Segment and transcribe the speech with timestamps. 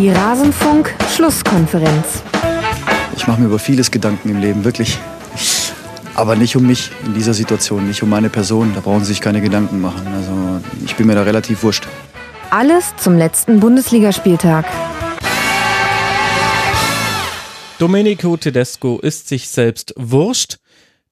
[0.00, 2.22] Die Rasenfunk-Schlusskonferenz.
[3.18, 4.96] Ich mache mir über vieles Gedanken im Leben, wirklich.
[6.14, 8.72] Aber nicht um mich in dieser Situation, nicht um meine Person.
[8.74, 10.06] Da brauchen Sie sich keine Gedanken machen.
[10.16, 11.86] Also ich bin mir da relativ wurscht.
[12.48, 14.64] Alles zum letzten Bundesligaspieltag.
[17.78, 20.59] Domenico Tedesco ist sich selbst wurscht.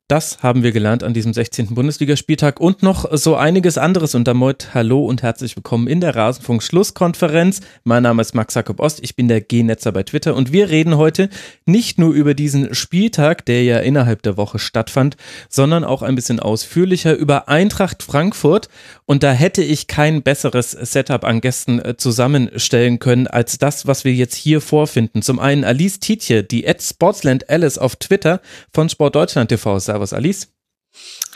[0.09, 1.74] Das haben wir gelernt an diesem 16.
[1.74, 4.14] Bundesligaspieltag und noch so einiges anderes.
[4.14, 7.60] Und damit hallo und herzlich willkommen in der Rasenfunk Schlusskonferenz.
[7.84, 10.97] Mein Name ist Max Jakob Ost, ich bin der G-Netzer bei Twitter und wir reden
[10.97, 11.28] heute
[11.66, 15.19] nicht nur über diesen Spieltag, der ja innerhalb der Woche stattfand,
[15.50, 18.70] sondern auch ein bisschen ausführlicher über Eintracht Frankfurt.
[19.05, 24.05] Und da hätte ich kein besseres Setup an Gästen äh, zusammenstellen können als das, was
[24.06, 25.20] wir jetzt hier vorfinden.
[25.20, 28.41] Zum einen Alice Tietje, die at Sportsland Alice auf Twitter
[28.72, 30.48] von Sport Deutschland TV Servus Alice.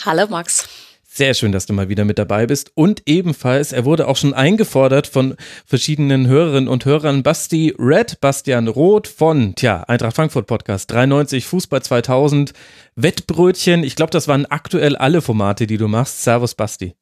[0.04, 0.68] Hallo Max.
[1.04, 2.70] Sehr schön, dass du mal wieder mit dabei bist.
[2.74, 5.34] Und ebenfalls, er wurde auch schon eingefordert von
[5.66, 7.24] verschiedenen Hörerinnen und Hörern.
[7.24, 12.52] Basti Red, Bastian Roth von, tja, Eintracht Frankfurt Podcast 93, Fußball 2000,
[12.94, 13.82] Wettbrötchen.
[13.82, 16.22] Ich glaube, das waren aktuell alle Formate, die du machst.
[16.22, 16.94] Servus, Basti.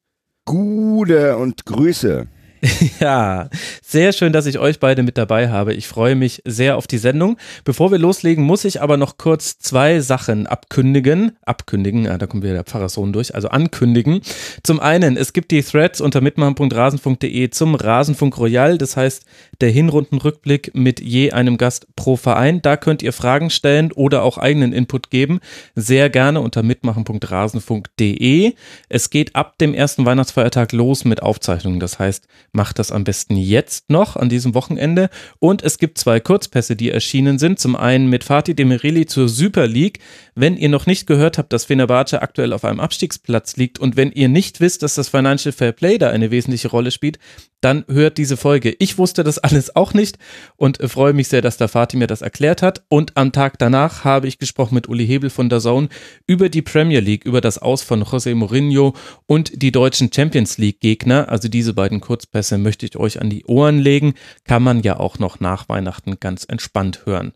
[0.45, 2.27] Gute und Grüße.
[2.99, 3.49] Ja,
[3.81, 5.73] sehr schön, dass ich euch beide mit dabei habe.
[5.73, 7.37] Ich freue mich sehr auf die Sendung.
[7.63, 11.37] Bevor wir loslegen, muss ich aber noch kurz zwei Sachen abkündigen.
[11.43, 14.21] Abkündigen, ja, da kommt wieder der Pfarrersohn durch, also ankündigen.
[14.63, 19.25] Zum einen, es gibt die Threads unter mitmachen.rasen.de zum Rasenfunk Royal, das heißt
[19.59, 22.61] der Hinrundenrückblick mit je einem Gast pro Verein.
[22.61, 25.39] Da könnt ihr Fragen stellen oder auch eigenen Input geben.
[25.75, 28.53] Sehr gerne unter mitmachen.rasenfunk.de.
[28.89, 31.79] Es geht ab dem ersten Weihnachtsfeiertag los mit Aufzeichnungen.
[31.79, 35.09] Das heißt, macht das am besten jetzt noch an diesem Wochenende.
[35.39, 37.59] Und es gibt zwei Kurzpässe, die erschienen sind.
[37.59, 39.99] Zum einen mit Fatih Demirili zur Super League.
[40.35, 44.11] Wenn ihr noch nicht gehört habt, dass Fenerbahce aktuell auf einem Abstiegsplatz liegt und wenn
[44.11, 47.19] ihr nicht wisst, dass das Financial Fair Play da eine wesentliche Rolle spielt,
[47.61, 48.75] dann hört diese Folge.
[48.79, 50.17] Ich wusste das alles auch nicht
[50.57, 52.83] und freue mich sehr, dass der Fatih mir das erklärt hat.
[52.89, 55.89] Und am Tag danach habe ich gesprochen mit Uli Hebel von der Zone
[56.27, 58.93] über die Premier League, über das Aus von José Mourinho
[59.25, 61.29] und die deutschen Champions League Gegner.
[61.29, 64.15] Also diese beiden Kurzpässe möchte ich euch an die Ohren legen.
[64.45, 67.33] Kann man ja auch noch nach Weihnachten ganz entspannt hören.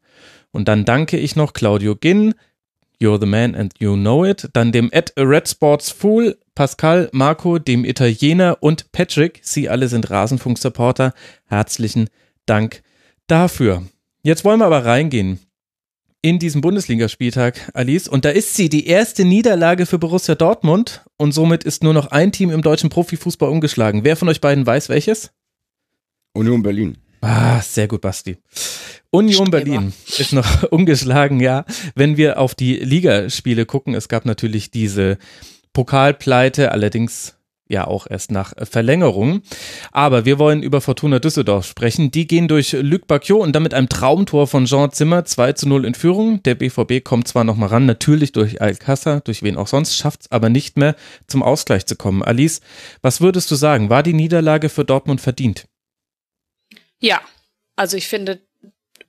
[0.51, 2.33] Und dann danke ich noch Claudio Ginn,
[3.01, 7.59] You're the Man and You Know It, dann dem Ed Red Sports Fool, Pascal, Marco,
[7.59, 9.41] dem Italiener und Patrick.
[9.43, 11.13] Sie alle sind Rasenfunk-Supporter.
[11.45, 12.09] Herzlichen
[12.45, 12.81] Dank
[13.27, 13.83] dafür.
[14.23, 15.39] Jetzt wollen wir aber reingehen
[16.25, 18.07] in diesen Bundesligaspieltag, Alice.
[18.07, 21.05] Und da ist sie, die erste Niederlage für Borussia Dortmund.
[21.17, 24.03] Und somit ist nur noch ein Team im deutschen Profifußball umgeschlagen.
[24.03, 25.29] Wer von euch beiden weiß welches?
[26.33, 26.97] Union Berlin.
[27.21, 28.37] Ah, sehr gut, Basti.
[29.11, 29.51] Union Streber.
[29.51, 31.63] Berlin ist noch ungeschlagen, ja.
[31.93, 35.19] Wenn wir auf die Ligaspiele gucken, es gab natürlich diese
[35.73, 37.35] Pokalpleite, allerdings
[37.67, 39.41] ja auch erst nach Verlängerung.
[39.91, 42.11] Aber wir wollen über Fortuna Düsseldorf sprechen.
[42.11, 45.85] Die gehen durch Luc Bacchio und damit einem Traumtor von Jean Zimmer 2 zu 0
[45.85, 46.43] in Führung.
[46.43, 50.31] Der BVB kommt zwar nochmal ran, natürlich durch Alcázar, durch wen auch sonst, schafft es
[50.31, 50.95] aber nicht mehr
[51.27, 52.23] zum Ausgleich zu kommen.
[52.23, 52.61] Alice,
[53.01, 53.89] was würdest du sagen?
[53.89, 55.67] War die Niederlage für Dortmund verdient?
[56.99, 57.21] Ja,
[57.75, 58.41] also ich finde,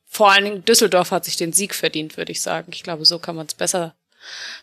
[0.06, 2.73] vor allen Dingen Düsseldorf hat sich den Sieg verdient, würde ich sagen.
[2.73, 3.96] Ich glaube, so kann man es besser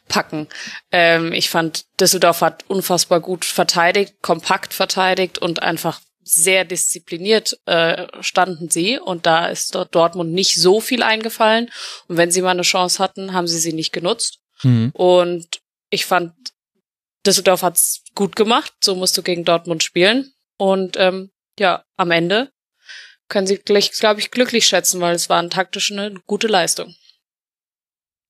[0.08, 0.48] packen.
[0.92, 8.08] Ähm, ich fand, Düsseldorf hat unfassbar gut verteidigt, kompakt verteidigt und einfach sehr diszipliniert äh,
[8.22, 11.70] standen sie und da ist dort Dortmund nicht so viel eingefallen
[12.08, 14.92] und wenn sie mal eine Chance hatten, haben sie sie nicht genutzt Mhm.
[14.94, 15.60] und
[15.90, 16.32] ich fand
[17.26, 22.52] Düsseldorf hat's gut gemacht, so musst du gegen Dortmund spielen und ähm, ja, am Ende
[23.28, 26.96] können sie gleich, glaube ich, glücklich schätzen, weil es war eine taktisch eine gute Leistung.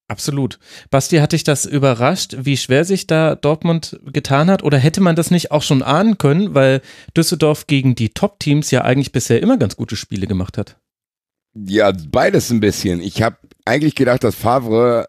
[0.08, 0.60] Absolut.
[0.90, 4.62] Basti, hat dich das überrascht, wie schwer sich da Dortmund getan hat?
[4.62, 6.82] Oder hätte man das nicht auch schon ahnen können, weil
[7.16, 10.78] Düsseldorf gegen die Top-Teams ja eigentlich bisher immer ganz gute Spiele gemacht hat?
[11.56, 13.00] Ja, beides ein bisschen.
[13.02, 15.08] Ich habe eigentlich gedacht, dass Favre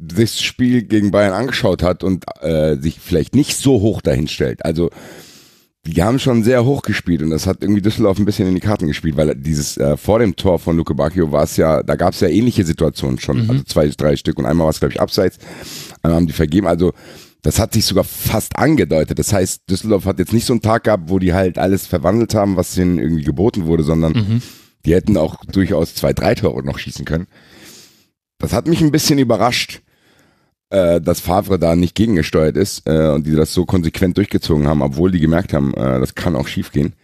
[0.00, 4.28] sich das Spiel gegen Bayern angeschaut hat und äh, sich vielleicht nicht so hoch dahin
[4.28, 4.64] stellt.
[4.64, 4.90] Also
[5.86, 8.60] die haben schon sehr hoch gespielt und das hat irgendwie Düsseldorf ein bisschen in die
[8.60, 11.96] Karten gespielt, weil dieses äh, vor dem Tor von Luke Bacchio war es ja, da
[11.96, 14.92] gab es ja ähnliche Situationen schon, also zwei, drei Stück und einmal war es glaube
[14.92, 15.38] ich abseits,
[16.02, 16.92] einmal haben die vergeben, also
[17.42, 19.18] das hat sich sogar fast angedeutet.
[19.18, 22.34] Das heißt, Düsseldorf hat jetzt nicht so einen Tag gehabt, wo die halt alles verwandelt
[22.34, 24.42] haben, was ihnen irgendwie geboten wurde, sondern
[24.84, 27.28] die hätten auch durchaus zwei, drei Tore noch schießen können.
[28.38, 29.80] Das hat mich ein bisschen überrascht,
[30.70, 34.82] äh, dass Favre da nicht gegengesteuert ist äh, und die das so konsequent durchgezogen haben,
[34.82, 36.94] obwohl die gemerkt haben, äh, das kann auch schief gehen.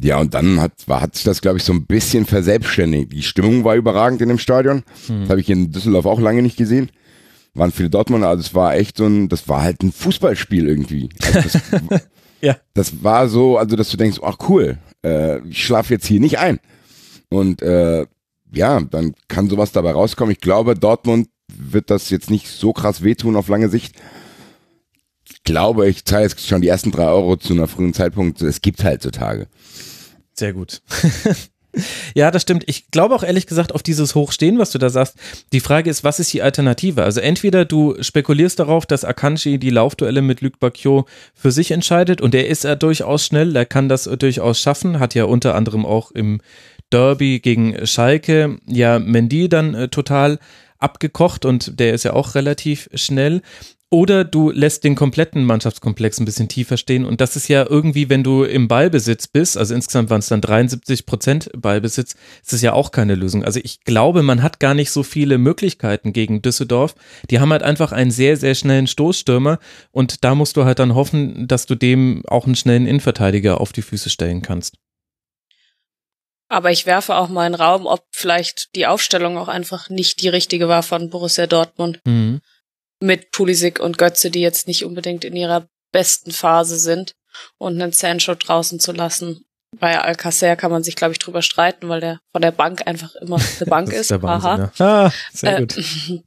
[0.00, 3.12] Ja, und dann hat, war, hat sich das, glaube ich, so ein bisschen verselbstständigt.
[3.12, 4.84] Die Stimmung war überragend in dem Stadion.
[5.08, 6.90] Das habe ich in Düsseldorf auch lange nicht gesehen.
[7.54, 11.08] Waren viele Dortmunder, also es war echt so ein, das war halt ein Fußballspiel irgendwie.
[11.24, 12.02] Also das,
[12.40, 12.56] Ja.
[12.74, 16.38] das war so, also dass du denkst, ach cool, äh, ich schlafe jetzt hier nicht
[16.38, 16.60] ein.
[17.30, 18.06] Und äh,
[18.52, 20.30] ja, dann kann sowas dabei rauskommen.
[20.32, 23.96] Ich glaube, Dortmund wird das jetzt nicht so krass wehtun auf lange Sicht.
[25.28, 28.40] Ich glaube, ich zahle jetzt schon die ersten drei Euro zu einer frühen Zeitpunkt.
[28.42, 29.46] Es gibt halt so Tage.
[30.34, 30.82] Sehr gut.
[32.14, 32.64] Ja, das stimmt.
[32.66, 35.16] Ich glaube auch ehrlich gesagt auf dieses Hochstehen, was du da sagst.
[35.52, 37.02] Die Frage ist, was ist die Alternative?
[37.02, 42.20] Also entweder du spekulierst darauf, dass Akanji die Laufduelle mit Luc Bacchio für sich entscheidet
[42.20, 45.84] und er ist ja durchaus schnell, er kann das durchaus schaffen, hat ja unter anderem
[45.84, 46.40] auch im
[46.90, 50.38] Derby gegen Schalke ja Mendy dann äh, total
[50.78, 53.42] abgekocht und der ist ja auch relativ schnell.
[53.90, 57.06] Oder du lässt den kompletten Mannschaftskomplex ein bisschen tiefer stehen.
[57.06, 60.42] Und das ist ja irgendwie, wenn du im Ballbesitz bist, also insgesamt waren es dann
[60.42, 63.44] 73 Prozent Ballbesitz, ist es ja auch keine Lösung.
[63.44, 66.96] Also ich glaube, man hat gar nicht so viele Möglichkeiten gegen Düsseldorf.
[67.30, 69.58] Die haben halt einfach einen sehr, sehr schnellen Stoßstürmer.
[69.90, 73.72] Und da musst du halt dann hoffen, dass du dem auch einen schnellen Innenverteidiger auf
[73.72, 74.76] die Füße stellen kannst.
[76.48, 80.22] Aber ich werfe auch mal in den Raum, ob vielleicht die Aufstellung auch einfach nicht
[80.22, 82.00] die richtige war von Borussia Dortmund.
[82.04, 82.40] Mhm
[83.00, 87.14] mit Pulisic und Götze, die jetzt nicht unbedingt in ihrer besten Phase sind
[87.56, 89.44] und einen Sancho draußen zu lassen.
[89.78, 93.14] Bei Alcacer kann man sich, glaube ich, drüber streiten, weil der von der Bank einfach
[93.16, 94.10] immer eine Bank ist.
[94.10, 95.06] Der Wahnsinn, ja.
[95.06, 95.76] ah, sehr gut.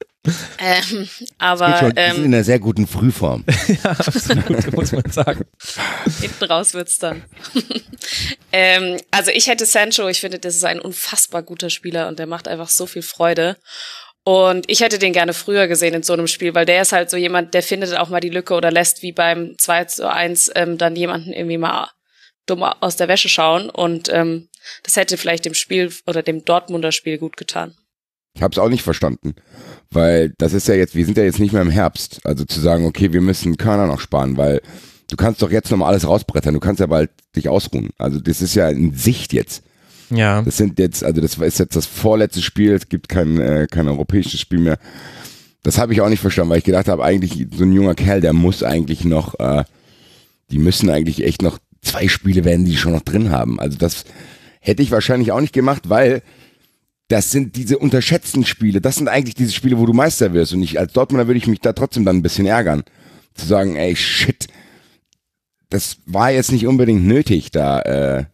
[0.60, 1.10] ähm,
[1.40, 3.44] aber schon, ähm, in einer sehr guten Frühform.
[3.68, 5.46] ja, absolut, muss man sagen.
[6.20, 7.24] Hinten raus wird's dann.
[8.52, 12.28] ähm, also ich hätte Sancho, ich finde, das ist ein unfassbar guter Spieler und der
[12.28, 13.58] macht einfach so viel Freude.
[14.24, 17.10] Und ich hätte den gerne früher gesehen in so einem Spiel, weil der ist halt
[17.10, 20.52] so jemand, der findet auch mal die Lücke oder lässt wie beim 2 zu 1
[20.54, 21.90] ähm, dann jemanden irgendwie mal
[22.46, 23.72] dumm aus der Wäsche schauen.
[23.72, 24.50] Und ähm,
[24.84, 27.76] das hätte vielleicht dem Spiel oder dem Dortmunder Spiel gut getan.
[28.36, 29.36] Ich habe es auch nicht verstanden,
[29.92, 32.22] weil das ist ja jetzt, wir sind ja jetzt nicht mehr im Herbst.
[32.24, 34.62] Also zu sagen, okay, wir müssen Körner noch sparen, weil
[35.10, 36.54] du kannst doch jetzt noch mal alles rausbrettern.
[36.54, 37.90] Du kannst ja bald dich ausruhen.
[37.98, 39.64] Also das ist ja in Sicht jetzt.
[40.10, 40.42] Ja.
[40.42, 43.88] Das sind jetzt, also das ist jetzt das vorletzte Spiel, es gibt kein, äh, kein
[43.88, 44.78] europäisches Spiel mehr.
[45.64, 48.20] Das habe ich auch nicht verstanden, weil ich gedacht habe, eigentlich so ein junger Kerl,
[48.20, 49.64] der muss eigentlich noch, äh,
[50.50, 53.60] die müssen eigentlich echt noch zwei Spiele werden, die schon noch drin haben.
[53.60, 54.06] Also das
[54.60, 56.22] hätte ich wahrscheinlich auch nicht gemacht, weil
[57.12, 58.80] das sind diese unterschätzten Spiele.
[58.80, 60.54] Das sind eigentlich diese Spiele, wo du Meister wirst.
[60.54, 62.84] Und ich als Dortmunder würde ich mich da trotzdem dann ein bisschen ärgern.
[63.34, 64.48] Zu sagen, ey, shit,
[65.70, 68.26] das war jetzt nicht unbedingt nötig, da äh,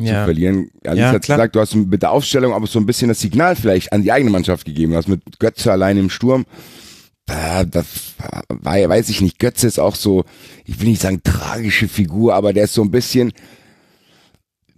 [0.00, 0.20] ja.
[0.20, 0.70] zu verlieren.
[0.84, 1.38] Alice Ja, hat klar.
[1.38, 4.12] gesagt, du hast mit der Aufstellung aber so ein bisschen das Signal vielleicht an die
[4.12, 4.92] eigene Mannschaft gegeben.
[4.92, 6.46] Du hast mit Götze allein im Sturm.
[7.26, 7.86] Da, das
[8.48, 9.38] war, ja- weiß ich nicht.
[9.38, 10.24] Götze ist auch so,
[10.64, 13.32] ich will nicht sagen tragische Figur, aber der ist so ein bisschen,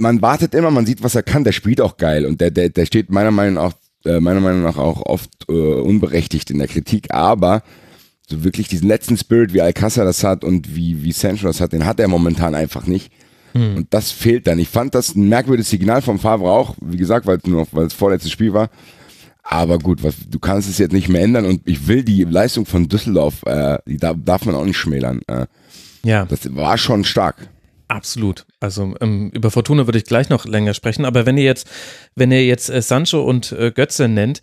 [0.02, 1.44] man wartet immer, man sieht, was er kann.
[1.44, 3.72] Der spielt auch geil und der, der, der steht meiner Meinung nach,
[4.04, 7.62] äh, meiner Meinung nach auch oft äh, unberechtigt in der Kritik, aber
[8.28, 11.72] so wirklich diesen letzten Spirit, wie Alcázar das hat und wie, wie Sancho das hat,
[11.72, 13.12] den hat er momentan einfach nicht.
[13.54, 14.58] Und das fehlt dann.
[14.58, 17.84] Ich fand das ein merkwürdiges Signal vom Favre auch, wie gesagt, weil es nur weil
[17.86, 18.70] es vorletztes Spiel war.
[19.42, 22.64] Aber gut, was, du kannst es jetzt nicht mehr ändern und ich will die Leistung
[22.64, 25.20] von Düsseldorf, äh, die darf, darf man auch nicht schmälern.
[25.26, 25.46] Äh,
[26.02, 26.24] Ja.
[26.24, 27.50] das war schon stark.
[27.92, 28.46] Absolut.
[28.58, 31.68] Also ähm, über Fortuna würde ich gleich noch länger sprechen, aber wenn ihr jetzt,
[32.14, 34.40] wenn ihr jetzt äh, Sancho und äh, Götze nennt,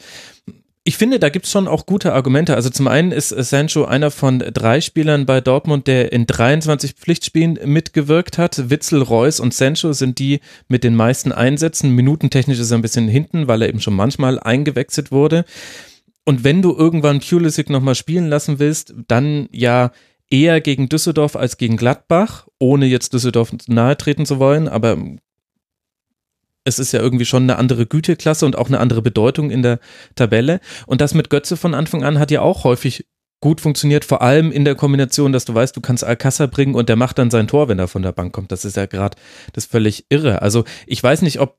[0.83, 2.53] ich finde, da gibt es schon auch gute Argumente.
[2.55, 6.93] Also zum einen ist äh, Sancho einer von drei Spielern bei Dortmund, der in 23
[6.93, 8.69] Pflichtspielen mitgewirkt hat.
[8.69, 11.95] Witzel, Reus und Sancho sind die mit den meisten Einsätzen.
[11.95, 15.43] Minutentechnisch ist er ein bisschen hinten, weil er eben schon manchmal eingewechselt wurde.
[16.23, 19.91] Und wenn du irgendwann Pulisic nochmal spielen lassen willst, dann ja
[20.29, 24.97] eher gegen Düsseldorf als gegen Gladbach, ohne jetzt Düsseldorf nahe treten zu wollen, aber
[26.65, 29.79] es ist ja irgendwie schon eine andere Güteklasse und auch eine andere Bedeutung in der
[30.15, 30.59] Tabelle.
[30.85, 33.05] Und das mit Götze von Anfang an hat ja auch häufig
[33.41, 36.89] gut funktioniert, vor allem in der Kombination, dass du weißt, du kannst Alcázar bringen und
[36.89, 38.51] der macht dann sein Tor, wenn er von der Bank kommt.
[38.51, 39.17] Das ist ja gerade
[39.53, 40.41] das völlig irre.
[40.41, 41.57] Also ich weiß nicht, ob,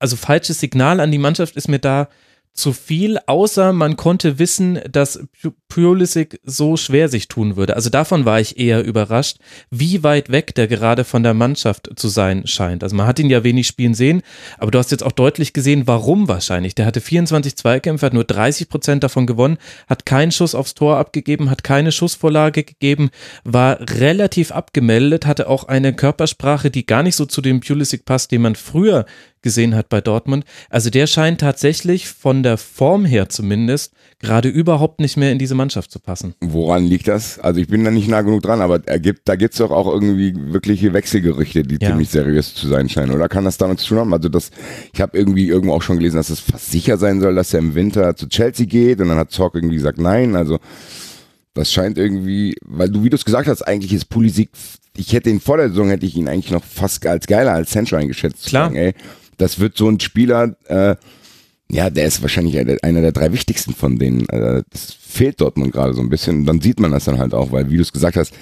[0.00, 2.08] also falsches Signal an die Mannschaft ist mir da
[2.52, 5.24] zu viel, außer man konnte wissen, dass
[5.72, 7.76] Pulisic so schwer sich tun würde.
[7.76, 9.38] Also davon war ich eher überrascht,
[9.70, 12.82] wie weit weg der gerade von der Mannschaft zu sein scheint.
[12.82, 14.20] Also man hat ihn ja wenig spielen sehen,
[14.58, 16.74] aber du hast jetzt auch deutlich gesehen, warum wahrscheinlich.
[16.74, 20.98] Der hatte 24 Zweikämpfe, hat nur 30 Prozent davon gewonnen, hat keinen Schuss aufs Tor
[20.98, 23.08] abgegeben, hat keine Schussvorlage gegeben,
[23.42, 28.30] war relativ abgemeldet, hatte auch eine Körpersprache, die gar nicht so zu dem Pulisic passt,
[28.30, 29.06] den man früher
[29.42, 30.44] gesehen hat bei Dortmund.
[30.70, 35.54] Also der scheint tatsächlich von der Form her zumindest gerade überhaupt nicht mehr in diese
[35.62, 36.34] Mannschaft zu passen.
[36.40, 37.38] Woran liegt das?
[37.38, 39.86] Also ich bin da nicht nah genug dran, aber er gibt, da gibt's doch auch
[39.86, 41.90] irgendwie wirkliche Wechselgerüchte, die Ja.
[41.90, 43.12] ziemlich seriös zu sein scheinen.
[43.14, 44.12] Oder kann das damit zu tun haben?
[44.12, 44.50] Also das,
[44.92, 47.60] ich habe irgendwie irgendwo auch schon gelesen, dass es fast sicher sein soll, dass er
[47.60, 50.34] im Winter zu Chelsea geht und dann hat Zorc irgendwie gesagt nein.
[50.36, 50.58] Also
[51.54, 54.50] das scheint irgendwie, weil du, wie du es gesagt hast, eigentlich ist Pulisic,
[54.96, 57.70] ich hätte ihn vor der Saison, hätte ich ihn eigentlich noch fast als geiler als
[57.72, 58.46] Sancho eingeschätzt.
[58.46, 58.64] Klar.
[58.66, 58.94] Sagen, ey,
[59.38, 60.96] das wird so ein Spieler, äh,
[61.72, 64.28] ja, der ist wahrscheinlich einer der drei wichtigsten von denen.
[64.28, 66.44] Äh, das fehlt Dortmund gerade so ein bisschen.
[66.44, 68.34] Dann sieht man das dann halt auch, weil, wie du es gesagt hast,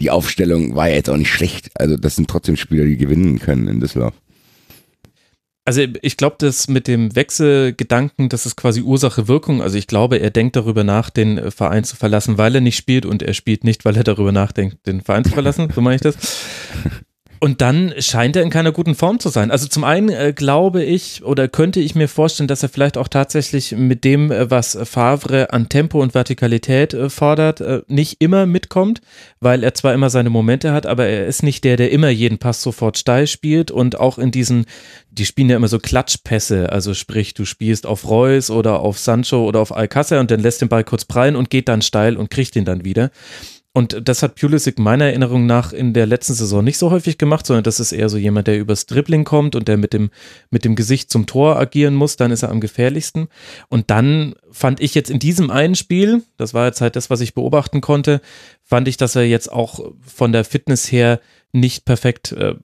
[0.00, 1.70] die Aufstellung war ja jetzt auch nicht schlecht.
[1.74, 4.14] Also das sind trotzdem Spieler, die gewinnen können in Düsseldorf.
[5.66, 9.60] Also ich glaube, das mit dem Wechselgedanken, das ist quasi Ursache-Wirkung.
[9.60, 13.04] Also ich glaube, er denkt darüber nach, den Verein zu verlassen, weil er nicht spielt
[13.04, 15.68] und er spielt nicht, weil er darüber nachdenkt, den Verein zu verlassen.
[15.74, 16.16] So meine ich das.
[17.40, 19.50] Und dann scheint er in keiner guten Form zu sein.
[19.50, 23.08] Also zum einen äh, glaube ich oder könnte ich mir vorstellen, dass er vielleicht auch
[23.08, 28.46] tatsächlich mit dem, äh, was Favre an Tempo und Vertikalität äh, fordert, äh, nicht immer
[28.46, 29.00] mitkommt,
[29.40, 32.38] weil er zwar immer seine Momente hat, aber er ist nicht der, der immer jeden
[32.38, 34.66] Pass sofort steil spielt und auch in diesen,
[35.10, 39.44] die spielen ja immer so Klatschpässe, also sprich, du spielst auf Reus oder auf Sancho
[39.44, 42.30] oder auf Alcácer und dann lässt den Ball kurz prallen und geht dann steil und
[42.30, 43.10] kriegt ihn dann wieder.
[43.78, 47.46] Und das hat Pulisic meiner Erinnerung nach in der letzten Saison nicht so häufig gemacht,
[47.46, 50.10] sondern das ist eher so jemand, der übers Dribbling kommt und der mit dem,
[50.50, 53.28] mit dem Gesicht zum Tor agieren muss, dann ist er am gefährlichsten.
[53.68, 57.20] Und dann fand ich jetzt in diesem einen Spiel, das war jetzt halt das, was
[57.20, 58.20] ich beobachten konnte,
[58.64, 61.20] fand ich, dass er jetzt auch von der Fitness her
[61.52, 62.56] nicht perfekt äh,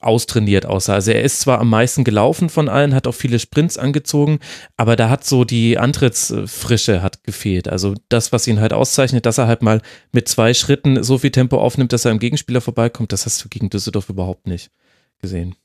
[0.00, 0.94] austrainiert aussah.
[0.94, 4.40] Also er ist zwar am meisten gelaufen von allen, hat auch viele Sprints angezogen,
[4.76, 7.68] aber da hat so die Antrittsfrische hat gefehlt.
[7.68, 11.30] Also das, was ihn halt auszeichnet, dass er halt mal mit zwei Schritten so viel
[11.30, 14.70] Tempo aufnimmt, dass er im Gegenspieler vorbeikommt, das hast du gegen Düsseldorf überhaupt nicht
[15.20, 15.56] gesehen.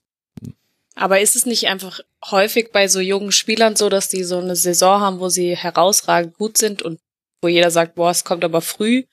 [0.96, 4.58] Aber ist es nicht einfach häufig bei so jungen Spielern so, dass die so eine
[4.58, 7.00] Saison haben, wo sie herausragend gut sind und
[7.42, 9.04] wo jeder sagt, boah, es kommt aber früh.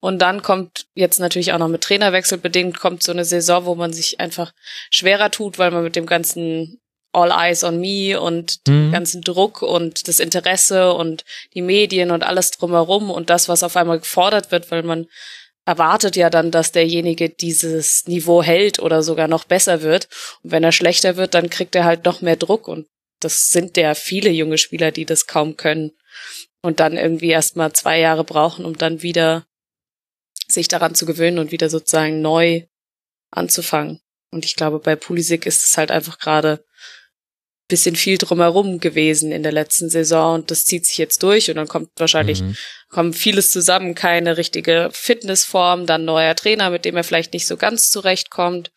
[0.00, 3.74] Und dann kommt jetzt natürlich auch noch mit Trainerwechsel bedingt, kommt so eine Saison, wo
[3.74, 4.52] man sich einfach
[4.90, 6.80] schwerer tut, weil man mit dem ganzen
[7.12, 8.72] All Eyes on Me und mhm.
[8.72, 11.24] dem ganzen Druck und das Interesse und
[11.54, 15.06] die Medien und alles drumherum und das, was auf einmal gefordert wird, weil man
[15.64, 20.08] erwartet ja dann, dass derjenige dieses Niveau hält oder sogar noch besser wird.
[20.42, 22.86] Und wenn er schlechter wird, dann kriegt er halt noch mehr Druck und
[23.20, 25.92] das sind ja viele junge Spieler, die das kaum können
[26.62, 29.44] und dann irgendwie erstmal zwei Jahre brauchen, um dann wieder
[30.48, 32.62] sich daran zu gewöhnen und wieder sozusagen neu
[33.30, 34.00] anzufangen.
[34.30, 36.64] Und ich glaube, bei Pulisic ist es halt einfach gerade
[37.68, 41.56] bisschen viel drumherum gewesen in der letzten Saison und das zieht sich jetzt durch und
[41.56, 42.54] dann kommt wahrscheinlich mhm.
[42.90, 47.56] kommt vieles zusammen, keine richtige Fitnessform, dann neuer Trainer, mit dem er vielleicht nicht so
[47.56, 48.72] ganz zurechtkommt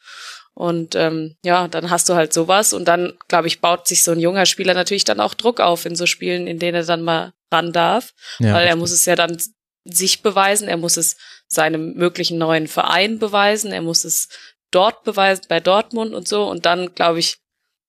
[0.54, 4.12] und ähm, ja, dann hast du halt sowas und dann, glaube ich, baut sich so
[4.12, 7.02] ein junger Spieler natürlich dann auch Druck auf in so Spielen, in denen er dann
[7.02, 9.38] mal ran darf, ja, weil er muss es ja dann
[9.86, 11.16] sich beweisen, er muss es
[11.48, 14.30] seinem möglichen neuen Verein beweisen, er muss es
[14.72, 17.38] dort beweisen bei Dortmund und so und dann, glaube ich,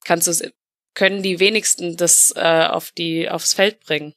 [0.04, 0.42] kannst du es
[0.94, 4.14] können die wenigsten das äh, auf die aufs Feld bringen.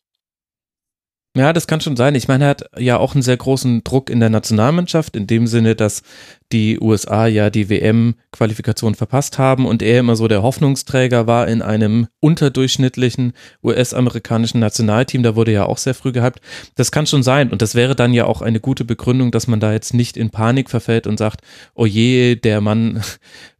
[1.37, 2.15] Ja, das kann schon sein.
[2.15, 5.45] Ich meine, er hat ja auch einen sehr großen Druck in der Nationalmannschaft, in dem
[5.45, 6.01] Sinne, dass
[6.51, 11.61] die USA ja die WM-Qualifikation verpasst haben und er immer so der Hoffnungsträger war in
[11.61, 15.21] einem unterdurchschnittlichen US-amerikanischen Nationalteam.
[15.21, 16.41] Da wurde ja auch sehr früh gehypt.
[16.75, 19.59] Das kann schon sein und das wäre dann ja auch eine gute Begründung, dass man
[19.59, 21.41] da jetzt nicht in Panik verfällt und sagt,
[21.75, 23.01] oh je, der Mann,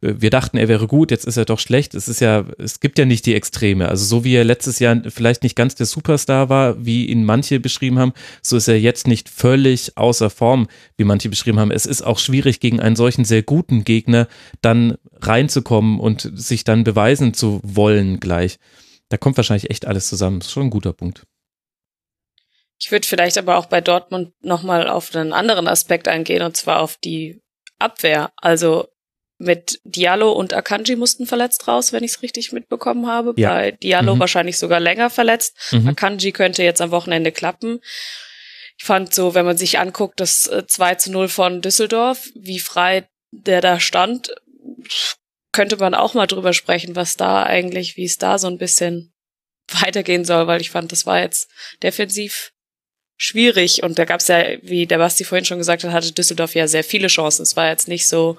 [0.00, 1.94] wir dachten, er wäre gut, jetzt ist er doch schlecht.
[1.94, 3.88] Es ist ja, es gibt ja nicht die Extreme.
[3.88, 7.60] Also so wie er letztes Jahr vielleicht nicht ganz der Superstar war, wie ihn manche
[7.60, 10.66] beschrieben haben, so ist er jetzt nicht völlig außer Form,
[10.96, 11.70] wie manche beschrieben haben.
[11.70, 14.28] Es ist auch schwierig gegen einen solchen sehr guten Gegner
[14.62, 18.58] dann reinzukommen und sich dann beweisen zu wollen gleich.
[19.08, 20.40] Da kommt wahrscheinlich echt alles zusammen.
[20.40, 21.24] Das ist schon ein guter Punkt.
[22.78, 26.80] Ich würde vielleicht aber auch bei Dortmund nochmal auf einen anderen Aspekt eingehen, und zwar
[26.80, 27.42] auf die
[27.78, 28.32] Abwehr.
[28.36, 28.86] Also
[29.36, 33.34] mit Diallo und Akanji mussten verletzt raus, wenn ich es richtig mitbekommen habe.
[33.36, 33.50] Ja.
[33.50, 34.20] Bei Diallo mhm.
[34.20, 35.56] wahrscheinlich sogar länger verletzt.
[35.72, 35.88] Mhm.
[35.88, 37.80] Akanji könnte jetzt am Wochenende klappen
[38.80, 42.58] ich fand so, wenn man sich anguckt, das 2 äh, zu 0 von Düsseldorf, wie
[42.58, 44.34] frei der da stand,
[45.52, 49.12] könnte man auch mal drüber sprechen, was da eigentlich, wie es da so ein bisschen
[49.82, 51.50] weitergehen soll, weil ich fand, das war jetzt
[51.82, 52.54] defensiv
[53.18, 56.54] schwierig und da gab es ja, wie der Basti vorhin schon gesagt hat, hatte Düsseldorf
[56.54, 57.42] ja sehr viele Chancen.
[57.42, 58.38] Es war jetzt nicht so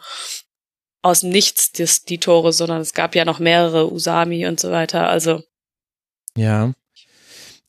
[1.03, 4.71] aus dem Nichts das, die Tore, sondern es gab ja noch mehrere Usami und so
[4.71, 5.07] weiter.
[5.07, 5.43] Also
[6.35, 6.73] ja,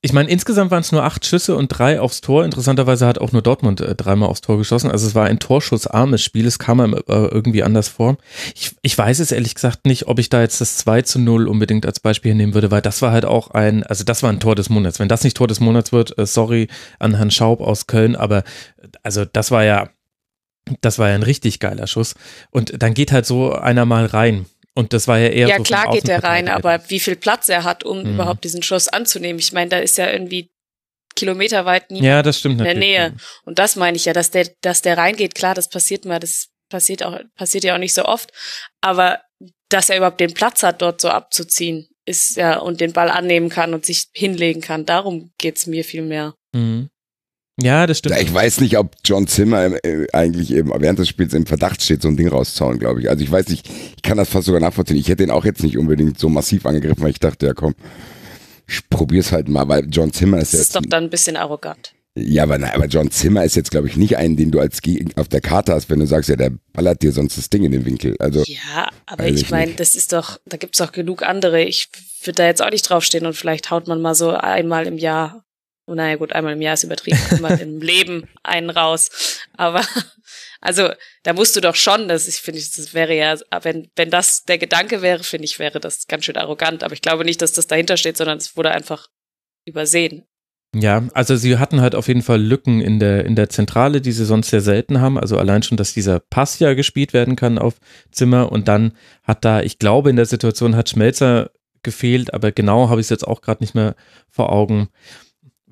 [0.04, 2.44] ich meine, insgesamt waren es nur acht Schüsse und drei aufs Tor.
[2.44, 4.90] Interessanterweise hat auch nur Dortmund äh, dreimal aufs Tor geschossen.
[4.90, 6.44] Also es war ein torschussarmes Spiel.
[6.44, 8.16] Es kam einem äh, irgendwie anders vor.
[8.56, 11.46] Ich, ich weiß es ehrlich gesagt nicht, ob ich da jetzt das 2 zu 0
[11.46, 14.40] unbedingt als Beispiel nehmen würde, weil das war halt auch ein, also das war ein
[14.40, 14.98] Tor des Monats.
[14.98, 16.66] Wenn das nicht Tor des Monats wird, äh, sorry
[16.98, 19.88] an Herrn Schaub aus Köln, aber äh, also das war ja,
[20.80, 22.16] das war ja ein richtig geiler Schuss.
[22.50, 24.46] Und dann geht halt so einer mal rein.
[24.74, 25.48] Und das war ja eher.
[25.48, 28.14] Ja, so klar geht er rein, aber wie viel Platz er hat, um mhm.
[28.14, 29.38] überhaupt diesen Schuss anzunehmen.
[29.38, 30.50] Ich meine, da ist ja irgendwie
[31.14, 33.14] kilometerweit niemand ja, das stimmt in der Nähe.
[33.44, 36.48] Und das meine ich ja, dass der, dass der reingeht, klar, das passiert mal, das
[36.70, 38.32] passiert auch, passiert ja auch nicht so oft.
[38.80, 39.20] Aber
[39.68, 43.48] dass er überhaupt den Platz hat, dort so abzuziehen, ist ja, und den Ball annehmen
[43.48, 44.86] kann und sich hinlegen kann.
[44.86, 46.34] Darum geht's mir viel mehr.
[46.52, 46.88] Mhm.
[47.62, 48.14] Ja, das stimmt.
[48.16, 51.82] Ja, ich weiß nicht, ob John Zimmer äh, eigentlich eben während des Spiels im Verdacht
[51.82, 53.08] steht, so ein Ding rauszuhauen, glaube ich.
[53.08, 54.96] Also ich weiß nicht, ich kann das fast sogar nachvollziehen.
[54.96, 57.74] Ich hätte ihn auch jetzt nicht unbedingt so massiv angegriffen, weil ich dachte, ja komm,
[58.68, 60.66] ich probier's halt mal, weil John Zimmer ist Das jetzt.
[60.68, 61.92] ist doch dann ein bisschen arrogant.
[62.14, 64.82] Ja, aber, na, aber John Zimmer ist jetzt, glaube ich, nicht einen, den du als
[64.82, 67.64] Geg auf der Karte hast, wenn du sagst, ja, der ballert dir sonst das Ding
[67.64, 68.16] in den Winkel.
[68.18, 71.62] Also Ja, aber ich ich meine, das ist doch, da gibt's doch genug andere.
[71.62, 71.88] Ich
[72.24, 75.42] würde da jetzt auch nicht draufstehen und vielleicht haut man mal so einmal im Jahr,
[75.86, 79.40] oh, naja gut, einmal im Jahr ist übertrieben, einmal im Leben einen raus.
[79.56, 79.82] Aber
[80.60, 80.90] also
[81.22, 84.58] da musst du doch schon, das ich finde, das wäre ja, wenn wenn das der
[84.58, 86.84] Gedanke wäre, finde ich, wäre das ganz schön arrogant.
[86.84, 89.08] Aber ich glaube nicht, dass das dahinter steht, sondern es wurde einfach
[89.64, 90.24] übersehen.
[90.74, 94.12] Ja, also sie hatten halt auf jeden Fall Lücken in der, in der Zentrale, die
[94.12, 95.18] sie sonst sehr selten haben.
[95.18, 97.74] Also allein schon, dass dieser Pass ja gespielt werden kann auf
[98.10, 101.50] Zimmer und dann hat da, ich glaube, in der Situation hat Schmelzer
[101.82, 103.96] gefehlt, aber genau habe ich es jetzt auch gerade nicht mehr
[104.30, 104.88] vor Augen.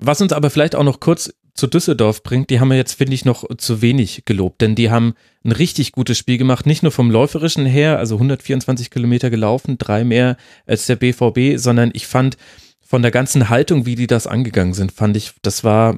[0.03, 3.13] Was uns aber vielleicht auch noch kurz zu Düsseldorf bringt, die haben wir jetzt, finde
[3.13, 6.91] ich, noch zu wenig gelobt, denn die haben ein richtig gutes Spiel gemacht, nicht nur
[6.91, 12.37] vom Läuferischen her, also 124 Kilometer gelaufen, drei mehr als der BVB, sondern ich fand,
[12.81, 15.95] von der ganzen Haltung, wie die das angegangen sind, fand ich, das war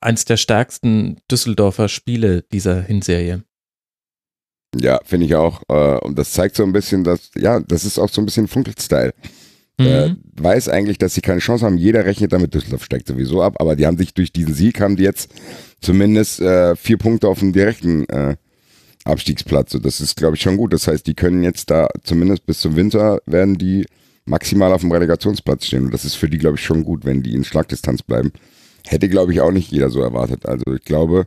[0.00, 3.42] eins der stärksten Düsseldorfer Spiele dieser Hinserie.
[4.78, 5.62] ja, finde ich auch.
[5.68, 8.48] Äh, und das zeigt so ein bisschen, dass, ja, das ist auch so ein bisschen
[8.48, 9.12] Funkel-Style.
[9.78, 9.86] Mhm.
[9.86, 11.76] äh, weiß eigentlich, dass sie keine Chance haben.
[11.76, 14.96] Jeder rechnet damit, Düsseldorf steigt sowieso ab, aber die haben sich durch diesen Sieg, haben
[14.96, 15.30] die jetzt
[15.80, 18.36] zumindest äh, vier Punkte auf dem direkten äh,
[19.04, 19.74] Abstiegsplatz.
[19.74, 20.72] Und das ist, glaube ich, schon gut.
[20.72, 23.86] Das heißt, die können jetzt da zumindest bis zum Winter werden die
[24.24, 25.86] maximal auf dem Relegationsplatz stehen.
[25.86, 28.32] Und das ist für die, glaube ich, schon gut, wenn die in Schlagdistanz bleiben.
[28.86, 30.46] Hätte, glaube ich, auch nicht jeder so erwartet.
[30.46, 31.26] Also ich glaube,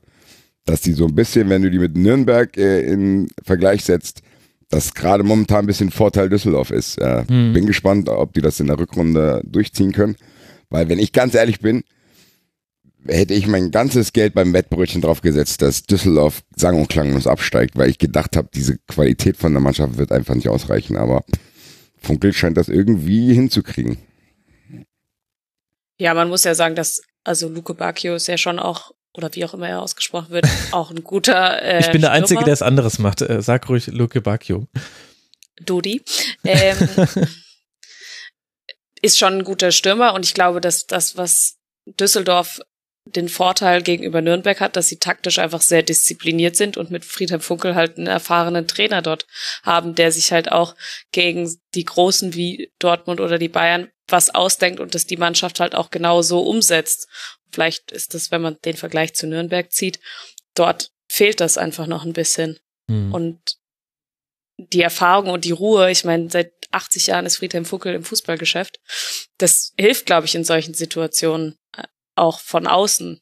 [0.66, 4.22] dass die so ein bisschen, wenn du die mit Nürnberg äh, in Vergleich setzt,
[4.70, 7.00] dass gerade momentan ein bisschen Vorteil Düsseldorf ist.
[7.00, 7.54] Äh, Hm.
[7.54, 10.16] Bin gespannt, ob die das in der Rückrunde durchziehen können.
[10.70, 11.84] Weil wenn ich ganz ehrlich bin,
[13.08, 17.76] hätte ich mein ganzes Geld beim Wettbrötchen drauf gesetzt, dass Düsseldorf sang- und klanglos absteigt,
[17.78, 20.98] weil ich gedacht habe, diese Qualität von der Mannschaft wird einfach nicht ausreichen.
[20.98, 21.24] Aber
[21.98, 23.98] Funkel scheint das irgendwie hinzukriegen.
[25.98, 29.46] Ja, man muss ja sagen, dass also Luke Bacchio ist ja schon auch oder wie
[29.46, 31.62] auch immer er ausgesprochen wird, auch ein guter.
[31.62, 33.22] Äh, ich bin der Einzige, der es anderes macht.
[33.22, 34.68] Äh, Sag ruhig Luke Bacchio.
[35.62, 36.02] Dodi,
[36.46, 36.78] ähm,
[39.02, 42.62] ist schon ein guter Stürmer und ich glaube, dass das, was Düsseldorf
[43.06, 47.42] den Vorteil gegenüber Nürnberg hat, dass sie taktisch einfach sehr diszipliniert sind und mit Friedhelm
[47.42, 49.26] Funkel halt einen erfahrenen Trainer dort
[49.64, 50.76] haben, der sich halt auch
[51.12, 55.76] gegen die Großen wie Dortmund oder die Bayern was ausdenkt und das die Mannschaft halt
[55.76, 57.08] auch genau so umsetzt.
[57.52, 60.00] Vielleicht ist das, wenn man den Vergleich zu Nürnberg zieht,
[60.54, 62.60] dort fehlt das einfach noch ein bisschen.
[62.90, 63.14] Hm.
[63.14, 63.58] Und
[64.58, 68.80] die Erfahrung und die Ruhe, ich meine, seit 80 Jahren ist Friedhelm Funkel im Fußballgeschäft.
[69.38, 71.84] Das hilft, glaube ich, in solchen Situationen äh,
[72.16, 73.22] auch von außen.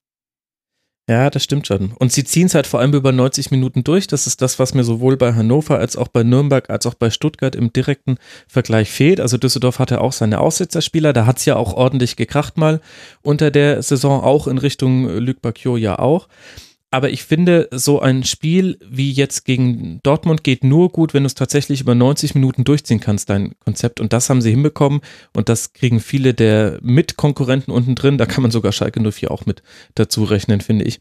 [1.09, 1.93] Ja, das stimmt schon.
[1.93, 4.07] Und sie ziehen es halt vor allem über 90 Minuten durch.
[4.07, 7.09] Das ist das, was mir sowohl bei Hannover als auch bei Nürnberg als auch bei
[7.09, 9.21] Stuttgart im direkten Vergleich fehlt.
[9.21, 11.13] Also Düsseldorf hatte auch seine Aussetzerspieler.
[11.13, 12.81] Da hat es ja auch ordentlich gekracht mal
[13.21, 16.27] unter der Saison, auch in Richtung Luc Bacchio ja auch.
[16.97, 21.27] Aber ich finde, so ein Spiel wie jetzt gegen Dortmund geht nur gut, wenn du
[21.27, 23.99] es tatsächlich über 90 Minuten durchziehen kannst, dein Konzept.
[23.99, 25.01] Und das haben sie hinbekommen.
[25.35, 28.17] Und das kriegen viele der Mitkonkurrenten unten drin.
[28.17, 29.61] Da kann man sogar Schalke 04 auch mit
[29.93, 30.99] dazu rechnen, finde ich.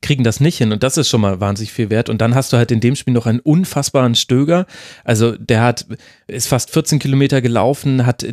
[0.00, 0.72] Kriegen das nicht hin.
[0.72, 2.08] Und das ist schon mal wahnsinnig viel wert.
[2.08, 4.66] Und dann hast du halt in dem Spiel noch einen unfassbaren Stöger.
[5.04, 5.86] Also der hat,
[6.26, 8.26] ist fast 14 Kilometer gelaufen, hat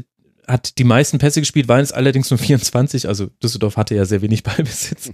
[0.50, 3.08] hat die meisten Pässe gespielt, waren es allerdings nur 24.
[3.08, 5.12] Also Düsseldorf hatte ja sehr wenig Ballbesitz.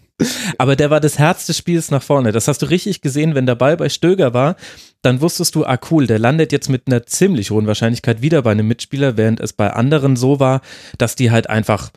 [0.57, 2.31] Aber der war das Herz des Spiels nach vorne.
[2.31, 4.55] Das hast du richtig gesehen, wenn der Ball bei Stöger war,
[5.01, 8.51] dann wusstest du, ah cool, der landet jetzt mit einer ziemlich hohen Wahrscheinlichkeit wieder bei
[8.51, 10.61] einem Mitspieler, während es bei anderen so war,
[10.97, 11.91] dass die halt einfach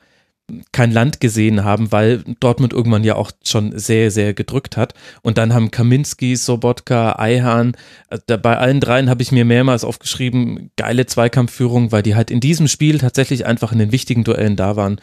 [0.73, 4.95] kein Land gesehen haben, weil Dortmund irgendwann ja auch schon sehr, sehr gedrückt hat.
[5.23, 7.77] Und dann haben Kaminski, Sobotka, Eihahn,
[8.11, 12.41] äh, bei allen dreien habe ich mir mehrmals aufgeschrieben, geile Zweikampfführung, weil die halt in
[12.41, 15.01] diesem Spiel tatsächlich einfach in den wichtigen Duellen da waren.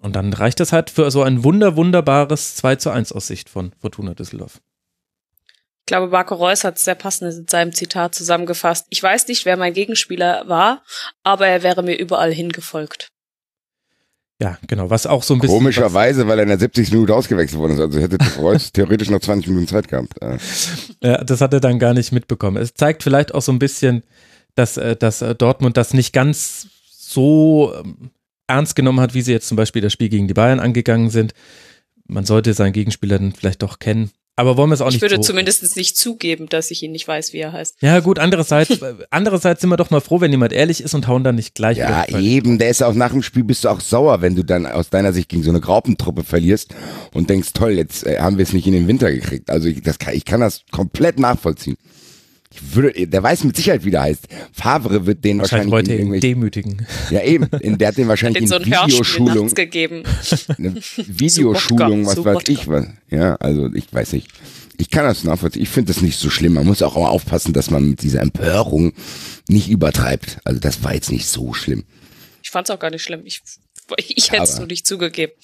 [0.00, 3.48] Und dann reicht das halt für so ein wunder, wunderbares 2 zu 1 aus Sicht
[3.48, 4.60] von Fortuna Düsseldorf.
[5.82, 8.86] Ich glaube, Marco Reus hat es sehr passend in seinem Zitat zusammengefasst.
[8.90, 10.82] Ich weiß nicht, wer mein Gegenspieler war,
[11.22, 13.11] aber er wäre mir überall hingefolgt.
[14.42, 15.56] Ja, genau, was auch so ein bisschen.
[15.56, 16.90] Komischerweise, weil er in der 70.
[16.90, 17.80] Minute ausgewechselt worden ist.
[17.80, 20.14] Also hätte Reus theoretisch noch 20 Minuten Zeit gehabt.
[21.00, 22.60] Ja, das hat er dann gar nicht mitbekommen.
[22.60, 24.02] Es zeigt vielleicht auch so ein bisschen,
[24.56, 28.10] dass, äh, dass äh, Dortmund das nicht ganz so ähm,
[28.48, 31.34] ernst genommen hat, wie sie jetzt zum Beispiel das Spiel gegen die Bayern angegangen sind.
[32.08, 34.10] Man sollte seinen Gegenspieler dann vielleicht doch kennen.
[34.34, 36.92] Aber wollen wir es auch ich nicht würde so- zumindest nicht zugeben, dass ich ihn
[36.92, 37.76] nicht weiß, wie er heißt.
[37.82, 38.78] Ja, gut, andererseits,
[39.10, 41.76] andererseits sind wir doch mal froh, wenn jemand ehrlich ist und hauen dann nicht gleich
[41.76, 44.64] Ja, eben, der ist auch nach dem Spiel bist du auch sauer, wenn du dann
[44.66, 46.74] aus deiner Sicht gegen so eine Graupentruppe verlierst
[47.12, 49.50] und denkst, toll, jetzt äh, haben wir es nicht in den Winter gekriegt.
[49.50, 51.76] Also ich, das kann, ich kann das komplett nachvollziehen.
[52.54, 54.28] Ich würde, der weiß mit Sicherheit, wie der heißt.
[54.52, 56.86] Favre wird den wahrscheinlich wahrscheinlich, heute demütigen.
[57.10, 60.02] ja eben, in, der hat den wahrscheinlich den so in ein Hörspiel Videoschulung, gegeben.
[60.58, 62.86] eine Videoschulung, was weiß ich was.
[63.10, 64.28] Ja, also ich weiß nicht.
[64.78, 65.62] Ich kann das nachvollziehen.
[65.62, 66.54] Ich finde das nicht so schlimm.
[66.54, 68.92] Man muss auch aufpassen, dass man mit dieser Empörung
[69.48, 70.38] nicht übertreibt.
[70.44, 71.84] Also das war jetzt nicht so schlimm.
[72.42, 73.20] Ich fand's auch gar nicht schlimm.
[73.24, 73.42] Ich,
[73.96, 75.32] ich hätte es nur nicht zugegeben.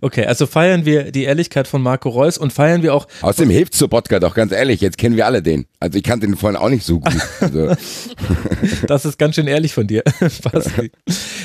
[0.00, 3.74] Okay, also feiern wir die Ehrlichkeit von Marco Reus und feiern wir auch, Außerdem hilft
[3.74, 4.80] Sobotka doch ganz ehrlich.
[4.80, 5.66] Jetzt kennen wir alle den.
[5.78, 7.14] Also ich kannte den vorhin auch nicht so gut.
[7.40, 7.74] Also,
[8.86, 10.02] das ist ganz schön ehrlich von dir.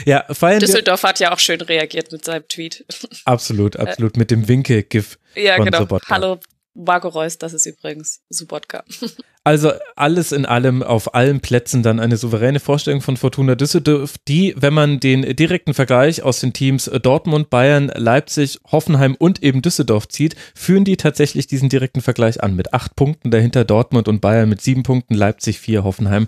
[0.06, 2.86] Ja, feiern wir Düsseldorf hat ja auch schön reagiert mit seinem Tweet.
[3.26, 5.80] absolut, absolut mit dem Winke-GIF ja, von genau.
[5.80, 6.16] Sobotka.
[6.16, 6.40] Hallo,
[6.74, 8.84] Marco Reus, das ist übrigens Subotka.
[9.48, 14.54] Also alles in allem auf allen Plätzen dann eine souveräne Vorstellung von Fortuna Düsseldorf, die,
[14.58, 20.10] wenn man den direkten Vergleich aus den Teams Dortmund, Bayern, Leipzig, Hoffenheim und eben Düsseldorf
[20.10, 24.50] zieht, führen die tatsächlich diesen direkten Vergleich an mit acht Punkten dahinter Dortmund und Bayern
[24.50, 26.28] mit sieben Punkten, Leipzig vier, Hoffenheim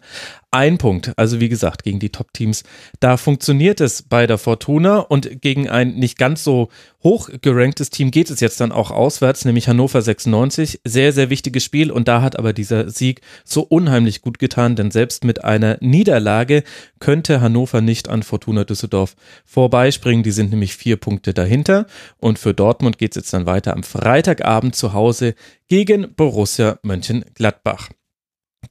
[0.51, 1.13] ein Punkt.
[1.15, 2.63] Also wie gesagt, gegen die Top-Teams.
[2.99, 6.69] Da funktioniert es bei der Fortuna und gegen ein nicht ganz so
[7.03, 10.81] hoch geranktes Team geht es jetzt dann auch auswärts, nämlich Hannover 96.
[10.83, 13.08] Sehr, sehr wichtiges Spiel und da hat aber dieser Sieg
[13.43, 16.63] so unheimlich gut getan, denn selbst mit einer Niederlage
[16.99, 20.23] könnte Hannover nicht an Fortuna Düsseldorf vorbeispringen.
[20.23, 21.85] Die sind nämlich vier Punkte dahinter
[22.17, 25.35] und für Dortmund geht es jetzt dann weiter am Freitagabend zu Hause
[25.67, 27.89] gegen Borussia Mönchengladbach.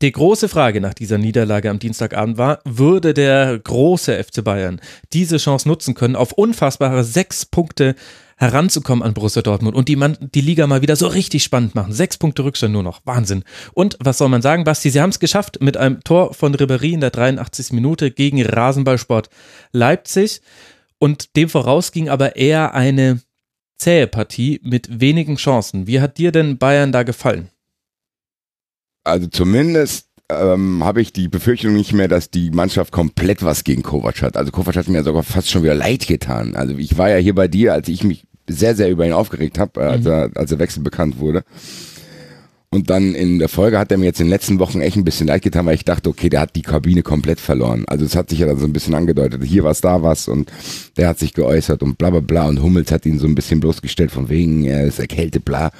[0.00, 4.80] Die große Frage nach dieser Niederlage am Dienstagabend war, würde der große FC Bayern
[5.12, 7.96] diese Chance nutzen können, auf unfassbare sechs Punkte
[8.38, 11.92] heranzukommen an Borussia Dortmund und die, man, die Liga mal wieder so richtig spannend machen.
[11.92, 13.00] Sechs Punkte Rückstand nur noch.
[13.04, 13.44] Wahnsinn.
[13.74, 14.90] Und was soll man sagen, Basti?
[14.90, 17.72] Sie haben es geschafft mit einem Tor von Ribéry in der 83.
[17.72, 19.28] Minute gegen Rasenballsport
[19.72, 20.40] Leipzig.
[20.98, 23.20] Und dem voraus ging aber eher eine
[23.76, 25.86] zähe Partie mit wenigen Chancen.
[25.86, 27.50] Wie hat dir denn Bayern da gefallen?
[29.08, 33.82] also zumindest ähm, habe ich die Befürchtung nicht mehr, dass die Mannschaft komplett was gegen
[33.82, 34.36] Kovac hat.
[34.36, 36.54] Also Kovac hat mir sogar fast schon wieder leid getan.
[36.54, 39.58] Also ich war ja hier bei dir, als ich mich sehr, sehr über ihn aufgeregt
[39.58, 41.44] habe, äh, als, er, als der Wechsel bekannt wurde.
[42.70, 45.04] Und dann in der Folge hat er mir jetzt in den letzten Wochen echt ein
[45.04, 47.84] bisschen leid getan, weil ich dachte, okay, der hat die Kabine komplett verloren.
[47.86, 50.52] Also es hat sich ja dann so ein bisschen angedeutet, hier was, da was und
[50.98, 53.60] der hat sich geäußert und bla bla bla und Hummels hat ihn so ein bisschen
[53.60, 55.70] bloßgestellt von wegen, er ist erkältet, bla.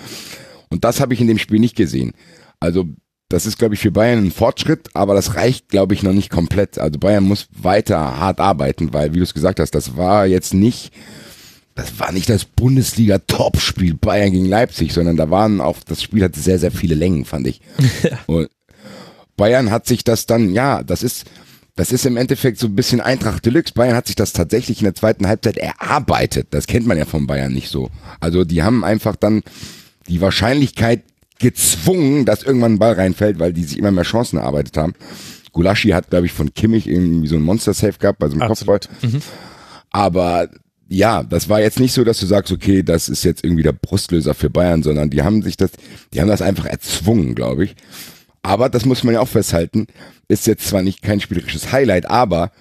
[0.71, 2.13] Und das habe ich in dem Spiel nicht gesehen.
[2.59, 2.87] Also
[3.29, 6.31] das ist, glaube ich, für Bayern ein Fortschritt, aber das reicht, glaube ich, noch nicht
[6.31, 6.79] komplett.
[6.79, 10.55] Also Bayern muss weiter hart arbeiten, weil, wie du es gesagt hast, das war jetzt
[10.55, 10.93] nicht,
[11.79, 16.41] das war nicht das Bundesliga-Topspiel Bayern gegen Leipzig, sondern da waren auch, das Spiel hatte
[16.41, 17.61] sehr, sehr viele Längen, fand ich.
[18.27, 18.49] Und
[19.37, 21.27] Bayern hat sich das dann, ja, das ist,
[21.77, 23.75] das ist im Endeffekt so ein bisschen Eintracht Deluxe.
[23.75, 26.49] Bayern hat sich das tatsächlich in der zweiten Halbzeit erarbeitet.
[26.51, 27.91] Das kennt man ja von Bayern nicht so.
[28.19, 29.43] Also die haben einfach dann
[30.09, 31.05] die Wahrscheinlichkeit
[31.39, 34.95] gezwungen, dass irgendwann ein Ball reinfällt, weil die sich immer mehr Chancen erarbeitet haben.
[35.53, 38.81] Gulaschi hat, glaube ich, von Kimmich irgendwie so ein Monster-Safe gehabt, bei so einem Kopfball.
[39.91, 40.49] Aber
[40.89, 43.73] ja, das war jetzt nicht so, dass du sagst, okay, das ist jetzt irgendwie der
[43.73, 45.71] Brustlöser für Bayern, sondern die haben sich das,
[46.13, 47.77] die haben das einfach erzwungen, glaube ich.
[48.43, 49.87] Aber das muss man ja auch festhalten,
[50.29, 52.53] ist jetzt zwar nicht kein spielerisches Highlight, aber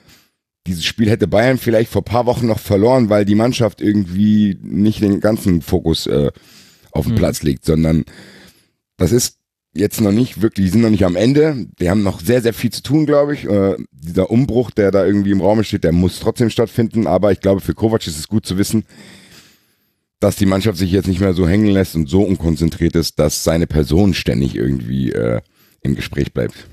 [0.66, 5.02] dieses Spiel hätte Bayern vielleicht vor paar Wochen noch verloren, weil die Mannschaft irgendwie nicht
[5.02, 6.32] den ganzen Fokus äh,
[6.92, 8.04] auf den Platz legt, sondern
[8.98, 9.38] das ist
[9.78, 11.68] jetzt noch nicht wirklich, die sind noch nicht am Ende.
[11.80, 13.46] Die haben noch sehr, sehr viel zu tun, glaube ich.
[13.46, 17.08] Äh, dieser Umbruch, der da irgendwie im Raum steht, der muss trotzdem stattfinden.
[17.08, 18.86] Aber ich glaube, für Kovac ist es gut zu wissen,
[20.20, 23.44] dass die Mannschaft sich jetzt nicht mehr so hängen lässt und so unkonzentriert ist, dass
[23.44, 25.42] seine Person ständig irgendwie äh,
[25.82, 26.68] im Gespräch bleibt.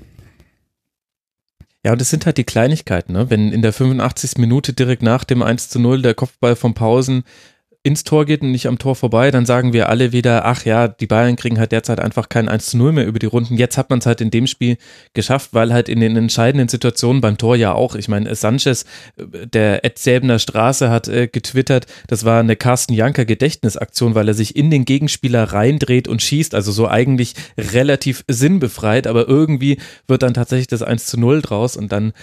[1.85, 3.29] Ja, und es sind halt die Kleinigkeiten, ne?
[3.29, 4.39] Wenn in der 85.
[4.39, 7.23] Minute direkt nach dem 1 zu 0 der Kopfball von Pausen
[7.85, 10.87] ins Tor geht und nicht am Tor vorbei, dann sagen wir alle wieder, ach ja,
[10.87, 13.57] die Bayern kriegen halt derzeit einfach kein 1 zu 0 mehr über die Runden.
[13.57, 14.77] Jetzt hat man es halt in dem Spiel
[15.13, 18.85] geschafft, weil halt in den entscheidenden Situationen beim Tor ja auch, ich meine, Sanchez,
[19.17, 24.33] der Ed Säbener Straße hat äh, getwittert, das war eine Carsten Janker Gedächtnisaktion, weil er
[24.33, 30.23] sich in den Gegenspieler reindreht und schießt, also so eigentlich relativ sinnbefreit, aber irgendwie wird
[30.23, 32.13] dann tatsächlich das 1 zu 0 draus und dann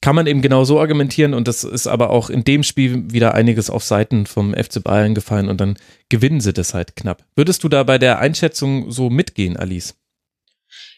[0.00, 3.34] kann man eben genau so argumentieren und das ist aber auch in dem Spiel wieder
[3.34, 5.78] einiges auf Seiten vom FC Bayern gefallen und dann
[6.10, 7.24] gewinnen sie das halt knapp.
[7.36, 9.94] Würdest du da bei der Einschätzung so mitgehen, Alice?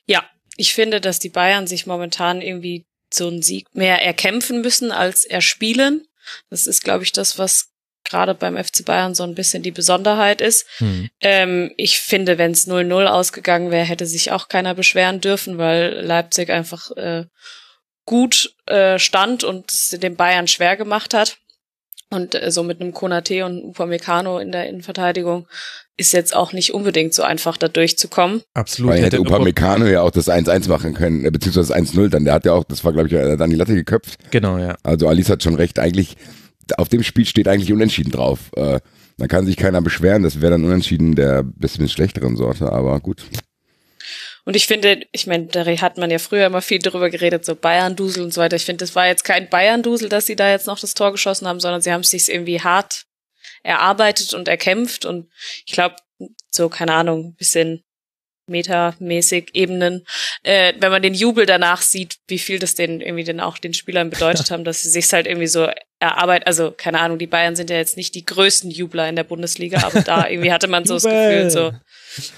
[0.07, 0.25] Ja,
[0.57, 5.25] ich finde, dass die Bayern sich momentan irgendwie so einen Sieg mehr erkämpfen müssen als
[5.25, 6.07] erspielen.
[6.51, 7.71] Das ist, glaube ich, das, was
[8.09, 10.67] gerade beim FC Bayern so ein bisschen die Besonderheit ist.
[10.79, 11.09] Hm.
[11.21, 16.01] Ähm, ich finde, wenn es 0-0 ausgegangen wäre, hätte sich auch keiner beschweren dürfen, weil
[16.05, 17.27] Leipzig einfach äh,
[18.07, 21.39] gut äh, stand und es den Bayern schwer gemacht hat.
[22.09, 25.47] Und äh, so mit einem Konate und Upamecano in der Innenverteidigung
[25.97, 28.43] ist jetzt auch nicht unbedingt so einfach, da durchzukommen.
[28.55, 28.93] Absolut.
[28.93, 32.25] Weil hätte Upamecano ja auch das 1-1 machen können, äh, beziehungsweise das 1-0 dann.
[32.25, 34.19] Der hat ja auch, das war glaube ich, äh, dann die Latte geköpft.
[34.31, 34.77] Genau, ja.
[34.85, 35.79] Also Alice hat schon recht.
[35.79, 36.17] Eigentlich,
[36.77, 38.51] auf dem Spiel steht eigentlich unentschieden drauf.
[38.55, 38.81] Äh,
[39.19, 40.23] da kann sich keiner beschweren.
[40.23, 43.25] Das wäre dann unentschieden der bisschen schlechteren Sorte, aber gut.
[44.47, 47.57] Und ich finde, ich meine, da hat man ja früher immer viel drüber geredet, so
[47.57, 48.55] Bayern-Dusel und so weiter.
[48.55, 51.49] Ich finde, das war jetzt kein Bayern-Dusel, dass sie da jetzt noch das Tor geschossen
[51.49, 53.07] haben, sondern sie haben es sich irgendwie hart
[53.65, 55.05] erarbeitet und erkämpft.
[55.05, 55.29] Und
[55.67, 55.97] ich glaube,
[56.53, 57.83] so, keine Ahnung, bisschen
[58.49, 60.07] metamäßig Ebenen,
[60.45, 63.75] äh, wenn man den Jubel danach sieht, wie viel das den irgendwie denn auch den
[63.75, 67.57] Spielern bedeutet haben, dass sie sich halt irgendwie so erarbeiten, also keine Ahnung, die Bayern
[67.57, 70.85] sind ja jetzt nicht die größten Jubler in der Bundesliga, aber da irgendwie hatte man
[70.85, 71.73] so das Gefühl, so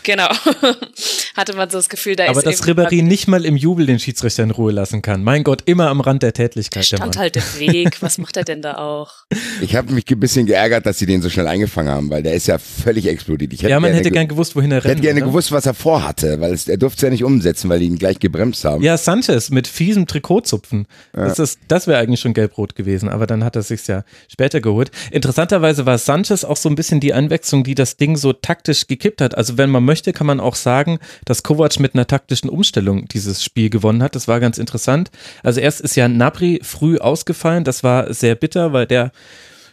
[0.03, 0.29] Genau.
[1.37, 3.99] Hatte man so das Gefühl, da Aber ist dass Ribéry nicht mal im Jubel den
[3.99, 5.23] Schiedsrichter in Ruhe lassen kann.
[5.23, 6.91] Mein Gott, immer am Rand der Tätlichkeit.
[6.91, 8.03] Der stand der halt im Weg.
[8.03, 9.13] Was macht er denn da auch?
[9.61, 12.35] Ich habe mich ein bisschen geärgert, dass sie den so schnell eingefangen haben, weil der
[12.35, 13.53] ist ja völlig explodiert.
[13.53, 14.87] Ich ja, man hätte gern gewusst, wohin er rennt.
[14.87, 15.31] Ich hätte gerne oder?
[15.31, 17.99] gewusst, was er vorhatte, weil es, er durfte es ja nicht umsetzen, weil die ihn
[17.99, 18.83] gleich gebremst haben.
[18.83, 20.87] Ja, Sanchez mit fiesem Trikotzupfen.
[21.17, 21.33] Ja.
[21.33, 24.91] Das, das wäre eigentlich schon gelb-rot gewesen, aber dann hat er sich ja später geholt.
[25.11, 29.21] Interessanterweise war Sanchez auch so ein bisschen die Einwechslung, die das Ding so taktisch gekippt
[29.21, 29.37] hat.
[29.37, 33.43] Also wenn man möchte, kann man auch sagen, dass Kovac mit einer taktischen Umstellung dieses
[33.43, 34.15] Spiel gewonnen hat.
[34.15, 35.11] Das war ganz interessant.
[35.43, 37.65] Also erst ist ja Nabri früh ausgefallen.
[37.65, 39.13] Das war sehr bitter, weil der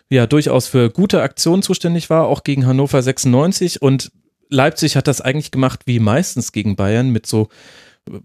[0.10, 4.12] ja durchaus für gute Aktionen zuständig war, auch gegen Hannover 96 und
[4.50, 7.50] Leipzig hat das eigentlich gemacht wie meistens gegen Bayern mit so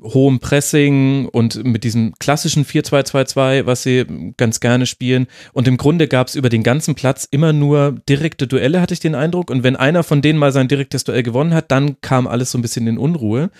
[0.02, 4.04] hohem Pressing und mit diesem klassischen 4-2-2-2, was sie
[4.36, 5.26] ganz gerne spielen.
[5.52, 9.00] Und im Grunde gab es über den ganzen Platz immer nur direkte Duelle, hatte ich
[9.00, 9.50] den Eindruck.
[9.50, 12.58] Und wenn einer von denen mal sein direktes Duell gewonnen hat, dann kam alles so
[12.58, 13.50] ein bisschen in Unruhe.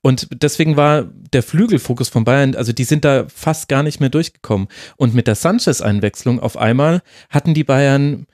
[0.00, 4.08] Und deswegen war der Flügelfokus von Bayern, also die sind da fast gar nicht mehr
[4.08, 4.68] durchgekommen.
[4.96, 8.26] Und mit der Sanchez-Einwechslung auf einmal hatten die Bayern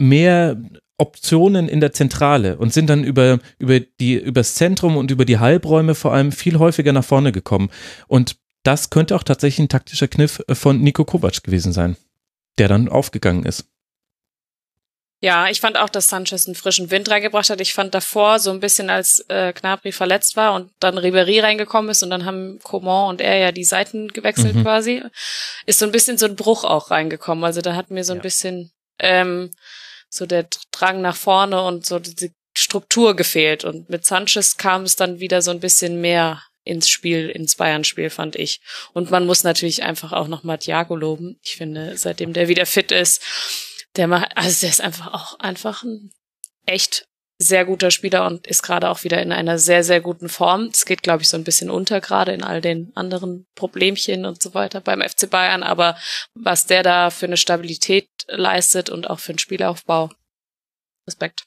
[0.00, 0.56] mehr
[0.96, 5.38] Optionen in der Zentrale und sind dann über, über die, übers Zentrum und über die
[5.38, 7.70] Halbräume vor allem viel häufiger nach vorne gekommen.
[8.06, 11.96] Und das könnte auch tatsächlich ein taktischer Kniff von Nico Kovac gewesen sein,
[12.58, 13.66] der dann aufgegangen ist.
[15.20, 17.60] Ja, ich fand auch, dass Sanchez einen frischen Wind reingebracht hat.
[17.60, 21.90] Ich fand davor so ein bisschen, als äh, Knabri verletzt war und dann Ribery reingekommen
[21.90, 24.62] ist und dann haben Coman und er ja die Seiten gewechselt mhm.
[24.62, 25.02] quasi,
[25.64, 27.42] ist so ein bisschen so ein Bruch auch reingekommen.
[27.42, 28.22] Also da hat mir so ein ja.
[28.22, 29.50] bisschen ähm,
[30.14, 33.64] so der Drang nach vorne und so die Struktur gefehlt.
[33.64, 38.10] Und mit Sanchez kam es dann wieder so ein bisschen mehr ins Spiel, ins Bayern-Spiel,
[38.10, 38.60] fand ich.
[38.92, 41.38] Und man muss natürlich einfach auch noch mal Thiago loben.
[41.42, 43.22] Ich finde, seitdem der wieder fit ist,
[43.96, 46.10] der macht, also der ist einfach auch einfach ein
[46.64, 47.06] echt
[47.38, 50.70] sehr guter Spieler und ist gerade auch wieder in einer sehr, sehr guten Form.
[50.72, 54.40] Es geht, glaube ich, so ein bisschen unter, gerade in all den anderen Problemchen und
[54.40, 55.64] so weiter beim FC Bayern.
[55.64, 55.98] Aber
[56.34, 60.10] was der da für eine Stabilität leistet und auch für einen Spielaufbau,
[61.06, 61.44] Respekt.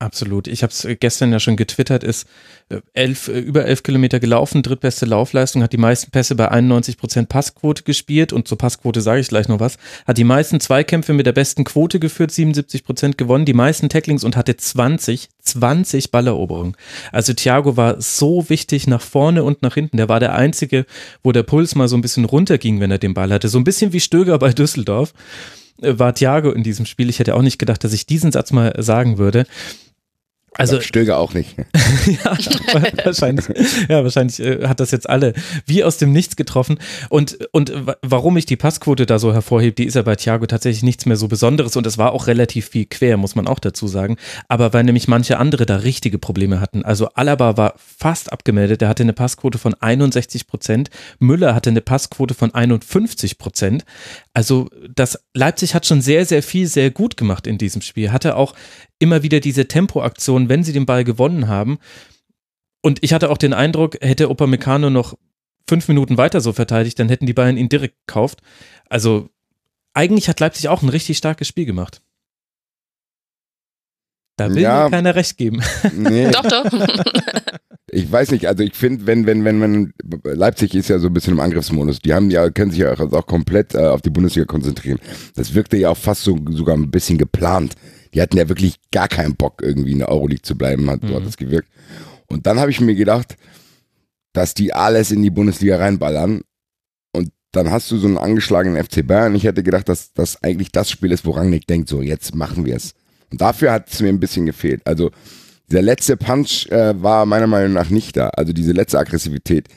[0.00, 0.46] Absolut.
[0.46, 2.28] Ich habe es gestern ja schon getwittert, ist
[2.68, 6.98] äh, elf, äh, über elf Kilometer gelaufen, drittbeste Laufleistung, hat die meisten Pässe bei 91
[6.98, 11.14] Prozent Passquote gespielt und zur Passquote sage ich gleich noch was, hat die meisten Zweikämpfe
[11.14, 16.12] mit der besten Quote geführt, 77 Prozent gewonnen, die meisten Tacklings und hatte 20, 20
[16.12, 16.76] Balleroberungen.
[17.10, 19.96] Also Thiago war so wichtig nach vorne und nach hinten.
[19.96, 20.86] Der war der Einzige,
[21.24, 23.48] wo der Puls mal so ein bisschen runterging, wenn er den Ball hatte.
[23.48, 27.08] So ein bisschen wie Stöger bei Düsseldorf äh, war Thiago in diesem Spiel.
[27.08, 29.46] Ich hätte auch nicht gedacht, dass ich diesen Satz mal sagen würde.
[30.58, 31.56] Also Stöger auch nicht.
[32.06, 32.36] ja,
[33.04, 33.44] wahrscheinlich,
[33.88, 35.34] ja, wahrscheinlich äh, hat das jetzt alle
[35.66, 36.78] wie aus dem Nichts getroffen.
[37.10, 40.82] Und, und warum ich die Passquote da so hervorhebe, die ist ja bei Thiago tatsächlich
[40.82, 43.86] nichts mehr so Besonderes und es war auch relativ viel quer, muss man auch dazu
[43.86, 44.16] sagen.
[44.48, 46.84] Aber weil nämlich manche andere da richtige Probleme hatten.
[46.84, 50.90] Also Alaba war fast abgemeldet, der hatte eine Passquote von 61 Prozent.
[51.20, 53.84] Müller hatte eine Passquote von 51 Prozent.
[54.38, 58.12] Also das Leipzig hat schon sehr, sehr viel sehr gut gemacht in diesem Spiel.
[58.12, 58.54] Hatte auch
[59.00, 61.80] immer wieder diese Tempoaktion, wenn sie den Ball gewonnen haben.
[62.80, 65.18] Und ich hatte auch den Eindruck, hätte Opa Meccano noch
[65.68, 68.38] fünf Minuten weiter so verteidigt, dann hätten die Bayern ihn direkt gekauft.
[68.88, 69.28] Also
[69.92, 72.00] eigentlich hat Leipzig auch ein richtig starkes Spiel gemacht.
[74.36, 75.64] Da will ja, mir keiner recht geben.
[75.92, 76.30] Nee.
[76.30, 76.64] doch, doch.
[77.90, 79.92] ich weiß nicht, also ich finde, wenn, wenn, wenn man,
[80.24, 83.26] Leipzig ist ja so ein bisschen im Angriffsmodus, die haben ja, können sich ja auch,
[83.26, 84.98] komplett äh, auf die Bundesliga konzentrieren.
[85.34, 87.74] Das wirkte ja auch fast so, sogar ein bisschen geplant
[88.14, 91.08] die hatten ja wirklich gar keinen Bock, irgendwie in der Euroleague zu bleiben, hat, mhm.
[91.08, 91.68] so hat das gewirkt.
[92.26, 93.36] Und dann habe ich mir gedacht,
[94.32, 96.42] dass die alles in die Bundesliga reinballern.
[97.12, 99.34] Und dann hast du so einen angeschlagenen FC Bayern.
[99.34, 102.64] Ich hätte gedacht, dass das eigentlich das Spiel ist, wo Rangnick denkt, so jetzt machen
[102.64, 102.94] wir es.
[103.30, 104.82] Und dafür hat es mir ein bisschen gefehlt.
[104.86, 105.10] Also
[105.70, 108.28] der letzte Punch äh, war meiner Meinung nach nicht da.
[108.30, 109.68] Also diese letzte Aggressivität,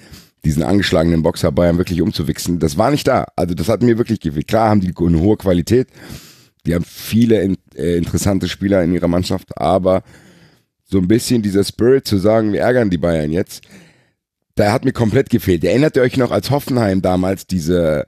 [0.45, 3.25] diesen angeschlagenen Boxer Bayern wirklich umzuwichsen, das war nicht da.
[3.36, 4.47] Also das hat mir wirklich gefehlt.
[4.47, 5.88] Klar haben die eine hohe Qualität.
[6.65, 10.04] Die haben viele in, äh, interessante Spieler in ihrer Mannschaft, aber
[10.84, 13.63] so ein bisschen dieser Spirit zu sagen, wir ärgern die Bayern jetzt,
[14.58, 15.63] der hat mir komplett gefehlt.
[15.63, 18.08] Erinnert ihr euch noch, als Hoffenheim damals diese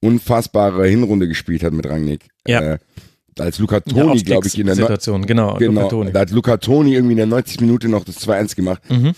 [0.00, 2.26] unfassbare Hinrunde gespielt hat mit Rangnick?
[2.46, 2.74] Ja.
[2.74, 2.78] Äh,
[3.38, 6.12] als Luca Toni, glaube ich, in der Situation, genau, genau Luca Toni.
[6.12, 8.82] da hat Luca Toni irgendwie in der 90 Minute noch das 2-1 gemacht.
[8.90, 9.12] Mhm.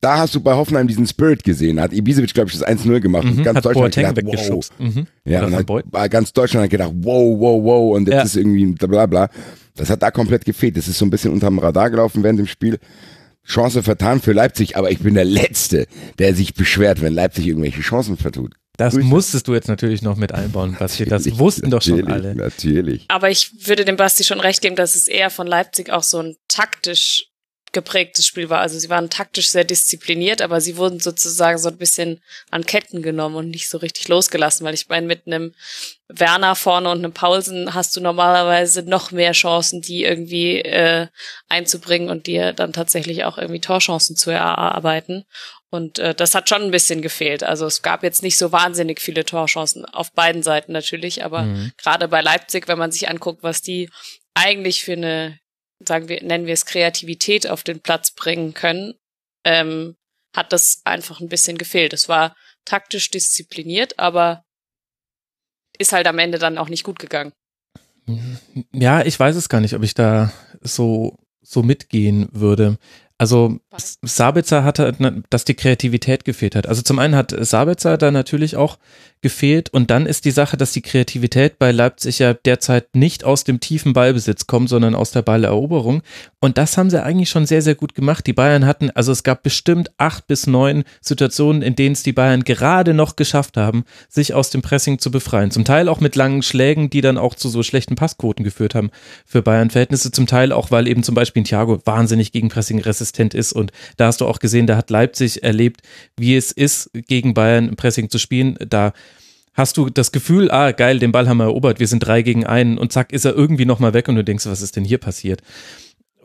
[0.00, 1.76] Da hast du bei Hoffenheim diesen Spirit gesehen.
[1.76, 3.24] Da hat Ibisevic, glaube ich, das 1-0 gemacht.
[3.24, 3.42] Und Mhm.
[3.42, 4.70] ganz Hat Deutschland hat gedacht, wow.
[4.78, 5.06] Mhm.
[5.24, 8.22] Ja, Oder und hat, ganz Deutschland hat gedacht, wow, wow, wow, und jetzt Ja.
[8.22, 9.30] ist irgendwie bla bla.
[9.74, 10.76] Das hat da komplett gefehlt.
[10.76, 12.78] Das ist so ein bisschen unterm Radar gelaufen während dem Spiel.
[13.44, 15.86] Chance vertan für Leipzig, aber ich bin der Letzte,
[16.18, 18.54] der sich beschwert, wenn Leipzig irgendwelche Chancen vertut.
[18.76, 19.06] Das Grüße.
[19.06, 21.04] musstest du jetzt natürlich noch mit einbauen, Basti.
[21.06, 22.34] Das wussten doch schon alle.
[22.34, 23.04] Natürlich.
[23.08, 26.20] Aber ich würde dem Basti schon recht geben, dass es eher von Leipzig auch so
[26.20, 27.30] ein taktisch
[27.76, 28.60] geprägtes Spiel war.
[28.60, 33.02] Also sie waren taktisch sehr diszipliniert, aber sie wurden sozusagen so ein bisschen an Ketten
[33.02, 35.52] genommen und nicht so richtig losgelassen, weil ich meine, mit einem
[36.08, 41.08] Werner vorne und einem Paulsen hast du normalerweise noch mehr Chancen, die irgendwie äh,
[41.48, 45.24] einzubringen und dir dann tatsächlich auch irgendwie Torchancen zu erarbeiten.
[45.70, 47.42] Und äh, das hat schon ein bisschen gefehlt.
[47.42, 51.72] Also es gab jetzt nicht so wahnsinnig viele Torchancen auf beiden Seiten natürlich, aber Mhm.
[51.76, 53.90] gerade bei Leipzig, wenn man sich anguckt, was die
[54.34, 55.38] eigentlich für eine,
[55.84, 58.94] sagen wir, nennen wir es Kreativität auf den Platz bringen können,
[59.44, 59.96] ähm,
[60.34, 61.92] hat das einfach ein bisschen gefehlt.
[61.92, 64.44] Es war taktisch diszipliniert, aber
[65.78, 67.32] ist halt am Ende dann auch nicht gut gegangen.
[68.72, 72.78] Ja, ich weiß es gar nicht, ob ich da so, so mitgehen würde.
[73.18, 73.58] Also
[74.02, 76.66] Sabitzer hatte, ne, dass die Kreativität gefehlt hat.
[76.66, 78.78] Also zum einen hat Sabitzer da natürlich auch
[79.22, 83.44] gefehlt und dann ist die Sache, dass die Kreativität bei Leipzig ja derzeit nicht aus
[83.44, 86.02] dem tiefen Ballbesitz kommt, sondern aus der Balleroberung.
[86.40, 88.26] Und das haben sie eigentlich schon sehr, sehr gut gemacht.
[88.26, 92.12] Die Bayern hatten, also es gab bestimmt acht bis neun Situationen, in denen es die
[92.12, 95.50] Bayern gerade noch geschafft haben, sich aus dem Pressing zu befreien.
[95.50, 98.90] Zum Teil auch mit langen Schlägen, die dann auch zu so schlechten Passquoten geführt haben
[99.24, 100.12] für Bayern-Verhältnisse.
[100.12, 103.52] Zum Teil auch, weil eben zum Beispiel Thiago wahnsinnig gegen Pressing resistent ist.
[103.52, 105.82] Und da hast du auch gesehen, da hat Leipzig erlebt,
[106.16, 108.56] wie es ist, gegen Bayern im Pressing zu spielen.
[108.68, 108.92] Da
[109.54, 112.46] hast du das Gefühl, ah, geil, den Ball haben wir erobert, wir sind drei gegen
[112.46, 114.98] einen und zack, ist er irgendwie nochmal weg und du denkst, was ist denn hier
[114.98, 115.42] passiert?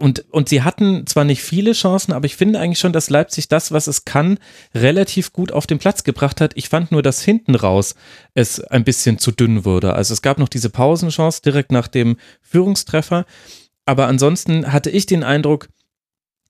[0.02, 3.50] Und, und sie hatten zwar nicht viele Chancen, aber ich finde eigentlich schon, dass Leipzig
[3.50, 4.40] das, was es kann,
[4.74, 6.54] relativ gut auf den Platz gebracht hat.
[6.56, 7.94] Ich fand nur, dass hinten raus
[8.34, 9.94] es ein bisschen zu dünn wurde.
[9.94, 13.26] Also es gab noch diese Pausenchance direkt nach dem Führungstreffer.
[13.86, 15.70] Aber ansonsten hatte ich den Eindruck,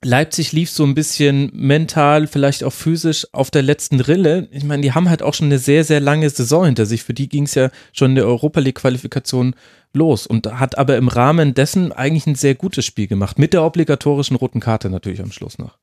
[0.03, 4.47] Leipzig lief so ein bisschen mental, vielleicht auch physisch auf der letzten Rille.
[4.51, 7.03] Ich meine, die haben halt auch schon eine sehr, sehr lange Saison hinter sich.
[7.03, 9.55] Für die ging es ja schon in der Europa League-Qualifikation
[9.93, 13.37] los und hat aber im Rahmen dessen eigentlich ein sehr gutes Spiel gemacht.
[13.37, 15.77] Mit der obligatorischen roten Karte natürlich am Schluss noch.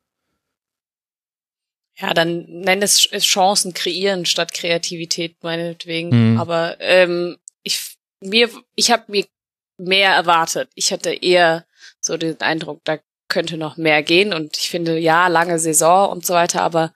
[2.01, 6.33] Ja, dann nenn es Ch- Chancen kreieren statt Kreativität meinetwegen.
[6.33, 6.41] Mhm.
[6.41, 9.27] Aber ähm, ich mir ich habe mir
[9.79, 10.71] mehr erwartet.
[10.75, 11.67] Ich hatte eher
[12.01, 14.33] so den Eindruck, da könnte noch mehr gehen.
[14.33, 16.93] Und ich finde, ja, lange Saison und so weiter, aber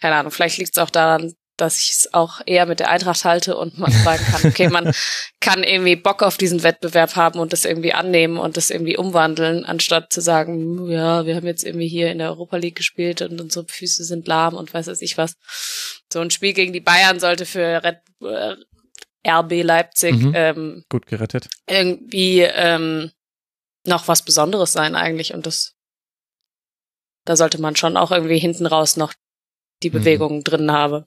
[0.00, 3.24] keine Ahnung, vielleicht liegt es auch daran, dass ich es auch eher mit der Eintracht
[3.24, 4.92] halte und man sagen kann, okay, man
[5.40, 9.64] kann irgendwie Bock auf diesen Wettbewerb haben und das irgendwie annehmen und das irgendwie umwandeln,
[9.64, 13.40] anstatt zu sagen, ja, wir haben jetzt irgendwie hier in der Europa League gespielt und
[13.40, 15.34] unsere Füße sind lahm und weiß weiß ich was.
[16.12, 18.56] So ein Spiel gegen die Bayern sollte für Red, äh,
[19.28, 20.32] RB Leipzig Mhm.
[20.34, 21.48] ähm, Gut gerettet.
[21.68, 23.12] irgendwie ähm,
[23.86, 25.72] noch was Besonderes sein eigentlich und das
[27.26, 29.12] da sollte man schon auch irgendwie hinten raus noch
[29.82, 29.94] die Mhm.
[29.94, 31.04] Bewegungen drin haben.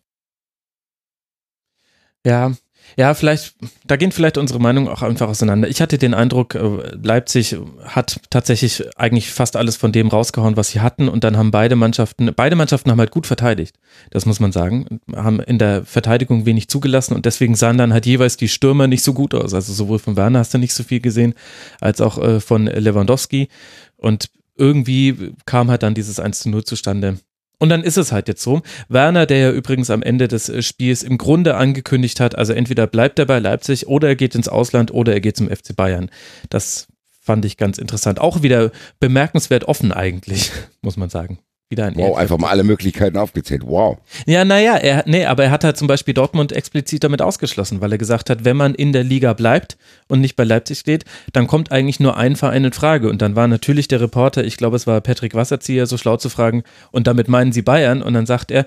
[2.26, 2.52] Ja,
[2.98, 3.56] ja, vielleicht,
[3.86, 5.68] da gehen vielleicht unsere Meinungen auch einfach auseinander.
[5.68, 10.70] Ich hatte den Eindruck, äh, Leipzig hat tatsächlich eigentlich fast alles von dem rausgehauen, was
[10.70, 13.76] sie hatten und dann haben beide Mannschaften, beide Mannschaften haben halt gut verteidigt.
[14.10, 15.00] Das muss man sagen.
[15.16, 19.04] Haben in der Verteidigung wenig zugelassen und deswegen sahen dann halt jeweils die Stürmer nicht
[19.04, 19.54] so gut aus.
[19.54, 21.36] Also sowohl von Werner hast du nicht so viel gesehen,
[21.80, 23.50] als auch äh, von Lewandowski
[23.98, 24.30] und
[24.60, 27.18] irgendwie kam halt dann dieses 1 zu 0 zustande.
[27.60, 28.62] Und dann ist es halt jetzt so.
[28.88, 32.88] Werner, der ja übrigens am Ende des äh, Spiels im Grunde angekündigt hat, also entweder
[32.88, 36.10] bleibt er bei Leipzig oder er geht ins Ausland oder er geht zum FC Bayern.
[36.50, 36.88] Das
[37.22, 38.20] fand ich ganz interessant.
[38.20, 40.52] Auch wieder bemerkenswert offen eigentlich,
[40.82, 41.40] muss man sagen.
[41.72, 43.62] Wieder ein Wow, einfach mal alle Möglichkeiten aufgezählt.
[43.64, 44.00] Wow.
[44.26, 47.92] Ja, naja, er, nee, aber er hat halt zum Beispiel Dortmund explizit damit ausgeschlossen, weil
[47.92, 51.46] er gesagt hat, wenn man in der Liga bleibt und nicht bei Leipzig steht, dann
[51.46, 53.08] kommt eigentlich nur ein Verein in Frage.
[53.08, 56.30] Und dann war natürlich der Reporter, ich glaube, es war Patrick Wasserzieher, so schlau zu
[56.30, 58.02] fragen, und damit meinen Sie Bayern?
[58.02, 58.66] Und dann sagt er,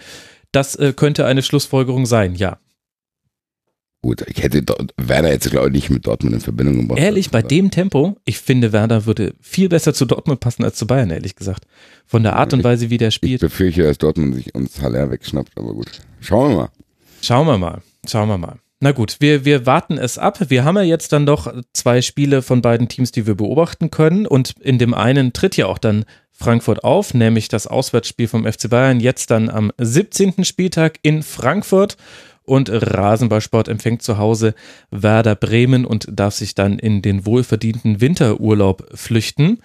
[0.53, 2.59] das äh, könnte eine Schlussfolgerung sein, ja.
[4.05, 6.99] Gut, ich hätte dort, Werder jetzt, glaube ich, nicht mit Dortmund in Verbindung gebracht.
[6.99, 10.89] Ehrlich, bei dem Tempo, ich finde, Werder würde viel besser zu Dortmund passen als zu
[10.89, 11.67] Bayern, ehrlich gesagt.
[12.05, 13.41] Von der Art und Weise, wie der Ich spielt.
[13.41, 16.01] befürchte, dass Dortmund sich uns Haller wegschnappt, aber gut.
[16.21, 16.69] Schauen wir mal.
[17.23, 17.81] Schauen wir mal.
[18.09, 18.57] Schauen wir mal.
[18.81, 20.51] Na gut, wir, wir warten es ab.
[20.51, 24.27] Wir haben ja jetzt dann doch zwei Spiele von beiden Teams, die wir beobachten können.
[24.27, 28.69] Und in dem einen tritt ja auch dann Frankfurt auf, nämlich das Auswärtsspiel vom FC
[28.69, 30.45] Bayern, jetzt dann am 17.
[30.45, 31.97] Spieltag in Frankfurt.
[32.45, 34.55] Und Rasenballsport empfängt zu Hause
[34.91, 39.59] Werder Bremen und darf sich dann in den wohlverdienten Winterurlaub flüchten.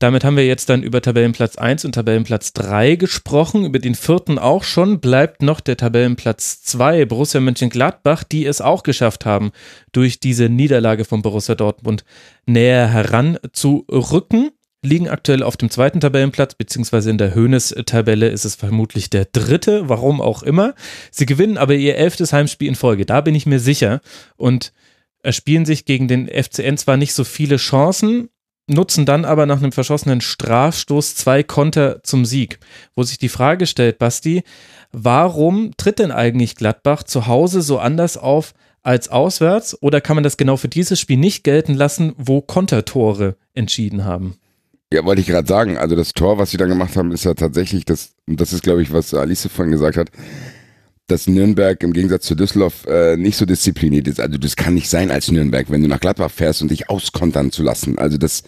[0.00, 3.66] Damit haben wir jetzt dann über Tabellenplatz 1 und Tabellenplatz 3 gesprochen.
[3.66, 4.98] Über den vierten auch schon.
[5.00, 9.50] Bleibt noch der Tabellenplatz 2, Borussia Mönchengladbach, die es auch geschafft haben,
[9.92, 12.06] durch diese Niederlage von Borussia Dortmund
[12.46, 14.52] näher heranzurücken.
[14.82, 19.90] Liegen aktuell auf dem zweiten Tabellenplatz, beziehungsweise in der Höhnes-Tabelle ist es vermutlich der dritte,
[19.90, 20.74] warum auch immer.
[21.10, 24.00] Sie gewinnen aber ihr elftes Heimspiel in Folge, da bin ich mir sicher.
[24.36, 24.72] Und
[25.22, 28.30] erspielen sich gegen den FCN zwar nicht so viele Chancen,
[28.68, 32.58] nutzen dann aber nach einem verschossenen Strafstoß zwei Konter zum Sieg.
[32.94, 34.44] Wo sich die Frage stellt, Basti,
[34.92, 39.76] warum tritt denn eigentlich Gladbach zu Hause so anders auf als auswärts?
[39.82, 44.36] Oder kann man das genau für dieses Spiel nicht gelten lassen, wo Kontertore entschieden haben?
[44.92, 45.78] Ja, wollte ich gerade sagen.
[45.78, 48.62] Also das Tor, was sie dann gemacht haben, ist ja tatsächlich das, und das ist,
[48.62, 50.10] glaube ich, was Alice vorhin gesagt hat,
[51.06, 54.20] dass Nürnberg im Gegensatz zu Düsseldorf äh, nicht so diszipliniert ist.
[54.20, 57.52] Also das kann nicht sein als Nürnberg, wenn du nach Gladbach fährst und dich auskontern
[57.52, 57.98] zu lassen.
[57.98, 58.42] Also das,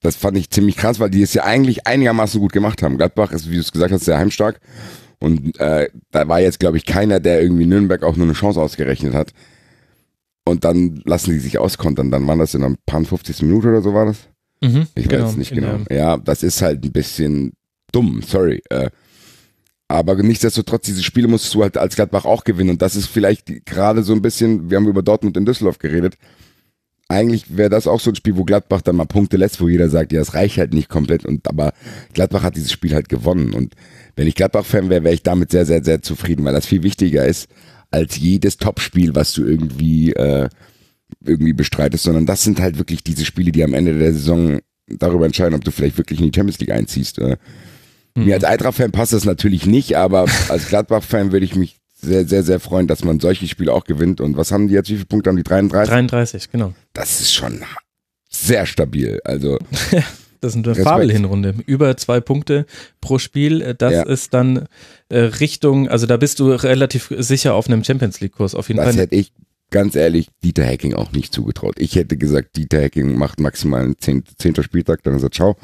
[0.00, 2.96] das fand ich ziemlich krass, weil die es ja eigentlich einigermaßen gut gemacht haben.
[2.98, 4.60] Gladbach ist, wie du es gesagt hast, sehr heimstark.
[5.18, 8.60] Und äh, da war jetzt, glaube ich, keiner, der irgendwie Nürnberg auch nur eine Chance
[8.60, 9.32] ausgerechnet hat.
[10.44, 12.10] Und dann lassen die sich auskontern.
[12.10, 13.42] Dann waren das in einer paar 50.
[13.42, 14.31] Minute oder so war das.
[14.62, 15.78] Mhm, Ich weiß es nicht genau.
[15.88, 17.52] der- Ja, das ist halt ein bisschen
[17.92, 18.62] dumm, sorry.
[18.70, 18.90] Äh,
[19.88, 22.70] aber nichtsdestotrotz, diese Spiele musst du halt als Gladbach auch gewinnen.
[22.70, 26.14] Und das ist vielleicht gerade so ein bisschen, wir haben über Dortmund in Düsseldorf geredet.
[27.08, 29.90] Eigentlich wäre das auch so ein Spiel, wo Gladbach dann mal Punkte lässt, wo jeder
[29.90, 31.26] sagt, ja, es reicht halt nicht komplett.
[31.26, 31.74] Und aber
[32.14, 33.52] Gladbach hat dieses Spiel halt gewonnen.
[33.52, 33.74] Und
[34.16, 37.26] wenn ich Gladbach-Fan wäre, wäre ich damit sehr, sehr, sehr zufrieden, weil das viel wichtiger
[37.26, 37.48] ist
[37.90, 40.48] als jedes Topspiel, was du irgendwie äh,
[41.24, 45.26] irgendwie bestreitest, sondern das sind halt wirklich diese Spiele, die am Ende der Saison darüber
[45.26, 47.18] entscheiden, ob du vielleicht wirklich in die Champions League einziehst.
[47.18, 47.36] Äh.
[48.14, 52.42] Mir als Eintracht-Fan passt das natürlich nicht, aber als Gladbach-Fan würde ich mich sehr, sehr,
[52.42, 54.20] sehr freuen, dass man solche Spiele auch gewinnt.
[54.20, 54.90] Und was haben die jetzt?
[54.90, 55.44] Wie viele Punkte haben die?
[55.44, 55.88] 33?
[55.92, 56.74] 33, genau.
[56.92, 57.62] Das ist schon
[58.28, 59.20] sehr stabil.
[59.24, 59.58] Also
[60.42, 60.74] Das ist eine.
[60.74, 61.54] Fabelhinrunde.
[61.66, 62.66] Über zwei Punkte
[63.00, 63.62] pro Spiel.
[63.62, 64.02] Äh, Das Ja.
[64.02, 64.66] ist dann
[65.08, 68.56] äh, Richtung, also da bist du relativ sicher auf einem Champions League-Kurs.
[68.56, 69.02] Auf jeden das Fall.
[69.04, 69.32] hätte ich
[69.72, 71.74] ganz ehrlich Dieter Hacking auch nicht zugetraut.
[71.78, 75.56] Ich hätte gesagt, Dieter Hacking macht maximal einen zehn- zehnter Spieltag, dann ist er ciao.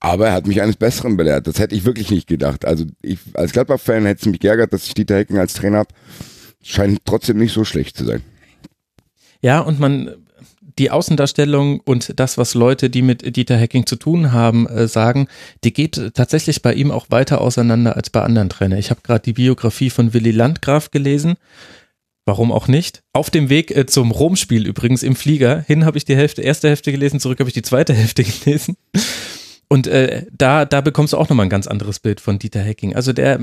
[0.00, 1.46] Aber er hat mich eines Besseren belehrt.
[1.46, 2.64] Das hätte ich wirklich nicht gedacht.
[2.64, 5.94] Also ich als Gladbach-Fan hätte es mich geärgert, dass ich Dieter Hacking als Trainer habe.
[6.62, 8.22] Scheint trotzdem nicht so schlecht zu sein.
[9.42, 10.14] Ja, und man,
[10.78, 15.26] die Außendarstellung und das, was Leute, die mit Dieter Hacking zu tun haben, äh, sagen,
[15.64, 18.78] die geht tatsächlich bei ihm auch weiter auseinander als bei anderen Trainern.
[18.78, 21.34] Ich habe gerade die Biografie von Willy Landgraf gelesen.
[22.28, 23.02] Warum auch nicht?
[23.14, 25.64] Auf dem Weg äh, zum Rom-Spiel übrigens im Flieger.
[25.66, 28.76] Hin habe ich die Hälfte, erste Hälfte gelesen, zurück habe ich die zweite Hälfte gelesen.
[29.68, 32.94] Und äh, da, da bekommst du auch nochmal ein ganz anderes Bild von Dieter Hacking.
[32.94, 33.40] Also der,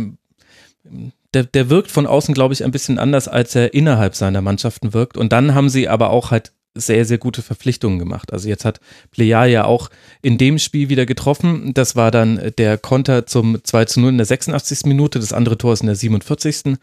[1.34, 4.94] der, der wirkt von außen, glaube ich, ein bisschen anders, als er innerhalb seiner Mannschaften
[4.94, 5.18] wirkt.
[5.18, 8.32] Und dann haben sie aber auch halt sehr, sehr gute Verpflichtungen gemacht.
[8.34, 9.90] Also jetzt hat Plea ja auch
[10.22, 11.74] in dem Spiel wieder getroffen.
[11.74, 14.86] Das war dann der Konter zum 2 zu 0 in der 86.
[14.86, 15.20] Minute.
[15.20, 16.78] Das andere Tor ist in der 47.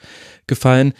[0.48, 0.94] gefallen.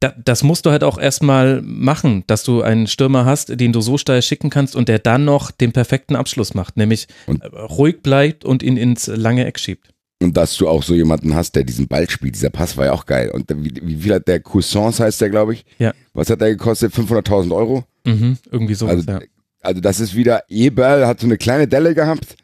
[0.00, 3.80] Da, das musst du halt auch erstmal machen, dass du einen Stürmer hast, den du
[3.80, 7.46] so steil schicken kannst und der dann noch den perfekten Abschluss macht, nämlich Und- äh,
[7.48, 9.88] ruhig bleibt und ihn ins lange Eck schiebt.
[10.20, 12.34] Und dass du auch so jemanden hast, der diesen Ball spielt.
[12.34, 13.30] Dieser Pass war ja auch geil.
[13.32, 15.64] Und wie, wie viel hat der Cousins heißt der, glaube ich?
[15.78, 15.92] Ja.
[16.12, 16.92] Was hat der gekostet?
[16.92, 17.84] 500.000 Euro?
[18.04, 18.86] Mhm, irgendwie so.
[18.86, 19.20] Also, ja.
[19.62, 22.36] also das ist wieder, Eberl hat so eine kleine Delle gehabt.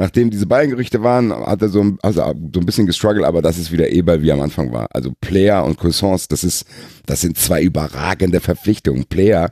[0.00, 3.58] Nachdem diese Ballengerüchte waren, hat er so, ein- also so ein bisschen gestruggelt, aber das
[3.58, 4.86] ist wieder Eberl, wie er am Anfang war.
[4.94, 6.64] Also Player und Cousins, das ist,
[7.04, 9.04] das sind zwei überragende Verpflichtungen.
[9.04, 9.50] Player,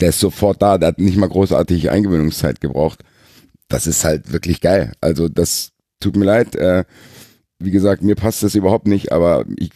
[0.00, 3.04] der ist sofort da, der hat nicht mal großartig Eingewöhnungszeit gebraucht.
[3.68, 4.90] Das ist halt wirklich geil.
[5.00, 6.56] Also das tut mir leid.
[6.56, 6.82] Äh,
[7.60, 9.70] wie gesagt, mir passt das überhaupt nicht, aber ich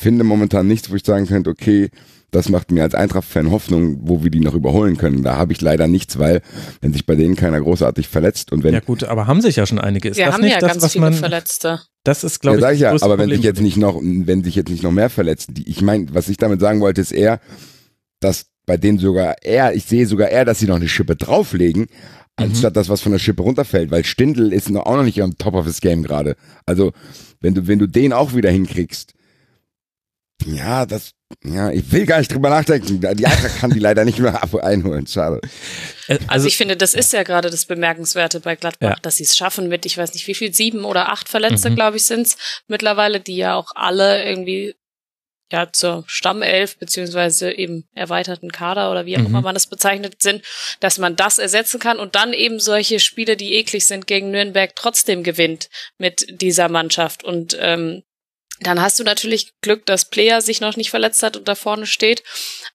[0.00, 1.90] finde momentan nichts, wo ich sagen könnte, okay,
[2.34, 5.22] das macht mir als Eintracht-Fan Hoffnung, wo wir die noch überholen können.
[5.22, 6.42] Da habe ich leider nichts, weil
[6.80, 9.66] wenn sich bei denen keiner großartig verletzt und wenn Ja gut, aber haben sich ja
[9.66, 10.08] schon einige.
[10.08, 11.14] Ist Wir das haben nicht ja das, ganz was viele man?
[11.14, 11.80] Verletzte.
[12.02, 14.00] Das ist, ja, glaube ich, sag das ich ja, aber wenn sich jetzt nicht noch,
[14.02, 17.00] wenn sich jetzt nicht noch mehr verletzen, die, ich meine, was ich damit sagen wollte,
[17.00, 17.40] ist eher,
[18.20, 21.86] dass bei denen sogar eher, ich sehe sogar eher, dass sie noch eine Schippe drauflegen,
[22.36, 25.38] anstatt das, was von der Schippe runterfällt, weil Stindl ist noch, auch noch nicht am
[25.38, 26.36] Top of his Game gerade.
[26.66, 26.92] Also,
[27.40, 29.14] wenn du, wenn du den auch wieder hinkriegst,
[30.44, 31.12] ja, das,
[31.42, 33.00] ja, ich will gar nicht drüber nachdenken.
[33.00, 35.06] Die Eintracht kann die leider nicht mehr einholen.
[35.06, 35.40] Schade.
[36.06, 38.96] Äh, also, also, ich finde, das ist ja gerade das Bemerkenswerte bei Gladbach, ja.
[39.02, 41.76] dass sie es schaffen mit, ich weiß nicht wie viel, sieben oder acht Verletzte, mhm.
[41.76, 42.36] glaube ich, sind's
[42.68, 44.74] mittlerweile, die ja auch alle irgendwie
[45.52, 49.26] ja zur Stammelf beziehungsweise eben erweiterten Kader oder wie auch mhm.
[49.26, 50.42] immer man das bezeichnet sind,
[50.80, 54.74] dass man das ersetzen kann und dann eben solche Spiele, die eklig sind gegen Nürnberg,
[54.74, 55.68] trotzdem gewinnt
[55.98, 58.02] mit dieser Mannschaft und ähm,
[58.66, 61.86] dann hast du natürlich Glück, dass Player sich noch nicht verletzt hat und da vorne
[61.86, 62.22] steht,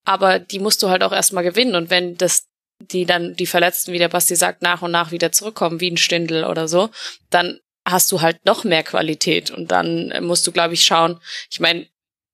[0.06, 2.50] aber die musst du halt auch erstmal gewinnen und wenn das
[2.82, 5.98] die dann die Verletzten, wie der Basti sagt, nach und nach wieder zurückkommen, wie ein
[5.98, 6.90] Stindel oder so,
[7.30, 11.20] dann hast du halt noch mehr Qualität und dann musst du, glaube ich, schauen.
[11.50, 11.88] Ich meine,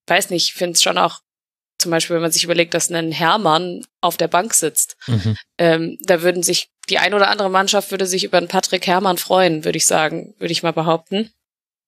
[0.07, 1.21] weiß nicht, ich finde es schon auch,
[1.77, 5.37] zum Beispiel, wenn man sich überlegt, dass ein Hermann auf der Bank sitzt, mhm.
[5.57, 9.17] ähm, da würden sich, die ein oder andere Mannschaft würde sich über einen Patrick Hermann
[9.17, 11.31] freuen, würde ich sagen, würde ich mal behaupten.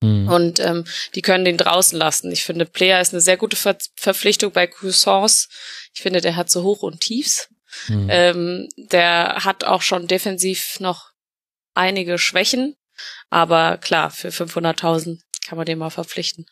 [0.01, 0.27] Mhm.
[0.27, 0.85] Und ähm,
[1.15, 2.31] die können den draußen lassen.
[2.31, 5.49] Ich finde, Player ist eine sehr gute Ver Verpflichtung bei Cousins.
[5.93, 7.49] Ich finde, der hat so Hoch und Tiefs.
[7.87, 8.07] Mhm.
[8.09, 11.11] Ähm, der hat auch schon defensiv noch
[11.73, 12.75] einige Schwächen.
[13.29, 16.45] Aber klar, für 500.000 kann man den mal verpflichten.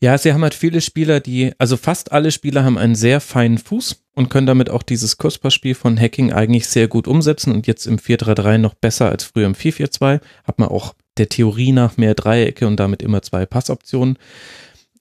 [0.00, 3.58] Ja, sie haben halt viele Spieler, die, also fast alle Spieler haben einen sehr feinen
[3.58, 7.84] Fuß und können damit auch dieses Kurspassspiel von Hacking eigentlich sehr gut umsetzen und jetzt
[7.86, 10.20] im 4-3-3 noch besser als früher im 4-4-2.
[10.44, 14.18] Hat man auch der Theorie nach mehr Dreiecke und damit immer zwei Passoptionen.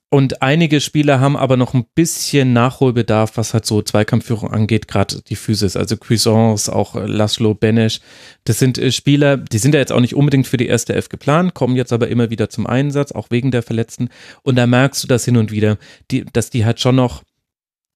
[0.10, 5.22] Und einige Spieler haben aber noch ein bisschen Nachholbedarf, was halt so Zweikampfführung angeht, gerade
[5.22, 5.76] die Physis.
[5.76, 8.00] Also Cuisance, auch Laszlo Benesch.
[8.46, 11.10] Das sind äh, Spieler, die sind ja jetzt auch nicht unbedingt für die erste Elf
[11.10, 14.08] geplant, kommen jetzt aber immer wieder zum Einsatz, auch wegen der Verletzten.
[14.44, 15.78] Und da merkst du das hin und wieder,
[16.10, 17.24] die, dass die halt schon noch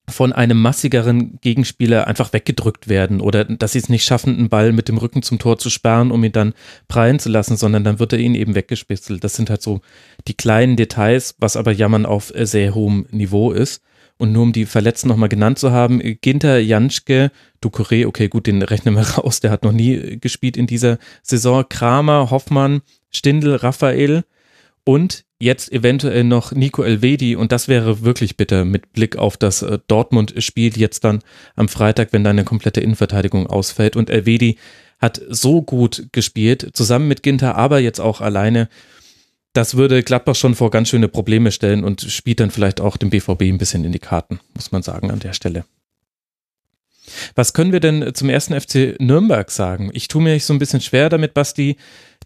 [0.08, 4.72] von einem massigeren Gegenspieler einfach weggedrückt werden oder dass sie es nicht schaffen, einen Ball
[4.72, 6.54] mit dem Rücken zum Tor zu sperren, um ihn dann
[6.88, 9.22] prallen zu lassen, sondern dann wird er ihn eben weggespitzelt.
[9.22, 9.80] Das sind halt so
[10.26, 13.82] die kleinen Details, was aber Jammern auf sehr hohem Niveau ist.
[14.18, 18.62] Und nur um die Verletzten nochmal genannt zu haben, Ginter, Janschke, Ducouré, okay, gut, den
[18.62, 21.64] rechnen wir raus, der hat noch nie gespielt in dieser Saison.
[21.68, 24.24] Kramer, Hoffmann, Stindl, Raphael
[24.84, 29.62] und jetzt eventuell noch Nico Elvedi und das wäre wirklich bitter mit Blick auf das
[29.62, 31.22] äh, Dortmund-Spiel jetzt dann
[31.56, 34.58] am Freitag, wenn deine komplette Innenverteidigung ausfällt und Elvedi
[35.00, 38.68] hat so gut gespielt, zusammen mit Ginter, aber jetzt auch alleine.
[39.52, 43.10] Das würde Gladbach schon vor ganz schöne Probleme stellen und spielt dann vielleicht auch dem
[43.10, 45.64] BVB ein bisschen in die Karten, muss man sagen an der Stelle.
[47.34, 49.90] Was können wir denn zum ersten FC Nürnberg sagen?
[49.92, 51.76] Ich tue mir so ein bisschen schwer damit, Basti,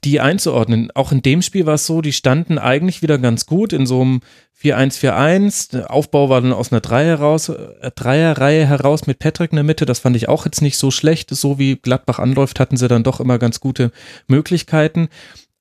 [0.05, 0.91] die einzuordnen.
[0.95, 4.01] Auch in dem Spiel war es so, die standen eigentlich wieder ganz gut in so
[4.01, 4.21] einem
[4.63, 5.73] 4-1-4-1.
[5.73, 9.65] Der Aufbau war dann aus einer Dreier heraus, äh, Dreierreihe heraus mit Patrick in der
[9.65, 9.87] Mitte.
[9.87, 11.31] Das fand ich auch jetzt nicht so schlecht.
[11.31, 13.93] So wie Gladbach anläuft, hatten sie dann doch immer ganz gute
[14.29, 15.09] Möglichkeiten.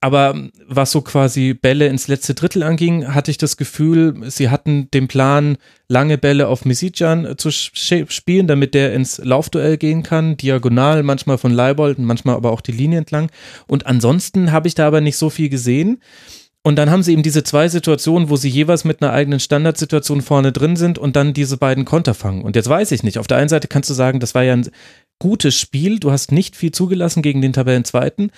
[0.05, 0.35] Aber
[0.67, 5.07] was so quasi Bälle ins letzte Drittel anging, hatte ich das Gefühl, sie hatten den
[5.07, 11.39] Plan, lange Bälle auf Misijan zu spielen, damit der ins Laufduell gehen kann, diagonal, manchmal
[11.39, 13.31] von Leibold, manchmal aber auch die Linie entlang.
[13.65, 15.97] Und ansonsten habe ich da aber nicht so viel gesehen.
[16.61, 20.21] Und dann haben sie eben diese zwei Situationen, wo sie jeweils mit einer eigenen Standardsituation
[20.21, 22.43] vorne drin sind und dann diese beiden Konter fangen.
[22.43, 23.17] Und jetzt weiß ich nicht.
[23.17, 24.69] Auf der einen Seite kannst du sagen, das war ja ein
[25.19, 25.99] gutes Spiel.
[25.99, 28.31] Du hast nicht viel zugelassen gegen den Tabellenzweiten.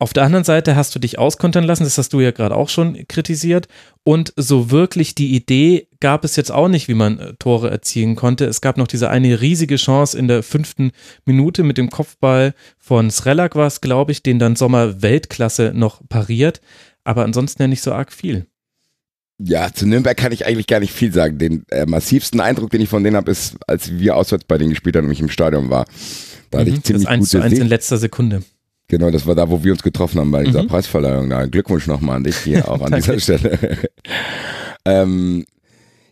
[0.00, 2.68] Auf der anderen Seite hast du dich auskontern lassen, das hast du ja gerade auch
[2.68, 3.68] schon kritisiert.
[4.02, 8.16] Und so wirklich die Idee gab es jetzt auch nicht, wie man äh, Tore erzielen
[8.16, 8.44] konnte.
[8.46, 10.90] Es gab noch diese eine riesige Chance in der fünften
[11.24, 16.02] Minute mit dem Kopfball von Srelak war es, glaube ich, den dann Sommer Weltklasse noch
[16.08, 16.60] pariert.
[17.04, 18.46] Aber ansonsten ja nicht so arg viel.
[19.38, 21.38] Ja, zu Nürnberg kann ich eigentlich gar nicht viel sagen.
[21.38, 24.70] Den äh, massivsten Eindruck, den ich von denen habe, ist, als wir auswärts bei denen
[24.70, 25.86] gespielt haben, nämlich im Stadion war.
[26.50, 28.42] Da hatte ich mhm, ziemlich das 1 zu 1 in letzter Sekunde.
[28.88, 30.68] Genau, das war da, wo wir uns getroffen haben bei dieser mhm.
[30.68, 31.30] Preisverleihung.
[31.30, 33.58] Da Glückwunsch nochmal an dich hier auch an dieser Stelle.
[34.84, 35.44] ähm,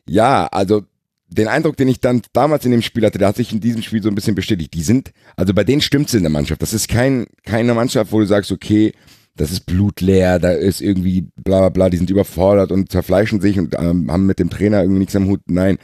[0.08, 0.82] ja, also
[1.28, 3.82] den Eindruck, den ich dann damals in dem Spiel hatte, der hat sich in diesem
[3.82, 4.74] Spiel so ein bisschen bestätigt.
[4.74, 6.62] Die sind, also bei denen stimmt's in der Mannschaft.
[6.62, 8.92] Das ist kein, keine Mannschaft, wo du sagst, okay,
[9.36, 13.58] das ist blutleer, da ist irgendwie bla bla bla, die sind überfordert und zerfleischen sich
[13.58, 15.40] und ähm, haben mit dem Trainer irgendwie nichts am Hut.
[15.46, 15.78] Nein,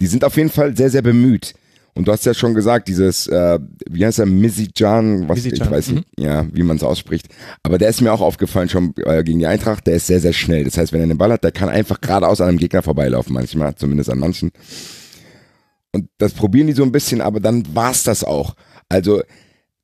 [0.00, 1.54] die sind auf jeden Fall sehr, sehr bemüht.
[1.98, 3.58] Und du hast ja schon gesagt, dieses, äh,
[3.90, 5.66] wie heißt er, Misijan, was Misijan.
[5.66, 6.24] ich weiß nicht, mhm.
[6.24, 7.26] ja, wie man es ausspricht.
[7.64, 10.32] Aber der ist mir auch aufgefallen schon äh, gegen die Eintracht, der ist sehr, sehr
[10.32, 10.62] schnell.
[10.62, 13.34] Das heißt, wenn er den Ball hat, der kann einfach geradeaus an einem Gegner vorbeilaufen,
[13.34, 14.52] manchmal, zumindest an manchen.
[15.90, 18.54] Und das probieren die so ein bisschen, aber dann war's das auch.
[18.88, 19.20] Also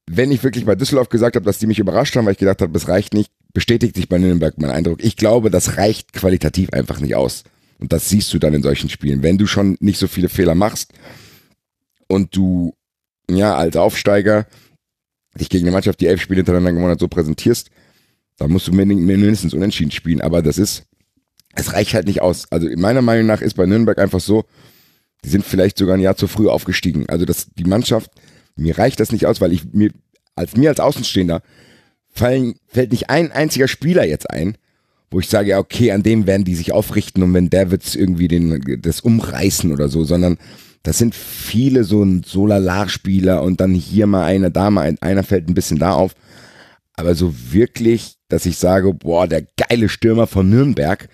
[0.09, 2.63] wenn ich wirklich bei Düsseldorf gesagt habe, dass die mich überrascht haben, weil ich gedacht
[2.63, 5.03] habe, das reicht nicht, bestätigt sich bei Nürnberg mein Eindruck.
[5.03, 7.43] Ich glaube, das reicht qualitativ einfach nicht aus.
[7.81, 9.25] Und das siehst du dann in solchen Spielen.
[9.25, 10.93] Wenn du schon nicht so viele Fehler machst
[12.15, 12.75] und du,
[13.29, 14.47] ja, als Aufsteiger
[15.39, 17.71] dich gegen eine Mannschaft, die elf Spiele hintereinander gewonnen hat, so präsentierst,
[18.37, 20.21] dann musst du mindestens unentschieden spielen.
[20.21, 20.87] Aber das ist
[21.55, 22.47] es reicht halt nicht aus.
[22.51, 24.45] Also meiner Meinung nach ist bei Nürnberg einfach so,
[25.25, 27.09] die sind vielleicht sogar ein Jahr zu früh aufgestiegen.
[27.09, 28.11] Also das, die Mannschaft,
[28.57, 29.91] mir reicht das nicht aus, weil ich mir,
[30.35, 31.43] als mir als Außenstehender,
[32.11, 34.57] fallen, fällt nicht ein einziger Spieler jetzt ein,
[35.11, 37.95] wo ich sage, ja, okay, an dem werden die sich aufrichten und wenn der wird's
[37.95, 40.39] irgendwie den, das umreißen oder so, sondern
[40.85, 45.49] das sind viele so ein Solalar-Spieler und dann hier mal einer, da mal einer fällt
[45.49, 46.15] ein bisschen da auf.
[46.93, 51.09] Aber so wirklich, dass ich sage, boah, der geile Stürmer von Nürnberg,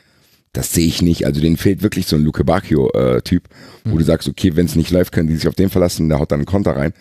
[0.53, 1.25] das sehe ich nicht.
[1.25, 3.51] Also denen fehlt wirklich so ein Luke Bacchio-Typ, äh,
[3.85, 3.99] wo mhm.
[3.99, 6.33] du sagst, okay, wenn es nicht läuft, können die sich auf den verlassen, der haut
[6.33, 6.93] dann einen Konter rein.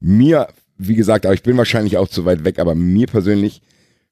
[0.00, 0.48] Mir,
[0.78, 3.60] wie gesagt, aber ich bin wahrscheinlich auch zu weit weg, aber mir persönlich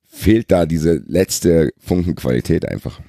[0.04, 3.00] fehlt da diese letzte Funkenqualität einfach.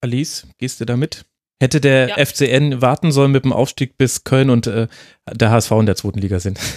[0.00, 1.24] Alice, gehst du da mit?
[1.62, 2.26] Hätte der ja.
[2.26, 4.88] FCN warten sollen mit dem Aufstieg bis Köln und äh,
[5.30, 6.58] der HSV in der zweiten Liga sind?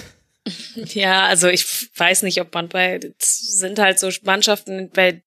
[0.75, 1.65] Ja, also ich
[1.97, 5.23] weiß nicht, ob man bei, sind halt so Mannschaften, bei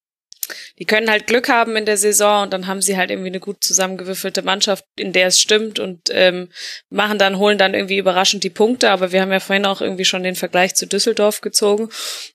[0.78, 3.40] die können halt Glück haben in der Saison und dann haben sie halt irgendwie eine
[3.40, 6.50] gut zusammengewürfelte Mannschaft, in der es stimmt und ähm,
[6.88, 8.90] machen dann, holen dann irgendwie überraschend die Punkte.
[8.90, 11.88] Aber wir haben ja vorhin auch irgendwie schon den Vergleich zu Düsseldorf gezogen.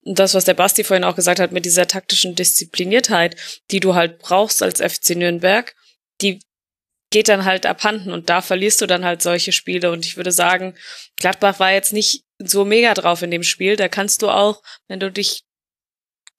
[0.03, 3.37] Und das, was der Basti vorhin auch gesagt hat, mit dieser taktischen Diszipliniertheit,
[3.71, 5.73] die du halt brauchst als FC Nürnberg,
[6.21, 6.39] die
[7.13, 9.91] geht dann halt abhanden und da verlierst du dann halt solche Spiele.
[9.91, 10.75] Und ich würde sagen,
[11.17, 13.75] Gladbach war jetzt nicht so mega drauf in dem Spiel.
[13.75, 15.43] Da kannst du auch, wenn du dich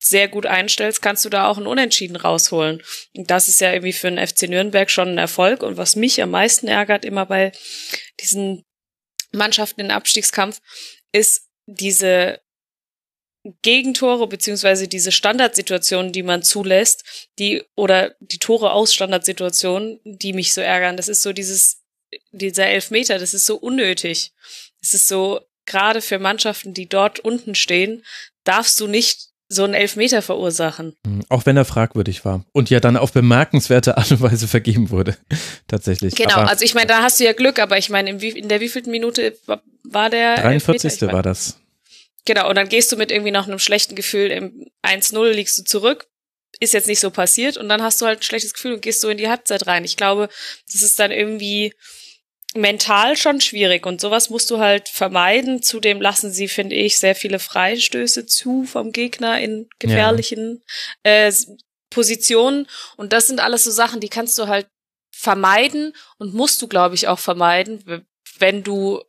[0.00, 2.82] sehr gut einstellst, kannst du da auch ein Unentschieden rausholen.
[3.16, 5.62] Und das ist ja irgendwie für den FC Nürnberg schon ein Erfolg.
[5.62, 7.52] Und was mich am meisten ärgert, immer bei
[8.20, 8.64] diesen
[9.30, 10.58] Mannschaften in Abstiegskampf,
[11.12, 12.40] ist diese
[13.62, 20.54] Gegentore beziehungsweise diese Standardsituationen, die man zulässt, die oder die Tore aus Standardsituationen, die mich
[20.54, 20.96] so ärgern.
[20.96, 21.82] Das ist so dieses
[22.32, 24.32] dieser Elfmeter, das ist so unnötig.
[24.80, 28.04] Es ist so gerade für Mannschaften, die dort unten stehen,
[28.44, 30.96] darfst du nicht so einen Elfmeter verursachen.
[31.06, 34.90] Hm, auch wenn er fragwürdig war und ja dann auf bemerkenswerte Art und Weise vergeben
[34.90, 35.16] wurde,
[35.68, 36.14] tatsächlich.
[36.14, 38.48] Genau, aber also ich meine, da hast du ja Glück, aber ich meine, in, in
[38.48, 39.36] der wievielten Minute
[39.84, 41.02] war der 43.
[41.12, 41.58] war das.
[42.24, 45.64] Genau, und dann gehst du mit irgendwie noch einem schlechten Gefühl im 1-0, liegst du
[45.64, 46.06] zurück,
[46.60, 49.00] ist jetzt nicht so passiert und dann hast du halt ein schlechtes Gefühl und gehst
[49.00, 49.84] so in die Halbzeit rein.
[49.84, 50.28] Ich glaube,
[50.72, 51.74] das ist dann irgendwie
[52.54, 55.62] mental schon schwierig und sowas musst du halt vermeiden.
[55.62, 60.62] Zudem lassen sie, finde ich, sehr viele Freistöße zu vom Gegner in gefährlichen
[61.04, 61.26] ja.
[61.26, 61.32] äh,
[61.90, 62.66] Positionen
[62.96, 64.66] und das sind alles so Sachen, die kannst du halt
[65.14, 68.04] vermeiden und musst du, glaube ich, auch vermeiden,
[68.38, 69.02] wenn du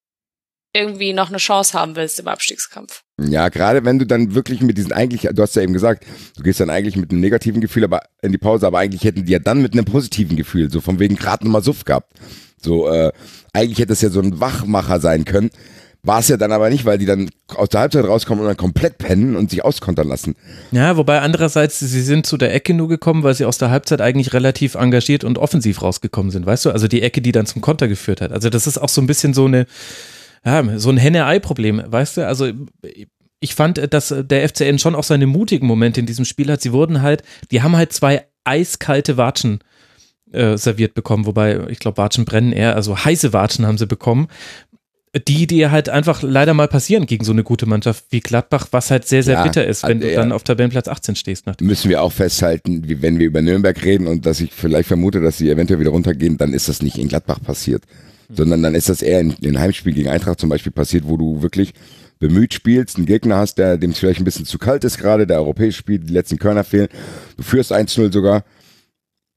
[0.76, 3.02] irgendwie noch eine Chance haben willst im Abstiegskampf.
[3.18, 6.06] Ja, gerade wenn du dann wirklich mit diesen eigentlich, du hast ja eben gesagt,
[6.36, 9.26] du gehst dann eigentlich mit einem negativen Gefühl aber in die Pause, aber eigentlich hätten
[9.26, 12.12] die ja dann mit einem positiven Gefühl, so von wegen gerade nochmal Suff gehabt.
[12.62, 13.12] So, äh,
[13.54, 15.50] eigentlich hätte es ja so ein Wachmacher sein können.
[16.04, 18.58] War es ja dann aber nicht, weil die dann aus der Halbzeit rauskommen und dann
[18.58, 20.36] komplett pennen und sich auskontern lassen.
[20.72, 24.02] Ja, wobei andererseits, sie sind zu der Ecke nur gekommen, weil sie aus der Halbzeit
[24.02, 26.72] eigentlich relativ engagiert und offensiv rausgekommen sind, weißt du?
[26.72, 28.32] Also die Ecke, die dann zum Konter geführt hat.
[28.32, 29.66] Also das ist auch so ein bisschen so eine,
[30.46, 32.28] ja, so ein Henne-Ei-Problem, weißt du?
[32.28, 32.52] Also
[33.40, 36.62] ich fand, dass der FCN schon auch seine mutigen Momente in diesem Spiel hat.
[36.62, 39.60] Sie wurden halt, die haben halt zwei eiskalte Watschen
[40.32, 44.28] äh, serviert bekommen, wobei ich glaube, Watschen brennen eher, also heiße Watschen haben sie bekommen.
[45.30, 48.92] Die, die halt einfach leider mal passieren gegen so eine gute Mannschaft wie Gladbach, was
[48.92, 50.20] halt sehr, sehr ja, bitter ist, wenn du ja.
[50.20, 51.46] dann auf Tabellenplatz 18 stehst.
[51.62, 55.22] Müssen wir auch festhalten, wie, wenn wir über Nürnberg reden und dass ich vielleicht vermute,
[55.22, 57.84] dass sie eventuell wieder runtergehen, dann ist das nicht in Gladbach passiert.
[58.30, 61.42] Sondern dann ist das eher in, in Heimspiel gegen Eintracht zum Beispiel passiert, wo du
[61.42, 61.74] wirklich
[62.20, 65.38] bemüht spielst, einen Gegner hast, der dem vielleicht ein bisschen zu kalt ist gerade, der
[65.38, 66.88] europäisch spielt, die letzten Körner fehlen,
[67.38, 68.44] du führst 1-0 sogar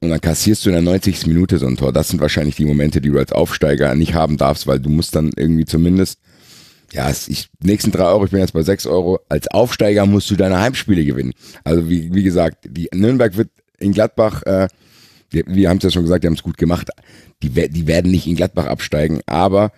[0.01, 1.27] und dann kassierst du in der 90.
[1.27, 1.91] Minute so ein Tor.
[1.91, 5.15] Das sind wahrscheinlich die Momente, die du als Aufsteiger nicht haben darfst, weil du musst
[5.15, 6.19] dann irgendwie zumindest,
[6.93, 10.35] ja, ich, nächsten drei Euro, ich bin jetzt bei sechs Euro, als Aufsteiger musst du
[10.37, 11.33] deine Heimspiele gewinnen.
[11.65, 14.69] Also wie, wie gesagt, die Nürnberg wird in Gladbach, äh,
[15.31, 16.89] wir, wir haben es ja schon gesagt, die haben es gut gemacht.
[17.41, 19.71] Die, die werden nicht in Gladbach absteigen, aber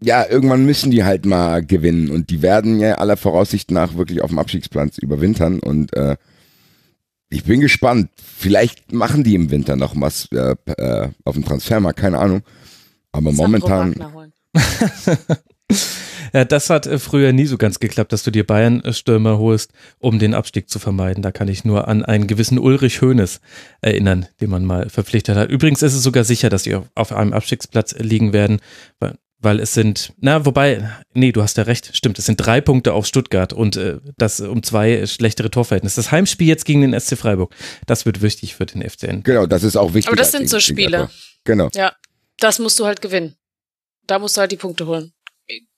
[0.00, 4.20] ja, irgendwann müssen die halt mal gewinnen und die werden ja aller Voraussicht nach wirklich
[4.22, 6.16] auf dem Abstiegsplatz überwintern und äh,
[7.28, 8.10] ich bin gespannt.
[8.16, 12.42] Vielleicht machen die im Winter noch was äh, äh, auf dem Transfermarkt, keine Ahnung.
[13.12, 13.94] Aber momentan.
[16.32, 20.18] ja, das hat äh, früher nie so ganz geklappt, dass du dir Bayern-Stürmer holst, um
[20.18, 21.22] den Abstieg zu vermeiden.
[21.22, 23.40] Da kann ich nur an einen gewissen Ulrich Hoeneß
[23.80, 25.50] erinnern, den man mal verpflichtet hat.
[25.50, 28.60] Übrigens ist es sogar sicher, dass die auf einem Abstiegsplatz liegen werden,
[28.98, 32.60] weil weil es sind, na, wobei, nee, du hast ja recht, stimmt, es sind drei
[32.60, 35.96] Punkte auf Stuttgart und äh, das um zwei schlechtere Torverhältnisse.
[35.96, 37.52] Das Heimspiel jetzt gegen den SC Freiburg,
[37.86, 39.24] das wird wichtig für den FCN.
[39.24, 40.06] Genau, das ist auch wichtig.
[40.06, 41.10] Aber das sind so Spiele.
[41.44, 41.68] Genau.
[41.74, 41.92] Ja,
[42.38, 43.34] das musst du halt gewinnen.
[44.06, 45.12] Da musst du halt die Punkte holen.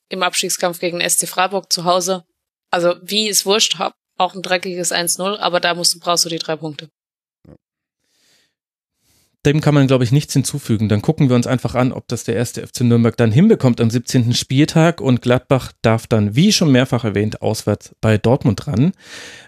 [0.09, 2.25] Im Abstiegskampf gegen SC Freiburg zu Hause.
[2.71, 3.79] Also, wie ist wurscht,
[4.17, 6.89] auch ein dreckiges 1-0, aber da musst du, brauchst du die drei Punkte.
[9.47, 10.89] dem kann man, glaube ich, nichts hinzufügen.
[10.89, 13.91] Dann gucken wir uns einfach an, ob das der erste FC Nürnberg dann hinbekommt am
[13.91, 14.33] 17.
[14.33, 18.93] Spieltag und Gladbach darf dann, wie schon mehrfach erwähnt, auswärts bei Dortmund ran,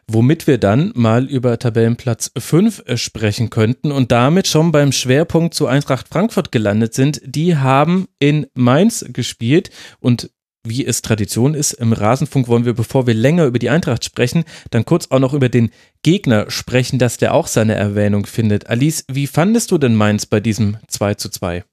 [0.07, 5.67] womit wir dann mal über Tabellenplatz 5 sprechen könnten und damit schon beim Schwerpunkt zu
[5.67, 7.21] Eintracht Frankfurt gelandet sind.
[7.25, 10.31] Die haben in Mainz gespielt und
[10.69, 14.45] wie es Tradition ist, im Rasenfunk wollen wir, bevor wir länger über die Eintracht sprechen,
[14.71, 18.69] dann kurz auch noch über den Gegner sprechen, dass der auch seine Erwähnung findet.
[18.69, 21.65] Alice, wie fandest du denn Mainz bei diesem 2 zu 2?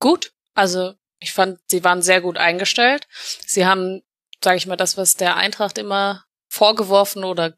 [0.00, 0.32] Gut.
[0.54, 3.06] Also, ich fand, sie waren sehr gut eingestellt.
[3.44, 4.02] Sie haben,
[4.42, 7.54] sage ich mal, das, was der Eintracht immer vorgeworfen oder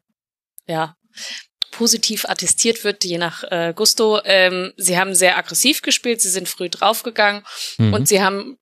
[0.67, 0.95] ja,
[1.71, 4.19] positiv attestiert wird, je nach äh, Gusto.
[4.25, 7.43] Ähm, sie haben sehr aggressiv gespielt, sie sind früh draufgegangen
[7.77, 7.93] mhm.
[7.93, 8.57] und sie haben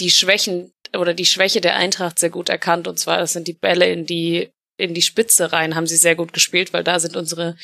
[0.00, 2.88] die Schwächen oder die Schwäche der Eintracht sehr gut erkannt.
[2.88, 6.16] Und zwar, das sind die Bälle in die, in die Spitze rein, haben sie sehr
[6.16, 7.56] gut gespielt, weil da sind unsere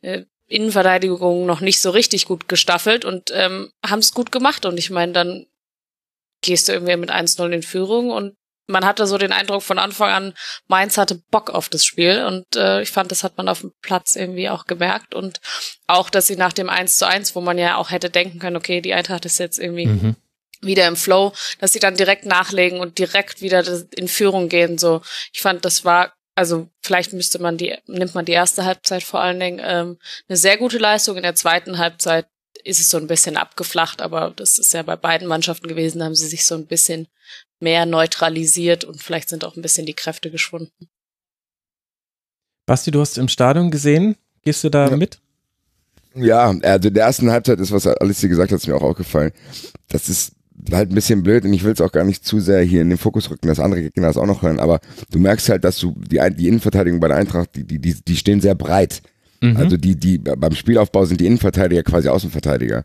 [0.00, 4.64] äh, Innenverteidigungen noch nicht so richtig gut gestaffelt und ähm, haben es gut gemacht.
[4.64, 5.46] Und ich meine, dann
[6.42, 8.36] gehst du irgendwie mit 1-0 in Führung und
[8.68, 10.34] man hatte so den Eindruck von Anfang an,
[10.68, 13.72] Mainz hatte Bock auf das Spiel und äh, ich fand, das hat man auf dem
[13.82, 15.40] Platz irgendwie auch gemerkt und
[15.88, 18.56] auch, dass sie nach dem 1 zu 1, wo man ja auch hätte denken können,
[18.56, 20.16] okay, die Eintracht ist jetzt irgendwie mhm
[20.62, 23.64] wieder im Flow, dass sie dann direkt nachlegen und direkt wieder
[23.96, 24.78] in Führung gehen.
[24.78, 25.02] So,
[25.32, 29.20] ich fand, das war also vielleicht müsste man die, nimmt man die erste Halbzeit vor
[29.20, 29.98] allen Dingen ähm,
[30.28, 31.16] eine sehr gute Leistung.
[31.16, 32.26] In der zweiten Halbzeit
[32.64, 36.06] ist es so ein bisschen abgeflacht, aber das ist ja bei beiden Mannschaften gewesen, da
[36.06, 37.08] haben sie sich so ein bisschen
[37.60, 40.88] mehr neutralisiert und vielleicht sind auch ein bisschen die Kräfte geschwunden.
[42.66, 44.16] Basti, du hast im Stadion gesehen.
[44.42, 44.96] Gehst du da ja.
[44.96, 45.18] mit?
[46.14, 49.32] Ja, also der ersten Halbzeit ist, was Alice gesagt hat, ist mir auch aufgefallen.
[49.88, 50.32] Das ist
[50.70, 52.88] halt ein bisschen blöd und ich will es auch gar nicht zu sehr hier in
[52.88, 54.80] den Fokus rücken, dass andere Gegner das auch noch hören, aber
[55.10, 58.16] du merkst halt, dass du die, die Innenverteidigung bei der Eintracht, die, die, die, die
[58.16, 59.02] stehen sehr breit.
[59.40, 59.56] Mhm.
[59.56, 62.84] Also die, die, beim Spielaufbau sind die Innenverteidiger quasi Außenverteidiger.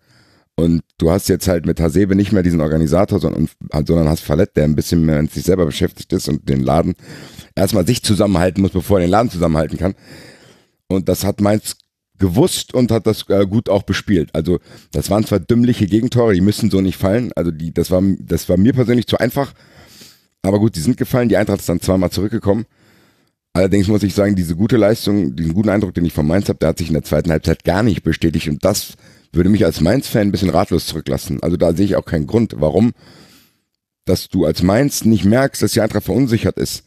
[0.59, 3.47] Und du hast jetzt halt mit Hasebe nicht mehr diesen Organisator, sondern,
[3.85, 6.95] sondern hast Fallett, der ein bisschen mehr mit sich selber beschäftigt ist und den Laden
[7.53, 9.93] erstmal sich zusammenhalten muss, bevor er den Laden zusammenhalten kann.
[10.87, 11.75] Und das hat Mainz
[12.19, 14.29] gewusst und hat das äh, gut auch bespielt.
[14.33, 14.59] Also
[14.91, 17.31] das waren zwar dümmliche Gegentore, die müssen so nicht fallen.
[17.35, 19.53] Also die, das war, das war mir persönlich zu einfach.
[20.41, 21.29] Aber gut, die sind gefallen.
[21.29, 22.65] Die Eintracht ist dann zweimal zurückgekommen.
[23.53, 26.59] Allerdings muss ich sagen, diese gute Leistung, diesen guten Eindruck, den ich von Mainz habe,
[26.59, 28.47] der hat sich in der zweiten Halbzeit gar nicht bestätigt.
[28.47, 28.93] Und das
[29.31, 31.41] würde mich als Mainz-Fan ein bisschen ratlos zurücklassen.
[31.41, 32.93] Also da sehe ich auch keinen Grund, warum,
[34.05, 36.83] dass du als Mainz nicht merkst, dass die Eintracht verunsichert ist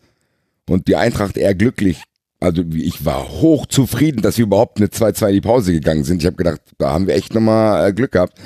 [0.69, 2.03] und die Eintracht eher glücklich
[2.41, 6.23] also ich war hoch zufrieden, dass wir überhaupt eine 2-2 in die Pause gegangen sind.
[6.23, 8.39] Ich habe gedacht, da haben wir echt nochmal äh, Glück gehabt.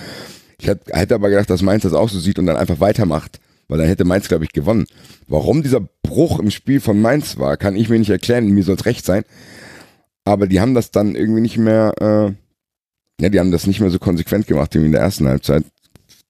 [0.59, 3.41] Ich hätte aber gedacht, dass Mainz das auch so sieht und dann einfach weitermacht.
[3.69, 4.87] Weil dann hätte Mainz, glaube ich, gewonnen.
[5.29, 8.49] Warum dieser Bruch im Spiel von Mainz war, kann ich mir nicht erklären.
[8.49, 9.25] Mir soll es recht sein.
[10.25, 13.91] Aber die haben das dann irgendwie nicht mehr, äh, ja, die haben das nicht mehr
[13.91, 15.65] so konsequent gemacht wie in der ersten Halbzeit.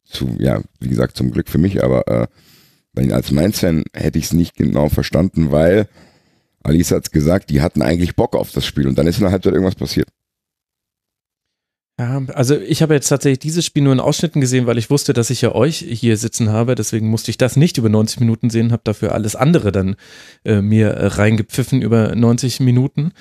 [0.04, 4.32] Zu, ja, wie gesagt, zum Glück für mich, aber äh, als Mainz-Fan hätte ich es
[4.32, 5.88] nicht genau verstanden, weil
[6.64, 9.32] Alice hat's gesagt, die hatten eigentlich Bock auf das Spiel und dann ist in der
[9.32, 10.08] Halbzeit irgendwas passiert.
[11.96, 15.12] Ja, also ich habe jetzt tatsächlich dieses Spiel nur in Ausschnitten gesehen, weil ich wusste,
[15.12, 16.74] dass ich ja euch hier sitzen habe.
[16.74, 19.94] Deswegen musste ich das nicht über 90 Minuten sehen, habe dafür alles andere dann
[20.44, 23.12] äh, mir reingepfiffen über 90 Minuten.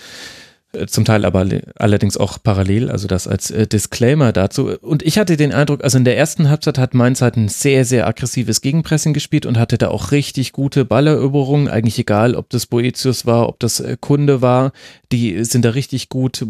[0.73, 1.45] Äh, zum Teil aber
[1.75, 4.77] allerdings auch parallel, also das als äh, Disclaimer dazu.
[4.81, 7.85] Und ich hatte den Eindruck, also in der ersten Halbzeit hat Mainz halt ein sehr,
[7.85, 12.65] sehr aggressives Gegenpressing gespielt und hatte da auch richtig gute Balleroberungen, eigentlich egal, ob das
[12.65, 14.71] Boetius war, ob das äh, Kunde war,
[15.11, 16.45] die sind da richtig gut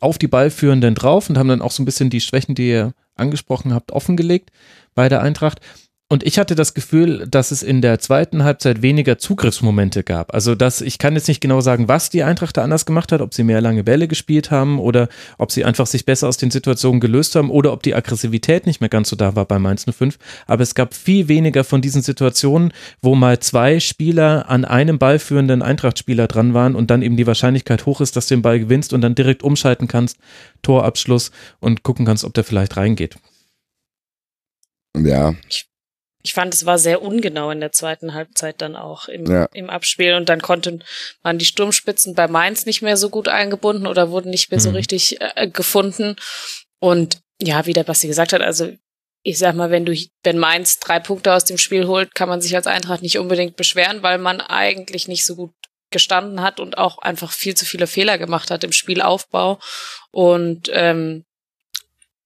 [0.00, 2.92] auf die Ballführenden drauf und haben dann auch so ein bisschen die Schwächen, die ihr
[3.16, 4.50] angesprochen habt, offengelegt
[4.94, 5.60] bei der Eintracht.
[6.10, 10.32] Und ich hatte das Gefühl, dass es in der zweiten Halbzeit weniger Zugriffsmomente gab.
[10.32, 13.20] Also, dass ich kann jetzt nicht genau sagen, was die Eintracht da anders gemacht hat,
[13.20, 16.50] ob sie mehr lange Bälle gespielt haben oder ob sie einfach sich besser aus den
[16.50, 19.84] Situationen gelöst haben oder ob die Aggressivität nicht mehr ganz so da war bei Mainz
[19.84, 20.18] 05.
[20.46, 25.60] Aber es gab viel weniger von diesen Situationen, wo mal zwei Spieler an einem ballführenden
[25.60, 28.94] Eintrachtspieler dran waren und dann eben die Wahrscheinlichkeit hoch ist, dass du den Ball gewinnst
[28.94, 30.16] und dann direkt umschalten kannst,
[30.62, 33.16] Torabschluss und gucken kannst, ob der vielleicht reingeht.
[34.96, 35.34] Ja.
[35.48, 35.67] Ich
[36.28, 39.46] ich fand, es war sehr ungenau in der zweiten Halbzeit dann auch im, ja.
[39.54, 40.84] im Abspiel und dann konnten
[41.22, 44.64] waren die Sturmspitzen bei Mainz nicht mehr so gut eingebunden oder wurden nicht mehr mhm.
[44.64, 46.16] so richtig äh, gefunden.
[46.80, 48.70] Und ja, wie der Basti gesagt hat, also
[49.22, 52.42] ich sag mal, wenn du, wenn Mainz drei Punkte aus dem Spiel holt, kann man
[52.42, 55.54] sich als Eintracht nicht unbedingt beschweren, weil man eigentlich nicht so gut
[55.90, 59.58] gestanden hat und auch einfach viel zu viele Fehler gemacht hat im Spielaufbau.
[60.10, 61.24] Und ähm,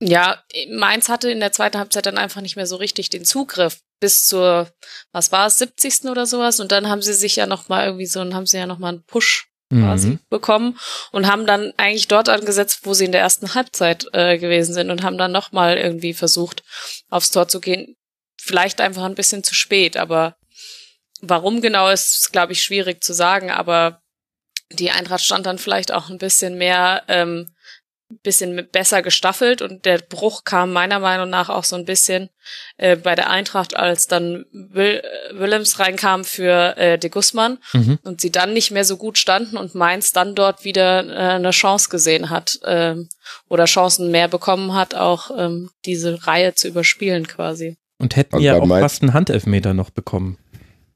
[0.00, 3.78] ja, Mainz hatte in der zweiten Halbzeit dann einfach nicht mehr so richtig den Zugriff
[4.02, 4.68] bis zur,
[5.12, 6.10] was war es, 70.
[6.10, 6.58] oder sowas.
[6.58, 8.88] Und dann haben sie sich ja noch mal irgendwie so, haben sie ja noch mal
[8.88, 10.18] einen Push quasi Mhm.
[10.28, 10.78] bekommen
[11.12, 14.90] und haben dann eigentlich dort angesetzt, wo sie in der ersten Halbzeit äh, gewesen sind
[14.90, 16.62] und haben dann nochmal irgendwie versucht,
[17.08, 17.96] aufs Tor zu gehen.
[18.38, 20.36] Vielleicht einfach ein bisschen zu spät, aber
[21.22, 24.02] warum genau ist, glaube ich, schwierig zu sagen, aber
[24.70, 27.54] die Eintracht stand dann vielleicht auch ein bisschen mehr, ähm,
[28.18, 32.28] bisschen besser gestaffelt und der Bruch kam meiner Meinung nach auch so ein bisschen
[32.76, 37.98] äh, bei der Eintracht, als dann Will, äh, Willems reinkam für äh, de Guzman Mhm.
[38.04, 41.50] und sie dann nicht mehr so gut standen und Mainz dann dort wieder äh, eine
[41.50, 43.08] Chance gesehen hat ähm,
[43.48, 47.76] oder Chancen mehr bekommen hat, auch ähm, diese Reihe zu überspielen quasi.
[47.98, 50.38] Und hätten Und ja auch Mainz- fast einen Handelfmeter noch bekommen.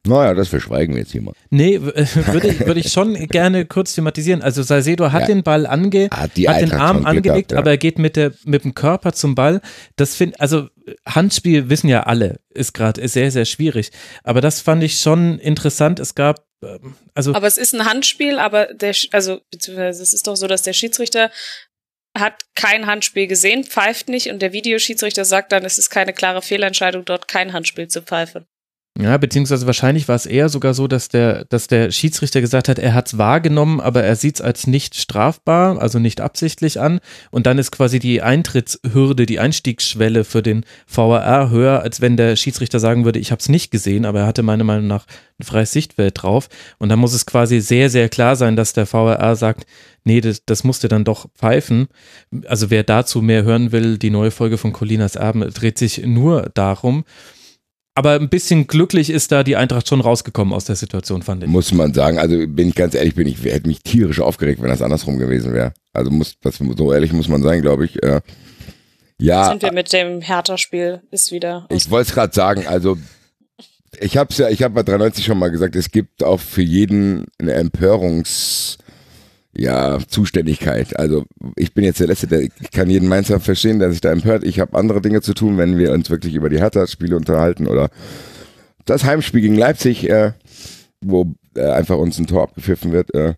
[0.07, 1.33] Naja, das verschweigen wir jetzt hier mal.
[1.51, 4.43] Nee, äh, würde ich, würde ich schon gerne kurz thematisieren.
[4.43, 5.27] Also Salcedo hat Ja.
[5.27, 7.59] den Ball ange, Hat die hat den Arm angelegt, gehabt, ja.
[7.59, 9.61] aber er geht mit der mit dem Körper zum Ball.
[9.97, 10.69] Das finde also
[11.07, 13.91] Handspiel wissen ja alle, ist gerade sehr sehr schwierig,
[14.23, 16.01] aber das fand ich schon interessant.
[16.01, 20.27] Es gab ähm, also Aber es ist ein Handspiel, aber der, also beziehungsweise es ist
[20.27, 21.31] doch so, dass der Schiedsrichter
[22.17, 26.41] hat kein Handspiel gesehen, pfeift nicht und der Videoschiedsrichter sagt dann, es ist keine klare
[26.41, 28.47] Fehlentscheidung, dort kein Handspiel zu pfeifen.
[28.99, 32.79] Ja, beziehungsweise wahrscheinlich war es eher sogar so, dass der, dass der Schiedsrichter gesagt hat,
[32.79, 37.01] er hat es wahrgenommen, aber er sieht es als nicht strafbar, also nicht absichtlich an.
[37.31, 42.37] Und dann ist quasi die Eintrittshürde, die Einstiegsschwelle für den VAR höher, als wenn der
[42.37, 45.05] Schiedsrichter sagen würde, ich habe es nicht gesehen, aber er hatte meiner Meinung nach
[45.39, 46.49] ein freies Sichtfeld drauf.
[46.79, 49.67] Und dann muss es quasi sehr, sehr klar sein, dass der VAR sagt,
[50.05, 51.89] nee, das, das musste dann doch pfeifen.
[52.47, 56.51] Also wer dazu mehr hören will, die neue Folge von Colinas Erben dreht sich nur
[56.55, 57.05] darum.
[57.97, 61.49] Aber ein bisschen glücklich ist da die Eintracht schon rausgekommen aus der Situation, fand ich.
[61.49, 62.19] Muss man sagen.
[62.19, 65.55] Also bin ich ganz ehrlich, bin ich hätte mich tierisch aufgeregt, wenn das andersrum gewesen
[65.55, 65.73] wäre.
[65.95, 68.03] Also muss das so ehrlich muss man sein, glaube ich.
[68.03, 68.21] Äh,
[69.19, 71.67] ja, Sind wir mit dem Hertha-Spiel ist wieder.
[71.71, 72.67] ich wollte es gerade sagen.
[72.67, 72.99] Also
[73.99, 76.61] ich habe es ja, ich habe bei 93 schon mal gesagt, es gibt auch für
[76.61, 78.77] jeden eine Empörungs
[79.57, 80.99] ja, Zuständigkeit.
[80.99, 81.25] Also
[81.57, 84.45] ich bin jetzt der Letzte, der ich kann jeden Mainzer verstehen, der sich da empört.
[84.45, 87.89] Ich habe andere Dinge zu tun, wenn wir uns wirklich über die Hertha-Spiele unterhalten oder
[88.85, 90.33] das Heimspiel gegen Leipzig, äh,
[91.01, 93.15] wo äh, einfach uns ein Tor abgepfiffen wird.
[93.15, 93.35] Äh,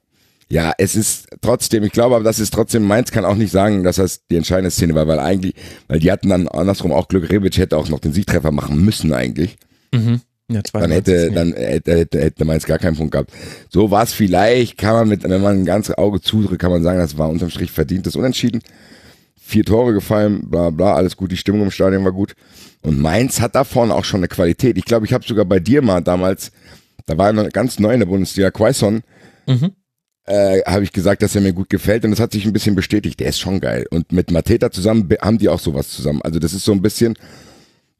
[0.50, 3.84] ja, es ist trotzdem, ich glaube aber, das ist trotzdem, Mainz kann auch nicht sagen,
[3.84, 5.54] dass das die entscheidende Szene war, weil eigentlich,
[5.88, 9.12] weil die hatten dann andersrum auch Glück, Rebic hätte auch noch den Siegtreffer machen müssen
[9.12, 9.56] eigentlich.
[9.92, 10.22] Mhm.
[10.50, 13.30] Ja, Dann hätte, dann hätte, hätte, hätte Mainz gar keinen Punkt gehabt.
[13.68, 16.82] So war es vielleicht, kann man mit, wenn man ein ganzes Auge zudrückt, kann man
[16.82, 18.62] sagen, das war unterm Strich verdientes Unentschieden.
[19.38, 22.34] Vier Tore gefallen, bla bla, alles gut, die Stimmung im Stadion war gut.
[22.82, 24.78] Und Mainz hat da vorne auch schon eine Qualität.
[24.78, 26.50] Ich glaube, ich habe sogar bei dir mal damals,
[27.06, 29.02] da war er noch ganz neu in der Bundesliga, Quaison,
[29.46, 29.72] Mhm.
[30.24, 32.74] äh, habe ich gesagt, dass er mir gut gefällt und das hat sich ein bisschen
[32.74, 33.20] bestätigt.
[33.20, 33.86] Der ist schon geil.
[33.90, 36.20] Und mit Mateta zusammen be- haben die auch sowas zusammen.
[36.22, 37.14] Also das ist so ein bisschen,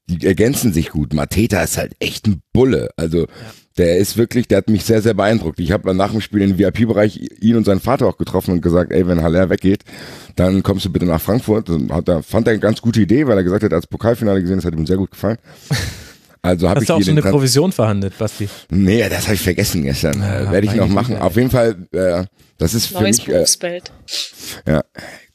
[0.09, 1.13] die ergänzen sich gut.
[1.15, 2.91] Mateta ist halt echt ein Bulle.
[2.97, 3.27] Also
[3.77, 5.61] der ist wirklich, der hat mich sehr, sehr beeindruckt.
[5.61, 8.91] Ich habe nach dem Spiel im VIP-Bereich ihn und seinen Vater auch getroffen und gesagt,
[8.91, 9.85] ey, wenn Haller weggeht,
[10.35, 11.71] dann kommst du bitte nach Frankfurt.
[11.71, 13.85] Und hat er, fand er eine ganz gute Idee, weil er gesagt hat, er hat
[13.85, 15.39] das Pokalfinale gesehen, das hat ihm sehr gut gefallen.
[16.41, 18.49] Also habe Hast ich du auch schon eine Trans- Provision verhandelt, Basti?
[18.71, 20.23] Nee, das habe ich vergessen gestern.
[20.23, 21.17] Äh, Werde ich noch machen.
[21.19, 22.25] Auf jeden Fall, äh,
[22.59, 23.91] das ist für Neues mich äh, Berufsbild.
[24.67, 24.83] ja,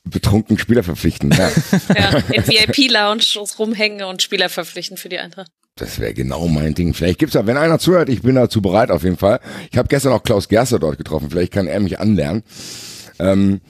[0.04, 1.32] betrunken Spieler verpflichten.
[1.32, 1.50] Ja,
[1.96, 3.24] Ja, in VIP-Lounge
[3.58, 5.52] rumhängen und Spieler verpflichten für die Eintracht.
[5.76, 6.94] das wäre genau mein Ding.
[6.94, 9.40] Vielleicht gibt's ja, wenn einer zuhört, ich bin dazu bereit auf jeden Fall.
[9.72, 11.30] Ich habe gestern auch Klaus Gerster dort getroffen.
[11.30, 12.44] Vielleicht kann er mich anlernen.
[13.20, 13.62] Ähm,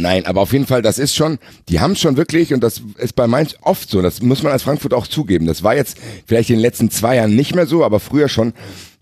[0.00, 3.16] Nein, aber auf jeden Fall, das ist schon, die haben schon wirklich, und das ist
[3.16, 5.46] bei Mainz oft so, das muss man als Frankfurt auch zugeben.
[5.46, 8.52] Das war jetzt vielleicht in den letzten zwei Jahren nicht mehr so, aber früher schon,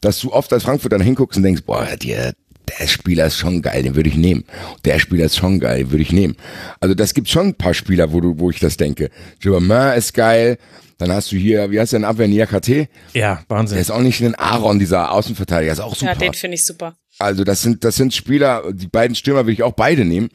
[0.01, 2.33] dass du oft als Frankfurt dann hinguckst und denkst, boah, der,
[2.79, 4.45] der Spieler ist schon geil, den würde ich nehmen.
[4.85, 6.37] Der Spieler ist schon geil, den würde ich nehmen.
[6.81, 9.11] Also das gibt schon ein paar Spieler, wo du, wo ich das denke.
[9.41, 10.59] Gilbert ist geil,
[10.99, 12.89] dann hast du hier, wie heißt der in Abwehr, Niakate?
[13.13, 13.77] Ja, Wahnsinn.
[13.77, 16.13] Der ist auch nicht ein Aaron, dieser Außenverteidiger, ist auch super.
[16.13, 16.97] Ja, den finde ich super.
[17.19, 20.29] Also das sind das sind Spieler, die beiden Stürmer will ich auch beide nehmen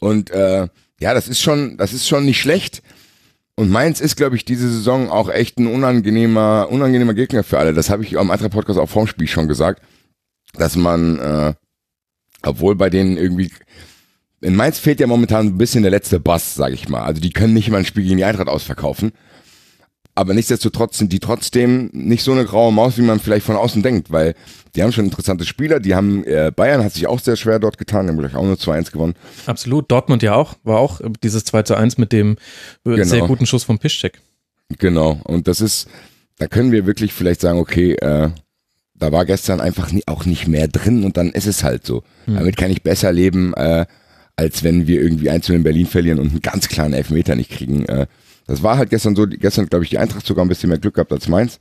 [0.00, 0.68] und äh,
[1.00, 2.82] ja, das ist schon das ist schon nicht schlecht.
[3.58, 7.72] Und Mainz ist, glaube ich, diese Saison auch echt ein unangenehmer unangenehmer Gegner für alle.
[7.72, 9.82] Das habe ich am anderen Podcast auch vorm Spiel schon gesagt,
[10.54, 11.54] dass man äh,
[12.46, 13.50] obwohl bei denen irgendwie
[14.40, 17.02] in Mainz fehlt ja momentan ein bisschen der letzte Bass, sage ich mal.
[17.02, 19.12] Also die können nicht mal ein Spiel gegen die Eintracht ausverkaufen.
[20.14, 23.82] Aber nichtsdestotrotz sind die trotzdem nicht so eine graue Maus, wie man vielleicht von außen
[23.82, 24.34] denkt, weil
[24.74, 25.78] die haben schon interessante Spieler.
[25.78, 28.44] Die haben, äh, Bayern hat sich auch sehr schwer dort getan, die haben gleich auch
[28.44, 29.14] nur 2-1 gewonnen.
[29.44, 29.90] Absolut.
[29.90, 32.36] Dortmund ja auch, war auch äh, dieses 2 zu 1 mit dem
[32.86, 33.26] äh, sehr Genau.
[33.26, 34.20] guten Schuss vom Piszczek.
[34.78, 35.20] Genau.
[35.24, 35.86] Und das ist,
[36.38, 38.30] da können wir wirklich vielleicht sagen, okay, äh,
[38.98, 42.02] da war gestern einfach nie, auch nicht mehr drin und dann ist es halt so.
[42.26, 43.86] Damit kann ich besser leben, äh,
[44.36, 47.86] als wenn wir irgendwie einzeln in Berlin verlieren und einen ganz klaren Elfmeter nicht kriegen.
[47.86, 48.06] Äh,
[48.46, 50.94] das war halt gestern so, gestern glaube ich die Eintracht sogar ein bisschen mehr Glück
[50.94, 51.58] gehabt als Mainz.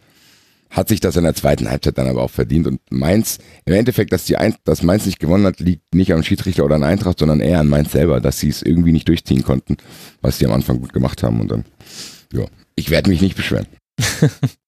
[0.69, 2.67] hat sich das in der zweiten Halbzeit dann aber auch verdient.
[2.67, 6.23] Und Mainz, im Endeffekt, dass, die Ein dass Mainz nicht gewonnen hat, liegt nicht am
[6.23, 9.43] Schiedsrichter oder an Eintracht, sondern eher an Mainz selber, dass sie es irgendwie nicht durchziehen
[9.43, 9.77] konnten,
[10.21, 11.39] was die am Anfang gut gemacht haben.
[11.39, 11.65] Und dann,
[12.33, 13.67] ja, ich werde mich nicht beschweren.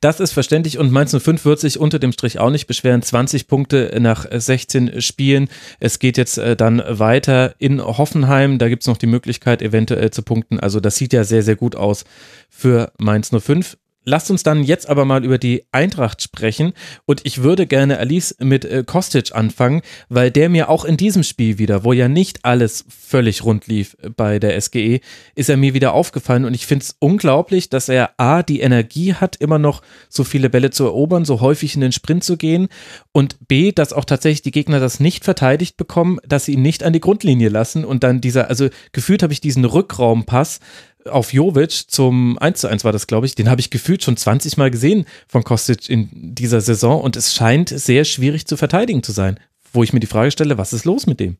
[0.00, 3.02] Das ist verständlich und Mainz 05 wird sich unter dem Strich auch nicht beschweren.
[3.02, 5.48] 20 Punkte nach 16 Spielen.
[5.80, 8.58] Es geht jetzt äh, dann weiter in Hoffenheim.
[8.58, 10.60] Da gibt es noch die Möglichkeit, eventuell zu punkten.
[10.60, 12.04] Also das sieht ja sehr, sehr gut aus
[12.48, 13.76] für Mainz 05.
[14.04, 16.72] Lasst uns dann jetzt aber mal über die Eintracht sprechen.
[17.04, 21.22] Und ich würde gerne Alice mit äh, Kostic anfangen, weil der mir auch in diesem
[21.22, 25.00] Spiel wieder, wo ja nicht alles völlig rund lief bei der SGE,
[25.34, 26.46] ist er mir wieder aufgefallen.
[26.46, 30.48] Und ich finde es unglaublich, dass er A, die Energie hat, immer noch so viele
[30.48, 32.68] Bälle zu erobern, so häufig in den Sprint zu gehen.
[33.12, 36.82] Und B, dass auch tatsächlich die Gegner das nicht verteidigt bekommen, dass sie ihn nicht
[36.82, 37.84] an die Grundlinie lassen.
[37.84, 40.60] Und dann dieser, also gefühlt habe ich diesen Rückraumpass,
[41.08, 44.16] auf Jovic zum 1 zu 1 war das, glaube ich, den habe ich gefühlt schon
[44.16, 49.02] 20 Mal gesehen von Kostic in dieser Saison und es scheint sehr schwierig zu verteidigen
[49.02, 49.40] zu sein,
[49.72, 51.38] wo ich mir die Frage stelle, was ist los mit dem?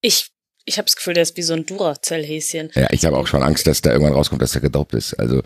[0.00, 0.30] Ich,
[0.64, 2.70] ich habe das Gefühl, der ist wie so ein Duracell-Häschen.
[2.74, 5.14] Ja, ich habe auch schon Angst, dass da irgendwann rauskommt, dass er gedoppt ist.
[5.14, 5.42] Also,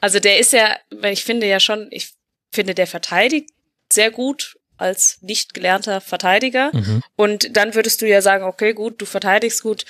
[0.00, 2.10] Also der ist ja, weil ich finde ja schon, ich
[2.52, 3.50] finde, der verteidigt
[3.92, 6.70] sehr gut als nicht gelernter Verteidiger.
[6.72, 7.02] Mhm.
[7.16, 9.84] Und dann würdest du ja sagen, okay, gut, du verteidigst gut.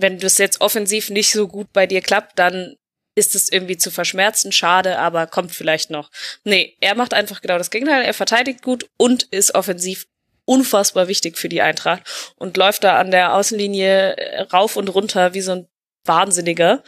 [0.00, 2.76] Wenn das jetzt offensiv nicht so gut bei dir klappt, dann
[3.14, 6.10] ist es irgendwie zu verschmerzen, schade, aber kommt vielleicht noch.
[6.44, 8.02] Nee, er macht einfach genau das Gegenteil.
[8.02, 10.06] Er verteidigt gut und ist offensiv
[10.44, 15.34] unfassbar wichtig für die Eintracht und läuft da an der Außenlinie äh, rauf und runter
[15.34, 15.68] wie so ein
[16.04, 16.82] Wahnsinniger,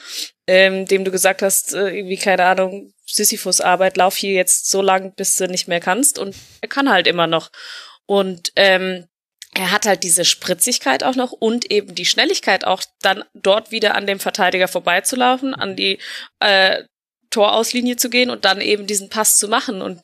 [0.47, 5.15] ähm, dem du gesagt hast, äh, irgendwie, keine Ahnung, Sisyphus-Arbeit, lauf hier jetzt so lang,
[5.15, 7.51] bis du nicht mehr kannst und er kann halt immer noch.
[8.07, 9.07] Und ähm,
[9.55, 13.95] er hat halt diese Spritzigkeit auch noch und eben die Schnelligkeit auch dann dort wieder
[13.95, 15.99] an dem Verteidiger vorbeizulaufen, an die
[16.41, 16.85] äh,
[17.31, 19.83] Torauslinie zu gehen und dann eben diesen Pass zu machen.
[19.83, 20.01] Und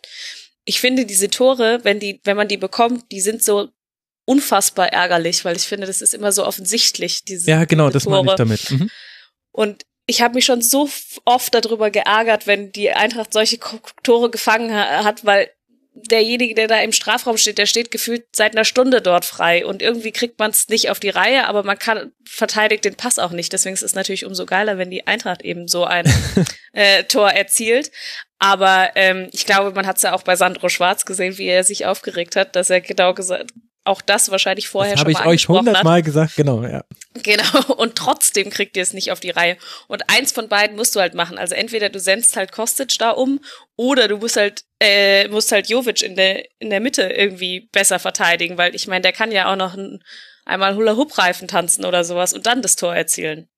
[0.64, 3.70] ich finde diese Tore, wenn die, wenn man die bekommt, die sind so
[4.26, 7.24] unfassbar ärgerlich, weil ich finde, das ist immer so offensichtlich.
[7.24, 8.36] Diese, Ja, genau, diese das meine ich Tore.
[8.36, 8.70] damit.
[8.70, 8.90] Mhm.
[9.52, 10.90] Und ich habe mich schon so
[11.24, 13.58] oft darüber geärgert, wenn die Eintracht solche
[14.02, 15.50] Tore gefangen ha hat, weil
[16.10, 19.82] derjenige, der da im Strafraum steht, der steht gefühlt seit einer Stunde dort frei und
[19.82, 23.32] irgendwie kriegt man es nicht auf die Reihe, aber man kann verteidigt den Pass auch
[23.32, 23.52] nicht.
[23.52, 26.04] Deswegen ist es natürlich umso geiler, wenn die Eintracht eben so ein
[26.72, 27.90] äh, Tor erzielt.
[28.38, 31.64] Aber ähm, ich glaube, man hat es ja auch bei Sandro Schwarz gesehen, wie er
[31.64, 33.50] sich aufgeregt hat, dass er genau gesagt,
[33.88, 36.84] auch das wahrscheinlich vorher Das schon habe ich mal euch hundertmal gesagt, genau, ja.
[37.22, 39.56] Genau, und trotzdem kriegt ihr es nicht auf die Reihe.
[39.88, 41.38] Und eins von beiden musst du halt machen.
[41.38, 43.40] Also entweder du sendst halt Kostic da um
[43.76, 47.98] oder du musst halt, äh, musst halt Jovic in der, in der Mitte irgendwie besser
[47.98, 50.02] verteidigen, weil ich meine, der kann ja auch noch ein,
[50.44, 53.48] einmal Hula-Hoop-Reifen tanzen oder sowas und dann das Tor erzielen.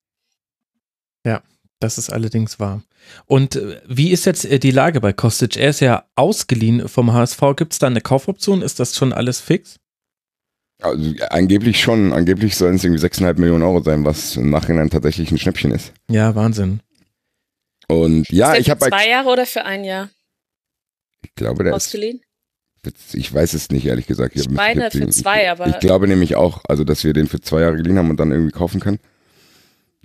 [1.25, 1.43] Ja,
[1.81, 2.83] das ist allerdings wahr.
[3.27, 5.57] Und äh, wie ist jetzt äh, die Lage bei Kostic?
[5.57, 7.41] Er ist ja ausgeliehen vom HSV.
[7.57, 8.63] Gibt es da eine Kaufoption?
[8.63, 9.81] Ist das schon alles fix?
[10.83, 15.31] Also angeblich schon, angeblich sollen es irgendwie 6,5 Millionen Euro sein, was im Nachhinein tatsächlich
[15.31, 15.93] ein Schnäppchen ist.
[16.09, 16.81] Ja, Wahnsinn.
[17.89, 20.11] Und ja, ist der ich habe für bei, zwei Jahre oder für ein Jahr
[21.23, 22.21] ich glaube, der ist, ausgeliehen?
[23.13, 24.35] ich weiß es nicht, ehrlich gesagt.
[24.37, 27.13] Ich hab mich meine nicht- für zwei, aber- Ich glaube nämlich auch, also, dass wir
[27.13, 28.99] den für zwei Jahre geliehen haben und dann irgendwie kaufen können.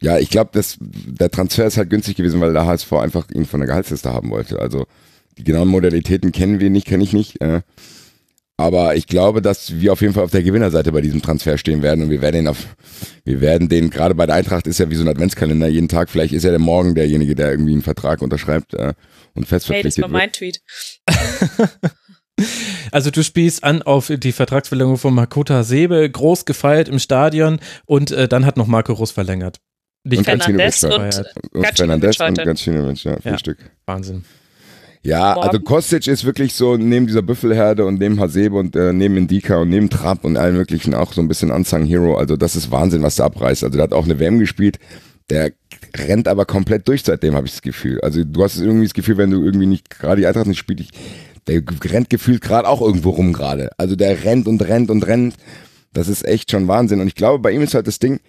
[0.01, 3.45] Ja, ich glaube, dass der Transfer ist halt günstig gewesen, weil der HSV einfach ihn
[3.45, 4.59] von der Gehaltsliste haben wollte.
[4.59, 4.88] Also
[5.38, 7.39] die genauen Modalitäten kennen wir nicht, kenne ich nicht.
[7.41, 7.61] Äh,
[8.58, 11.82] aber ich glaube, dass wir auf jeden Fall auf der Gewinnerseite bei diesem Transfer stehen
[11.82, 12.66] werden und wir werden ihn auf,
[13.24, 16.10] wir werden den, gerade bei der Eintracht ist ja wie so ein Adventskalender jeden Tag,
[16.10, 18.93] vielleicht ist ja der morgen derjenige, der irgendwie einen Vertrag unterschreibt äh,
[19.34, 20.12] und fest Hey, das war wird.
[20.12, 20.62] mein Tweet.
[22.91, 28.12] Also du spielst an auf die Vertragsverlängerung von Makuta Sebe, groß gefeiert im Stadion und
[28.12, 29.60] äh, dann hat noch Marco Rus verlängert.
[30.03, 30.91] Nicht Und ganz Fernandes und.
[31.53, 32.38] Und Gacinovic Fernandes und.
[32.43, 33.38] Gancinovic, ja, vier Ja.
[33.38, 33.58] Stück.
[33.86, 34.26] Wahnsinn.
[35.06, 35.47] Ja, Morgen.
[35.47, 39.58] also Kostic ist wirklich so neben dieser Büffelherde und neben Hasebe und äh, neben Indika
[39.58, 42.18] und neben Trapp und allen möglichen auch so ein bisschen Unsung Hero.
[42.18, 43.64] Also das ist Wahnsinn, was der abreißt.
[43.64, 44.80] Also der hat auch eine WM gespielt.
[45.30, 45.51] Der
[45.95, 48.01] rennt aber komplett durch seitdem, habe ich das Gefühl.
[48.01, 50.82] Also du hast irgendwie das Gefühl, wenn du irgendwie nicht gerade die Eintracht nicht spielst,
[50.82, 50.89] ich,
[51.47, 53.70] der rennt gefühlt gerade auch irgendwo rum gerade.
[53.78, 55.36] Also der rennt und rennt und rennt.
[55.93, 56.99] Das ist echt schon Wahnsinn.
[56.99, 58.22] Und ich glaube, bei ihm ist halt das Ding,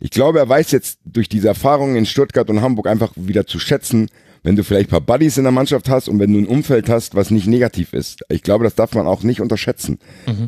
[0.00, 3.58] ich glaube, er weiß jetzt durch diese Erfahrungen in Stuttgart und Hamburg einfach wieder zu
[3.58, 4.08] schätzen,
[4.46, 6.88] wenn du vielleicht ein paar Buddies in der Mannschaft hast und wenn du ein Umfeld
[6.88, 8.20] hast, was nicht negativ ist.
[8.28, 9.98] Ich glaube, das darf man auch nicht unterschätzen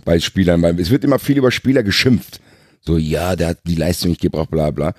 [0.05, 2.41] bei Spielern, weil es wird immer viel über Spieler geschimpft.
[2.81, 4.95] So, ja, der hat die Leistung nicht gebraucht, bla bla.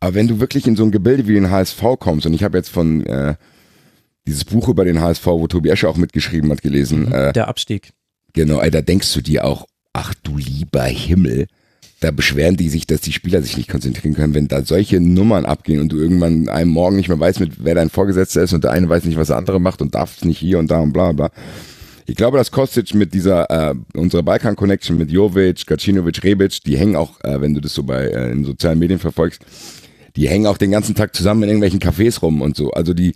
[0.00, 2.56] Aber wenn du wirklich in so ein Gebilde wie den HSV kommst, und ich habe
[2.56, 3.34] jetzt von äh,
[4.26, 7.92] dieses Buch über den HSV, wo Tobi Escher auch mitgeschrieben hat, gelesen, äh, Der Abstieg.
[8.32, 11.46] Genau, ey, da denkst du dir auch, ach du lieber Himmel,
[12.00, 15.44] da beschweren die sich, dass die Spieler sich nicht konzentrieren können, wenn da solche Nummern
[15.44, 18.64] abgehen und du irgendwann einem Morgen nicht mehr weißt, mit wer dein Vorgesetzter ist und
[18.64, 20.80] der eine weiß nicht, was der andere macht und darf es nicht hier und da
[20.80, 21.30] und bla bla.
[22.06, 26.96] Ich glaube, dass Kostic mit dieser, äh, unserer Balkan-Connection mit Jovic, Gacinovic, Rebic, die hängen
[26.96, 29.42] auch, äh, wenn du das so bei äh, in sozialen Medien verfolgst,
[30.16, 32.70] die hängen auch den ganzen Tag zusammen in irgendwelchen Cafés rum und so.
[32.72, 33.12] Also die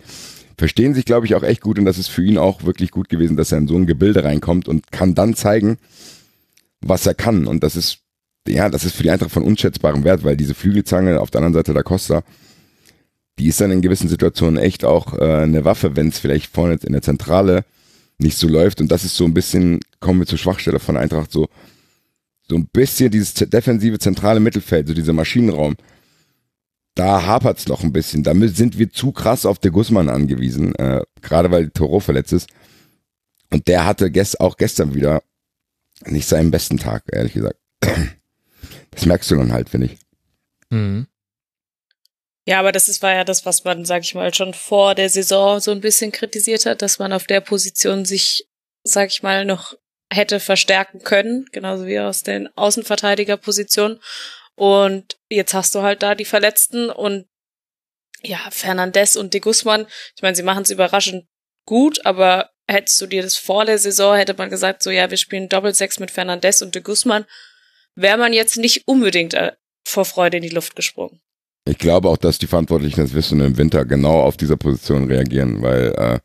[0.57, 3.09] verstehen sich, glaube ich, auch echt gut und das ist für ihn auch wirklich gut
[3.09, 5.77] gewesen, dass er in so ein Gebilde reinkommt und kann dann zeigen,
[6.81, 7.47] was er kann.
[7.47, 8.04] Und das ist
[8.47, 11.53] ja, das ist für die Eintracht von unschätzbarem Wert, weil diese Flügelzange auf der anderen
[11.53, 12.23] Seite der Costa,
[13.39, 16.77] die ist dann in gewissen Situationen echt auch äh, eine Waffe, wenn es vielleicht vorne
[16.83, 17.65] in der Zentrale
[18.17, 18.81] nicht so läuft.
[18.81, 21.49] Und das ist so ein bisschen, kommen wir zur Schwachstelle von Eintracht, so,
[22.47, 25.75] so ein bisschen dieses defensive zentrale Mittelfeld, so dieser Maschinenraum.
[26.93, 28.23] Da hapert es noch ein bisschen.
[28.23, 32.47] Damit sind wir zu krass auf der Guzman angewiesen, äh, gerade weil Toro verletzt ist.
[33.51, 35.21] Und der hatte gest auch gestern wieder
[36.05, 37.59] nicht seinen besten Tag, ehrlich gesagt.
[38.95, 39.99] Das merkst du dann halt, finde ich.
[40.69, 41.07] Mhm.
[42.47, 45.09] Ja, aber das ist, war ja das, was man, sag ich mal, schon vor der
[45.09, 48.47] Saison so ein bisschen kritisiert hat, dass man auf der Position sich,
[48.83, 49.73] sag ich mal, noch
[50.13, 53.99] hätte verstärken können, genauso wie aus den Außenverteidigerpositionen.
[54.55, 57.27] Und jetzt hast du halt da die Verletzten und
[58.21, 61.27] ja, Fernandez und De Guzman, ich meine, sie machen es überraschend
[61.65, 65.17] gut, aber hättest du dir das vor der Saison, hätte man gesagt, so ja, wir
[65.17, 67.25] spielen Doppelsechs mit Fernandez und De Guzman,
[67.95, 69.51] wäre man jetzt nicht unbedingt äh,
[69.83, 71.19] vor Freude in die Luft gesprungen.
[71.67, 75.07] Ich glaube auch, dass die Verantwortlichen das wissen und im Winter genau auf dieser Position
[75.07, 76.19] reagieren, weil äh,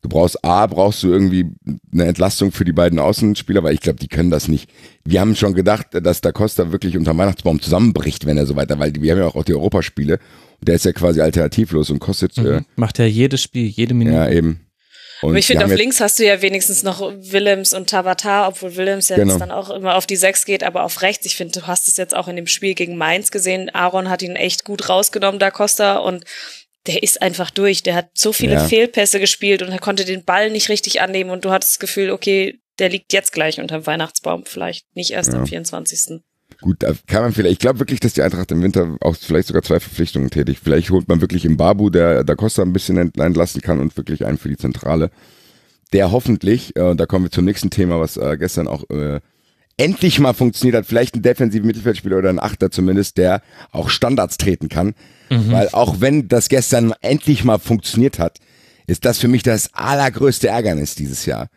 [0.00, 1.50] du brauchst A, brauchst du irgendwie
[1.92, 4.70] eine Entlastung für die beiden Außenspieler, weil ich glaube, die können das nicht.
[5.04, 8.78] Wir haben schon gedacht, dass Da Costa wirklich unter Weihnachtsbaum zusammenbricht, wenn er so weiter,
[8.78, 10.18] weil wir haben ja auch die Europaspiele.
[10.62, 12.38] Der ist ja quasi alternativlos und kostet.
[12.38, 12.46] Mhm.
[12.46, 14.16] Äh, Macht ja jedes Spiel, jede Minute.
[14.16, 14.65] Ja, eben.
[15.22, 18.76] Und Aber ich finde, auf links hast du ja wenigstens noch Willems und Tabata, obwohl
[18.76, 19.38] Willems ja genau.
[19.38, 21.26] dann auch immer auf die Sechs geht, aber auf rechts.
[21.26, 23.70] Ich finde, du hast es jetzt auch in dem Spiel gegen Mainz gesehen.
[23.74, 26.24] Aaron hat ihn echt gut rausgenommen, da Costa, und
[26.86, 27.82] der ist einfach durch.
[27.82, 28.64] Der hat so viele ja.
[28.68, 32.10] Fehlpässe gespielt und er konnte den Ball nicht richtig annehmen und du hattest das Gefühl,
[32.10, 35.38] okay, der liegt jetzt gleich unterm Weihnachtsbaum, vielleicht nicht erst ja.
[35.38, 36.20] am 24.
[36.60, 39.48] Gut, da kann man vielleicht, ich glaube wirklich, dass die Eintracht im Winter auch vielleicht
[39.48, 40.60] sogar zwei Verpflichtungen tätigt.
[40.62, 44.24] Vielleicht holt man wirklich im Babu, der Da Costa ein bisschen entlassen kann und wirklich
[44.24, 45.10] einen für die Zentrale.
[45.92, 49.20] Der hoffentlich, äh, da kommen wir zum nächsten Thema, was äh, gestern auch äh,
[49.76, 54.38] endlich mal funktioniert hat, vielleicht ein defensiver Mittelfeldspieler oder ein Achter zumindest, der auch Standards
[54.38, 54.94] treten kann.
[55.30, 55.52] Mhm.
[55.52, 58.38] Weil auch wenn das gestern endlich mal funktioniert hat,
[58.86, 61.48] ist das für mich das allergrößte Ärgernis dieses Jahr.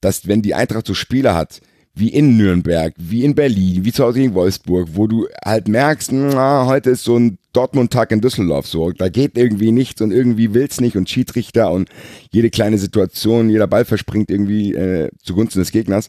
[0.00, 1.60] Dass wenn die Eintracht so Spieler hat,
[1.98, 6.12] wie in Nürnberg, wie in Berlin, wie zu Hause gegen Wolfsburg, wo du halt merkst,
[6.12, 10.54] na, heute ist so ein Dortmund-Tag in Düsseldorf so, da geht irgendwie nichts und irgendwie
[10.54, 11.88] will's nicht und Schiedsrichter und
[12.30, 16.08] jede kleine Situation, jeder Ball verspringt irgendwie äh, zugunsten des Gegners,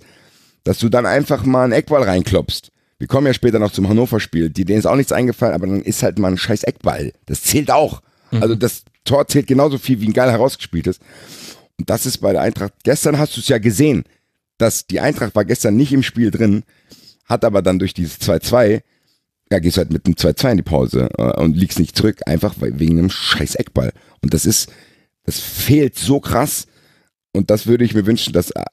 [0.64, 2.72] dass du dann einfach mal einen Eckball reinklopst.
[3.00, 5.82] Wir kommen ja später noch zum Hannover-Spiel, die denen ist auch nichts eingefallen, aber dann
[5.82, 7.14] ist halt mal ein scheiß Eckball.
[7.26, 8.02] Das zählt auch.
[8.32, 8.44] Mhm.
[8.44, 11.00] Also das Tor zählt genauso viel, wie ein geil herausgespieltes.
[11.80, 12.74] Und das ist bei der Eintracht.
[12.84, 14.04] Gestern hast du es ja gesehen
[14.60, 16.64] dass die Eintracht war gestern nicht im Spiel drin,
[17.26, 18.82] hat aber dann durch dieses 2-2,
[19.52, 22.56] ja, gehst halt mit einem 2-2 in die Pause äh, und liegst nicht zurück, einfach
[22.60, 23.94] wegen einem scheiß Eckball.
[24.22, 24.72] Und das ist,
[25.24, 26.68] das fehlt so krass.
[27.32, 28.66] Und das würde ich mir wünschen, dass, äh,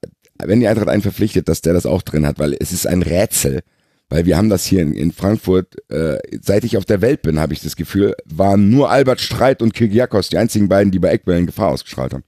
[0.43, 3.03] wenn die Eintracht einen verpflichtet, dass der das auch drin hat, weil es ist ein
[3.03, 3.62] Rätsel.
[4.09, 7.41] Weil wir haben das hier in, in Frankfurt, äh, seit ich auf der Welt bin,
[7.41, 11.09] habe ich das Gefühl, waren nur Albert Streit und Kirgiakos die einzigen beiden, die bei
[11.09, 12.24] Eckbällen Gefahr ausgestrahlt haben.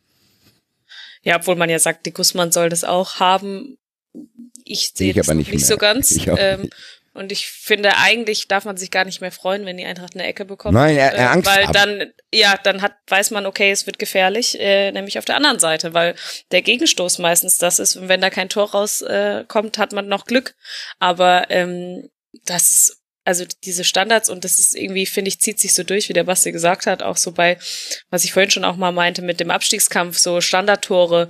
[1.22, 3.78] Ja, obwohl man ja sagt, die Guzman soll das auch haben.
[4.64, 6.10] Ich sehe das nicht, nicht so ganz.
[6.16, 6.68] Ich ähm,
[7.18, 10.24] und ich finde, eigentlich darf man sich gar nicht mehr freuen, wenn die Eintracht eine
[10.24, 10.74] Ecke bekommt.
[10.74, 13.98] Nein, er, er äh, Angst Weil dann, ja, dann hat, weiß man, okay, es wird
[13.98, 16.14] gefährlich, äh, nämlich auf der anderen Seite, weil
[16.52, 17.96] der Gegenstoß meistens das ist.
[17.96, 20.54] Und wenn da kein Tor rauskommt, äh, hat man noch Glück.
[21.00, 22.08] Aber ähm,
[22.44, 26.08] das ist also diese Standards und das ist irgendwie, finde ich, zieht sich so durch,
[26.08, 27.58] wie der Basti gesagt hat, auch so bei,
[28.08, 31.28] was ich vorhin schon auch mal meinte, mit dem Abstiegskampf, so Standardtore.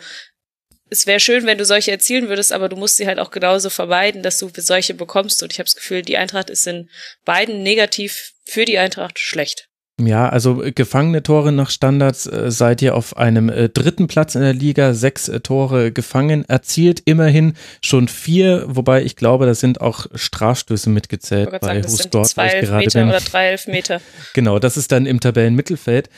[0.91, 3.69] Es wäre schön, wenn du solche erzielen würdest, aber du musst sie halt auch genauso
[3.69, 5.43] vermeiden, dass du solche bekommst.
[5.43, 6.89] Und ich habe das Gefühl, die Eintracht ist in
[7.25, 9.69] beiden negativ für die Eintracht schlecht.
[10.01, 14.37] Ja, also äh, gefangene Tore nach Standards äh, seid ihr auf einem äh, dritten Platz
[14.37, 19.55] in der Liga, sechs äh, Tore gefangen, erzielt immerhin schon vier, wobei ich glaube, da
[19.55, 22.29] sind auch Strafstöße mitgezählt bei Husdorf.
[22.29, 24.01] Zwei Elfmeter oder drei Elfmeter.
[24.35, 26.11] Genau, das ist dann im Tabellenmittelfeld.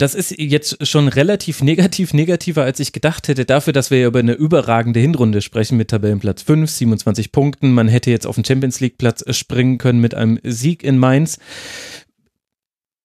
[0.00, 4.20] Das ist jetzt schon relativ negativ, negativer als ich gedacht hätte, dafür, dass wir über
[4.20, 7.72] eine überragende Hinrunde sprechen mit Tabellenplatz 5, 27 Punkten.
[7.72, 11.38] Man hätte jetzt auf den Champions League Platz springen können mit einem Sieg in Mainz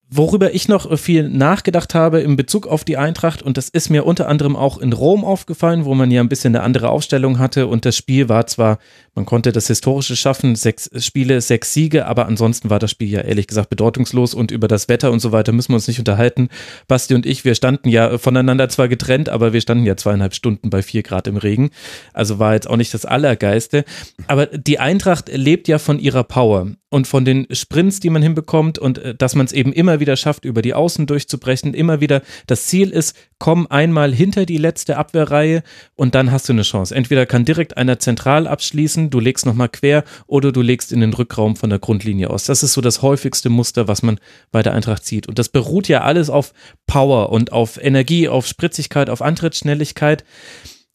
[0.07, 4.05] Worüber ich noch viel nachgedacht habe in Bezug auf die Eintracht, und das ist mir
[4.05, 7.65] unter anderem auch in Rom aufgefallen, wo man ja ein bisschen eine andere Aufstellung hatte
[7.65, 8.77] und das Spiel war zwar,
[9.15, 13.21] man konnte das Historische schaffen, sechs Spiele, sechs Siege, aber ansonsten war das Spiel ja
[13.21, 16.49] ehrlich gesagt bedeutungslos und über das Wetter und so weiter müssen wir uns nicht unterhalten.
[16.87, 20.69] Basti und ich, wir standen ja voneinander zwar getrennt, aber wir standen ja zweieinhalb Stunden
[20.69, 21.71] bei vier Grad im Regen,
[22.13, 23.85] also war jetzt auch nicht das Allergeiste.
[24.27, 28.79] Aber die Eintracht lebt ja von ihrer Power und von den Sprints, die man hinbekommt
[28.79, 32.21] und äh, dass man es eben immer wieder schafft, über die Außen durchzubrechen, immer wieder
[32.47, 35.63] das Ziel ist, komm einmal hinter die letzte Abwehrreihe
[35.95, 36.95] und dann hast du eine Chance.
[36.95, 41.13] Entweder kann direkt einer zentral abschließen, du legst nochmal quer oder du legst in den
[41.13, 42.45] Rückraum von der Grundlinie aus.
[42.45, 44.19] Das ist so das häufigste Muster, was man
[44.51, 45.27] bei der Eintracht sieht.
[45.27, 46.53] Und das beruht ja alles auf
[46.87, 50.23] Power und auf Energie, auf Spritzigkeit, auf Antrittsschnelligkeit.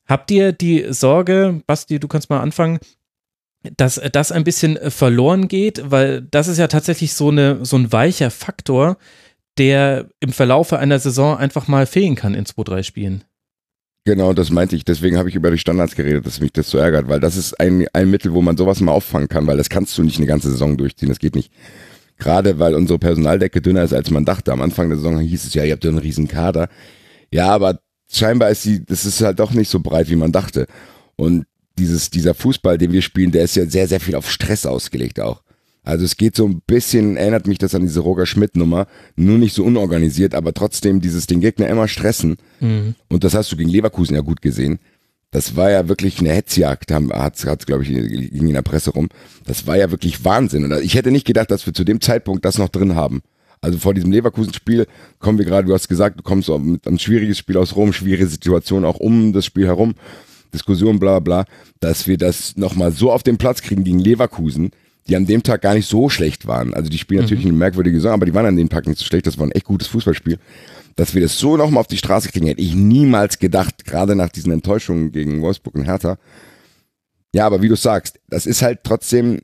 [0.06, 2.80] Habt ihr die Sorge, Basti, du kannst mal anfangen,
[3.62, 7.76] dass das ein bisschen äh, verloren geht, weil das ist ja tatsächlich so, eine, so
[7.76, 8.96] ein weicher Faktor,
[9.58, 13.24] der im Verlaufe einer Saison einfach mal fehlen kann in zwei, drei Spielen.
[14.04, 14.84] Genau, das meinte ich.
[14.84, 17.60] Deswegen habe ich über die Standards geredet, dass mich das so ärgert, weil das ist
[17.60, 20.26] ein, ein Mittel, wo man sowas mal auffangen kann, weil das kannst du nicht eine
[20.26, 21.10] ganze Saison durchziehen.
[21.10, 21.52] Das geht nicht.
[22.16, 24.52] Gerade weil unsere Personaldecke dünner ist, als man dachte.
[24.52, 26.68] Am Anfang der Saison hieß es ja, ihr habt ja einen riesen Kader.
[27.30, 27.80] Ja, aber
[28.10, 30.66] scheinbar ist sie, das ist halt doch nicht so breit, wie man dachte.
[31.16, 31.44] Und
[31.80, 35.18] dieses, dieser Fußball, den wir spielen, der ist ja sehr, sehr viel auf Stress ausgelegt
[35.18, 35.42] auch.
[35.82, 38.86] Also es geht so ein bisschen, erinnert mich das an diese Roger Schmidt-Nummer,
[39.16, 42.36] nur nicht so unorganisiert, aber trotzdem dieses den Gegner immer stressen.
[42.60, 42.94] Mhm.
[43.08, 44.78] Und das hast du gegen Leverkusen ja gut gesehen.
[45.30, 49.08] Das war ja wirklich eine Hetzjagd, hat es, glaube ich, ging in der Presse rum.
[49.46, 50.64] Das war ja wirklich Wahnsinn.
[50.64, 53.22] Und ich hätte nicht gedacht, dass wir zu dem Zeitpunkt das noch drin haben.
[53.62, 54.86] Also vor diesem Leverkusen-Spiel
[55.18, 58.26] kommen wir gerade, du hast gesagt, du kommst mit einem schwieriges Spiel aus Rom, schwierige
[58.26, 59.94] Situation auch um das Spiel herum.
[60.50, 61.44] Diskussion, bla bla,
[61.80, 64.70] dass wir das nochmal so auf den Platz kriegen gegen Leverkusen,
[65.08, 66.74] die an dem Tag gar nicht so schlecht waren.
[66.74, 67.24] Also die spielen mhm.
[67.24, 69.26] natürlich eine merkwürdige Saison, aber die waren an dem Tag nicht so schlecht.
[69.26, 70.38] Das war ein echt gutes Fußballspiel.
[70.96, 74.28] Dass wir das so nochmal auf die Straße kriegen, hätte ich niemals gedacht, gerade nach
[74.28, 76.18] diesen Enttäuschungen gegen Wolfsburg und Hertha.
[77.32, 79.40] Ja, aber wie du sagst, das ist halt trotzdem,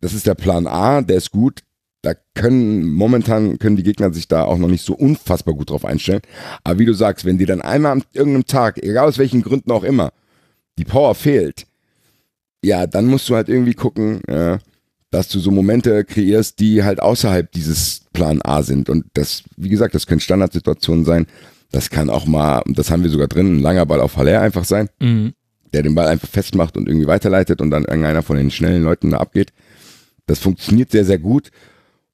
[0.00, 1.60] das ist der Plan A, der ist gut.
[2.02, 5.84] Da können, momentan können die Gegner sich da auch noch nicht so unfassbar gut drauf
[5.84, 6.22] einstellen.
[6.64, 9.70] Aber wie du sagst, wenn die dann einmal an irgendeinem Tag, egal aus welchen Gründen
[9.70, 10.12] auch immer,
[10.78, 11.66] die Power fehlt,
[12.64, 14.58] ja, dann musst du halt irgendwie gucken, äh,
[15.10, 18.88] dass du so Momente kreierst, die halt außerhalb dieses Plan A sind.
[18.88, 21.26] Und das, wie gesagt, das können Standardsituationen sein.
[21.70, 24.64] Das kann auch mal, das haben wir sogar drin, ein langer Ball auf Haller einfach
[24.64, 25.34] sein, mhm.
[25.72, 29.10] der den Ball einfach festmacht und irgendwie weiterleitet und dann irgendeiner von den schnellen Leuten
[29.10, 29.52] da abgeht.
[30.26, 31.50] Das funktioniert sehr, sehr gut.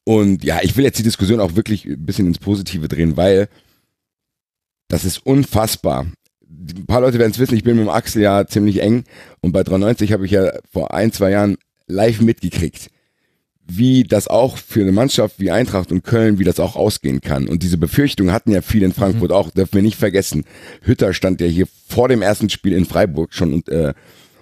[0.05, 3.49] Und ja, ich will jetzt die Diskussion auch wirklich ein bisschen ins Positive drehen, weil
[4.89, 6.07] das ist unfassbar,
[6.49, 9.05] ein paar Leute werden es wissen, ich bin mit dem Axel ja ziemlich eng
[9.41, 11.57] und bei 93 habe ich ja vor ein, zwei Jahren
[11.87, 12.91] live mitgekriegt,
[13.67, 17.49] wie das auch für eine Mannschaft wie Eintracht und Köln, wie das auch ausgehen kann.
[17.49, 19.37] Und diese Befürchtungen hatten ja viele in Frankfurt mhm.
[19.37, 20.45] auch, dürfen wir nicht vergessen.
[20.83, 23.93] Hütter stand ja hier vor dem ersten Spiel in Freiburg schon äh,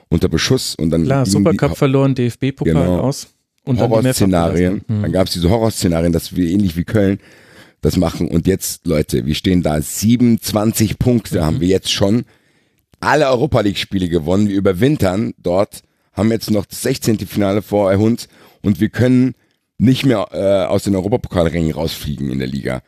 [0.08, 1.04] unter Beschuss und dann.
[1.04, 3.28] Klar, Supercup verloren, DFB-Pokal genau, aus.
[3.64, 4.84] Und Horrorszenarien.
[4.86, 5.02] Dann, mhm.
[5.02, 7.18] dann gab es diese Horrorszenarien, dass wir ähnlich wie Köln
[7.86, 8.28] das machen.
[8.28, 11.44] Und jetzt, Leute, wir stehen da 27 Punkte, mhm.
[11.44, 12.24] haben wir jetzt schon
[13.00, 14.48] alle Europa League Spiele gewonnen.
[14.48, 15.82] Wir überwintern dort,
[16.12, 17.18] haben jetzt noch das 16.
[17.20, 18.28] Finale vor uns
[18.62, 19.34] und wir können
[19.78, 22.82] nicht mehr äh, aus den Europapokalrängen rausfliegen in der Liga.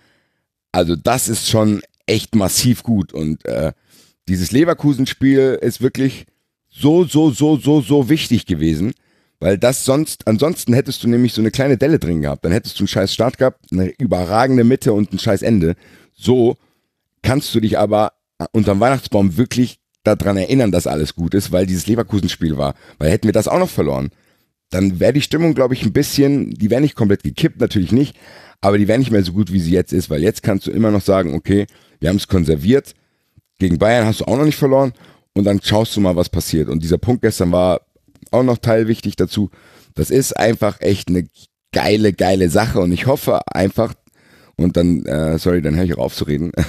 [0.73, 3.73] Also das ist schon echt massiv gut und äh,
[4.29, 6.27] dieses Leverkusen-Spiel ist wirklich
[6.69, 8.93] so, so, so, so, so wichtig gewesen.
[9.41, 12.45] Weil das sonst, ansonsten hättest du nämlich so eine kleine Delle drin gehabt.
[12.45, 15.77] Dann hättest du einen scheiß Start gehabt, eine überragende Mitte und ein scheiß Ende.
[16.15, 16.57] So
[17.23, 18.13] kannst du dich aber
[18.53, 22.75] unterm Weihnachtsbaum wirklich daran erinnern, dass alles gut ist, weil dieses Leverkusen-Spiel war.
[22.99, 24.11] Weil hätten wir das auch noch verloren,
[24.71, 28.17] dann wäre die Stimmung, glaube ich, ein bisschen, die wäre nicht komplett gekippt, natürlich nicht,
[28.61, 30.71] aber die wäre nicht mehr so gut, wie sie jetzt ist, weil jetzt kannst du
[30.71, 31.67] immer noch sagen, okay,
[32.01, 32.95] wir haben es konserviert,
[33.59, 34.93] gegen Bayern hast du auch noch nicht verloren
[35.33, 36.69] und dann schaust du mal, was passiert.
[36.69, 37.81] Und dieser Punkt gestern war
[38.33, 39.51] auch noch teilwichtig dazu.
[39.95, 41.27] Das ist einfach echt eine
[41.73, 43.95] geile, geile Sache und ich hoffe einfach,
[44.57, 46.53] und dann, äh, sorry, dann höre ich auch auf zu reden.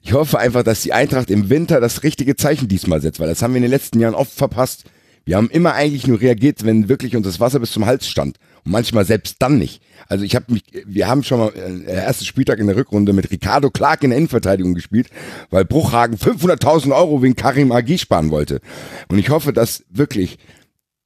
[0.00, 3.42] Ich hoffe einfach, dass die Eintracht im Winter das richtige Zeichen diesmal setzt, weil das
[3.42, 4.84] haben wir in den letzten Jahren oft verpasst.
[5.26, 8.38] Wir haben immer eigentlich nur reagiert, wenn wirklich uns das Wasser bis zum Hals stand.
[8.64, 9.82] Und manchmal selbst dann nicht.
[10.08, 13.30] Also ich habe mich, wir haben schon mal äh, ersten Spieltag in der Rückrunde mit
[13.30, 15.10] Ricardo Clark in der Innenverteidigung gespielt,
[15.50, 18.62] weil Bruchhagen 500.000 Euro wegen Karim Agi sparen wollte.
[19.08, 20.38] Und ich hoffe, dass wirklich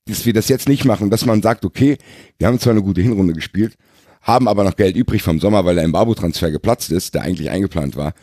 [0.07, 1.99] dass wir das jetzt nicht machen, dass man sagt, okay,
[2.39, 3.77] wir haben zwar eine gute Hinrunde gespielt,
[4.21, 7.97] haben aber noch Geld übrig vom Sommer, weil der Embargo-Transfer geplatzt ist, der eigentlich eingeplant
[7.97, 8.15] war,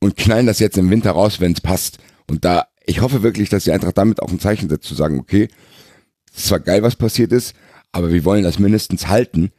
[0.00, 1.98] und knallen das jetzt im Winter raus, wenn es passt.
[2.28, 5.18] Und da, ich hoffe wirklich, dass die Eintracht damit auch ein Zeichen setzt, zu sagen,
[5.18, 5.48] okay,
[6.32, 7.54] es ist zwar geil, was passiert ist,
[7.92, 9.50] aber wir wollen das mindestens halten.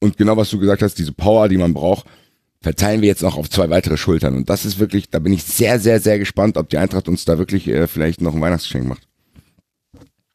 [0.00, 2.06] Und genau was du gesagt hast, diese Power, die man braucht,
[2.60, 4.36] verteilen wir jetzt noch auf zwei weitere Schultern.
[4.36, 7.24] Und das ist wirklich, da bin ich sehr, sehr, sehr gespannt, ob die Eintracht uns
[7.24, 9.08] da wirklich äh, vielleicht noch ein Weihnachtsgeschenk macht.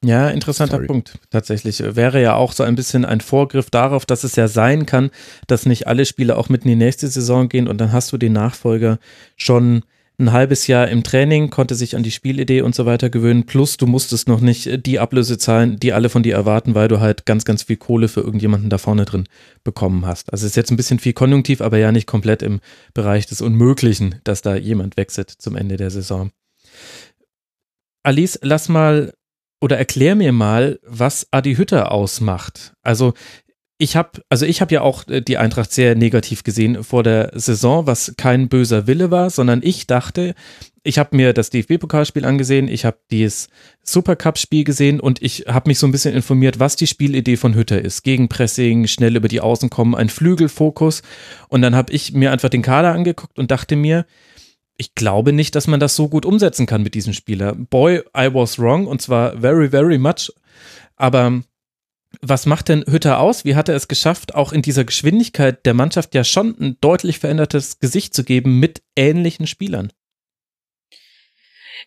[0.03, 0.88] Ja, interessanter Sorry.
[0.88, 1.18] Punkt.
[1.32, 5.10] Tatsächlich wäre ja auch so ein bisschen ein Vorgriff darauf, dass es ja sein kann,
[5.48, 8.18] dass nicht alle Spiele auch mitten in die nächste Saison gehen und dann hast du
[8.18, 8.99] den Nachfolger
[9.36, 9.84] schon
[10.19, 13.78] ein halbes Jahr im Training, konnte sich an die Spielidee und so weiter gewöhnen, plus
[13.78, 17.26] du musstest noch nicht die Ablöse zahlen, die alle von dir erwarten, weil du halt
[17.26, 19.28] ganz, ganz viel Kohle für irgendjemanden da vorne drin
[19.64, 20.32] bekommen hast.
[20.32, 22.61] Also es ist jetzt ein bisschen viel konjunktiv, aber ja nicht komplett im
[22.95, 26.32] Bereich des Unmöglichen, dass da jemand wechselt zum Ende der Saison.
[28.02, 29.14] Alice, lass mal
[29.60, 32.74] oder erklär mir mal, was Adi Hütter ausmacht.
[32.84, 33.14] Also
[33.80, 37.32] ich habe, also ich habe ja auch äh, die Eintracht sehr negativ gesehen vor der
[37.36, 40.34] Saison, was kein böser Wille war, sondern ich dachte,
[40.82, 43.50] ich habe mir das DFB-Pokalspiel angesehen, ich habe dieses
[43.84, 47.80] Supercup-Spiel gesehen und ich habe mich so ein bisschen informiert, was die Spielidee von Hütter
[47.80, 48.04] ist.
[48.04, 51.04] Gegenpressing, schnell über die Außen kommen, ein Flügelfokus.
[51.50, 54.06] Und dann habe ich mir einfach den Kader angeguckt und dachte mir,
[54.78, 57.54] ich glaube nicht, dass man das so gut umsetzen kann mit diesem Spieler.
[57.56, 60.32] Boy, I was wrong und zwar very, very much.
[60.95, 61.41] Aber
[62.22, 63.45] was macht denn Hütter aus?
[63.45, 67.20] Wie hat er es geschafft, auch in dieser Geschwindigkeit der Mannschaft ja schon ein deutlich
[67.20, 69.91] verändertes Gesicht zu geben mit ähnlichen Spielern?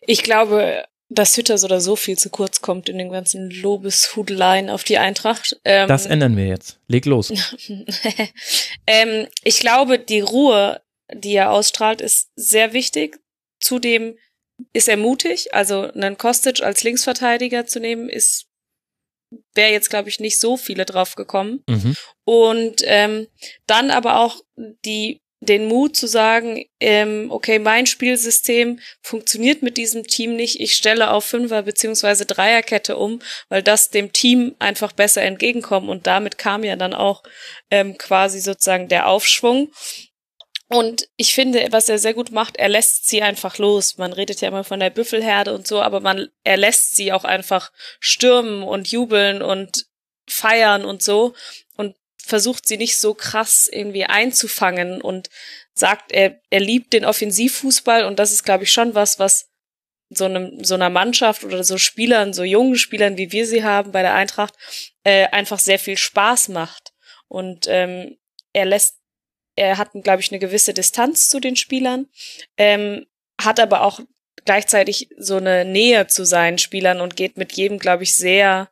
[0.01, 4.69] Ich glaube, dass Hütter so oder so viel zu kurz kommt in den ganzen Lobeshudeleien
[4.69, 5.59] auf die Eintracht.
[5.65, 6.79] Ähm, Das ändern wir jetzt.
[6.87, 7.31] Leg los.
[8.87, 10.81] ähm, ich glaube, die Ruhe,
[11.13, 13.19] die er ausstrahlt, ist sehr wichtig.
[13.59, 14.17] Zudem
[14.73, 15.53] ist er mutig.
[15.53, 18.47] Also einen Kostic als Linksverteidiger zu nehmen, ist
[19.53, 21.63] wäre jetzt, glaube ich, nicht so viele drauf gekommen.
[21.67, 21.95] Mhm.
[22.25, 23.27] Und ähm,
[23.65, 30.05] dann aber auch die den Mut zu sagen, ähm, okay, mein Spielsystem funktioniert mit diesem
[30.05, 35.23] Team nicht, ich stelle auf Fünfer- beziehungsweise Dreierkette um, weil das dem Team einfach besser
[35.23, 37.23] entgegenkommt und damit kam ja dann auch
[37.71, 39.71] ähm, quasi sozusagen der Aufschwung.
[40.73, 43.97] Und ich finde, was er sehr gut macht, er lässt sie einfach los.
[43.97, 47.25] Man redet ja immer von der Büffelherde und so, aber man, er lässt sie auch
[47.25, 49.85] einfach stürmen und jubeln und
[50.29, 51.33] feiern und so
[51.75, 55.29] und versucht sie nicht so krass irgendwie einzufangen und
[55.73, 59.49] sagt, er, er liebt den Offensivfußball und das ist, glaube ich, schon was, was
[60.07, 63.91] so einem, so einer Mannschaft oder so Spielern, so jungen Spielern, wie wir sie haben
[63.91, 64.53] bei der Eintracht,
[65.03, 66.93] äh, einfach sehr viel Spaß macht.
[67.27, 68.17] Und ähm,
[68.53, 69.00] er lässt
[69.55, 72.07] er hat, glaube ich, eine gewisse Distanz zu den Spielern,
[72.57, 73.05] ähm,
[73.39, 73.99] hat aber auch
[74.45, 78.69] gleichzeitig so eine Nähe zu seinen Spielern und geht mit jedem, glaube ich, sehr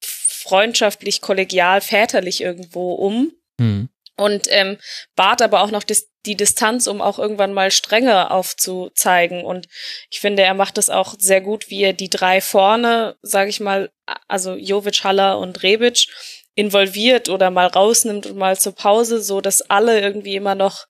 [0.00, 3.32] freundschaftlich, kollegial, väterlich irgendwo um.
[3.58, 3.88] Mhm.
[4.16, 4.76] Und ähm,
[5.16, 9.44] wahrt aber auch noch dis die Distanz, um auch irgendwann mal Strenge aufzuzeigen.
[9.44, 9.66] Und
[10.08, 13.58] ich finde, er macht das auch sehr gut, wie er die drei vorne, sage ich
[13.58, 13.90] mal,
[14.28, 16.06] also Jovic, Haller und Rebic,
[16.54, 20.86] involviert oder mal rausnimmt und mal zur Pause, so dass alle irgendwie immer noch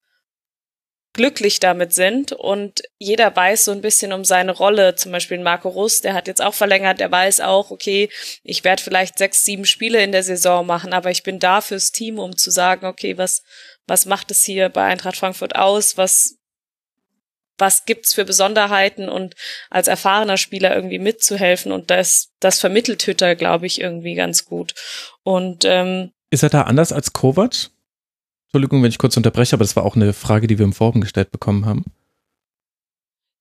[1.14, 4.94] glücklich damit sind und jeder weiß so ein bisschen um seine Rolle.
[4.94, 8.08] Zum Beispiel Marco Russ, der hat jetzt auch verlängert, der weiß auch, okay,
[8.42, 11.92] ich werde vielleicht sechs, sieben Spiele in der Saison machen, aber ich bin da fürs
[11.92, 13.42] Team, um zu sagen, okay, was,
[13.86, 15.98] was macht es hier bei Eintracht Frankfurt aus?
[15.98, 16.38] Was,
[17.58, 19.34] was gibt's für Besonderheiten und
[19.68, 24.74] als erfahrener Spieler irgendwie mitzuhelfen und das, das vermittelt Hütter, glaube ich, irgendwie ganz gut.
[25.24, 27.70] Und ähm, Ist er da anders als Kovac?
[28.46, 31.00] Entschuldigung, wenn ich kurz unterbreche, aber das war auch eine Frage, die wir im Forum
[31.00, 31.84] gestellt bekommen haben.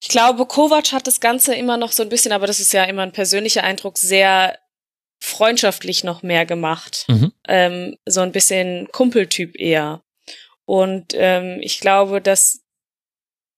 [0.01, 2.85] Ich glaube, Kovac hat das Ganze immer noch so ein bisschen, aber das ist ja
[2.85, 4.57] immer ein persönlicher Eindruck, sehr
[5.19, 7.05] freundschaftlich noch mehr gemacht.
[7.07, 7.31] Mhm.
[7.47, 10.01] Ähm, so ein bisschen Kumpeltyp eher.
[10.65, 12.61] Und ähm, ich glaube, dass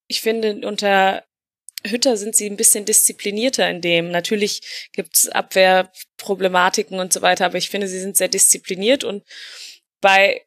[0.07, 1.23] ich finde, unter
[1.85, 4.09] Hütter sind sie ein bisschen disziplinierter in dem.
[4.09, 9.23] Natürlich gibt's Abwehrproblematiken und so weiter, aber ich finde, sie sind sehr diszipliniert und
[10.01, 10.45] bei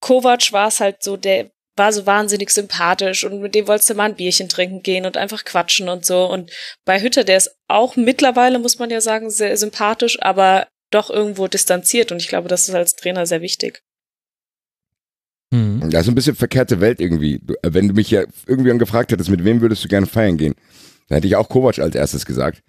[0.00, 3.94] Kovac war es halt so, der war so wahnsinnig sympathisch und mit dem wolltest du
[3.94, 6.26] mal ein Bierchen trinken gehen und einfach quatschen und so.
[6.26, 6.50] Und
[6.84, 11.46] bei Hütter, der ist auch mittlerweile, muss man ja sagen, sehr sympathisch, aber doch irgendwo
[11.46, 13.82] distanziert und ich glaube, das ist als Trainer sehr wichtig.
[15.50, 15.88] Mhm.
[15.90, 17.40] Ja, so ein bisschen verkehrte Welt irgendwie.
[17.62, 20.54] Äh, wenn du mich ja irgendwie gefragt hättest, mit wem würdest du gerne feiern gehen,
[21.08, 22.62] dann hätte ich auch Kovac als erstes gesagt.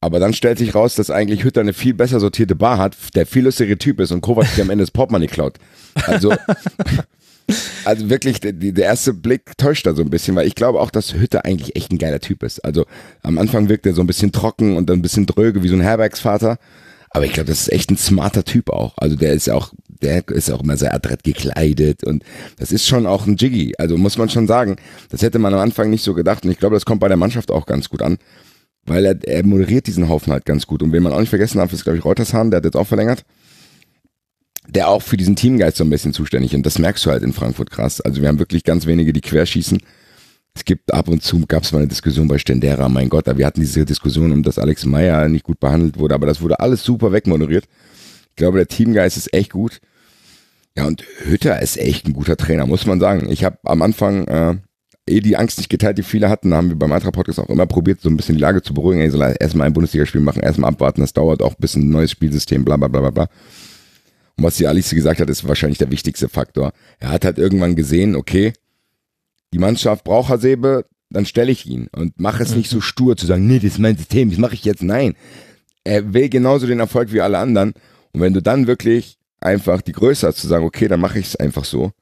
[0.00, 3.26] Aber dann stellt sich raus, dass eigentlich Hütter eine viel besser sortierte Bar hat, der
[3.26, 5.54] viel lustigere Typ ist und Kovac am Ende das Portemonnaie klaut.
[5.94, 6.34] Also,
[7.84, 10.90] also wirklich, der, der erste Blick täuscht da so ein bisschen, weil ich glaube auch,
[10.90, 12.62] dass Hütter eigentlich echt ein geiler Typ ist.
[12.64, 12.84] Also
[13.22, 15.74] am Anfang wirkt er so ein bisschen trocken und dann ein bisschen dröge wie so
[15.74, 16.58] ein Herbergsvater.
[17.08, 18.98] Aber ich glaube, das ist echt ein smarter Typ auch.
[18.98, 19.72] Also der ist auch,
[20.02, 22.24] der ist auch immer sehr adrett gekleidet und
[22.58, 23.74] das ist schon auch ein Jiggy.
[23.78, 24.76] Also muss man schon sagen,
[25.10, 27.16] das hätte man am Anfang nicht so gedacht und ich glaube, das kommt bei der
[27.16, 28.18] Mannschaft auch ganz gut an,
[28.86, 30.82] weil er, er moderiert diesen Haufen halt ganz gut.
[30.82, 32.86] Und wen man auch nicht vergessen darf, ist glaube ich Reutershahn, der hat jetzt auch
[32.86, 33.24] verlängert.
[34.68, 37.32] der auch für diesen Teamgeist so ein bisschen zuständig und das merkst du halt in
[37.32, 38.00] Frankfurt krass.
[38.00, 39.78] Also wir haben wirklich ganz wenige, die querschießen.
[40.56, 43.44] Es gibt ab und zu, gab es mal eine Diskussion bei Stendera, mein Gott, wir
[43.44, 46.84] hatten diese Diskussion, um dass Alex Meyer nicht gut behandelt wurde, aber das wurde alles
[46.84, 47.64] super wegmoderiert.
[48.34, 49.80] Ich glaube, der Teamgeist ist echt gut.
[50.76, 53.30] Ja, und Hütter ist echt ein guter Trainer, muss man sagen.
[53.30, 54.56] Ich habe am Anfang äh,
[55.08, 58.00] eh die Angst nicht geteilt, die viele hatten, haben wir beim Eintracht-Podcast auch immer probiert,
[58.00, 59.00] so ein bisschen die Lage zu beruhigen.
[59.02, 62.64] Ey, soll erstmal ein Bundesligaspiel machen, erstmal abwarten, das dauert auch ein bisschen, neues Spielsystem,
[62.64, 63.28] bla bla bla bla bla.
[64.36, 66.72] Und was die Alice gesagt hat, ist wahrscheinlich der wichtigste Faktor.
[66.98, 68.52] Er hat halt irgendwann gesehen, okay,
[69.52, 73.26] die Mannschaft braucht Hasebe, dann stelle ich ihn und mache es nicht so stur zu
[73.26, 74.82] sagen, nee, das ist mein System, das mache ich jetzt.
[74.82, 75.14] Nein,
[75.84, 77.74] er will genauso den Erfolg wie alle anderen.
[78.14, 81.26] Und wenn du dann wirklich einfach die Größe hast zu sagen, okay, dann mache ich
[81.26, 81.92] es einfach so,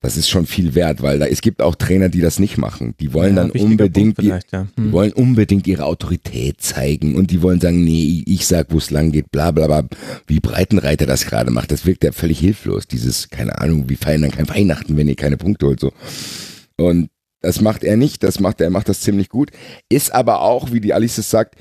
[0.00, 2.94] das ist schon viel wert, weil da, es gibt auch Trainer, die das nicht machen.
[3.00, 4.38] Die wollen Ja, dann unbedingt, ja.
[4.52, 4.92] die Hm.
[4.92, 9.12] wollen unbedingt ihre Autorität zeigen und die wollen sagen, nee, ich sag, wo es lang
[9.12, 9.88] geht, bla bla bla.
[10.26, 12.86] Wie Breitenreiter das gerade macht, das wirkt ja völlig hilflos.
[12.86, 15.92] Dieses, keine Ahnung, wie feiern dann kein Weihnachten, wenn ihr keine Punkte holt, so.
[16.76, 17.08] Und
[17.40, 19.52] das macht er nicht, das macht er, macht das ziemlich gut.
[19.88, 21.54] Ist aber auch, wie die Alice es sagt,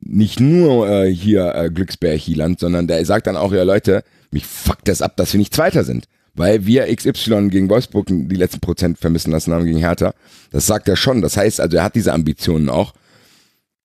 [0.00, 4.88] nicht nur äh, hier äh, Glücksbär-Chieland, sondern der sagt dann auch, ja Leute, mich fuckt
[4.88, 6.06] das ab, dass wir nicht Zweiter sind.
[6.34, 10.14] Weil wir XY gegen Wolfsburg die letzten Prozent vermissen lassen haben gegen Hertha.
[10.52, 11.22] Das sagt er schon.
[11.22, 12.94] Das heißt also, er hat diese Ambitionen auch.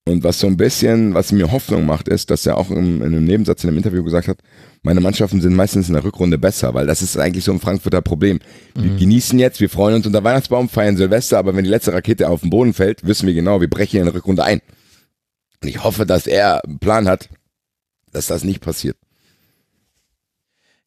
[0.07, 3.07] Und was so ein bisschen, was mir Hoffnung macht, ist, dass er auch im, in
[3.07, 4.37] einem Nebensatz in einem Interview gesagt hat,
[4.83, 8.03] meine Mannschaften sind meistens in der Rückrunde besser, weil das ist eigentlich so ein Frankfurter
[8.03, 8.39] Problem.
[8.75, 12.29] Wir genießen jetzt, wir freuen uns unter Weihnachtsbaum, feiern Silvester, aber wenn die letzte Rakete
[12.29, 14.61] auf den Boden fällt, wissen wir genau, wir brechen in der Rückrunde ein.
[15.65, 17.27] Und ich hoffe, dass er einen Plan hat,
[18.11, 18.97] dass das nicht passiert.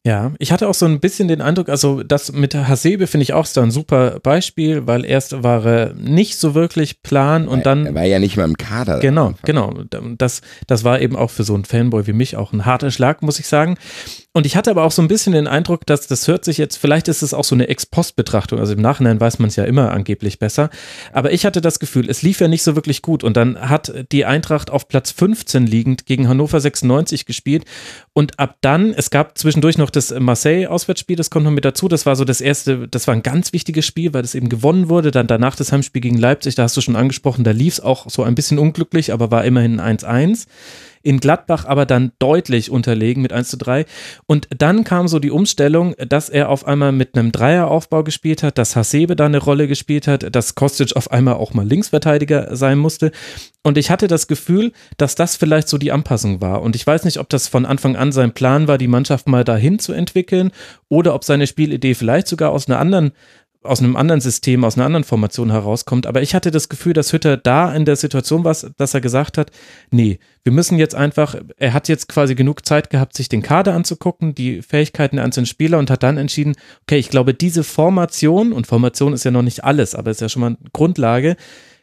[0.05, 3.33] Ja, ich hatte auch so ein bisschen den Eindruck, also das mit Hasebe finde ich
[3.33, 7.87] auch so ein super Beispiel, weil erst war er nicht so wirklich plan und dann
[7.87, 8.99] er war ja nicht mal im Kader.
[8.99, 9.73] Genau, genau.
[10.17, 13.21] Das, das war eben auch für so einen Fanboy wie mich auch ein harter Schlag,
[13.21, 13.75] muss ich sagen.
[14.31, 16.77] Und ich hatte aber auch so ein bisschen den Eindruck, dass das hört sich jetzt,
[16.77, 19.91] vielleicht ist es auch so eine Ex-Post-Betrachtung, also im Nachhinein weiß man es ja immer
[19.91, 20.69] angeblich besser,
[21.11, 23.23] aber ich hatte das Gefühl, es lief ja nicht so wirklich gut.
[23.23, 27.65] Und dann hat die Eintracht auf Platz 15 liegend gegen Hannover 96 gespielt.
[28.13, 32.05] Und ab dann, es gab zwischendurch noch das Marseille-Auswärtsspiel, das kommt noch mit dazu, das
[32.05, 35.09] war so das erste, das war ein ganz wichtiges Spiel, weil das eben gewonnen wurde,
[35.09, 38.07] dann danach das Heimspiel gegen Leipzig, da hast du schon angesprochen, da lief es auch
[38.07, 40.45] so ein bisschen unglücklich, aber war immerhin 1-1
[41.03, 43.85] in Gladbach aber dann deutlich unterlegen mit 1 zu 3.
[44.25, 48.57] Und dann kam so die Umstellung, dass er auf einmal mit einem Dreieraufbau gespielt hat,
[48.57, 52.77] dass Hasebe da eine Rolle gespielt hat, dass Kostic auf einmal auch mal Linksverteidiger sein
[52.77, 53.11] musste.
[53.61, 56.61] Und ich hatte das Gefühl, dass das vielleicht so die Anpassung war.
[56.61, 59.43] Und ich weiß nicht, ob das von Anfang an sein Plan war, die Mannschaft mal
[59.43, 60.51] dahin zu entwickeln
[60.87, 63.11] oder ob seine Spielidee vielleicht sogar aus einer anderen
[63.61, 66.07] aus einem anderen System, aus einer anderen Formation herauskommt.
[66.07, 69.37] Aber ich hatte das Gefühl, dass Hütter da in der Situation war, dass er gesagt
[69.37, 69.51] hat,
[69.91, 73.73] nee, wir müssen jetzt einfach, er hat jetzt quasi genug Zeit gehabt, sich den Kader
[73.73, 78.53] anzugucken, die Fähigkeiten der einzelnen Spieler und hat dann entschieden, okay, ich glaube, diese Formation,
[78.53, 81.35] und Formation ist ja noch nicht alles, aber ist ja schon mal eine Grundlage,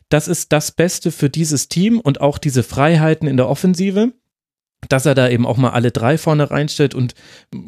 [0.09, 4.13] das ist das Beste für dieses Team und auch diese Freiheiten in der Offensive
[4.89, 7.15] dass er da eben auch mal alle drei vorne reinstellt und,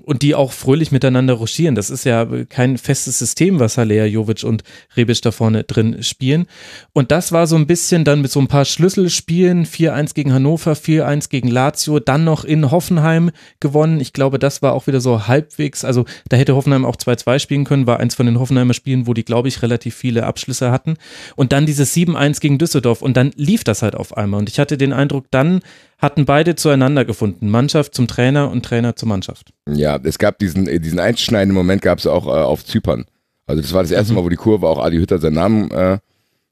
[0.03, 1.75] und die auch fröhlich miteinander ruschieren.
[1.75, 4.63] Das ist ja kein festes System, was Haller, Jovic und
[4.97, 6.47] Rebic da vorne drin spielen.
[6.93, 10.73] Und das war so ein bisschen dann mit so ein paar Schlüsselspielen, 4-1 gegen Hannover,
[10.73, 13.31] 4-1 gegen Lazio, dann noch in Hoffenheim
[13.61, 14.01] gewonnen.
[14.01, 17.65] Ich glaube, das war auch wieder so halbwegs, also da hätte Hoffenheim auch 2-2 spielen
[17.65, 20.97] können, war eins von den Hoffenheimer Spielen, wo die, glaube ich, relativ viele Abschlüsse hatten.
[21.37, 24.41] Und dann dieses 7-1 gegen Düsseldorf und dann lief das halt auf einmal.
[24.41, 25.61] Und ich hatte den Eindruck, dann
[25.99, 27.51] hatten beide zueinander gefunden.
[27.51, 29.53] Mannschaft zum Trainer und Trainer zur Mannschaft.
[29.69, 33.05] Ja, es gab diesen, diesen einschneidenden Moment gab es auch äh, auf Zypern.
[33.47, 35.99] Also das war das erste Mal, wo die Kurve auch Adi Hütter seinen Namen äh,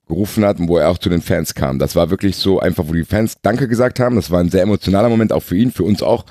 [0.08, 1.78] gerufen hat und wo er auch zu den Fans kam.
[1.78, 4.16] Das war wirklich so einfach, wo die Fans Danke gesagt haben.
[4.16, 6.24] Das war ein sehr emotionaler Moment, auch für ihn, für uns auch.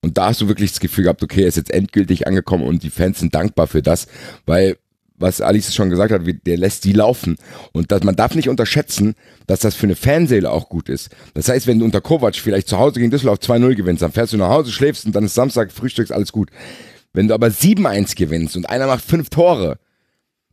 [0.00, 2.82] Und da hast du wirklich das Gefühl gehabt, okay, er ist jetzt endgültig angekommen und
[2.82, 4.06] die Fans sind dankbar für das,
[4.46, 4.76] weil
[5.18, 7.36] was Alice schon gesagt hat, der lässt die laufen.
[7.72, 9.14] Und dass man darf nicht unterschätzen,
[9.46, 11.10] dass das für eine Fanseele auch gut ist.
[11.34, 14.32] Das heißt, wenn du unter Kovac vielleicht zu Hause gegen Düsseldorf 2-0 gewinnst, dann fährst
[14.32, 16.50] du nach Hause, schläfst und dann ist Samstag, frühstückst, alles gut.
[17.12, 19.78] Wenn du aber 7-1 gewinnst und einer macht fünf Tore,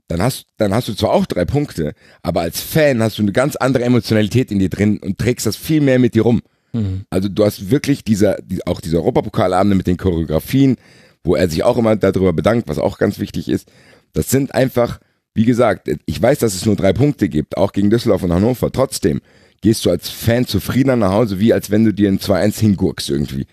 [0.08, 3.32] dann hast, dann hast du zwar auch drei Punkte, aber als Fan hast du eine
[3.32, 6.42] ganz andere Emotionalität in dir drin und trägst das viel mehr mit dir rum.
[6.74, 7.06] Mhm.
[7.10, 10.78] Also du hast wirklich dieser, die, auch diese Europapokalabende mit den Choreografien,
[11.24, 13.72] wo er sich auch immer darüber bedankt, was auch ganz wichtig ist.
[14.16, 15.00] Das sind einfach,
[15.36, 18.72] wie gesagt, ich weiß, dass es nur drei Punkte gibt, auch gegen Düsseldorf und Hannover.
[18.72, 19.22] Trotzdem
[19.62, 23.10] gehst du als Fan zufriedener nach Hause, wie als wenn du dir ein 2-1 hingurkst
[23.10, 23.46] irgendwie.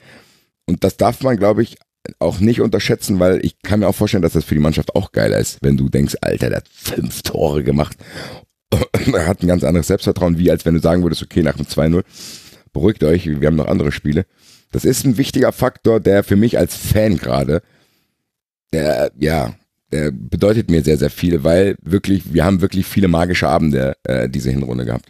[0.67, 1.77] Und das darf man, glaube ich,
[2.21, 5.13] auch nicht unterschätzen, weil ich kann mir auch vorstellen, dass das für die Mannschaft auch
[5.13, 7.97] geiler ist, wenn du denkst, Alter, der hat fünf Tore gemacht.
[9.13, 11.67] er hat ein ganz anderes Selbstvertrauen, wie als wenn du sagen würdest, okay, nach dem
[11.67, 12.05] 2-0,
[12.73, 14.27] beruhigt euch, wir haben noch andere Spiele.
[14.71, 17.63] Das ist ein wichtiger Faktor, der für mich als Fan gerade
[18.73, 19.55] der, ja,
[19.93, 24.29] der bedeutet mir sehr, sehr viel, weil wirklich, wir haben wirklich viele magische Abende äh,
[24.29, 25.09] diese Hinrunde gehabt.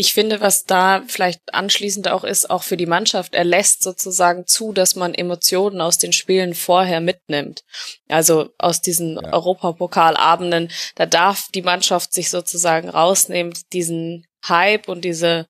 [0.00, 4.46] Ich finde, was da vielleicht anschließend auch ist, auch für die Mannschaft, er lässt sozusagen
[4.46, 7.64] zu, dass man Emotionen aus den Spielen vorher mitnimmt.
[8.08, 9.30] Also aus diesen ja.
[9.34, 15.44] Europapokalabenden, da darf die Mannschaft sich sozusagen rausnehmen, diesen Hype und diese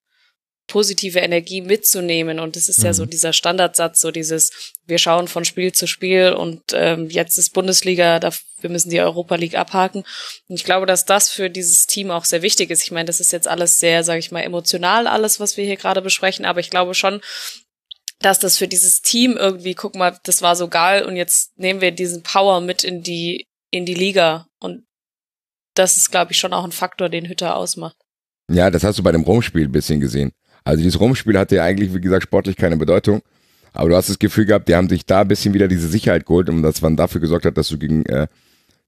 [0.71, 2.39] positive Energie mitzunehmen.
[2.39, 2.85] Und es ist mhm.
[2.85, 3.09] ja so mhm.
[3.09, 8.19] dieser Standardsatz, so dieses, wir schauen von Spiel zu Spiel und ähm, jetzt ist Bundesliga,
[8.19, 8.31] da,
[8.61, 10.03] wir müssen die Europa League abhaken.
[10.47, 12.83] Und ich glaube, dass das für dieses Team auch sehr wichtig ist.
[12.83, 15.75] Ich meine, das ist jetzt alles sehr, sage ich mal, emotional, alles, was wir hier
[15.75, 17.19] gerade besprechen, aber ich glaube schon,
[18.19, 21.81] dass das für dieses Team irgendwie, guck mal, das war so geil und jetzt nehmen
[21.81, 24.47] wir diesen Power mit in die, in die Liga.
[24.59, 24.85] Und
[25.73, 27.97] das ist, glaube ich, schon auch ein Faktor, den Hütter ausmacht.
[28.49, 30.31] Ja, das hast du bei dem Rumspiel ein bisschen gesehen.
[30.63, 33.21] Also dieses Rumspiel hatte ja eigentlich, wie gesagt, sportlich keine Bedeutung.
[33.73, 36.25] Aber du hast das Gefühl gehabt, die haben sich da ein bisschen wieder diese Sicherheit
[36.25, 38.27] geholt und das man dafür gesorgt hat, dass du gegen äh,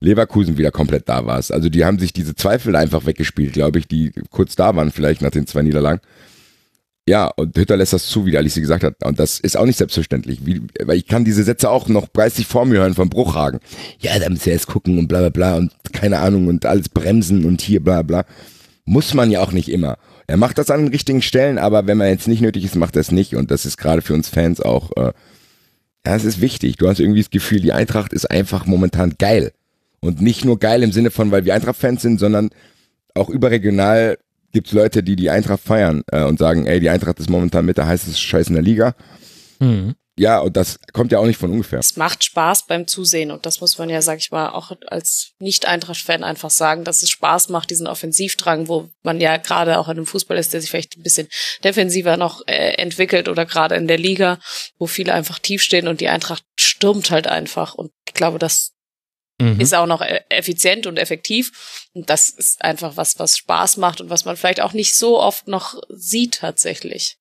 [0.00, 1.52] Leverkusen wieder komplett da warst.
[1.52, 5.22] Also die haben sich diese Zweifel einfach weggespielt, glaube ich, die kurz da waren, vielleicht
[5.22, 6.00] nach den zwei Niederlagen.
[7.06, 9.04] Ja, und Hütter lässt das zu, wie Alice gesagt hat.
[9.04, 10.46] Und das ist auch nicht selbstverständlich.
[10.46, 13.60] Wie, weil ich kann diese Sätze auch noch preislich vor mir hören vom Bruchhagen.
[13.98, 16.88] Ja, da müssen wir jetzt gucken und bla bla bla und keine Ahnung und alles
[16.88, 18.24] bremsen und hier bla bla.
[18.86, 19.98] Muss man ja auch nicht immer.
[20.26, 22.96] Er macht das an den richtigen Stellen, aber wenn man jetzt nicht nötig ist, macht
[22.96, 23.36] er es nicht.
[23.36, 25.12] Und das ist gerade für uns Fans auch, äh,
[26.06, 26.76] ja, es ist wichtig.
[26.76, 29.52] Du hast irgendwie das Gefühl, die Eintracht ist einfach momentan geil.
[30.00, 32.50] Und nicht nur geil im Sinne von, weil wir Eintracht-Fans sind, sondern
[33.14, 34.18] auch überregional
[34.52, 37.66] gibt es Leute, die die Eintracht feiern äh, und sagen, ey, die Eintracht ist momentan
[37.66, 38.94] mit der heißeste Scheiß in der Liga.
[39.60, 39.94] Mhm.
[40.16, 41.80] Ja, und das kommt ja auch nicht von ungefähr.
[41.80, 45.32] Es macht Spaß beim Zusehen und das muss man ja, sag ich mal, auch als
[45.40, 49.96] Nicht-Eintracht-Fan einfach sagen, dass es Spaß macht, diesen Offensivdrang, wo man ja gerade auch in
[49.96, 51.28] einem Fußball ist, der sich vielleicht ein bisschen
[51.64, 54.38] defensiver noch äh, entwickelt oder gerade in der Liga,
[54.78, 58.72] wo viele einfach tief stehen und die Eintracht stürmt halt einfach und ich glaube, das
[59.40, 59.58] mhm.
[59.58, 64.00] ist auch noch e-, effizient und effektiv und das ist einfach was, was Spaß macht
[64.00, 67.18] und was man vielleicht auch nicht so oft noch sieht tatsächlich.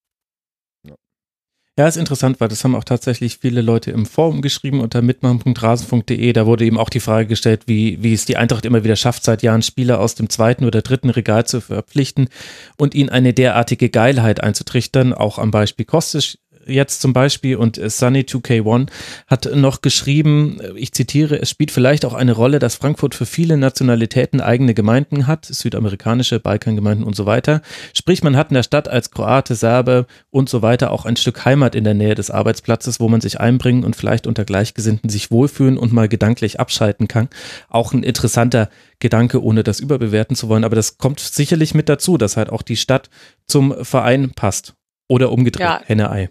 [1.76, 6.32] Ja, ist interessant, weil das haben auch tatsächlich viele Leute im Forum geschrieben unter mitmachen.rasen.de.
[6.32, 9.24] Da wurde eben auch die Frage gestellt, wie, wie es die Eintracht immer wieder schafft,
[9.24, 12.30] seit Jahren Spieler aus dem zweiten oder dritten Regal zu verpflichten
[12.78, 18.90] und ihnen eine derartige Geilheit einzutrichtern, auch am Beispiel Kostic jetzt zum Beispiel und Sunny2K1
[19.28, 23.58] hat noch geschrieben, ich zitiere, es spielt vielleicht auch eine Rolle, dass Frankfurt für viele
[23.58, 27.62] Nationalitäten eigene Gemeinden hat, südamerikanische, Balkangemeinden und so weiter.
[27.94, 31.46] Sprich, man hat in der Stadt als Kroate, Serbe und so weiter auch ein Stück
[31.46, 35.32] Heimat in der Nähe des Arbeitsplatzes, wo man sich einbringen und vielleicht unter Gleichgesinnten sich
[35.32, 37.30] wohlfühlen und mal gedanklich abschalten kann.
[37.70, 38.70] Auch ein interessanter
[39.00, 40.64] Gedanke, ohne das überbewerten zu wollen.
[40.64, 43.10] Aber das kommt sicherlich mit dazu, dass halt auch die Stadt
[43.48, 44.76] zum Verein passt.
[45.10, 45.82] Oder umgedreht, ja.
[45.84, 46.30] Henne-Ei.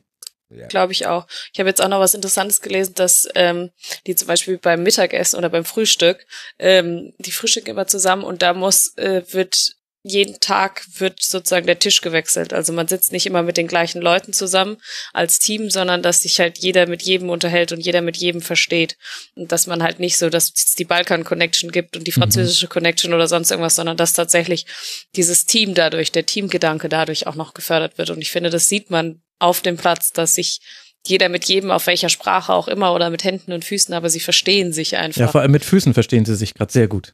[0.54, 0.66] Ja.
[0.66, 1.26] Glaube ich auch.
[1.52, 3.70] Ich habe jetzt auch noch was Interessantes gelesen, dass ähm,
[4.06, 6.26] die zum Beispiel beim Mittagessen oder beim Frühstück,
[6.58, 11.78] ähm, die frühstücken immer zusammen und da muss, äh, wird jeden Tag wird sozusagen der
[11.78, 12.52] Tisch gewechselt.
[12.52, 14.78] Also man sitzt nicht immer mit den gleichen Leuten zusammen
[15.12, 18.96] als Team, sondern dass sich halt jeder mit jedem unterhält und jeder mit jedem versteht.
[19.36, 22.22] Und dass man halt nicht so, dass es die Balkan-Connection gibt und die mhm.
[22.22, 22.70] französische mhm.
[22.70, 24.66] Connection oder sonst irgendwas, sondern dass tatsächlich
[25.14, 28.10] dieses Team dadurch, der Teamgedanke dadurch auch noch gefördert wird.
[28.10, 30.60] Und ich finde, das sieht man auf dem Platz, dass sich
[31.06, 34.20] jeder mit jedem auf welcher Sprache auch immer oder mit Händen und Füßen, aber sie
[34.20, 35.20] verstehen sich einfach.
[35.20, 37.10] Ja, vor allem mit Füßen verstehen sie sich gerade sehr gut.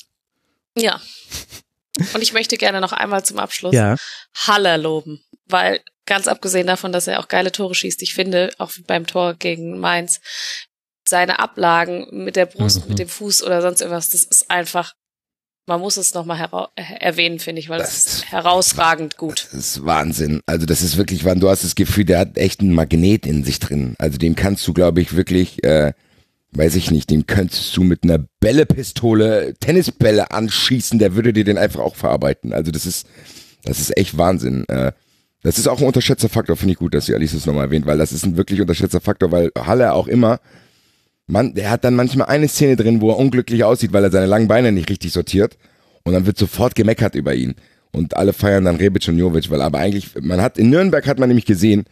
[0.77, 1.01] Ja.
[2.15, 3.97] Und ich möchte gerne noch einmal zum Abschluss ja.
[4.35, 8.71] Haller loben, weil ganz abgesehen davon, dass er auch geile Tore schießt, ich finde, auch
[8.87, 10.21] beim Tor gegen Mainz,
[11.09, 12.91] seine Ablagen mit der Brust, mhm.
[12.91, 14.93] mit dem Fuß oder sonst irgendwas, das ist einfach
[15.69, 19.49] man muss es nochmal erwähnen, finde ich, weil das, das, ist herausragend gut.
[19.53, 20.41] Das ist Wahnsinn.
[20.47, 23.45] Also das ist wirklich, wann du hast das Gefühl, der hat echt einen Magnet in
[23.45, 23.95] sich drin.
[23.99, 25.93] Also dem kannst du, glaube ich, wirklich, äh,
[26.53, 31.59] weiß ich nicht, den könntest du mit einer Bällepistole Tennisbälle anschießen, der würde dir den
[31.59, 32.53] einfach auch verarbeiten.
[32.53, 33.07] Also das ist,
[33.65, 34.65] das ist echt Wahnsinn.
[34.69, 34.93] Äh,
[35.43, 37.87] das ist auch ein unterschätzter Faktor, finde ich gut, dass die Alice das nochmal erwähnt,
[37.87, 40.41] weil das ist ein wirklich unterschätzter Faktor, weil Halle auch immer
[41.29, 44.27] man, der hat dann manchmal eine Szene drin, wo er unglücklich aussieht, weil er seine
[44.27, 45.57] langen Beine nicht richtig sortiert.
[46.03, 47.55] Und dann wird sofort gemeckert über ihn.
[47.93, 51.19] Und alle feiern dann Rebic und Jovic, weil aber eigentlich, man hat, in Nürnberg hat
[51.19, 51.85] man nämlich gesehen,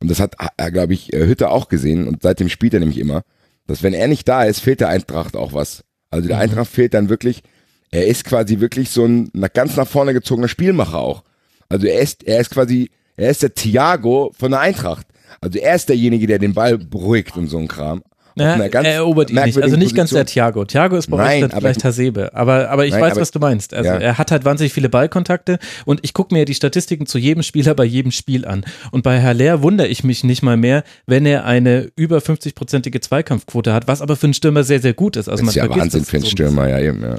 [0.00, 2.98] und das hat, äh, glaube ich, äh, Hütte auch gesehen, und seitdem spielt er nämlich
[2.98, 3.22] immer,
[3.66, 5.84] dass wenn er nicht da ist, fehlt der Eintracht auch was.
[6.10, 6.42] Also der mhm.
[6.42, 7.42] Eintracht fehlt dann wirklich,
[7.90, 11.24] er ist quasi wirklich so ein ganz nach vorne gezogener Spielmacher auch.
[11.68, 15.06] Also er ist, er ist quasi, er ist der Thiago von der Eintracht.
[15.40, 18.02] Also er ist derjenige, der den Ball beruhigt und so ein Kram.
[18.44, 19.62] Na, einer er erobert ihn nicht.
[19.62, 20.64] Also nicht ganz der Thiago.
[20.64, 22.34] Thiago ist bei Nein, dann vielleicht Hasebe.
[22.34, 23.74] Aber, aber ich Nein, weiß, aber- was du meinst.
[23.74, 23.96] Also Ja.
[23.98, 27.74] er hat halt wahnsinnig viele Ballkontakte und ich gucke mir die Statistiken zu jedem Spieler
[27.74, 28.64] bei jedem Spiel an.
[28.90, 33.72] Und bei Haller wundere ich mich nicht mal mehr, wenn er eine über 50-prozentige Zweikampfquote
[33.72, 35.28] hat, was aber für einen Stürmer sehr, sehr gut ist.
[35.28, 37.16] Also Das man ist ja Wahnsinn für einen Stürmer, ja eben, ja.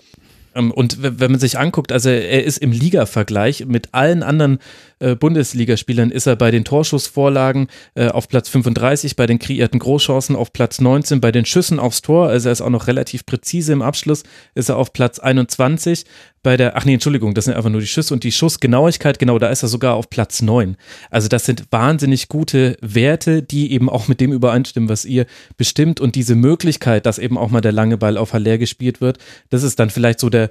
[0.56, 4.60] Ähm, Und wenn man sich anguckt, also er ist im Liga-Vergleich mit allen anderen
[5.02, 10.36] äh, Bundesligaspielern ist er bei den Torschussvorlagen äh, auf Platz 35, bei den kreierten Großchancen
[10.36, 13.74] auf Platz 19, bei den Schüssen aufs Tor, also er ist auch noch relativ präzise
[13.74, 14.24] im Abschluss,
[14.54, 16.06] ist er auf Platz 21.
[16.44, 19.38] Bei der, ach nee, Entschuldigung, das sind einfach nur die Schüsse und die Schussgenauigkeit, genau,
[19.38, 20.76] da ist er sogar auf Platz 9.
[21.12, 26.00] Also das sind wahnsinnig gute Werte, die eben auch mit dem übereinstimmen, was ihr bestimmt
[26.00, 29.20] und diese Möglichkeit, dass eben auch mal der lange Ball auf Haller gespielt wird,
[29.50, 30.50] das ist dann vielleicht so der,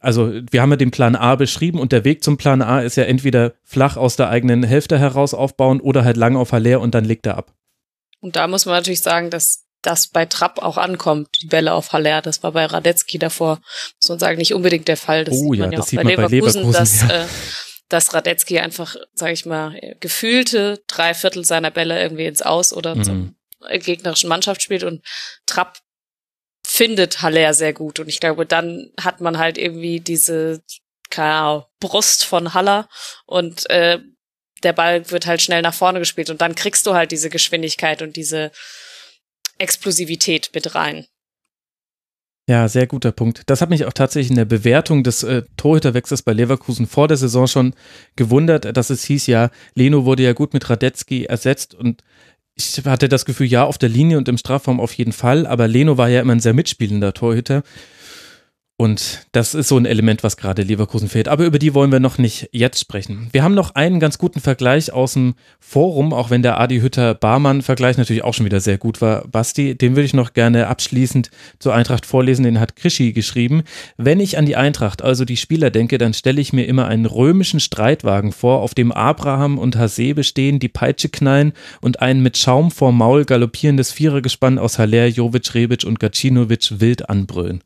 [0.00, 2.96] also wir haben ja den Plan A beschrieben und der Weg zum Plan A ist
[2.96, 6.94] ja entweder flach aus der eigenen Hälfte heraus aufbauen oder halt lang auf Haller und
[6.94, 7.54] dann legt er ab.
[8.20, 11.92] Und da muss man natürlich sagen, dass das bei Trapp auch ankommt, die Bälle auf
[11.92, 12.20] Haller.
[12.22, 13.60] Das war bei Radetzky davor,
[14.00, 15.24] muss man sagen, nicht unbedingt der Fall.
[15.24, 17.24] Das Oh sieht ja, man ja das auch bei man bei Leverkusen, Leverkusen, dass, ja.
[17.24, 17.26] äh,
[17.88, 22.94] dass Radetzky einfach, sage ich mal, gefühlte drei Viertel seiner Bälle irgendwie ins Aus oder
[22.94, 23.04] Mhm.
[23.04, 23.36] zum
[23.80, 25.02] gegnerischen Mannschaft spielt und
[25.46, 25.78] Trapp
[26.64, 27.98] findet Haller sehr gut.
[27.98, 30.62] Und ich glaube, dann hat man halt irgendwie diese
[31.10, 32.88] keine Ahnung, Brust von Haller
[33.26, 33.98] und äh,
[34.62, 38.02] der Ball wird halt schnell nach vorne gespielt und dann kriegst du halt diese Geschwindigkeit
[38.02, 38.50] und diese
[39.58, 41.06] Explosivität mit rein.
[42.48, 43.42] Ja, sehr guter Punkt.
[43.46, 47.18] Das hat mich auch tatsächlich in der Bewertung des äh, Torhüterwechsels bei Leverkusen vor der
[47.18, 47.74] Saison schon
[48.16, 52.02] gewundert, dass es hieß, ja, Leno wurde ja gut mit Radetzky ersetzt und
[52.54, 55.68] ich hatte das Gefühl, ja, auf der Linie und im Strafraum auf jeden Fall, aber
[55.68, 57.62] Leno war ja immer ein sehr mitspielender Torhüter.
[58.80, 61.26] Und das ist so ein Element, was gerade Leverkusen fehlt.
[61.26, 63.28] Aber über die wollen wir noch nicht jetzt sprechen.
[63.32, 67.98] Wir haben noch einen ganz guten Vergleich aus dem Forum, auch wenn der Adi Hütter-Barmann-Vergleich
[67.98, 69.26] natürlich auch schon wieder sehr gut war.
[69.26, 72.44] Basti, den würde ich noch gerne abschließend zur Eintracht vorlesen.
[72.44, 73.64] Den hat Krischi geschrieben.
[73.96, 77.06] Wenn ich an die Eintracht, also die Spieler denke, dann stelle ich mir immer einen
[77.06, 82.38] römischen Streitwagen vor, auf dem Abraham und Hasebe stehen, die Peitsche knallen und ein mit
[82.38, 87.64] Schaum vorm Maul galoppierendes Vierergespann aus Haller, Jovic, Rebic und Gacinovic wild anbrüllen.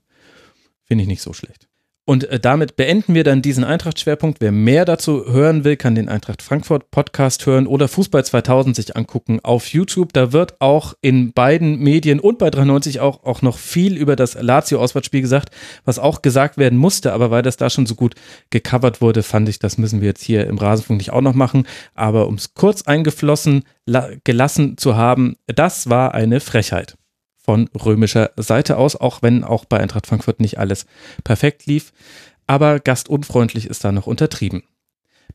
[0.85, 1.69] Finde ich nicht so schlecht.
[2.05, 4.41] Und äh, damit beenden wir dann diesen Eintracht-Schwerpunkt.
[4.41, 8.97] Wer mehr dazu hören will, kann den Eintracht Frankfurt Podcast hören oder Fußball 2000 sich
[8.97, 10.13] angucken auf YouTube.
[10.13, 14.35] Da wird auch in beiden Medien und bei 93 auch, auch noch viel über das
[14.35, 15.55] Lazio-Auswärtsspiel gesagt,
[15.85, 17.13] was auch gesagt werden musste.
[17.13, 18.17] Aber weil das da schon so gut
[18.51, 21.69] gecovert wurde, fand ich, das müssen wir jetzt hier im Rasenfunk nicht auch noch machen.
[21.95, 26.97] Aber um es kurz eingeflossen la- gelassen zu haben, das war eine Frechheit
[27.43, 30.87] von römischer Seite aus, auch wenn auch bei Eintracht Frankfurt nicht alles
[31.25, 31.93] perfekt lief.
[32.47, 34.63] Aber gastunfreundlich ist da noch untertrieben.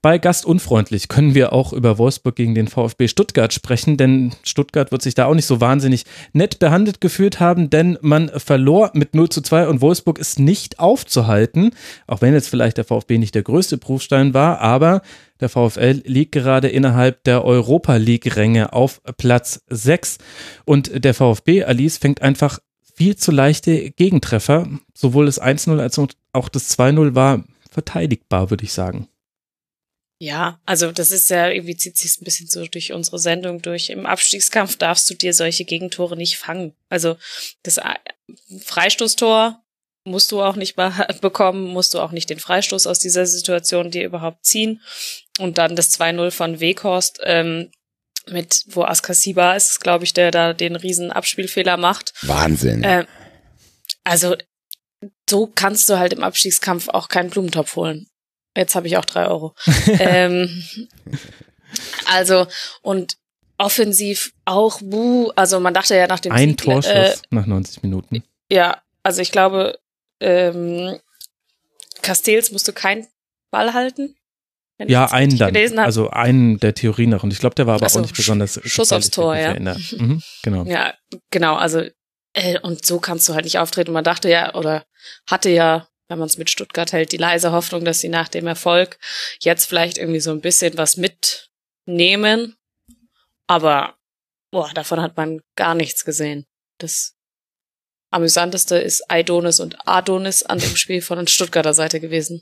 [0.02, 5.02] Bei gastunfreundlich können wir auch über Wolfsburg gegen den VfB Stuttgart sprechen, denn Stuttgart wird
[5.02, 9.30] sich da auch nicht so wahnsinnig nett behandelt gefühlt haben, denn man verlor mit 0
[9.30, 11.72] zu 2 und Wolfsburg ist nicht aufzuhalten,
[12.06, 15.02] auch wenn jetzt vielleicht der VfB nicht der größte Prüfstein war, aber
[15.40, 20.20] der VfL liegt gerade innerhalb der Europa League-Ränge auf Platz 6
[20.66, 22.60] und der VfB, Alice, fängt einfach
[22.94, 24.68] viel zu leichte Gegentreffer.
[24.94, 26.00] Sowohl das 1-0 als
[26.34, 29.08] auch das 2-0 war verteidigbar, würde ich sagen.
[30.20, 33.90] Ja, also das ist ja irgendwie zieht sich ein bisschen so durch unsere Sendung durch.
[33.92, 36.74] Im Abstiegskampf darfst du dir solche Gegentore nicht fangen.
[36.90, 37.18] Also
[37.64, 38.00] das A-
[38.66, 39.62] Freistoßtor
[40.06, 43.92] musst du auch nicht be- bekommen, musst du auch nicht den Freistoß aus dieser Situation
[43.92, 44.82] dir überhaupt ziehen.
[45.40, 47.72] Und dann das 2-0 von Weghorst, ähm,
[48.30, 52.14] mit, wo Askasiba ist, glaube ich, der da den riesen Abspielfehler macht.
[52.24, 52.84] Wahnsinn.
[52.84, 53.06] Äh,
[54.04, 54.36] also
[55.30, 58.08] so kannst du halt im Abstiegskampf auch keinen Blumentopf holen.
[58.58, 59.56] Jetzt habe ich auch drei Euro.
[60.00, 60.64] ähm,
[62.12, 62.48] also
[62.82, 63.18] und
[63.58, 65.32] offensiv auch buh.
[65.36, 68.24] Also man dachte ja nach dem Ein Sieg, Torschuss äh, nach 90 Minuten.
[68.52, 69.80] ja, also ich glaube,
[70.20, 71.00] ähm,
[72.02, 73.08] Castells musste keinen
[73.52, 74.16] Ball halten.
[74.80, 75.56] Ja, einen dann.
[75.80, 77.24] Also einen der Theorie nach.
[77.24, 78.60] Und ich glaube, der war aber Ach so, auch nicht besonders.
[78.64, 79.56] Schuss aufs Tor, ja.
[79.56, 80.66] Mhm, genau.
[80.66, 80.94] Ja,
[81.32, 81.84] genau, also
[82.34, 83.90] äh, und so kannst du halt nicht auftreten.
[83.90, 84.86] Und man dachte ja, oder
[85.28, 88.48] hatte ja, wenn man es mit Stuttgart hält, die leise Hoffnung, dass sie nach dem
[88.48, 88.98] Erfolg
[89.40, 92.56] jetzt vielleicht irgendwie so ein bisschen was mitnehmen.
[93.48, 93.96] Aber
[94.52, 96.46] boah, davon hat man gar nichts gesehen.
[96.80, 97.16] Das
[98.12, 102.42] amüsanteste ist Aidonis und Adonis an dem Spiel von Stuttgarter Seite gewesen.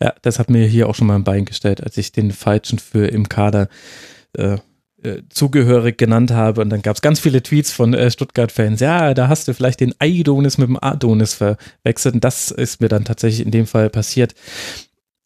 [0.00, 2.78] Ja, das hat mir hier auch schon mal ein Bein gestellt, als ich den Falschen
[2.78, 3.68] für im Kader
[4.36, 4.58] äh,
[5.02, 6.60] äh, zugehörig genannt habe.
[6.60, 8.80] Und dann gab es ganz viele Tweets von äh, Stuttgart-Fans.
[8.80, 12.14] Ja, da hast du vielleicht den Aidonis mit dem Adonis verwechselt.
[12.14, 14.34] Und das ist mir dann tatsächlich in dem Fall passiert.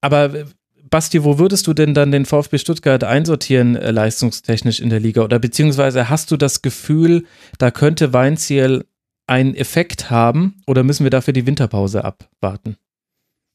[0.00, 0.44] Aber äh,
[0.88, 5.22] Basti, wo würdest du denn dann den VfB Stuttgart einsortieren, äh, leistungstechnisch in der Liga?
[5.22, 7.24] Oder beziehungsweise hast du das Gefühl,
[7.58, 8.84] da könnte Weinziel
[9.26, 12.76] einen Effekt haben oder müssen wir dafür die Winterpause abwarten?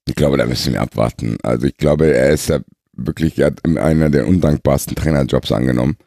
[0.08, 1.38] Ich glaube, da müssen wir abwarten.
[1.44, 2.60] Also ich glaube, er ist ja
[2.94, 5.98] wirklich er hat einer der undankbarsten Trainerjobs angenommen,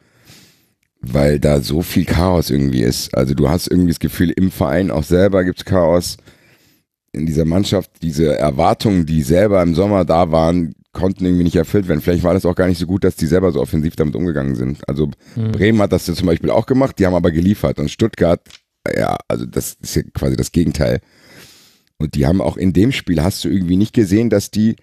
[1.11, 3.15] weil da so viel Chaos irgendwie ist.
[3.15, 6.17] Also du hast irgendwie das Gefühl, im Verein auch selber gibt es Chaos.
[7.11, 11.87] In dieser Mannschaft, diese Erwartungen, die selber im Sommer da waren, konnten irgendwie nicht erfüllt
[11.87, 12.01] werden.
[12.01, 14.55] Vielleicht war das auch gar nicht so gut, dass die selber so offensiv damit umgegangen
[14.55, 14.87] sind.
[14.87, 15.51] Also mhm.
[15.51, 17.79] Bremen hat das ja zum Beispiel auch gemacht, die haben aber geliefert.
[17.79, 18.41] Und Stuttgart,
[18.97, 21.01] ja, also das ist ja quasi das Gegenteil.
[21.97, 24.75] Und die haben auch in dem Spiel, hast du irgendwie nicht gesehen, dass die,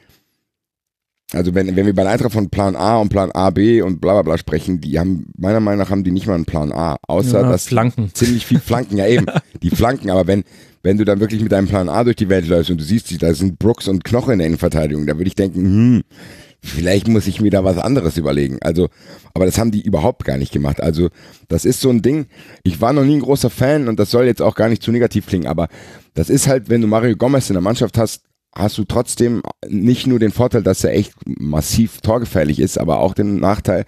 [1.33, 4.13] also wenn, wenn wir bei Eintracht von Plan A und Plan A, B und bla
[4.15, 6.97] bla bla sprechen, die haben, meiner Meinung nach haben die nicht mal einen Plan A,
[7.07, 8.11] außer Ja, dass Flanken.
[8.15, 9.27] ziemlich viel Flanken, ja eben,
[9.63, 10.45] die Flanken, aber wenn,
[10.83, 13.23] wenn du dann wirklich mit deinem Plan A durch die Welt läufst und du siehst,
[13.23, 16.03] da sind Brooks und Knoche in der Innenverteidigung, da würde ich denken, hm,
[16.63, 18.59] vielleicht muss ich mir da was anderes überlegen.
[18.61, 18.89] Also,
[19.35, 20.81] aber das haben die überhaupt gar nicht gemacht.
[20.81, 21.09] Also,
[21.49, 22.27] das ist so ein Ding.
[22.63, 24.93] Ich war noch nie ein großer Fan und das soll jetzt auch gar nicht zu
[24.93, 25.69] negativ klingen, aber
[26.15, 28.23] das ist halt, wenn du Mario Gomez in der Mannschaft hast,
[28.55, 33.15] hast du trotzdem nicht nur den Vorteil, dass er echt massiv torgefährlich ist, aber auch
[33.15, 33.85] den Nachteil,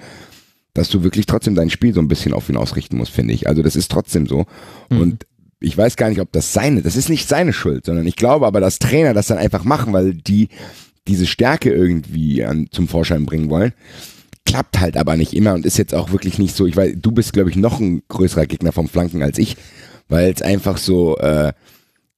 [0.73, 3.49] dass du wirklich trotzdem dein Spiel so ein bisschen auf ihn ausrichten musst, finde ich.
[3.49, 4.47] Also das ist trotzdem so.
[4.91, 5.01] Mhm.
[5.01, 5.27] Und
[5.61, 8.47] ich weiß gar nicht, ob das seine, das ist nicht seine Schuld, sondern ich glaube
[8.47, 10.49] aber, dass Trainer das dann einfach machen, weil die
[11.07, 13.73] diese Stärke irgendwie an, zum Vorschein bringen wollen.
[14.47, 16.67] Klappt halt aber nicht immer und ist jetzt auch wirklich nicht so.
[16.67, 19.57] Ich weiß, du bist, glaube ich, noch ein größerer Gegner vom Flanken als ich,
[20.09, 21.53] weil es einfach so, äh,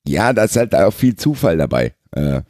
[0.06, 1.95] ja, da ist halt auch viel Zufall dabei.
[2.14, 2.42] Äh,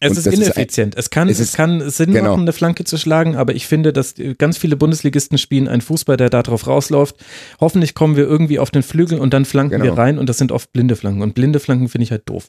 [0.00, 0.96] Es ist ineffizient.
[0.96, 2.30] es, kann, es es, ist- kann Sinn genau.
[2.30, 6.16] machen, eine Flanke zu schlagen, aber ich finde, dass ganz viele Bundesligisten spielen einen Fußball,
[6.16, 7.16] der da drauf rausläuft.
[7.60, 9.84] Hoffentlich kommen wir irgendwie auf den Flügel und dann flanken Genau.
[9.96, 11.22] wir rein und das sind oft blinde Flanken.
[11.22, 12.48] Und blinde Flanken finde ich halt doof.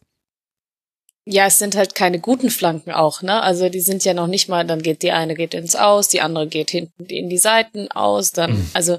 [1.25, 3.41] Ja, es sind halt keine guten Flanken auch, ne?
[3.41, 6.19] Also die sind ja noch nicht mal, dann geht die eine geht ins Aus, die
[6.19, 8.65] andere geht hinten in die Seiten aus, dann, Mhm.
[8.73, 8.97] also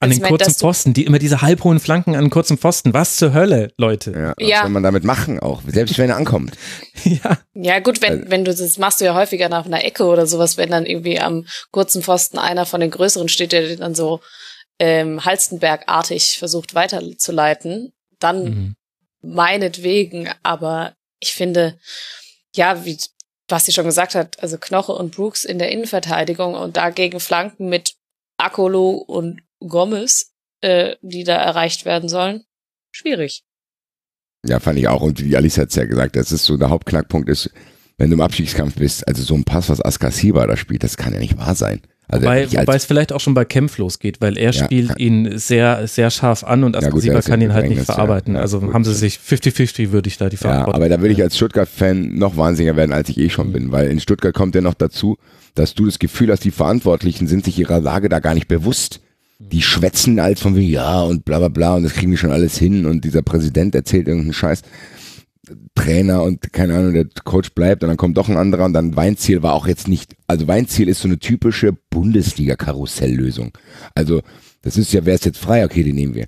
[0.00, 2.94] An Also den kurzen du- Pfosten, die immer diese halbhohen Flanken an den kurzen Pfosten.
[2.94, 4.12] Was zur Hölle, Leute?
[4.12, 4.60] ja, was Ja.
[4.62, 6.52] soll man damit machen auch, selbst wenn er ankommt.
[7.04, 10.26] Ja, Ja, gut, wenn, wenn du das machst du ja häufiger nach einer Ecke oder
[10.26, 13.94] sowas, wenn dann irgendwie am kurzen Pfosten einer von den größeren steht, der den dann
[13.96, 14.20] so
[14.80, 18.74] ähm, Halstenbergartig versucht weiterzuleiten, dann Mhm.
[19.22, 21.78] meinetwegen, aber ich finde,
[22.54, 22.96] ja, wie
[23.48, 27.94] Basti schon gesagt hat, also Knoche und Brooks in der Innenverteidigung und dagegen Flanken mit
[28.36, 32.44] Akolo und Gomez, äh, die da erreicht werden sollen,
[32.90, 33.42] schwierig.
[34.46, 35.02] Ja, fand ich auch.
[35.02, 37.50] Und wie Alice hat's ja gesagt, das ist so der Hauptknackpunkt ist,
[37.96, 41.12] wenn du im Abstiegskampf bist, also so ein Pass, was Askasiba da spielt, das kann
[41.12, 41.80] ja nicht wahr sein.
[42.10, 44.96] Also Wobei, wobei es vielleicht auch schon bei Kempf losgeht, weil er Ja, spielt kann-
[44.98, 47.84] ihn sehr, sehr scharf an und Ja, Askasiba ist kann ihn halt nicht ja.
[47.84, 48.34] verarbeiten.
[48.36, 50.74] Ja, also gut, haben sie sich 50-50 würde ich da die Ja, Verantwortung.
[50.74, 53.90] aber da würde ich als Stuttgart-Fan noch wahnsinniger werden, als ich eh schon bin, weil
[53.90, 55.18] in Stuttgart kommt ja noch dazu,
[55.54, 59.00] dass du das Gefühl hast, die Verantwortlichen sind sich ihrer Lage da gar nicht bewusst.
[59.38, 62.32] Die schwätzen halt von wie, ja und bla bla bla und das kriegen wir schon
[62.32, 64.62] alles hin und dieser Präsident erzählt irgendeinen Scheiß.
[65.74, 68.96] Trainer und keine Ahnung, der Coach bleibt und dann kommt doch ein anderer und dann
[68.96, 73.56] Weinziel war auch jetzt nicht, also Weinziel ist so eine typische Bundesliga-Karusselllösung.
[73.94, 74.20] Also
[74.62, 75.64] das ist ja, wer ist jetzt frei?
[75.64, 76.26] Okay, den nehmen wir.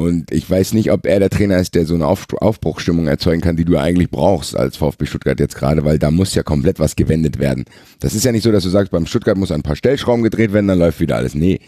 [0.00, 3.40] Und ich weiß nicht, ob er der Trainer ist, der so eine Auf Aufbruchstimmung erzeugen
[3.40, 6.78] kann, die du eigentlich brauchst als VfB Stuttgart jetzt gerade, weil da muss ja komplett
[6.78, 7.64] was gewendet werden.
[7.98, 10.52] Das ist ja nicht so, dass du sagst, beim Stuttgart muss ein paar Stellschrauben gedreht
[10.52, 11.34] werden, dann läuft wieder alles.
[11.34, 11.58] Nee,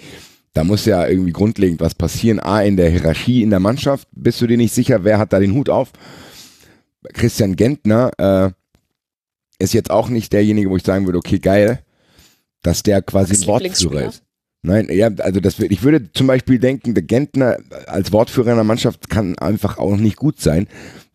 [0.53, 2.41] da muss ja irgendwie grundlegend was passieren.
[2.41, 5.39] A, in der Hierarchie in der Mannschaft bist du dir nicht sicher, wer hat da
[5.39, 5.93] den Hut auf.
[7.13, 8.51] Christian Gentner äh,
[9.59, 11.81] ist jetzt auch nicht derjenige, wo ich sagen würde, okay, geil,
[12.63, 14.23] dass der quasi ein Wortführer ist.
[14.63, 17.57] Nein, ja, also das, ich würde zum Beispiel denken, der Gentner
[17.87, 20.69] als Wortführer einer Mannschaft kann einfach auch nicht gut sein,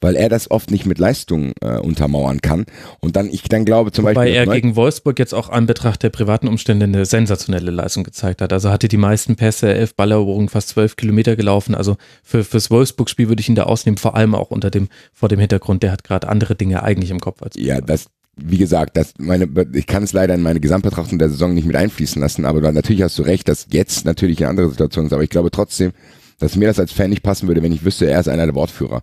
[0.05, 2.65] weil er das oft nicht mit Leistung äh, untermauern kann.
[2.99, 5.49] Und dann, ich dann glaube zum Wobei Beispiel, er dass Neu- gegen Wolfsburg jetzt auch
[5.49, 8.53] an Betracht der privaten Umstände eine sensationelle Leistung gezeigt hat.
[8.53, 11.73] Also hatte die meisten Pässe, elf Balleroberungen, fast zwölf Kilometer gelaufen.
[11.73, 15.27] Also für, fürs Wolfsburg-Spiel würde ich ihn da ausnehmen, vor allem auch unter dem, vor
[15.27, 18.05] dem Hintergrund, der hat gerade andere Dinge eigentlich im Kopf als Ja, das,
[18.37, 21.75] wie gesagt, das meine, ich kann es leider in meine Gesamtbetrachtung der Saison nicht mit
[21.75, 25.23] einfließen lassen, aber natürlich hast du recht, dass jetzt natürlich eine andere Situation ist, aber
[25.23, 25.93] ich glaube trotzdem,
[26.37, 28.53] dass mir das als Fan nicht passen würde, wenn ich wüsste, er ist einer der
[28.53, 29.01] Wortführer.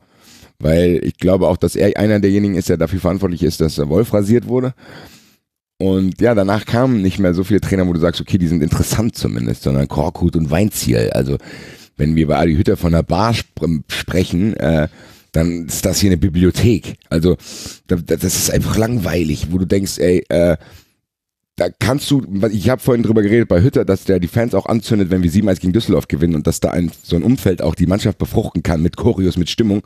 [0.62, 3.88] Weil ich glaube auch, dass er einer derjenigen ist, der dafür verantwortlich ist, dass der
[3.88, 4.74] Wolf rasiert wurde.
[5.78, 8.62] Und ja, danach kamen nicht mehr so viele Trainer, wo du sagst, okay, die sind
[8.62, 11.10] interessant zumindest, sondern Korkut und Weinziel.
[11.10, 11.38] Also
[11.96, 14.86] wenn wir bei Adi Hütter von der Bar sp sprechen, äh,
[15.32, 16.98] dann ist das hier eine Bibliothek.
[17.08, 17.36] Also
[17.88, 20.56] da- da- das ist einfach langweilig, wo du denkst, ey, äh,
[21.56, 24.66] da kannst du, ich habe vorhin drüber geredet bei Hütter, dass der die Fans auch
[24.66, 27.74] anzündet, wenn wir 7-1 gegen Düsseldorf gewinnen und dass da ein, so ein Umfeld auch
[27.74, 29.82] die Mannschaft befruchten kann mit Choreos, mit Stimmung.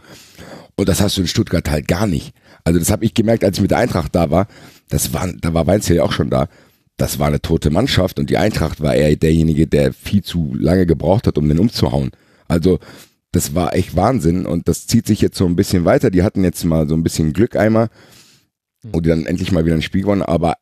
[0.77, 2.35] Und das hast du in Stuttgart halt gar nicht.
[2.63, 4.47] Also das habe ich gemerkt, als ich mit der Eintracht da war.
[4.89, 6.49] Das war, da war Weinzel ja auch schon da.
[6.99, 10.87] Das war eine tote Mannschaft und die Eintracht war eher derjenige, der viel zu lange
[10.87, 12.11] gebraucht hat, um den umzuhauen.
[12.47, 12.79] Also
[13.33, 16.11] das war echt Wahnsinn und das zieht sich jetzt so ein bisschen weiter.
[16.11, 17.89] Die hatten jetzt mal so ein bisschen Glück einmal
[18.93, 20.55] und die dann endlich mal wieder ein Spiel gewonnen, aber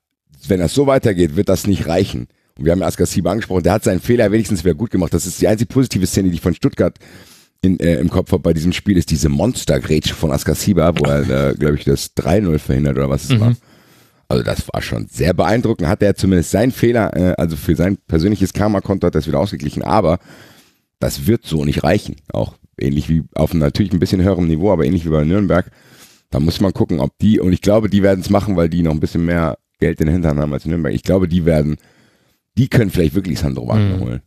[0.49, 2.29] wenn das so weitergeht, wird das nicht reichen.
[2.57, 5.12] Und wir haben Askar Sieba angesprochen, der hat seinen Fehler wenigstens wieder gut gemacht.
[5.12, 6.97] Das ist die einzige positive Szene, die ich von Stuttgart
[7.62, 11.05] in, äh, im Kopf habe bei diesem Spiel, ist diese Monstergrätsche von Askar Sieba, wo
[11.05, 13.41] er, äh, glaube ich, das 3-0 verhindert oder was es mhm.
[13.41, 13.57] war.
[14.29, 15.89] Also das war schon sehr beeindruckend.
[15.89, 19.39] Hat er zumindest seinen Fehler, äh, also für sein persönliches Karma-Konto hat er es wieder
[19.41, 20.19] ausgeglichen, aber
[20.99, 22.16] das wird so nicht reichen.
[22.33, 25.71] Auch ähnlich wie auf einem natürlich ein bisschen höherem Niveau, aber ähnlich wie bei Nürnberg.
[26.31, 28.83] Da muss man gucken, ob die, und ich glaube, die werden es machen, weil die
[28.83, 30.94] noch ein bisschen mehr Geld in den Hintern haben als Nürnberg.
[30.94, 31.76] Ich glaube, die werden,
[32.56, 34.01] die können vielleicht wirklich Sandro Wagner mhm.
[34.01, 34.22] holen.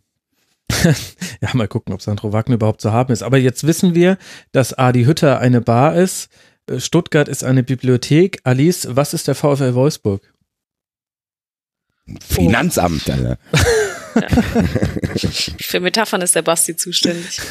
[1.41, 3.23] ja, mal gucken, ob Sandro Wagner überhaupt zu haben ist.
[3.23, 4.17] Aber jetzt wissen wir,
[4.51, 6.29] dass Adi Hütter eine Bar ist.
[6.69, 8.41] Äh, Stuttgart ist eine Bibliothek.
[8.43, 10.21] Alice, was ist der VfL Wolfsburg?
[12.21, 13.37] Finanzamt, Alter.
[15.59, 17.39] Für Metaphern ist der Basti zuständig.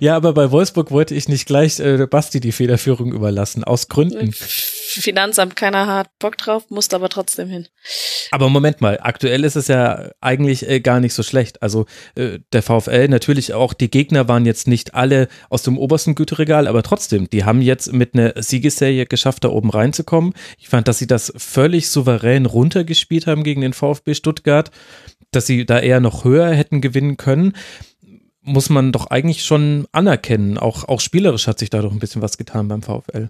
[0.00, 4.32] Ja, aber bei Wolfsburg wollte ich nicht gleich äh, Basti die Federführung überlassen, aus Gründen.
[5.02, 7.66] Finanzamt, keiner hat Bock drauf, musst aber trotzdem hin.
[8.30, 11.62] Aber Moment mal, aktuell ist es ja eigentlich äh, gar nicht so schlecht.
[11.62, 16.14] Also äh, der VfL, natürlich auch, die Gegner waren jetzt nicht alle aus dem obersten
[16.14, 20.34] Güteregal, aber trotzdem, die haben jetzt mit einer Siegesserie geschafft, da oben reinzukommen.
[20.58, 24.70] Ich fand, dass sie das völlig souverän runtergespielt haben gegen den VfB Stuttgart,
[25.30, 27.54] dass sie da eher noch höher hätten gewinnen können
[28.48, 30.58] muss man doch eigentlich schon anerkennen.
[30.58, 33.28] Auch, auch spielerisch hat sich da doch ein bisschen was getan beim VfL.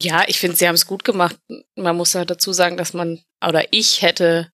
[0.00, 1.36] Ja, ich finde, sie haben es gut gemacht.
[1.74, 4.50] Man muss ja dazu sagen, dass man, oder ich hätte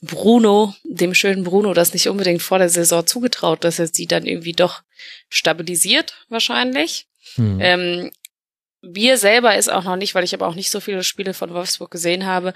[0.00, 4.26] Bruno, dem schönen Bruno, das nicht unbedingt vor der Saison zugetraut, dass er sie dann
[4.26, 4.82] irgendwie doch
[5.28, 7.08] stabilisiert, wahrscheinlich.
[7.34, 7.58] Hm.
[7.60, 8.10] Ähm,
[8.80, 11.52] mir selber ist auch noch nicht, weil ich aber auch nicht so viele Spiele von
[11.52, 12.54] Wolfsburg gesehen habe,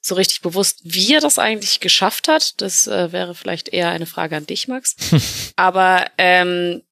[0.00, 2.60] so richtig bewusst, wie er das eigentlich geschafft hat.
[2.60, 4.96] Das äh, wäre vielleicht eher eine Frage an dich, Max.
[5.56, 6.82] aber ähm,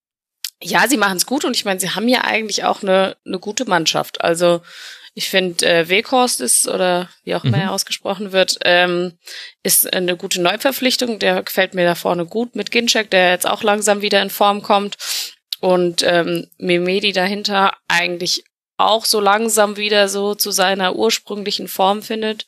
[0.62, 3.38] ja, sie machen es gut und ich meine, sie haben ja eigentlich auch eine, eine
[3.38, 4.20] gute Mannschaft.
[4.22, 4.60] Also
[5.14, 7.62] ich finde, äh, Weghorst ist, oder wie auch immer mhm.
[7.64, 9.18] er ausgesprochen wird, ähm,
[9.62, 11.18] ist eine gute Neuverpflichtung.
[11.18, 14.62] Der gefällt mir da vorne gut mit Ginczek, der jetzt auch langsam wieder in Form
[14.62, 14.96] kommt.
[15.60, 18.44] Und ähm, Memedi dahinter eigentlich
[18.76, 22.46] auch so langsam wieder so zu seiner ursprünglichen Form findet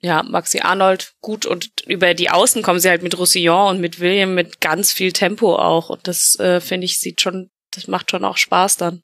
[0.00, 4.00] ja, Maxi Arnold gut und über die Außen kommen sie halt mit Roussillon und mit
[4.00, 8.10] William mit ganz viel Tempo auch und das äh, finde ich sieht schon, das macht
[8.10, 9.02] schon auch Spaß dann.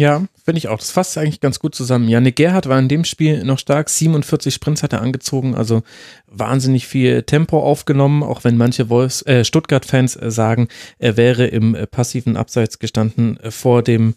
[0.00, 0.78] Ja, finde ich auch.
[0.78, 2.08] Das fasst eigentlich ganz gut zusammen.
[2.08, 3.90] Janik Gerhardt war in dem Spiel noch stark.
[3.90, 5.82] 47 Sprints hat er angezogen, also
[6.26, 10.68] wahnsinnig viel Tempo aufgenommen, auch wenn manche äh, Stuttgart-Fans äh, sagen,
[10.98, 14.14] er wäre im äh, passiven Abseits gestanden äh, vor dem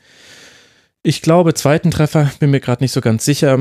[1.05, 3.59] ich glaube, zweiten Treffer, bin mir gerade nicht so ganz sicher.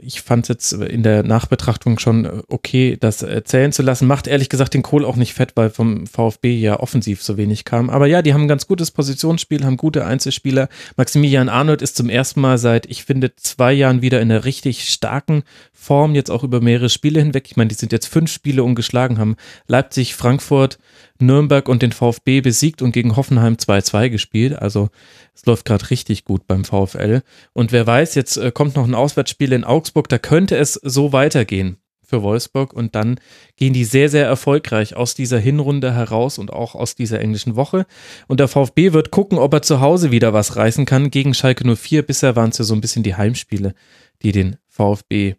[0.00, 4.06] Ich fand es jetzt in der Nachbetrachtung schon okay, das zählen zu lassen.
[4.06, 7.66] Macht ehrlich gesagt den Kohl auch nicht fett, weil vom VfB ja offensiv so wenig
[7.66, 7.90] kam.
[7.90, 10.70] Aber ja, die haben ein ganz gutes Positionsspiel, haben gute Einzelspieler.
[10.96, 14.88] Maximilian Arnold ist zum ersten Mal seit, ich finde, zwei Jahren wieder in einer richtig
[14.88, 15.42] starken
[15.74, 17.44] Form, jetzt auch über mehrere Spiele hinweg.
[17.46, 19.36] Ich meine, die sind jetzt fünf Spiele umgeschlagen, haben
[19.66, 20.78] Leipzig, Frankfurt,
[21.20, 24.56] Nürnberg und den VfB besiegt und gegen Hoffenheim 2-2 gespielt.
[24.56, 24.88] Also
[25.34, 27.22] es läuft gerade richtig gut beim VfL.
[27.52, 31.12] Und wer weiß, jetzt äh, kommt noch ein Auswärtsspiel in Augsburg, da könnte es so
[31.12, 31.78] weitergehen
[32.10, 33.18] für Wolfsburg und dann
[33.56, 37.86] gehen die sehr, sehr erfolgreich aus dieser Hinrunde heraus und auch aus dieser englischen Woche.
[38.26, 41.64] Und der VfB wird gucken, ob er zu Hause wieder was reißen kann gegen Schalke
[41.76, 42.02] 04.
[42.02, 43.74] Bisher waren es ja so ein bisschen die Heimspiele,
[44.22, 45.36] die den VfB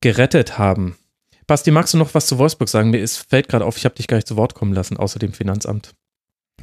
[0.00, 0.96] gerettet haben.
[1.46, 2.90] Basti, magst du noch was zu Wolfsburg sagen?
[2.90, 5.18] Mir ist, fällt gerade auf, ich habe dich gar nicht zu Wort kommen lassen, außer
[5.18, 5.94] dem Finanzamt.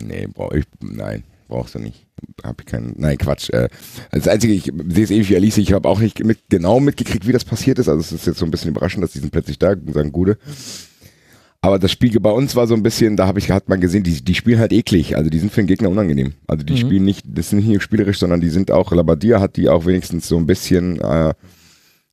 [0.02, 2.08] Nee, brauche ich, nein, brauchst du nicht.
[2.44, 3.50] Hab ich keinen, nein, Quatsch.
[3.50, 3.68] Äh,
[4.12, 7.28] das Einzige, ich sehe es ähnlich wie Alice, ich habe auch nicht mit, genau mitgekriegt,
[7.28, 7.90] wie das passiert ist.
[7.90, 10.38] Also es ist jetzt so ein bisschen überraschend, dass die sind plötzlich da, sagen Gute.
[11.64, 14.04] Aber das Spiel bei uns war so ein bisschen, da habe ich, hat man gesehen,
[14.04, 15.16] die, die spielen halt eklig.
[15.16, 16.34] Also die sind für den Gegner unangenehm.
[16.48, 16.78] Also die mhm.
[16.78, 19.86] spielen nicht, das sind nicht nur spielerisch, sondern die sind auch, Labadia hat die auch
[19.86, 21.34] wenigstens so ein bisschen, äh,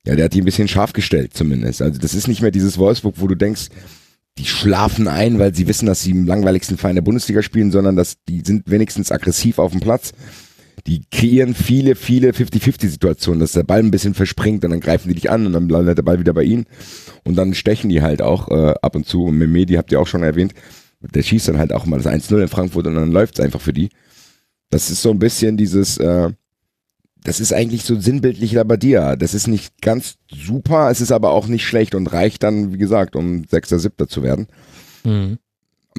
[0.05, 1.81] ja, der hat die ein bisschen scharf gestellt zumindest.
[1.81, 3.69] Also das ist nicht mehr dieses Wolfsburg, wo du denkst,
[4.37, 7.95] die schlafen ein, weil sie wissen, dass sie im langweiligsten Verein der Bundesliga spielen, sondern
[7.95, 10.13] dass die sind wenigstens aggressiv auf dem Platz.
[10.87, 15.15] Die kreieren viele, viele 50-50-Situationen, dass der Ball ein bisschen verspringt und dann greifen die
[15.15, 16.65] dich an und dann landet der Ball wieder bei ihnen.
[17.25, 19.25] Und dann stechen die halt auch äh, ab und zu.
[19.25, 20.53] Und Mehmedi habt ihr auch schon erwähnt,
[21.01, 23.59] der schießt dann halt auch mal das 1-0 in Frankfurt und dann läuft es einfach
[23.61, 23.89] für die.
[24.69, 26.31] Das ist so ein bisschen dieses, äh,
[27.23, 29.15] das ist eigentlich so sinnbildlich Labadia.
[29.15, 32.77] Das ist nicht ganz super, es ist aber auch nicht schlecht und reicht dann, wie
[32.77, 34.47] gesagt, um Sechster, Siebter zu werden.
[35.03, 35.37] Mhm.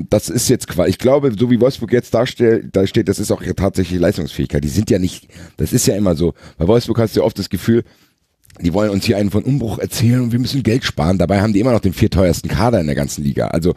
[0.08, 3.18] Das ist jetzt quasi, ich glaube, so wie Wolfsburg jetzt da steht, da steht, das
[3.18, 4.64] ist auch tatsächlich Leistungsfähigkeit.
[4.64, 6.32] Die sind ja nicht, das ist ja immer so.
[6.56, 7.84] Bei Wolfsburg hast du ja oft das Gefühl,
[8.60, 11.18] die wollen uns hier einen von Umbruch erzählen und wir müssen Geld sparen.
[11.18, 13.48] Dabei haben die immer noch den vierteuersten Kader in der ganzen Liga.
[13.48, 13.74] Also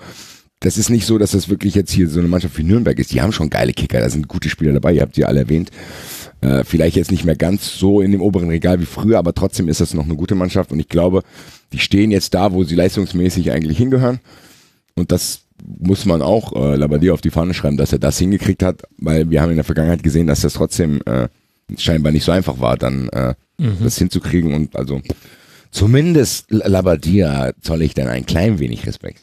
[0.60, 3.12] das ist nicht so, dass das wirklich jetzt hier so eine Mannschaft wie Nürnberg ist.
[3.12, 5.72] Die haben schon geile Kicker, da sind gute Spieler dabei, ihr habt sie alle erwähnt.
[6.44, 9.70] Äh, vielleicht jetzt nicht mehr ganz so in dem oberen Regal wie früher, aber trotzdem
[9.70, 11.24] ist das noch eine gute Mannschaft und ich glaube,
[11.72, 14.20] die stehen jetzt da, wo sie leistungsmäßig eigentlich hingehören.
[14.96, 18.62] Und das muss man auch äh, Labadier auf die Fahne schreiben, dass er das hingekriegt
[18.62, 21.30] hat, weil wir haben in der Vergangenheit gesehen, dass das trotzdem äh,
[21.78, 23.78] scheinbar nicht so einfach war, dann äh, mhm.
[23.82, 25.02] das hinzukriegen und also
[25.72, 29.22] zumindest Labadia zolle ich dann ein klein wenig Respekt.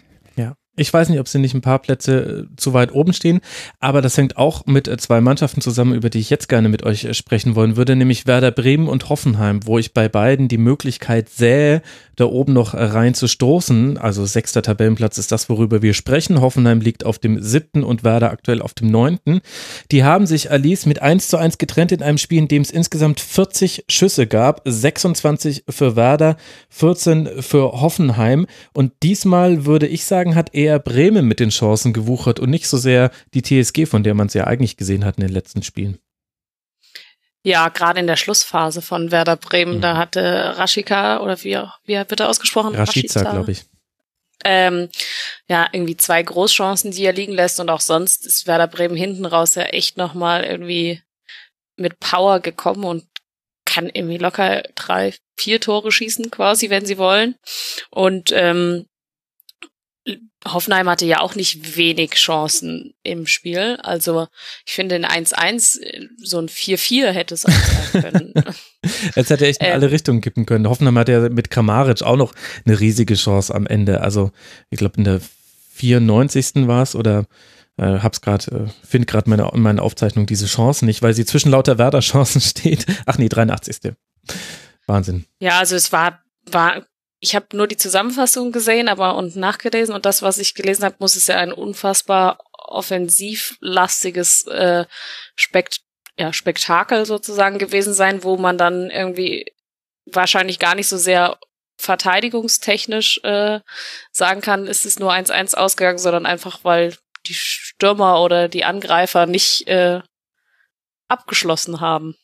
[0.76, 3.40] Ich weiß nicht, ob sie nicht ein paar Plätze äh, zu weit oben stehen,
[3.80, 6.84] aber das hängt auch mit äh, zwei Mannschaften zusammen, über die ich jetzt gerne mit
[6.84, 10.58] euch äh, sprechen wollen würde, nämlich Werder Bremen und Hoffenheim, wo ich bei beiden die
[10.58, 11.82] Möglichkeit sähe,
[12.20, 13.98] da oben noch rein zu stoßen.
[13.98, 16.40] Also sechster Tabellenplatz ist das, worüber wir sprechen.
[16.40, 19.40] Hoffenheim liegt auf dem siebten und Werder aktuell auf dem neunten.
[19.90, 22.70] Die haben sich Alice mit 1 zu 1 getrennt in einem Spiel, in dem es
[22.70, 26.36] insgesamt 40 Schüsse gab, 26 für Werder,
[26.68, 28.46] 14 für Hoffenheim.
[28.72, 32.76] Und diesmal würde ich sagen, hat eher Bremen mit den Chancen gewuchert und nicht so
[32.76, 35.98] sehr die TSG, von der man es ja eigentlich gesehen hat in den letzten Spielen.
[37.42, 39.80] Ja, gerade in der Schlussphase von Werder Bremen, mhm.
[39.80, 42.74] da hatte Raschika oder wie, wie wird er ausgesprochen?
[42.74, 43.64] Rashica, glaube ich.
[44.44, 44.88] Ähm,
[45.48, 49.26] ja, irgendwie zwei Großchancen, die er liegen lässt und auch sonst ist Werder Bremen hinten
[49.26, 51.02] raus ja echt nochmal irgendwie
[51.76, 53.06] mit Power gekommen und
[53.64, 57.36] kann irgendwie locker drei, vier Tore schießen quasi, wenn sie wollen.
[57.90, 58.86] Und ähm,
[60.46, 63.76] Hoffenheim hatte ja auch nicht wenig Chancen im Spiel.
[63.82, 64.28] Also
[64.64, 65.80] ich finde in 1-1
[66.22, 68.34] so ein 4-4 hätte es auch sein können.
[69.14, 70.66] Es hätte echt in ähm, alle Richtungen kippen können.
[70.66, 72.32] Hoffenheim hat ja mit Kramaric auch noch
[72.64, 74.00] eine riesige Chance am Ende.
[74.00, 74.32] Also
[74.70, 75.20] ich glaube in der
[75.74, 76.66] 94.
[76.66, 77.26] war es oder
[77.76, 81.50] äh, hab's gerade, äh, finde gerade meine, meine Aufzeichnung diese Chance nicht, weil sie zwischen
[81.50, 82.86] lauter Werder-Chancen steht.
[83.04, 83.92] Ach nee, 83.
[84.86, 85.26] Wahnsinn.
[85.40, 86.86] Ja, also es war, war
[87.20, 90.96] ich habe nur die Zusammenfassung gesehen, aber und nachgelesen und das, was ich gelesen habe,
[90.98, 94.86] muss es ja ein unfassbar offensivlastiges äh,
[95.36, 95.80] Spekt
[96.18, 99.54] ja, Spektakel sozusagen gewesen sein, wo man dann irgendwie
[100.06, 101.38] wahrscheinlich gar nicht so sehr
[101.78, 103.60] verteidigungstechnisch äh,
[104.12, 109.26] sagen kann, ist es nur 1-1 ausgegangen, sondern einfach, weil die Stürmer oder die Angreifer
[109.26, 110.00] nicht äh,
[111.08, 112.16] abgeschlossen haben.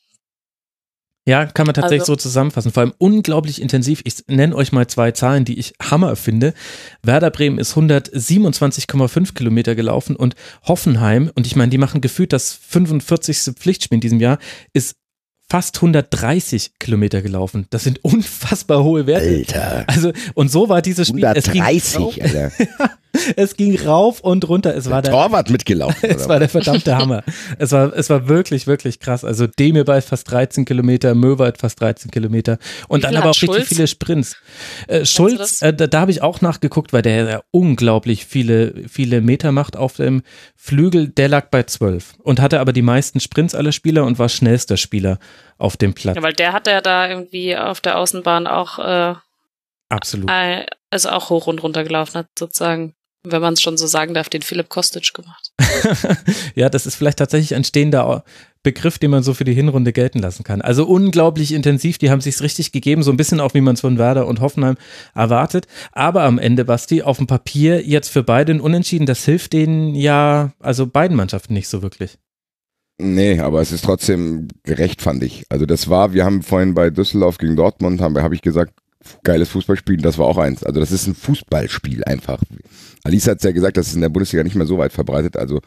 [1.28, 2.12] Ja, kann man tatsächlich also.
[2.12, 2.70] so zusammenfassen.
[2.70, 4.00] Vor allem unglaublich intensiv.
[4.04, 6.54] Ich nenne euch mal zwei Zahlen, die ich Hammer finde.
[7.02, 12.52] Werder Bremen ist 127,5 Kilometer gelaufen und Hoffenheim, und ich meine, die machen gefühlt das
[12.52, 13.54] 45.
[13.56, 14.38] Pflichtspiel in diesem Jahr,
[14.72, 14.94] ist
[15.48, 17.66] fast 130 Kilometer gelaufen.
[17.70, 19.26] Das sind unfassbar hohe Werte.
[19.26, 19.84] Alter.
[19.88, 21.24] Also, und so war dieses Spiel.
[21.24, 22.52] 130, Alter.
[23.36, 24.74] es ging rauf und runter.
[24.74, 25.96] Es war der, Torwart mitgelaufen.
[26.10, 27.22] es war der verdammte Hammer.
[27.58, 29.24] Es war, es war wirklich, wirklich krass.
[29.24, 33.56] Also Demir bei fast 13 Kilometer, Möwald fast 13 Kilometer und dann aber auch Schulz?
[33.56, 34.36] richtig viele Sprints.
[34.88, 39.20] Äh, Schulz, äh, da, da habe ich auch nachgeguckt, weil der ja unglaublich viele, viele
[39.20, 40.22] Meter macht auf dem
[40.54, 41.08] Flügel.
[41.08, 44.76] Der lag bei 12 und hatte aber die meisten Sprints aller Spieler und war schnellster
[44.76, 45.18] Spieler
[45.58, 46.16] auf dem Platz.
[46.16, 49.14] Ja, weil der hat ja da irgendwie auf der Außenbahn auch äh,
[49.88, 50.30] Absolut.
[50.30, 52.94] Äh, also auch hoch und runter gelaufen hat, sozusagen
[53.30, 55.52] wenn man es schon so sagen darf, den Philipp Kostic gemacht.
[56.54, 58.24] ja, das ist vielleicht tatsächlich ein stehender
[58.62, 60.60] Begriff, den man so für die Hinrunde gelten lassen kann.
[60.60, 63.80] Also unglaublich intensiv, die haben sich's richtig gegeben, so ein bisschen auch wie man es
[63.80, 64.76] von Werder und Hoffenheim
[65.14, 65.66] erwartet.
[65.92, 69.94] Aber am Ende, Basti, auf dem Papier jetzt für beide ein Unentschieden, das hilft denen
[69.94, 72.18] ja, also beiden Mannschaften nicht so wirklich.
[72.98, 75.44] Nee, aber es ist trotzdem gerecht, fand ich.
[75.50, 78.72] Also das war, wir haben vorhin bei Düsseldorf gegen Dortmund, habe hab ich gesagt,
[79.22, 80.62] geiles Fußballspiel, das war auch eins.
[80.62, 82.42] Also das ist ein Fußballspiel einfach.
[83.04, 85.36] Alice hat es ja gesagt, das ist in der Bundesliga nicht mehr so weit verbreitet.
[85.36, 85.60] Also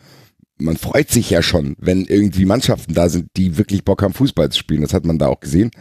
[0.58, 4.50] man freut sich ja schon, wenn irgendwie Mannschaften da sind, die wirklich Bock haben, Fußball
[4.50, 4.82] zu spielen.
[4.82, 5.72] Das hat man da auch gesehen.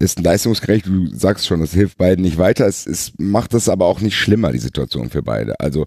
[0.00, 2.66] Ist ein leistungsgerecht, du sagst schon, das hilft beiden nicht weiter.
[2.66, 5.58] Es, es macht es aber auch nicht schlimmer, die Situation für beide.
[5.60, 5.86] Also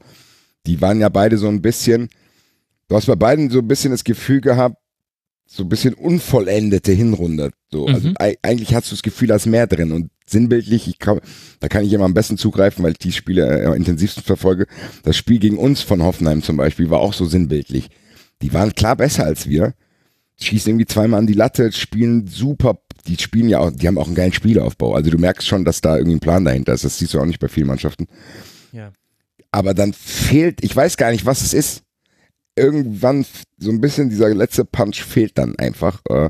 [0.65, 2.09] die waren ja beide so ein bisschen,
[2.87, 4.77] du hast bei beiden so ein bisschen das Gefühl gehabt,
[5.53, 7.51] so ein bisschen unvollendete Hinrunde.
[7.69, 7.85] So.
[7.85, 7.93] Mhm.
[7.93, 9.91] Also eigentlich hast du das Gefühl, da ist mehr drin.
[9.91, 11.19] Und sinnbildlich, ich kann,
[11.59, 14.65] da kann ich immer am besten zugreifen, weil ich die Spiele äh, intensivsten verfolge.
[15.03, 17.89] Das Spiel gegen uns von Hoffenheim zum Beispiel war auch so sinnbildlich.
[18.41, 19.73] Die waren klar besser als wir.
[20.39, 22.79] Schießen irgendwie zweimal an die Latte, spielen super.
[23.05, 24.95] Die spielen ja auch, die haben auch einen geilen Spielaufbau.
[24.95, 26.85] Also du merkst schon, dass da irgendwie ein Plan dahinter ist.
[26.85, 28.07] Das siehst du auch nicht bei vielen Mannschaften.
[28.71, 28.93] Ja.
[29.51, 31.83] Aber dann fehlt, ich weiß gar nicht, was es ist.
[32.55, 33.25] Irgendwann
[33.57, 36.01] so ein bisschen dieser letzte Punch fehlt dann einfach.
[36.09, 36.29] Äh,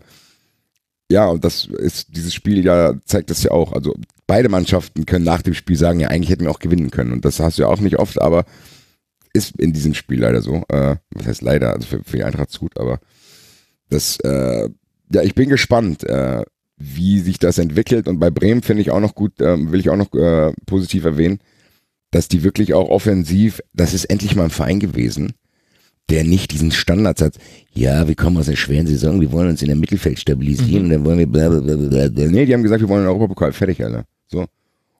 [1.11, 3.73] ja, und das ist, dieses Spiel ja, zeigt das ja auch.
[3.73, 3.95] Also
[4.27, 7.11] beide Mannschaften können nach dem Spiel sagen, ja, eigentlich hätten wir auch gewinnen können.
[7.11, 8.45] Und das hast du ja auch nicht oft, aber
[9.33, 10.63] ist in diesem Spiel leider so.
[10.69, 11.73] Äh, was heißt leider?
[11.73, 12.99] Also für, für die Eintracht ist gut, aber
[13.89, 14.69] das, äh,
[15.13, 16.43] ja, ich bin gespannt, äh,
[16.77, 18.07] wie sich das entwickelt.
[18.07, 21.05] Und bei Bremen finde ich auch noch gut, äh, will ich auch noch äh, positiv
[21.05, 21.39] erwähnen,
[22.11, 25.33] dass die wirklich auch offensiv, das ist endlich mal ein Verein gewesen,
[26.09, 27.35] der nicht diesen Standards hat,
[27.73, 30.89] ja, wir kommen aus einer schweren Saison, wir wollen uns in der Mittelfeld stabilisieren, mhm.
[30.89, 32.27] dann wollen wir bla bla bla bla.
[32.27, 34.03] Nee, die haben gesagt, wir wollen den Europapokal, fertig, Alter.
[34.27, 34.45] So.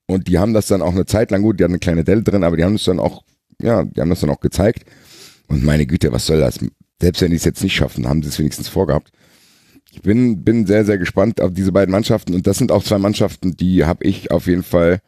[0.08, 2.24] Und die haben das dann auch eine Zeit lang, gut, die haben eine kleine Delle
[2.24, 3.24] drin, aber die haben es dann auch,
[3.62, 4.84] ja, die haben das dann auch gezeigt.
[5.48, 6.60] Und meine Güte, was soll das?
[7.02, 9.12] Selbst wenn die es jetzt nicht schaffen, haben sie es wenigstens vorgehabt.
[9.92, 12.98] Ich bin, bin sehr, sehr gespannt auf diese beiden Mannschaften und das sind auch zwei
[12.98, 15.02] Mannschaften, die habe ich auf jeden Fall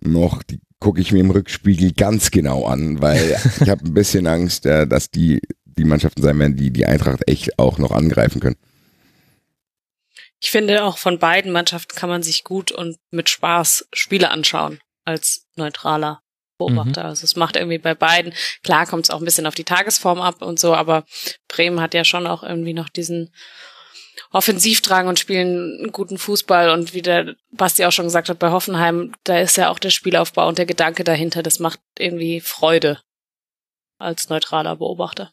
[0.00, 4.26] noch, die gucke ich mir im Rückspiegel ganz genau an, weil ich habe ein bisschen
[4.26, 8.40] Angst, äh, dass die die Mannschaften sein werden, die die Eintracht echt auch noch angreifen
[8.40, 8.56] können.
[10.40, 14.80] Ich finde auch von beiden Mannschaften kann man sich gut und mit Spaß Spiele anschauen
[15.04, 16.22] als neutraler
[16.58, 17.02] Beobachter.
[17.02, 17.08] Mhm.
[17.08, 18.32] Also es macht irgendwie bei beiden,
[18.62, 21.04] klar kommt es auch ein bisschen auf die Tagesform ab und so, aber
[21.48, 23.30] Bremen hat ja schon auch irgendwie noch diesen
[24.36, 28.50] Offensivdrang und spielen einen guten Fußball und wie der Basti auch schon gesagt hat, bei
[28.50, 33.00] Hoffenheim, da ist ja auch der Spielaufbau und der Gedanke dahinter, das macht irgendwie Freude
[33.98, 35.30] als neutraler Beobachter.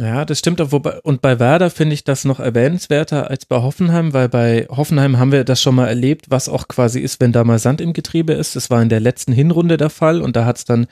[0.00, 0.60] Ja, das stimmt.
[0.72, 5.18] Wobei, und bei Werder finde ich das noch erwähnenswerter als bei Hoffenheim, weil bei Hoffenheim
[5.18, 7.92] haben wir das schon mal erlebt, was auch quasi ist, wenn da mal Sand im
[7.92, 8.56] Getriebe ist.
[8.56, 10.86] Das war in der letzten Hinrunde der Fall und da hat es dann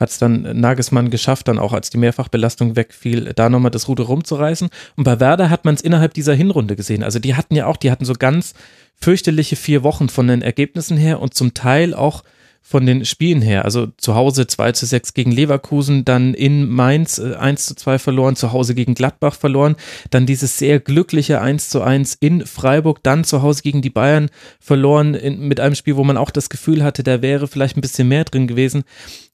[0.00, 4.04] hat es dann Nagelsmann geschafft, dann auch als die Mehrfachbelastung wegfiel, da nochmal das Ruder
[4.04, 4.70] rumzureißen.
[4.96, 7.04] Und bei Werder hat man es innerhalb dieser Hinrunde gesehen.
[7.04, 8.54] Also die hatten ja auch, die hatten so ganz
[8.96, 12.22] fürchterliche vier Wochen von den Ergebnissen her und zum Teil auch
[12.62, 13.64] von den Spielen her.
[13.64, 17.98] Also zu Hause 2 zu 6 gegen Leverkusen, dann in Mainz 1 äh, zu 2
[17.98, 19.76] verloren, zu Hause gegen Gladbach verloren,
[20.10, 24.30] dann dieses sehr glückliche 1 zu 1 in Freiburg, dann zu Hause gegen die Bayern
[24.60, 27.82] verloren, in, mit einem Spiel, wo man auch das Gefühl hatte, da wäre vielleicht ein
[27.82, 28.84] bisschen mehr drin gewesen.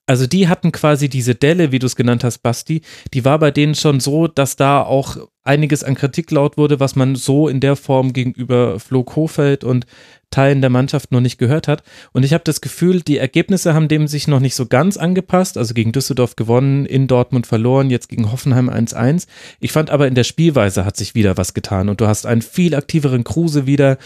[0.07, 3.51] Also die hatten quasi diese Delle, wie du es genannt hast, Basti, die war bei
[3.51, 5.17] denen schon so, dass da auch
[5.47, 9.87] einiges an Kritik laut wurde, was man so in der Form gegenüber Flo Kofeld und
[10.31, 11.83] Teilen der Mannschaft noch nicht gehört hat.
[12.13, 15.57] Und ich habe das Gefühl, die Ergebnisse haben dem sich noch nicht so ganz angepasst.
[15.57, 19.27] Also gegen Düsseldorf gewonnen, in Dortmund verloren, jetzt gegen Hoffenheim 1-1.
[19.61, 22.43] Ich fand aber in der Spielweise hat sich wieder was getan und du hast einen
[22.43, 23.99] viel aktiveren Kruse wieder.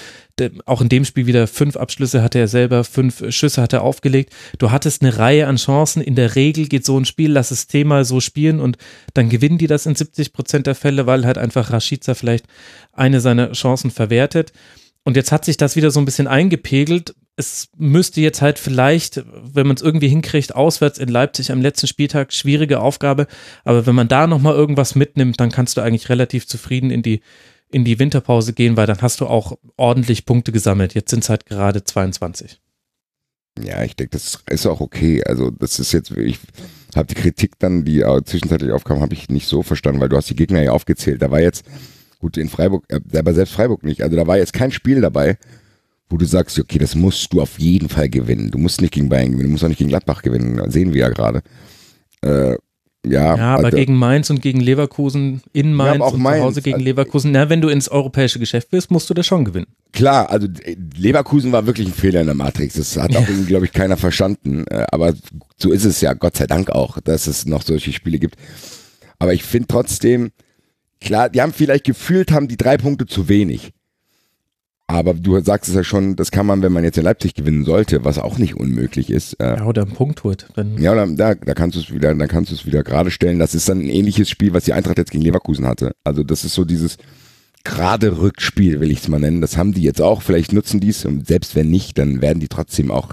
[0.67, 4.33] Auch in dem Spiel wieder fünf Abschlüsse hatte er selber, fünf Schüsse hat er aufgelegt.
[4.59, 6.03] Du hattest eine Reihe an Chancen.
[6.03, 8.77] In der Regel geht so ein Spiel, lass es Thema so spielen und
[9.15, 12.47] dann gewinnen die das in 70 Prozent der Fälle, weil halt einfach Rashica vielleicht
[12.93, 14.53] eine seiner Chancen verwertet.
[15.05, 17.15] Und jetzt hat sich das wieder so ein bisschen eingepegelt.
[17.37, 21.87] Es müsste jetzt halt vielleicht, wenn man es irgendwie hinkriegt, auswärts in Leipzig am letzten
[21.87, 23.27] Spieltag, schwierige Aufgabe.
[23.65, 27.23] Aber wenn man da nochmal irgendwas mitnimmt, dann kannst du eigentlich relativ zufrieden in die,
[27.73, 30.95] in die Winterpause gehen, weil dann hast du auch ordentlich Punkte gesammelt.
[30.95, 32.61] Jetzt sind es halt gerade 22.
[33.59, 35.23] Ja, ich denke, das ist auch okay.
[35.25, 36.39] Also, das ist jetzt, ich
[36.97, 40.31] habe die Kritik dann, die zwischenzeitlich aufkam, habe ich nicht so verstanden, weil du hast
[40.31, 41.23] die Gegner ja aufgezählt.
[41.23, 41.65] Da war jetzt
[42.21, 44.03] Gut, in Freiburg, äh, aber selbst Freiburg nicht.
[44.03, 45.39] Also da war jetzt kein Spiel dabei,
[46.11, 48.51] wo du sagst, okay, das musst du auf jeden Fall gewinnen.
[48.51, 50.59] Du musst nicht gegen Bayern gewinnen, du musst auch nicht gegen Gladbach gewinnen.
[50.59, 51.43] Das sehen wir ja gerade.
[52.21, 52.57] Äh,
[53.07, 56.45] ja, ja, aber also, gegen Mainz und gegen Leverkusen in Mainz ja, und Mainz, zu
[56.45, 57.33] Hause gegen also, Leverkusen.
[57.33, 59.67] Na, wenn du ins europäische Geschäft bist, musst du das schon gewinnen.
[59.93, 62.75] Klar, also äh, Leverkusen war wirklich ein Fehler in der Matrix.
[62.75, 63.35] Das hat auch, ja.
[63.47, 64.65] glaube ich, keiner verstanden.
[64.69, 65.15] Äh, aber
[65.57, 68.37] so ist es ja, Gott sei Dank auch, dass es noch solche Spiele gibt.
[69.19, 70.31] Aber ich finde trotzdem,
[71.01, 73.73] Klar, die haben vielleicht gefühlt, haben die drei Punkte zu wenig.
[74.91, 77.65] Aber du sagst es ja schon, das kann man, wenn man jetzt in Leipzig gewinnen
[77.65, 79.35] sollte, was auch nicht unmöglich ist.
[79.35, 80.47] Äh, ja, oder einen Punkt holt.
[80.79, 83.39] ja, oder, da, da kannst du es wieder, dann kannst du es wieder gerade stellen.
[83.39, 85.93] Das ist dann ein ähnliches Spiel, was die Eintracht jetzt gegen Leverkusen hatte.
[86.05, 86.99] Also das ist so dieses
[87.63, 89.41] gerade Rückspiel, will ich es mal nennen.
[89.41, 90.23] Das haben die jetzt auch.
[90.23, 93.13] Vielleicht nutzen die es und selbst wenn nicht, dann werden die trotzdem auch,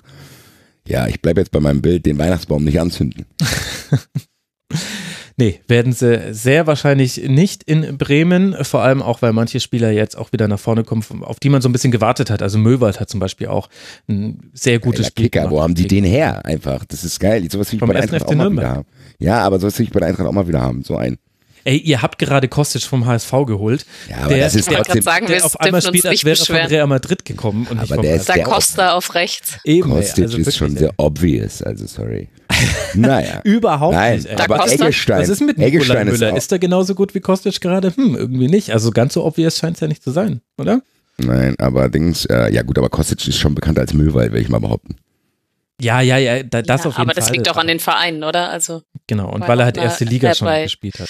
[0.87, 3.25] ja, ich bleibe jetzt bei meinem Bild, den Weihnachtsbaum nicht anzünden.
[5.39, 10.17] Nee, werden sie sehr wahrscheinlich nicht in Bremen, vor allem auch, weil manche Spieler jetzt
[10.17, 12.41] auch wieder nach vorne kommen, auf die man so ein bisschen gewartet hat.
[12.41, 13.69] Also Möwald hat zum Beispiel auch
[14.09, 15.25] ein sehr gutes Geiler Spiel.
[15.25, 15.53] Kicker, gemacht.
[15.53, 16.43] wo haben die den her?
[16.43, 17.47] Einfach, das ist geil.
[17.51, 18.85] Sowas will ich bei der Eintracht auch mal wieder haben.
[19.19, 20.81] Ja, aber sowas will ich bei der Eintracht auch mal wieder haben.
[20.81, 21.19] So ein.
[21.67, 23.85] Ey, ihr habt gerade Kostic vom HSV geholt.
[24.09, 26.55] Ja, aber der, das ist trotzdem, sagen, der auf einmal spielt, als wäre er von
[26.55, 27.67] Real Madrid gekommen.
[27.69, 29.57] Und aber der ist da Costa auf rechts.
[29.65, 32.29] Eben, Kostic also ist schon sehr obvious, also sorry.
[32.93, 33.41] Naja.
[33.43, 34.27] Überhaupt Nein, nicht.
[34.27, 34.37] Ey.
[34.37, 35.19] Aber Eggestein.
[35.19, 36.29] Was ist mit Nikolai Müller?
[36.29, 37.93] Ist, ist er genauso gut wie Kostic gerade?
[37.93, 38.71] Hm, irgendwie nicht.
[38.71, 40.81] Also ganz so obvious scheint es ja nicht zu sein, oder?
[41.17, 44.47] Nein, aber Dings, äh, ja gut, aber Kostic ist schon bekannt als Müllwald, will ich
[44.47, 44.95] mal behaupten.
[45.79, 47.01] Ja, ja, ja, das ja, auf jeden aber Fall.
[47.03, 48.49] Aber das liegt auch an den Vereinen, oder?
[48.49, 51.09] Also genau, und weil er halt erste Liga schon bei, gespielt hat.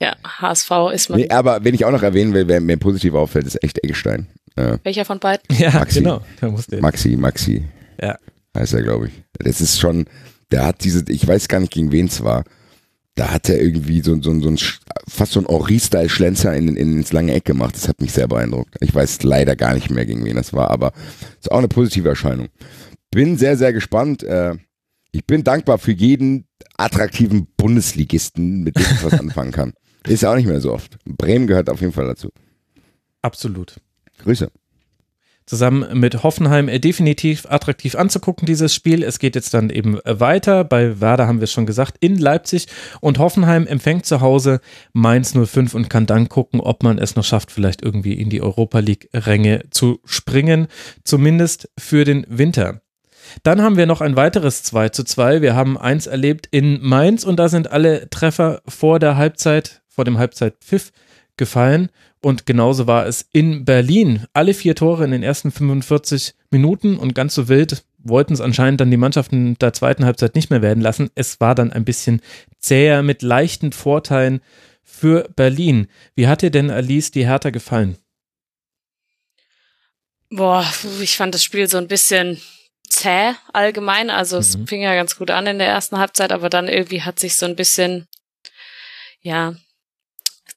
[0.00, 0.08] Ja.
[0.08, 1.20] ja, HSV ist man.
[1.20, 4.26] Nee, aber wenn ich auch noch erwähnen will, wer mir positiv auffällt, ist echt Eggestein.
[4.58, 4.78] Ja.
[4.82, 5.44] Welcher von beiden?
[5.56, 6.00] Ja, Maxi.
[6.00, 6.20] genau.
[6.40, 7.64] Da musste Maxi, Maxi.
[8.00, 8.18] Ja.
[8.54, 9.12] Heißt er, glaube ich.
[9.38, 10.04] Das ist schon,
[10.50, 12.44] der hat diese, ich weiß gar nicht, gegen wen es war.
[13.14, 14.58] Da hat er irgendwie so, so, so ein,
[15.08, 17.76] fast so ein Ori-Style-Schlenzer in, in, ins lange Eck gemacht.
[17.76, 18.74] Das hat mich sehr beeindruckt.
[18.80, 20.92] Ich weiß leider gar nicht mehr, gegen wen das war, aber
[21.38, 22.48] ist auch eine positive Erscheinung.
[23.12, 24.22] Bin sehr, sehr gespannt.
[24.24, 24.56] Äh,
[25.12, 26.46] ich bin dankbar für jeden
[26.78, 29.74] attraktiven Bundesligisten, mit dem ich was anfangen kann.
[30.08, 30.96] Ist ja auch nicht mehr so oft.
[31.04, 32.30] Bremen gehört auf jeden Fall dazu.
[33.20, 33.76] Absolut.
[34.18, 34.50] Grüße.
[35.44, 39.02] zusammen mit Hoffenheim äh, definitiv attraktiv anzugucken, dieses Spiel.
[39.02, 40.64] Es geht jetzt dann eben äh, weiter.
[40.64, 42.66] Bei Werder haben wir es schon gesagt, in Leipzig
[43.00, 44.60] und Hoffenheim empfängt zu Hause
[44.92, 48.40] Mainz 05 und kann dann gucken, ob man es noch schafft, vielleicht irgendwie in die
[48.40, 50.68] Europa League-Ränge zu springen,
[51.04, 52.81] zumindest für den Winter.
[53.42, 55.42] Dann haben wir noch ein weiteres 2 zu 2.
[55.42, 60.04] Wir haben eins erlebt in Mainz und da sind alle Treffer vor der Halbzeit, vor
[60.04, 60.92] dem Halbzeitpfiff
[61.36, 61.90] gefallen.
[62.20, 64.26] Und genauso war es in Berlin.
[64.32, 68.80] Alle vier Tore in den ersten 45 Minuten und ganz so wild wollten es anscheinend
[68.80, 71.10] dann die Mannschaften der zweiten Halbzeit nicht mehr werden lassen.
[71.14, 72.20] Es war dann ein bisschen
[72.58, 74.40] zäher mit leichten Vorteilen
[74.82, 75.86] für Berlin.
[76.14, 77.96] Wie hat dir denn Alice die Hertha gefallen?
[80.30, 80.64] Boah,
[81.00, 82.40] ich fand das Spiel so ein bisschen
[82.92, 84.10] zäh allgemein.
[84.10, 84.66] Also es Mhm.
[84.66, 87.46] fing ja ganz gut an in der ersten Halbzeit, aber dann irgendwie hat sich so
[87.46, 88.06] ein bisschen,
[89.20, 89.54] ja,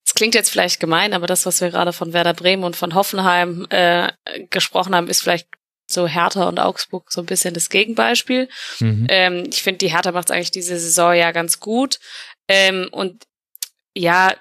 [0.05, 2.93] es klingt jetzt vielleicht gemein, aber das, was wir gerade von Werder Bremen und von
[2.93, 4.11] Hoffenheim äh,
[4.49, 5.47] gesprochen haben, ist vielleicht
[5.87, 8.49] so Hertha und Augsburg so ein bisschen das Gegenbeispiel.
[8.79, 9.07] Mhm.
[9.09, 11.99] Ähm, ich finde, die Hertha macht eigentlich diese Saison ja ganz gut.
[12.47, 13.25] Ähm, und
[13.95, 14.33] ja,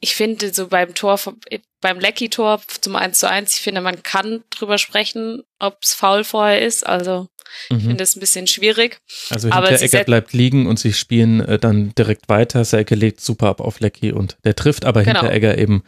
[0.00, 1.38] ich finde so beim Tor, vom-
[1.80, 6.24] beim Lecky-Tor zum 1 zu 1, ich finde, man kann drüber sprechen, ob es faul
[6.24, 6.86] vorher ist.
[6.86, 7.28] Also
[7.68, 7.80] ich Mhm.
[7.80, 9.00] finde es ein bisschen schwierig.
[9.30, 12.64] Also Hinteregger set- bleibt liegen und sie spielen äh, dann direkt weiter.
[12.64, 15.20] Selke legt super ab auf Lecky und der trifft, aber Genau.
[15.20, 15.82] Hinteregger eben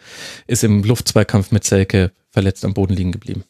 [0.46, 3.44] ist im Luftzweikampf mit Selke verletzt am Boden liegen geblieben.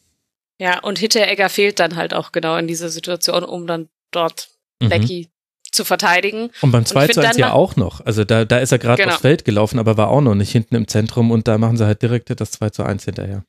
[0.59, 4.49] Ja, und Hinteregger fehlt dann halt auch genau in dieser Situation, um dann dort
[4.81, 4.89] Mhm.
[4.89, 5.29] Lecky
[5.73, 6.51] zu verteidigen.
[6.61, 8.01] Und beim ich 2 zu find 1 dann ja auch noch.
[8.05, 9.13] Also da, da ist er gerade Genau.
[9.13, 11.85] aufs Feld gelaufen, aber war auch noch nicht hinten im Zentrum und da machen sie
[11.85, 13.43] halt direkt das 2 zu 1 hinterher.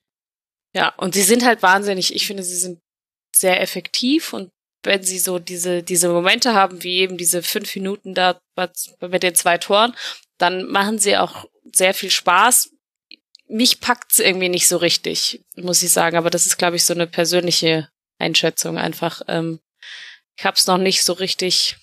[0.75, 2.81] Ja, und sie sind halt wahnsinnig, ich finde, sie sind
[3.35, 4.51] sehr effektiv und
[4.83, 8.39] wenn sie so diese, diese Momente haben, wie eben diese fünf Minuten da
[9.01, 9.95] mit den zwei Toren,
[10.39, 12.71] dann machen sie auch sehr viel Spaß.
[13.49, 16.93] Mich packt's irgendwie nicht so richtig, muss ich sagen, aber das ist, glaube ich, so
[16.93, 17.89] eine persönliche
[18.19, 19.23] Einschätzung einfach.
[19.29, 19.61] Ähm,
[20.37, 21.77] ich habe es noch nicht so richtig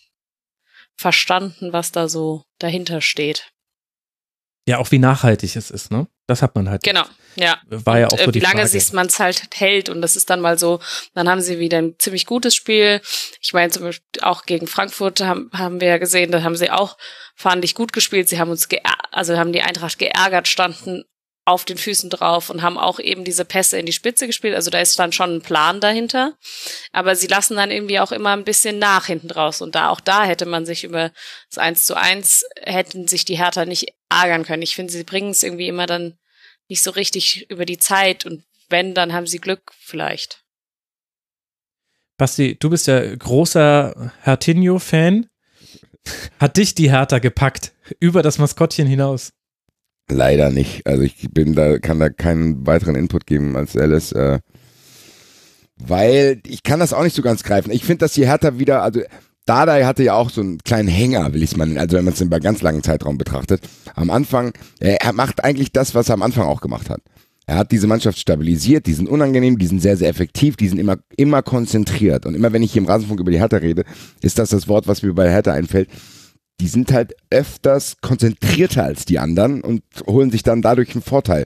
[1.01, 3.51] verstanden, was da so dahinter steht.
[4.67, 6.07] Ja, auch wie nachhaltig es ist, ne?
[6.27, 6.83] Das hat man halt.
[6.83, 7.03] Genau,
[7.35, 7.59] ja.
[7.67, 8.95] War ja auch Und, so äh, die wie lange Frage.
[8.95, 10.79] man es halt hält und das ist dann mal so,
[11.15, 13.01] dann haben sie wieder ein ziemlich gutes Spiel.
[13.41, 16.69] Ich meine zum Beispiel auch gegen Frankfurt haben, haben wir ja gesehen, da haben sie
[16.69, 16.97] auch,
[17.35, 18.29] fand ich, gut gespielt.
[18.29, 18.69] Sie haben uns,
[19.11, 21.03] also haben die Eintracht geärgert, standen
[21.45, 24.55] auf den Füßen drauf und haben auch eben diese Pässe in die Spitze gespielt.
[24.55, 26.37] Also da ist dann schon ein Plan dahinter.
[26.91, 29.61] Aber sie lassen dann irgendwie auch immer ein bisschen nach hinten draus.
[29.61, 31.11] Und da, auch da hätte man sich über
[31.49, 34.61] das 1 zu 1, hätten sich die Hertha nicht ärgern können.
[34.61, 36.17] Ich finde, sie bringen es irgendwie immer dann
[36.67, 40.43] nicht so richtig über die Zeit und wenn, dann haben sie Glück vielleicht.
[42.17, 45.27] Basti, du bist ja großer Hertinho-Fan.
[46.39, 49.33] Hat dich die Hertha gepackt über das Maskottchen hinaus?
[50.09, 50.85] Leider nicht.
[50.85, 54.11] Also ich bin da, kann da keinen weiteren Input geben als Alice.
[54.11, 54.39] Äh,
[55.77, 57.71] weil ich kann das auch nicht so ganz greifen.
[57.71, 59.01] Ich finde, dass die Hertha wieder, also
[59.45, 62.05] Dardai hatte ja auch so einen kleinen Hänger, will ich es mal nennen, also wenn
[62.05, 63.61] man es über ganz langen Zeitraum betrachtet.
[63.95, 67.01] Am Anfang, er, macht eigentlich das, was er am Anfang auch gemacht hat.
[67.47, 70.77] Er hat diese Mannschaft stabilisiert, die sind unangenehm, die sind sehr, sehr effektiv, die sind
[70.77, 72.25] immer, immer konzentriert.
[72.25, 73.83] Und immer wenn ich hier im Rasenfunk über die Hertha rede,
[74.21, 75.89] ist das das Wort, was mir bei Hertha einfällt.
[76.61, 81.45] Die sind halt öfters konzentrierter als die anderen und holen sich dann dadurch einen Vorteil.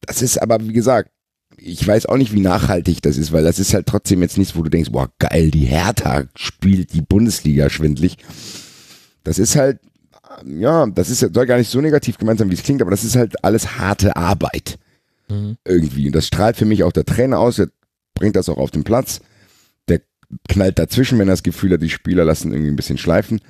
[0.00, 1.10] Das ist aber, wie gesagt,
[1.56, 4.56] ich weiß auch nicht, wie nachhaltig das ist, weil das ist halt trotzdem jetzt nichts,
[4.56, 8.16] wo du denkst, boah, geil, die Hertha spielt die Bundesliga schwindlig.
[9.24, 9.80] Das ist halt,
[10.46, 13.04] ja, das ist, soll gar nicht so negativ gemeint sein, wie es klingt, aber das
[13.04, 14.78] ist halt alles harte Arbeit.
[15.64, 16.06] Irgendwie.
[16.06, 17.68] Und das strahlt für mich auch der Trainer aus, der
[18.14, 19.20] bringt das auch auf den Platz.
[19.88, 20.00] Der
[20.48, 23.40] knallt dazwischen, wenn er das Gefühl hat, die Spieler lassen irgendwie ein bisschen schleifen.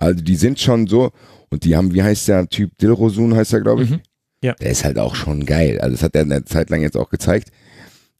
[0.00, 1.12] Also die sind schon so,
[1.50, 3.90] und die haben, wie heißt der Typ, Dilrosun heißt er, glaube ich.
[3.90, 4.00] Mhm.
[4.42, 4.54] Ja.
[4.54, 5.78] Der ist halt auch schon geil.
[5.80, 7.50] Also das hat er eine Zeit lang jetzt auch gezeigt.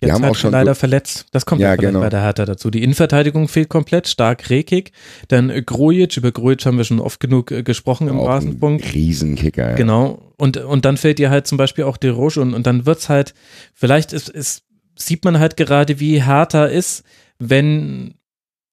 [0.02, 1.26] Die Jetzt haben halt auch schon leider so- verletzt.
[1.32, 2.00] Das kommt Ja, ja, genau.
[2.00, 2.70] bei der Hertha dazu.
[2.70, 4.92] Die Innenverteidigung fehlt komplett, stark Rekik.
[5.28, 8.92] Dann Grujic, über Grujic haben wir schon oft genug äh, gesprochen im auch ein Rasenfunk.
[8.94, 9.70] Riesenkicker.
[9.70, 9.76] Ja.
[9.76, 10.32] Genau.
[10.36, 13.08] Und, und dann fällt dir halt zum Beispiel auch De Rouge und, und dann wird's
[13.08, 13.34] halt,
[13.74, 14.62] vielleicht ist, ist,
[14.96, 17.04] sieht man halt gerade, wie Hertha ist,
[17.38, 18.14] wenn,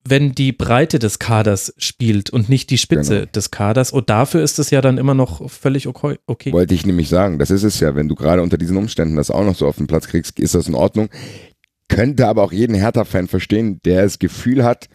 [0.09, 3.31] wenn die Breite des Kaders spielt und nicht die Spitze Genau.
[3.33, 3.91] des Kaders.
[3.91, 6.17] Und dafür ist es ja dann immer noch völlig okay.
[6.27, 6.53] okay.
[6.53, 9.31] Wollte ich nämlich sagen, das ist es ja, wenn du gerade unter diesen Umständen das
[9.31, 11.09] auch noch so auf den Platz kriegst, ist das in Ordnung.
[11.89, 14.87] Könnte aber auch jeden Hertha-Fan verstehen, der das Gefühl hat,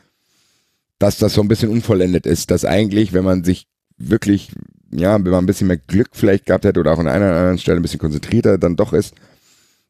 [0.98, 3.66] dass das so ein bisschen unvollendet ist, dass eigentlich, wenn man sich
[3.98, 4.52] wirklich,
[4.90, 7.36] ja, wenn man ein bisschen mehr Glück vielleicht gehabt hätte oder auch an einer oder
[7.38, 9.14] anderen Stelle ein bisschen konzentrierter dann doch ist,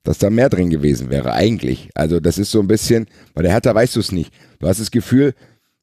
[0.04, 1.90] dass da mehr drin gewesen wäre, eigentlich.
[1.94, 4.32] Also das ist so ein bisschen, bei der Hertha weißt du es nicht.
[4.62, 5.34] Du hast das Gefühl,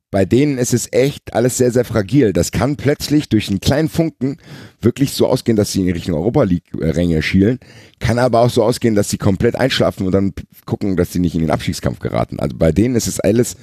[0.10, 2.34] bei denen ist es echt alles sehr, sehr fragil.
[2.34, 4.38] Das kann plötzlich durch einen kleinen Funken
[4.82, 7.60] wirklich so ausgehen, dass sie in Richtung Europa League-Ränge schielen.
[8.00, 10.34] Kann aber auch so ausgehen, dass sie komplett einschlafen und dann
[10.66, 12.40] gucken, dass sie nicht in den Abstiegskampf geraten.
[12.40, 13.58] Also bei denen ist es alles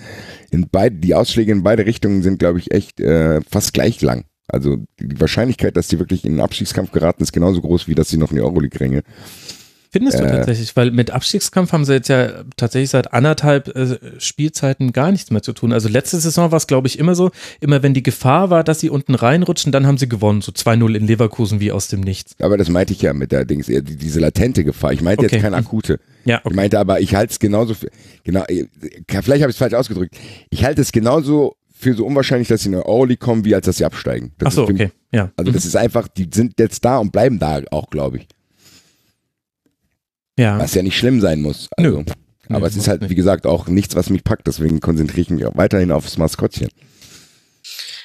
[0.50, 4.26] in beide, die Ausschläge in beide Richtungen sind, glaube ich, echt äh, fast gleich lang.
[4.48, 8.10] Also die Wahrscheinlichkeit, dass die wirklich in den Abstiegskampf geraten, ist genauso groß, wie dass
[8.10, 9.02] sie noch in die Euroleague-Ränge
[9.90, 10.30] Findest du Äh.
[10.30, 15.30] tatsächlich, weil mit Abstiegskampf haben sie jetzt ja tatsächlich seit anderthalb äh, Spielzeiten gar nichts
[15.30, 15.72] mehr zu tun.
[15.72, 17.30] Also letzte Saison war es, glaube ich, immer so,
[17.60, 20.42] immer wenn die Gefahr war, dass sie unten reinrutschen, dann haben sie gewonnen.
[20.42, 22.34] So 2-0 in Leverkusen wie aus dem Nichts.
[22.40, 24.92] Aber das meinte ich ja mit der Dings, eher die- diese latente Gefahr.
[24.92, 25.36] Ich meinte Okay.
[25.36, 25.98] jetzt keine akute.
[26.24, 27.88] Ja, Ich meinte aber, ich halte es genauso für,
[28.24, 28.66] genau, äh,
[29.08, 30.16] vielleicht habe ich es falsch ausgedrückt.
[30.50, 33.66] Ich halte es genauso für so unwahrscheinlich, dass sie in die Euroleague kommen, wie als
[33.66, 34.32] dass sie absteigen.
[34.38, 34.90] Das Ach so, okay.
[35.12, 35.30] Ja.
[35.36, 38.26] Also das ist einfach, die sind jetzt da und bleiben da auch, glaube ich.
[40.38, 40.58] Ja.
[40.58, 41.68] Was ja nicht schlimm sein muss.
[41.76, 42.04] Also,
[42.48, 43.10] aber Nö, es ist halt, nicht.
[43.10, 44.46] wie gesagt, auch nichts, was mich packt.
[44.46, 46.68] Deswegen konzentriere ich mich auch weiterhin aufs Maskottchen.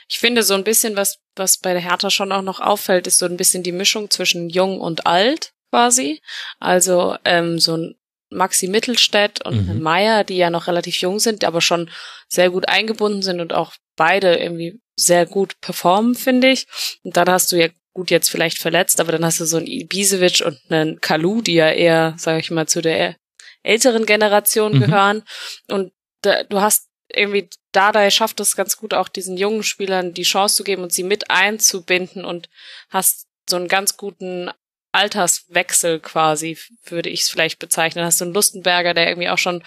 [0.09, 3.19] Ich finde so ein bisschen, was, was bei der Hertha schon auch noch auffällt, ist
[3.19, 6.21] so ein bisschen die Mischung zwischen jung und alt quasi.
[6.59, 7.95] Also ähm, so ein
[8.29, 9.69] Maxi Mittelstädt und Mhm.
[9.71, 11.89] ein Meier, die ja noch relativ jung sind, aber schon
[12.27, 16.65] sehr gut eingebunden sind und auch beide irgendwie sehr gut performen, finde ich.
[17.03, 19.67] Und dann hast du ja gut jetzt vielleicht verletzt, aber dann hast du so einen
[19.67, 23.15] Ibisevic und einen Kalu, die ja eher, sage ich mal, zu der
[23.63, 24.79] älteren Generation Mhm.
[24.79, 25.23] gehören.
[25.69, 25.91] Und
[26.21, 30.55] da, du hast irgendwie Dardai schafft es ganz gut, auch diesen jungen Spielern die Chance
[30.55, 32.49] zu geben und sie mit einzubinden und
[32.89, 34.49] hast so einen ganz guten
[34.93, 38.05] Alterswechsel quasi, würde ich es vielleicht bezeichnen.
[38.05, 39.63] Hast du einen Lustenberger, der irgendwie auch schon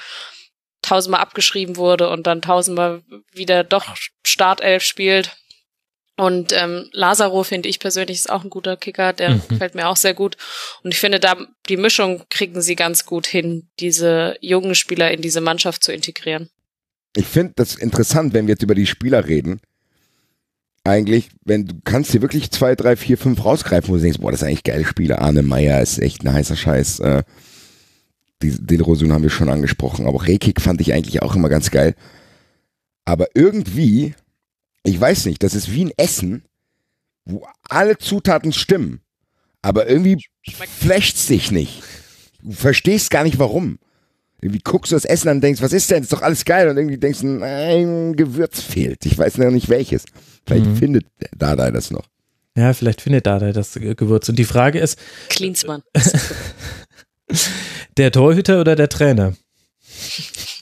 [0.82, 3.02] tausendmal abgeschrieben wurde und dann tausendmal
[3.32, 3.96] wieder doch
[4.26, 5.34] Startelf spielt.
[6.16, 9.42] Und ähm, Lazaro finde ich persönlich ist auch ein guter Kicker, der Mhm.
[9.48, 10.36] gefällt mir auch sehr gut.
[10.82, 11.36] Und ich finde, da
[11.68, 16.50] die Mischung kriegen sie ganz gut hin, diese jungen Spieler in diese Mannschaft zu integrieren.
[17.16, 19.60] Ich finde das interessant, wenn wir jetzt über die Spieler reden.
[20.84, 24.30] Eigentlich, wenn du kannst dir wirklich zwei, drei, vier, fünf rausgreifen, wo du denkst, boah,
[24.30, 25.20] das ist eigentlich geile Spieler.
[25.22, 27.00] Arne Meyer ist echt ein heißer Scheiß.
[27.00, 27.22] Äh,
[28.42, 31.70] die, den Rosun haben wir schon angesprochen, aber Rekik fand ich eigentlich auch immer ganz
[31.70, 31.94] geil.
[33.06, 34.14] Aber irgendwie,
[34.84, 36.44] ich weiß nicht, das ist wie ein Essen,
[37.24, 39.00] wo alle Zutaten stimmen,
[39.62, 40.22] aber irgendwie
[40.80, 41.82] flasht's dich nicht.
[42.42, 43.78] Du verstehst gar nicht warum.
[44.42, 46.02] Irgendwie guckst du das Essen an und denkst, was ist denn?
[46.02, 46.68] ist doch alles geil.
[46.68, 49.06] Und irgendwie denkst du, nein, Gewürz fehlt.
[49.06, 50.04] Ich weiß noch nicht welches.
[50.46, 50.76] Vielleicht Mhm.
[50.76, 52.04] findet Dada das noch.
[52.54, 54.28] Ja, vielleicht findet Dada das Gewürz.
[54.28, 54.98] Und die Frage ist,
[55.30, 55.82] Klinsmann.
[57.96, 59.34] der Torhüter oder der Trainer?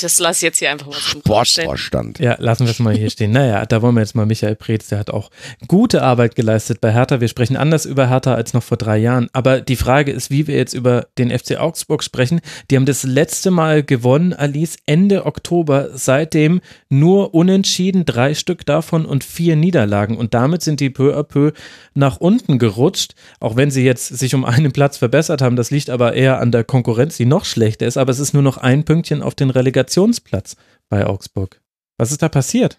[0.00, 0.94] Das lass ich jetzt hier einfach mal.
[0.94, 2.18] Sportvorstand.
[2.18, 3.30] Ja, lassen wir es mal hier stehen.
[3.30, 5.30] Naja, da wollen wir jetzt mal Michael Preetz, der hat auch
[5.68, 7.20] gute Arbeit geleistet bei Hertha.
[7.20, 9.28] Wir sprechen anders über Hertha als noch vor drei Jahren.
[9.32, 12.40] Aber die Frage ist, wie wir jetzt über den FC Augsburg sprechen.
[12.70, 15.90] Die haben das letzte Mal gewonnen, Alice, Ende Oktober.
[15.94, 20.16] Seitdem nur unentschieden, drei Stück davon und vier Niederlagen.
[20.16, 21.52] Und damit sind die peu à peu
[21.94, 23.14] nach unten gerutscht.
[23.40, 25.56] Auch wenn sie jetzt sich um einen Platz verbessert haben.
[25.56, 27.96] Das liegt aber eher an der Konkurrenz, die noch schlechter ist.
[27.96, 30.56] Aber es ist nur noch ein Pünktchen auf den Relegationsplatz
[30.88, 31.60] bei Augsburg.
[31.98, 32.78] Was ist da passiert?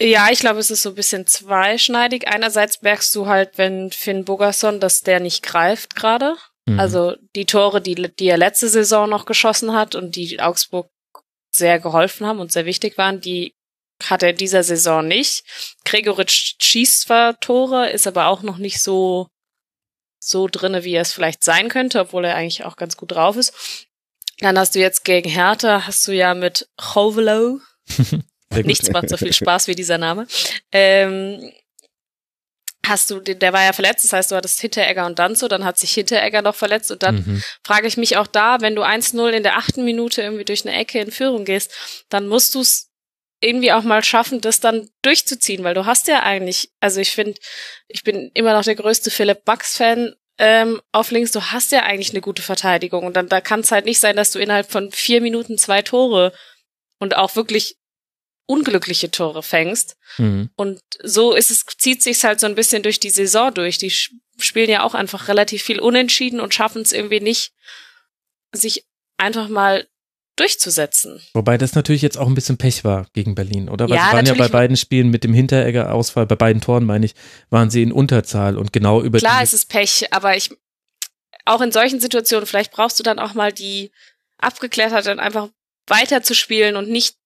[0.00, 2.28] Ja, ich glaube, es ist so ein bisschen zweischneidig.
[2.28, 6.36] Einerseits merkst du halt, wenn Finn Bogerson, dass der nicht greift gerade.
[6.66, 6.78] Mhm.
[6.78, 10.88] Also die Tore, die, die er letzte Saison noch geschossen hat und die Augsburg
[11.52, 13.54] sehr geholfen haben und sehr wichtig waren, die
[14.04, 15.42] hat er in dieser Saison nicht.
[15.84, 19.28] Gregoritsch schießt zwar Tore, ist aber auch noch nicht so
[20.20, 23.36] so drinne, wie er es vielleicht sein könnte, obwohl er eigentlich auch ganz gut drauf
[23.36, 23.87] ist.
[24.40, 26.68] Dann hast du jetzt gegen Hertha, hast du ja mit
[28.50, 28.66] gut.
[28.66, 30.26] nichts macht so viel Spaß wie dieser Name,
[30.72, 31.52] ähm,
[32.86, 35.78] hast du, der war ja verletzt, das heißt, du hattest Hinteregger und Danzo, dann hat
[35.78, 37.42] sich Hinteregger noch verletzt und dann Mhm.
[37.64, 40.74] frage ich mich auch da, wenn du 1-0 in der achten Minute irgendwie durch eine
[40.76, 41.72] Ecke in Führung gehst,
[42.08, 42.88] dann musst du es
[43.40, 47.38] irgendwie auch mal schaffen, das dann durchzuziehen, weil du hast ja eigentlich, also ich finde,
[47.88, 52.10] ich bin immer noch der größte Philipp Max-Fan ähm, auf links, du hast ja eigentlich
[52.10, 54.92] eine gute Verteidigung und dann da kann es halt nicht sein, dass du innerhalb von
[54.92, 56.32] vier Minuten zwei Tore
[56.98, 57.76] und auch wirklich
[58.46, 59.96] unglückliche Tore fängst.
[60.16, 60.50] Mhm.
[60.56, 63.78] Und so ist es, zieht sich's halt so ein bisschen durch die Saison durch.
[63.78, 67.52] Die spielen ja auch einfach relativ viel unentschieden und schaffen es irgendwie nicht,
[68.52, 68.86] sich
[69.18, 69.86] einfach mal
[70.38, 71.20] durchzusetzen.
[71.34, 73.88] Wobei das natürlich jetzt auch ein bisschen Pech war gegen Berlin, oder?
[73.88, 77.06] Weil Ja, sie waren ja bei beiden Spielen mit dem Hinteregger-Ausfall, bei beiden Toren meine
[77.06, 77.14] ich,
[77.50, 80.50] waren sie in Unterzahl und genau über Klar, es ist Pech, aber ich,
[81.44, 83.90] auch in solchen Situationen, vielleicht brauchst du dann auch mal die
[84.38, 85.48] Abgeklärtheit, dann einfach
[85.88, 87.16] weiterzuspielen und nicht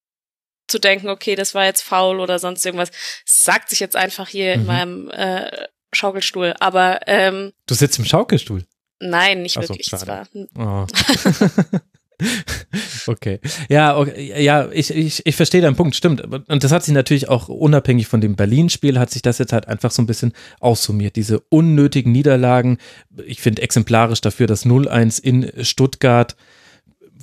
[0.68, 2.90] zu denken, okay, das war jetzt faul oder sonst irgendwas.
[3.26, 4.66] Es sagt sich jetzt einfach hier in Mhm.
[4.66, 5.50] meinem äh,
[5.92, 6.54] Schaukelstuhl.
[6.60, 8.64] Aber ähm, Du sitzt im Schaukelstuhl.
[9.00, 9.92] nein, nicht Ach so, wirklich.
[9.92, 10.28] Es schade.
[10.56, 10.86] Oh.
[13.06, 13.40] okay.
[13.68, 14.42] Ja, okay.
[14.42, 16.22] ja, ich, ich, ich verstehe deinen Punkt, stimmt.
[16.22, 19.68] Und das hat sich natürlich auch unabhängig von dem Berlin-Spiel, hat sich das jetzt halt
[19.68, 21.16] einfach so ein bisschen aussummiert.
[21.16, 22.78] Diese unnötigen Niederlagen,
[23.26, 26.36] ich finde exemplarisch dafür das 0-1 in Stuttgart,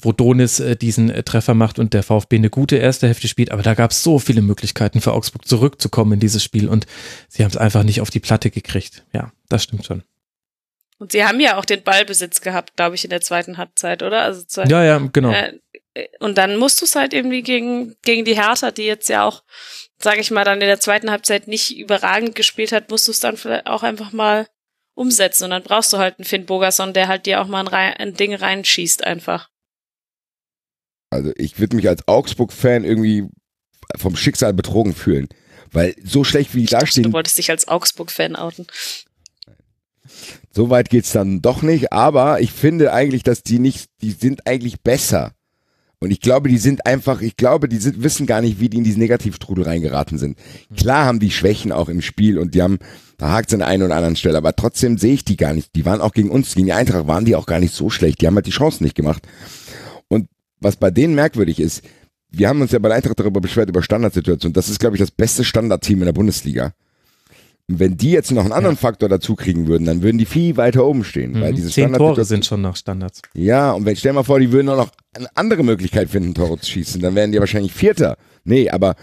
[0.02, 3.52] wo Donis äh, diesen äh, Treffer macht und der VfB eine gute erste Hälfte spielt,
[3.52, 6.86] aber da gab es so viele Möglichkeiten für Augsburg zurückzukommen in dieses Spiel und
[7.28, 9.06] sie haben es einfach nicht auf die Platte gekriegt.
[9.14, 10.04] Ja, das stimmt schon.
[11.00, 14.22] Und sie haben ja auch den Ballbesitz gehabt, glaube ich, in der zweiten Halbzeit, oder?
[14.22, 15.32] Also zwei, Ja, ja, genau.
[15.32, 15.58] Äh,
[16.20, 19.44] und dann musst du es halt irgendwie gegen, gegen die Hertha, die jetzt ja auch,
[19.98, 23.20] sage ich mal, dann in der zweiten Halbzeit nicht überragend gespielt hat, musst du es
[23.20, 24.48] dann vielleicht auch einfach mal
[24.94, 25.46] umsetzen.
[25.46, 28.14] Und dann brauchst du halt einen Finn Bogerson, der halt dir auch mal ein, ein
[28.14, 29.50] Ding reinschießt einfach.
[31.12, 33.28] Also ich würde mich als Augsburg-Fan irgendwie
[33.98, 35.30] vom Schicksal betrogen fühlen.
[35.72, 38.68] Weil so schlecht wie die da Du stehen, wolltest dich als Augsburg-Fan outen.
[40.60, 41.94] So weit geht's dann doch nicht.
[41.94, 45.32] Aber ich finde eigentlich, dass die nicht, die sind eigentlich besser.
[46.00, 48.80] Und ich glaube, die sind einfach, ich glaube, die sind, wissen gar nicht, wie die
[48.80, 50.38] in diesen Negativstrudel reingeraten sind.
[50.76, 52.78] Klar haben die Schwächen auch im Spiel und die haben,
[53.18, 55.74] da hakt es an einen oder anderen Stelle, aber trotzdem sehe ich die gar nicht.
[55.76, 58.20] Die waren auch gegen uns, gegen die Eintracht waren die auch gar nicht so schlecht.
[58.20, 59.26] Die haben halt die Chancen nicht gemacht.
[60.10, 60.28] Und
[60.60, 61.84] was bei denen merkwürdig ist,
[62.32, 64.54] wir haben uns ja bei der Eintracht darüber beschwert, über Standardsituationen.
[64.54, 66.74] Das ist, glaube ich, das beste Standardteam in der Bundesliga.
[67.72, 70.84] Wenn die jetzt noch einen anderen Faktor dazu kriegen würden, dann würden die viel weiter
[70.86, 71.40] oben stehen.
[71.40, 71.56] Weil Mhm.
[71.56, 73.22] diese Zehn Tore sind schon nach Standards.
[73.36, 76.58] ja, und wenn, stell mal vor, die würden auch noch eine andere Möglichkeit finden, Tore
[76.60, 78.18] zu schießen, dann wären die wahrscheinlich Vierter.
[78.44, 78.96] Nee, aber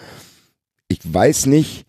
[0.89, 1.85] ich weiß nicht,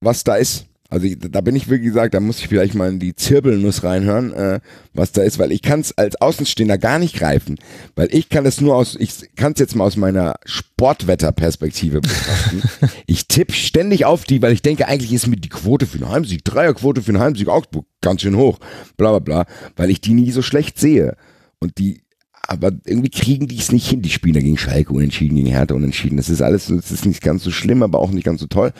[0.00, 0.64] was da ist.
[0.90, 3.84] Also ich, da bin ich wirklich gesagt, da muss ich vielleicht mal in die Zirbelnuss
[3.84, 4.60] reinhören, äh,
[4.94, 7.56] was da ist, weil ich kann es als Außenstehender gar nicht greifen,
[7.94, 12.62] weil ich kann es nur aus, ich kann es jetzt mal aus meiner Sportwetterperspektive betrachten.
[13.06, 16.08] ich tippe ständig auf die, weil ich denke, eigentlich ist mir die Quote für einen
[16.08, 18.58] Heimsieg, Dreierquote für einen Heimsieg Augsburg ganz schön hoch,
[18.96, 19.46] bla bla bla,
[19.76, 21.16] weil ich die nie so schlecht sehe.
[21.58, 22.00] Und die,
[22.32, 24.00] aber irgendwie kriegen die es nicht hin.
[24.00, 26.16] Die spielen da gegen Schalke unentschieden, gegen Hertha unentschieden.
[26.16, 28.72] Das ist alles, das ist nicht ganz so schlimm, aber auch nicht ganz so toll.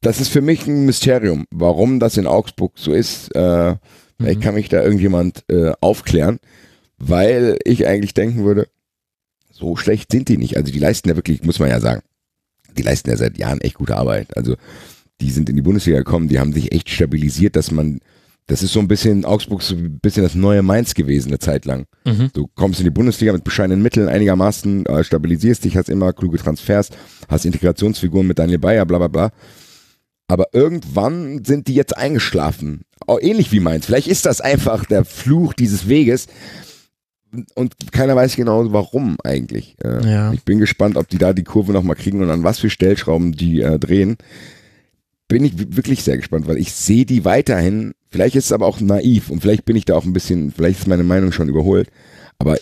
[0.00, 3.34] Ich, das ist für mich ein Mysterium, warum das in Augsburg so ist.
[3.34, 3.76] Äh,
[4.20, 6.40] Vielleicht kann mich da irgendjemand äh, aufklären,
[6.98, 8.68] weil ich eigentlich denken würde,
[9.50, 10.58] so schlecht sind die nicht.
[10.58, 12.02] Also die leisten ja wirklich, muss man ja sagen,
[12.76, 14.36] die leisten ja seit Jahren echt gute Arbeit.
[14.36, 14.56] Also
[15.22, 18.00] die sind in die Bundesliga gekommen, die haben sich echt stabilisiert, dass man,
[18.46, 21.64] das ist so ein bisschen Augsburg so ein bisschen das neue Mainz gewesen eine Zeit
[21.64, 21.86] lang.
[22.04, 22.30] Mhm.
[22.34, 26.36] Du kommst in die Bundesliga mit bescheidenen Mitteln einigermaßen, äh, stabilisierst dich, hast immer kluge
[26.36, 26.90] Transfers,
[27.28, 29.32] hast Integrationsfiguren mit Daniel Bayer, bla bla bla.
[30.30, 32.82] Aber irgendwann sind die jetzt eingeschlafen.
[33.06, 33.86] Auch ähnlich wie Mainz.
[33.86, 36.28] Vielleicht ist das einfach der Fluch dieses Weges.
[37.54, 39.76] Und keiner weiß genau, warum eigentlich.
[39.84, 40.32] Äh, Ja.
[40.32, 43.32] Ich bin gespannt, ob die da die Kurve nochmal kriegen und an was für Stellschrauben
[43.32, 44.16] die äh, drehen.
[45.28, 47.92] Bin ich wi- wirklich sehr gespannt, weil ich sehe die weiterhin.
[48.10, 50.80] Vielleicht ist es aber auch naiv und vielleicht bin ich da auch ein bisschen, vielleicht
[50.80, 51.88] ist meine Meinung schon überholt.
[52.38, 52.56] Aber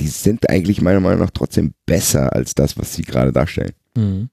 [0.00, 3.72] die sind eigentlich meiner Meinung nach trotzdem besser als das, was sie gerade darstellen.
[3.96, 4.28] Mhm.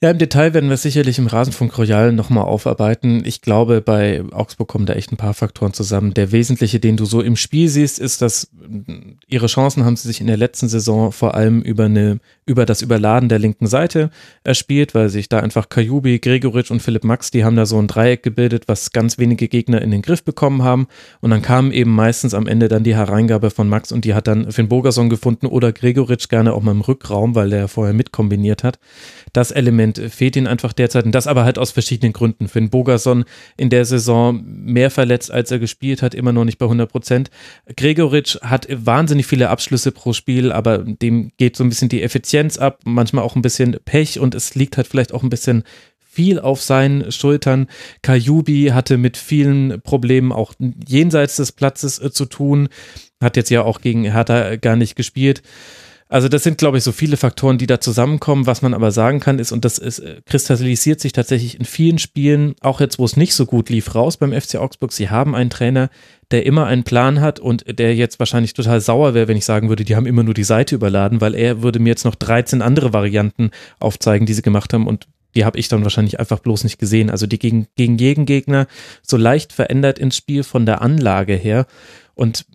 [0.00, 3.24] Ja, im Detail werden wir sicherlich im Rasenfunk Royal nochmal aufarbeiten.
[3.24, 6.14] Ich glaube, bei Augsburg kommen da echt ein paar Faktoren zusammen.
[6.14, 10.06] Der wesentliche, den du so im Spiel siehst, ist, dass mh, ihre Chancen haben sie
[10.06, 14.10] sich in der letzten Saison vor allem über eine, über das Überladen der linken Seite
[14.42, 17.86] erspielt, weil sich da einfach Kajubi, Gregoritsch und Philipp Max, die haben da so ein
[17.86, 20.88] Dreieck gebildet, was ganz wenige Gegner in den Griff bekommen haben.
[21.20, 24.26] Und dann kam eben meistens am Ende dann die Hereingabe von Max und die hat
[24.26, 28.64] dann Finn Bogerson gefunden oder Gregoritsch gerne auch mal im Rückraum, weil der vorher mitkombiniert
[28.64, 28.78] hat.
[29.34, 32.48] Das Element fehlt ihnen einfach derzeit und das aber halt aus verschiedenen Gründen.
[32.48, 33.24] Finn Bogerson
[33.58, 37.30] in der Saison mehr verletzt, als er gespielt hat, immer noch nicht bei 100 Prozent.
[37.76, 42.37] Gregoritsch hat wahnsinnig viele Abschlüsse pro Spiel, aber dem geht so ein bisschen die Effizienz
[42.58, 45.64] ab, manchmal auch ein bisschen Pech und es liegt halt vielleicht auch ein bisschen
[46.10, 47.68] viel auf seinen Schultern.
[48.02, 50.52] Kajubi hatte mit vielen Problemen auch
[50.86, 52.68] jenseits des Platzes äh, zu tun,
[53.20, 55.42] hat jetzt ja auch gegen Hertha gar nicht gespielt.
[56.10, 58.46] Also das sind, glaube ich, so viele Faktoren, die da zusammenkommen.
[58.46, 61.98] Was man aber sagen kann, ist, und das ist, äh, kristallisiert sich tatsächlich in vielen
[61.98, 64.92] Spielen, auch jetzt, wo es nicht so gut lief, raus beim FC Augsburg.
[64.92, 65.90] Sie haben einen Trainer,
[66.30, 69.68] der immer einen Plan hat und der jetzt wahrscheinlich total sauer wäre, wenn ich sagen
[69.68, 72.62] würde, die haben immer nur die Seite überladen, weil er würde mir jetzt noch 13
[72.62, 76.64] andere Varianten aufzeigen, die sie gemacht haben und die habe ich dann wahrscheinlich einfach bloß
[76.64, 77.10] nicht gesehen.
[77.10, 78.66] Also die gegen, gegen jeden Gegner
[79.02, 81.66] so leicht verändert ins Spiel von der Anlage her
[82.14, 82.46] und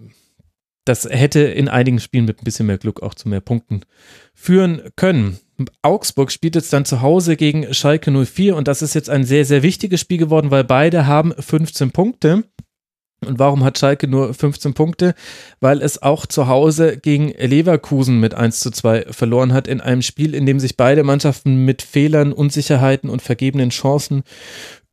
[0.85, 3.81] das hätte in einigen Spielen mit ein bisschen mehr Glück auch zu mehr Punkten
[4.33, 5.39] führen können.
[5.81, 9.45] Augsburg spielt jetzt dann zu Hause gegen Schalke 04 und das ist jetzt ein sehr,
[9.45, 12.43] sehr wichtiges Spiel geworden, weil beide haben 15 Punkte.
[13.25, 15.15] Und warum hat Schalke nur 15 Punkte?
[15.61, 20.01] Weil es auch zu Hause gegen Leverkusen mit 1 zu 2 verloren hat in einem
[20.01, 24.23] Spiel, in dem sich beide Mannschaften mit Fehlern, Unsicherheiten und vergebenen Chancen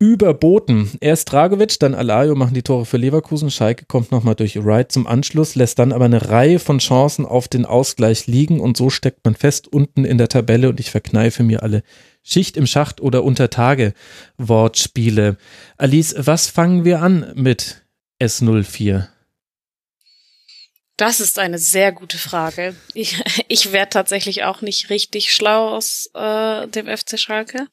[0.01, 0.89] überboten.
[0.99, 3.51] Erst Dragovic, dann Alayo machen die Tore für Leverkusen.
[3.51, 7.47] Schalke kommt nochmal durch Wright zum Anschluss, lässt dann aber eine Reihe von Chancen auf
[7.47, 11.43] den Ausgleich liegen und so steckt man fest unten in der Tabelle und ich verkneife
[11.43, 11.83] mir alle
[12.23, 13.93] Schicht im Schacht oder unter Tage
[14.39, 15.37] Wortspiele.
[15.77, 17.83] Alice, was fangen wir an mit
[18.19, 19.07] S04?
[20.97, 22.75] Das ist eine sehr gute Frage.
[22.95, 27.67] Ich, ich werde tatsächlich auch nicht richtig schlau aus äh, dem FC Schalke.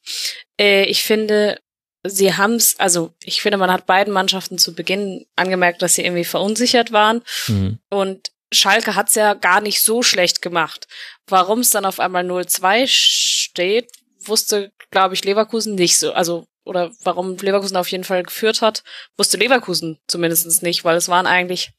[0.59, 1.57] Äh, ich finde,
[2.03, 6.05] sie haben es, also ich finde, man hat beiden Mannschaften zu Beginn angemerkt, dass sie
[6.05, 7.23] irgendwie verunsichert waren.
[7.47, 7.79] Mhm.
[7.89, 10.87] Und Schalke hat's ja gar nicht so schlecht gemacht.
[11.27, 16.13] Warum es dann auf einmal 0-2 steht, wusste, glaube ich, Leverkusen nicht so.
[16.13, 18.83] Also, oder warum Leverkusen auf jeden Fall geführt hat,
[19.17, 21.71] wusste Leverkusen zumindest nicht, weil es waren eigentlich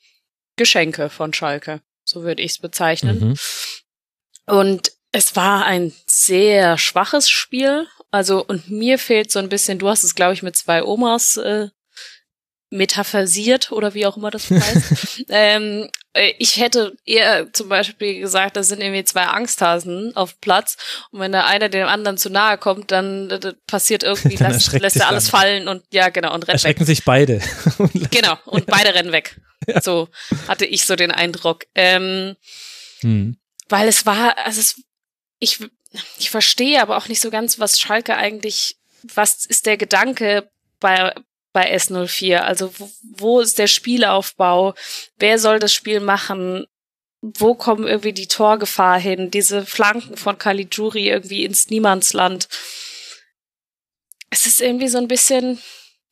[0.56, 1.80] Geschenke von Schalke.
[2.04, 3.20] So würde ich es bezeichnen.
[3.20, 3.36] Mhm.
[4.46, 7.86] Und es war ein sehr schwaches Spiel.
[8.10, 11.36] Also, und mir fehlt so ein bisschen, du hast es, glaube ich, mit zwei Omas
[11.36, 11.68] äh,
[12.70, 15.24] metaphorisiert oder wie auch immer das heißt.
[15.28, 20.76] ähm, äh, ich hätte eher zum Beispiel gesagt, das sind irgendwie zwei Angsthasen auf Platz
[21.10, 24.96] und wenn der eine dem anderen zu nahe kommt, dann äh, passiert irgendwie, lässt, lässt
[24.96, 25.40] er alles dann.
[25.40, 26.86] fallen und ja, genau, und rennt Erschrecken weg.
[26.86, 27.40] sich beide.
[28.10, 29.40] genau, und beide rennen weg.
[29.66, 29.82] Ja.
[29.82, 30.08] So
[30.48, 31.64] hatte ich so den Eindruck.
[31.74, 32.36] Ähm,
[33.00, 33.36] hm.
[33.68, 34.80] Weil es war, also es
[35.40, 35.58] ich,
[36.18, 41.14] ich verstehe aber auch nicht so ganz, was Schalke eigentlich, was ist der Gedanke bei,
[41.52, 42.38] bei S04?
[42.38, 44.74] Also wo, wo ist der Spielaufbau?
[45.18, 46.66] Wer soll das Spiel machen?
[47.22, 49.30] Wo kommen irgendwie die Torgefahr hin?
[49.30, 52.48] Diese Flanken von Caligiuri irgendwie ins Niemandsland.
[54.30, 55.60] Es ist irgendwie so ein bisschen,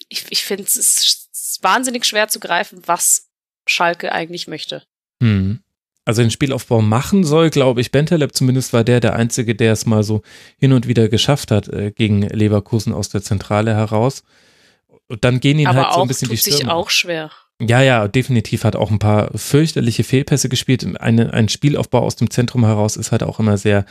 [0.08, 3.28] ich, ich finde es ist wahnsinnig schwer zu greifen, was
[3.66, 4.84] Schalke eigentlich möchte.
[5.22, 5.62] Hm
[6.08, 7.92] also den Spielaufbau machen soll, glaube ich.
[7.92, 10.22] Bentaleb zumindest war der der Einzige, der es mal so
[10.56, 14.22] hin und wieder geschafft hat äh, gegen Leverkusen aus der Zentrale heraus.
[15.08, 16.56] Und dann gehen ihn Aber halt so ein bisschen tut die Stürme.
[16.56, 17.30] sich auch schwer.
[17.60, 20.86] Ja, ja, definitiv hat auch ein paar fürchterliche Fehlpässe gespielt.
[20.98, 23.84] Eine, ein Spielaufbau aus dem Zentrum heraus ist halt auch immer sehr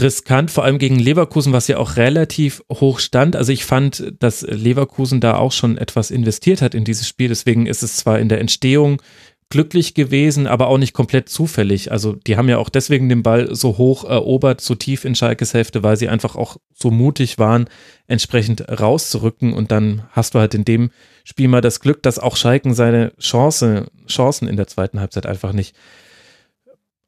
[0.00, 3.36] riskant, vor allem gegen Leverkusen, was ja auch relativ hoch stand.
[3.36, 7.28] Also ich fand, dass Leverkusen da auch schon etwas investiert hat in dieses Spiel.
[7.28, 9.00] Deswegen ist es zwar in der Entstehung
[9.48, 11.92] glücklich gewesen, aber auch nicht komplett zufällig.
[11.92, 15.54] Also die haben ja auch deswegen den Ball so hoch erobert, so tief in Schalkes
[15.54, 17.68] Hälfte, weil sie einfach auch so mutig waren,
[18.08, 19.52] entsprechend rauszurücken.
[19.52, 20.90] Und dann hast du halt in dem
[21.22, 25.52] Spiel mal das Glück, dass auch Schalken seine Chance, Chancen in der zweiten Halbzeit einfach
[25.52, 25.76] nicht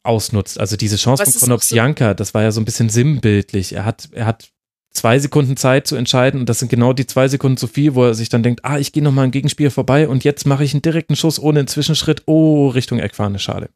[0.04, 0.60] ausnutzt.
[0.60, 2.14] Also diese Chance Was von Konopsianka, so?
[2.14, 3.72] das war ja so ein bisschen sinnbildlich.
[3.72, 4.50] Er hat, er hat
[4.98, 8.04] zwei Sekunden Zeit zu entscheiden und das sind genau die zwei Sekunden zu viel, wo
[8.04, 10.74] er sich dann denkt, ah, ich gehe nochmal ein Gegenspiel vorbei und jetzt mache ich
[10.74, 13.70] einen direkten Schuss ohne einen Zwischenschritt, oh, Richtung Eckfahne, schade.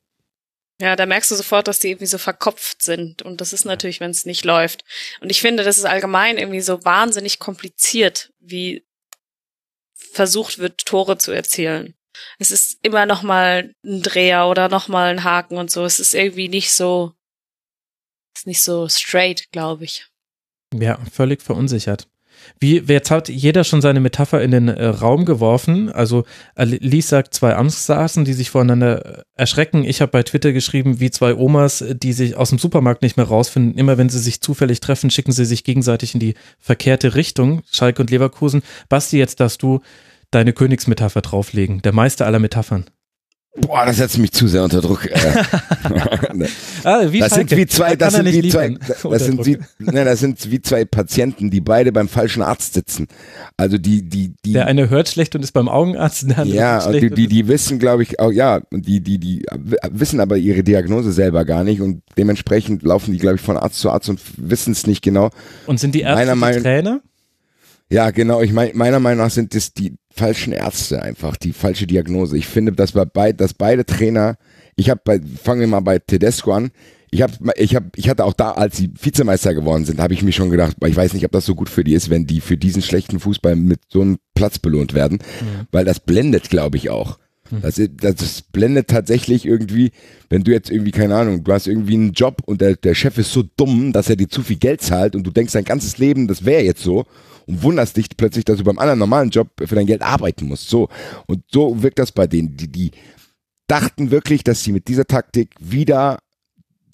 [0.80, 4.00] Ja, da merkst du sofort, dass die irgendwie so verkopft sind und das ist natürlich,
[4.00, 4.84] wenn es nicht läuft.
[5.20, 8.84] Und ich finde, das ist allgemein irgendwie so wahnsinnig kompliziert, wie
[9.94, 11.94] versucht wird, Tore zu erzielen.
[12.38, 15.84] Es ist immer noch mal ein Dreher oder noch mal ein Haken und so.
[15.84, 17.12] Es ist irgendwie nicht so,
[18.36, 20.11] ist nicht so straight, glaube ich.
[20.72, 22.08] Ja, völlig verunsichert.
[22.60, 25.90] Wie, jetzt hat jeder schon seine Metapher in den äh, Raum geworfen.
[25.90, 26.24] Also
[26.54, 29.84] Alice sagt zwei Amtssaßen, die sich voneinander äh, erschrecken.
[29.84, 33.26] Ich habe bei Twitter geschrieben, wie zwei Omas, die sich aus dem Supermarkt nicht mehr
[33.26, 33.78] rausfinden.
[33.78, 37.62] Immer wenn sie sich zufällig treffen, schicken sie sich gegenseitig in die verkehrte Richtung.
[37.70, 38.62] Schalke und Leverkusen.
[38.88, 39.80] Basti, jetzt darfst du
[40.30, 41.82] deine Königsmetapher drauflegen.
[41.82, 42.86] Der Meister aller Metaphern.
[43.54, 45.04] Boah, das setzt mich zu sehr unter Druck.
[45.04, 45.14] Äh.
[46.84, 50.50] ah, das sind wie zwei, das sind wie zwei, das sind wie, ne, das sind
[50.50, 53.08] wie zwei Patienten, die beide beim falschen Arzt sitzen.
[53.58, 54.54] Also die, die, die.
[54.54, 57.46] Der eine hört schlecht und ist beim Augenarzt, der andere Ja, und die, die, die
[57.46, 59.44] wissen, glaube ich, auch, ja, und die, die, die
[59.90, 63.80] wissen aber ihre Diagnose selber gar nicht und dementsprechend laufen die, glaube ich, von Arzt
[63.80, 65.28] zu Arzt und wissen es nicht genau.
[65.66, 67.02] Und sind die Ärzte Trainer?
[67.90, 68.40] Ja, genau.
[68.40, 72.36] Ich meine, meiner Meinung nach sind das die falschen Ärzte einfach, die falsche Diagnose.
[72.36, 74.36] Ich finde, dass bei beid, dass beide Trainer,
[74.76, 76.70] ich habe bei, fangen wir mal bei Tedesco an.
[77.10, 80.22] Ich habe, ich habe, ich hatte auch da, als sie Vizemeister geworden sind, habe ich
[80.22, 82.40] mir schon gedacht, ich weiß nicht, ob das so gut für die ist, wenn die
[82.40, 85.66] für diesen schlechten Fußball mit so einem Platz belohnt werden, mhm.
[85.72, 87.18] weil das blendet, glaube ich auch.
[87.50, 87.60] Mhm.
[87.60, 89.92] Das, das blendet tatsächlich irgendwie,
[90.30, 93.18] wenn du jetzt irgendwie, keine Ahnung, du hast irgendwie einen Job und der, der Chef
[93.18, 95.98] ist so dumm, dass er dir zu viel Geld zahlt und du denkst dein ganzes
[95.98, 97.04] Leben, das wäre jetzt so
[97.46, 100.68] und wunderst dich plötzlich, dass du beim anderen normalen Job für dein Geld arbeiten musst.
[100.68, 100.88] So.
[101.26, 102.56] Und so wirkt das bei denen.
[102.56, 102.90] Die, die,
[103.72, 106.18] dachten wirklich, dass sie mit dieser Taktik wieder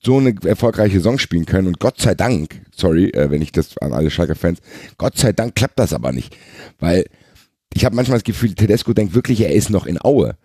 [0.01, 1.67] so eine erfolgreiche Saison spielen können.
[1.67, 4.61] Und Gott sei Dank, sorry, äh, wenn ich das an alle Schalker-Fans,
[4.97, 6.37] Gott sei Dank klappt das aber nicht.
[6.79, 7.07] Weil
[7.75, 10.37] ich habe manchmal das Gefühl, Tedesco denkt wirklich, er ist noch in Aue.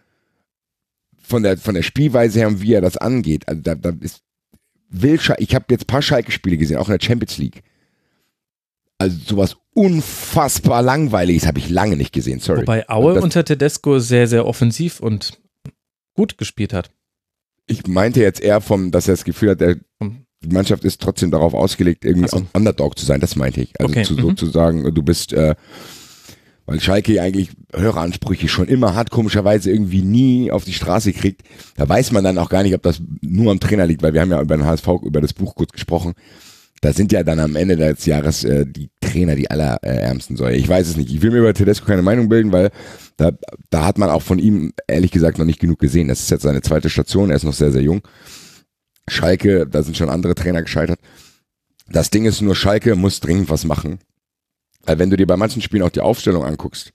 [1.22, 3.48] Von der, von der Spielweise her und wie er das angeht.
[3.48, 4.24] Also da, da ist
[4.90, 7.64] will ich habe jetzt ein paar Schalke-Spiele gesehen, auch in der Champions League.
[8.98, 12.62] Also sowas unfassbar langweiliges habe ich lange nicht gesehen, sorry.
[12.62, 15.40] Wobei Aue unter Tedesco sehr, sehr offensiv und
[16.16, 16.92] gut gespielt hat.
[17.66, 21.32] Ich meinte jetzt eher vom, dass er das Gefühl hat, der, die Mannschaft ist trotzdem
[21.32, 22.46] darauf ausgelegt, irgendwie so.
[22.54, 23.80] Underdog zu sein, das meinte ich.
[23.80, 24.04] Also okay.
[24.04, 24.22] zu, mhm.
[24.22, 25.56] sozusagen, du bist, äh,
[26.66, 31.44] weil Schalke eigentlich höhere Ansprüche schon immer hat, komischerweise irgendwie nie auf die Straße kriegt.
[31.76, 34.22] Da weiß man dann auch gar nicht, ob das nur am Trainer liegt, weil wir
[34.22, 36.14] haben ja über den HSV, über das Buch kurz gesprochen.
[36.84, 40.58] Da sind ja dann am Ende des Jahres äh, die Trainer die allerärmsten Säue.
[40.58, 41.14] Ich weiß es nicht.
[41.14, 42.72] Ich will mir über Tedesco keine Meinung bilden, weil
[43.16, 43.32] da,
[43.70, 46.10] da hat man auch von ihm ehrlich gesagt noch nicht genug gesehen.
[46.10, 47.30] Das ist jetzt seine zweite Station.
[47.30, 48.02] Er ist noch sehr, sehr jung.
[49.08, 51.00] Schalke, da sind schon andere Trainer gescheitert.
[51.88, 54.00] Das Ding ist nur, Schalke muss dringend was machen.
[54.82, 56.92] Weil wenn du dir bei manchen Spielen auch die Aufstellung anguckst,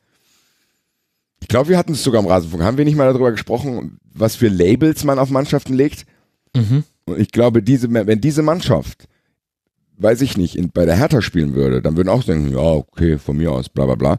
[1.41, 2.63] ich glaube, wir hatten es sogar im Rasenfunk.
[2.63, 6.05] Haben wir nicht mal darüber gesprochen, was für Labels man auf Mannschaften legt?
[6.55, 6.85] Mhm.
[7.07, 9.09] Und ich glaube, diese, wenn diese Mannschaft
[9.99, 13.19] weiß ich nicht, in, bei der Hertha spielen würde, dann würden auch denken, ja, okay,
[13.19, 14.17] von mir aus, bla bla bla.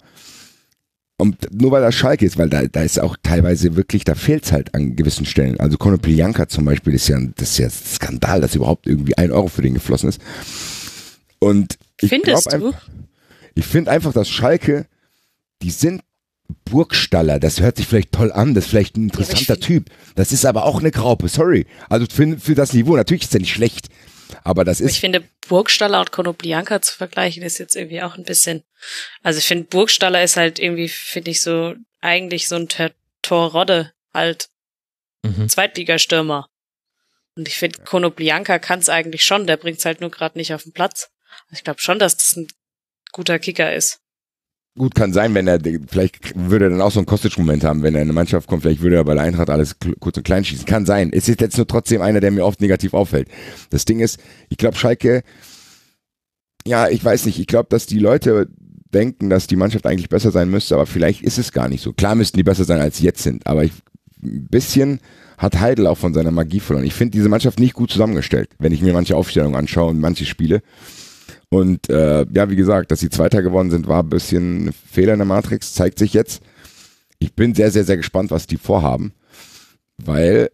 [1.17, 4.45] Und nur weil das Schalke ist, weil da, da ist auch teilweise wirklich, da fehlt
[4.45, 5.59] es halt an gewissen Stellen.
[5.59, 9.31] Also Konoplyanka zum Beispiel ist ja, das ist ja ein Skandal, dass überhaupt irgendwie ein
[9.31, 10.21] Euro für den geflossen ist.
[11.39, 12.71] Und ich Findest du?
[13.55, 14.85] ich finde einfach, dass Schalke,
[15.61, 16.03] die sind
[16.63, 19.89] Burgstaller, das hört sich vielleicht toll an, das ist vielleicht ein interessanter ja, Typ.
[20.15, 21.65] Das ist aber auch eine Graupe, sorry.
[21.89, 23.89] Also für, für das Niveau, natürlich ist er nicht schlecht.
[24.43, 24.91] Aber das ist.
[24.91, 28.63] Ich finde, Burgstaller und Konoplianka zu vergleichen ist jetzt irgendwie auch ein bisschen.
[29.23, 32.67] Also ich finde, Burgstaller ist halt irgendwie, finde ich so, eigentlich so ein
[33.21, 34.49] Torrodde halt.
[35.23, 35.49] Mhm.
[35.49, 36.47] Zweitligastürmer.
[37.35, 40.53] Und ich finde, Konoplianka kann es eigentlich schon, der bringt es halt nur gerade nicht
[40.53, 41.09] auf den Platz.
[41.45, 42.47] Also ich glaube schon, dass das ein
[43.11, 44.01] guter Kicker ist.
[44.79, 47.95] Gut, kann sein, wenn er, vielleicht würde er dann auch so einen Kostic-Moment haben, wenn
[47.95, 50.45] er in eine Mannschaft kommt, vielleicht würde er bei der Eintracht alles kurz und klein
[50.45, 50.65] schießen.
[50.65, 51.09] Kann sein.
[51.11, 53.27] Es ist jetzt nur trotzdem einer, der mir oft negativ auffällt.
[53.71, 55.23] Das Ding ist, ich glaube, Schalke,
[56.65, 58.47] ja, ich weiß nicht, ich glaube, dass die Leute
[58.93, 61.91] denken, dass die Mannschaft eigentlich besser sein müsste, aber vielleicht ist es gar nicht so.
[61.91, 63.73] Klar müssten die besser sein, als sie jetzt sind, aber ich,
[64.23, 65.01] ein bisschen
[65.37, 66.85] hat Heidel auch von seiner Magie verloren.
[66.85, 70.25] Ich finde diese Mannschaft nicht gut zusammengestellt, wenn ich mir manche Aufstellungen anschaue und manche
[70.25, 70.61] Spiele.
[71.49, 75.13] Und äh, ja, wie gesagt, dass sie Zweiter geworden sind, war ein bisschen ein Fehler
[75.13, 76.41] in der Matrix, zeigt sich jetzt.
[77.17, 79.13] Ich bin sehr, sehr, sehr gespannt, was die vorhaben,
[79.97, 80.49] weil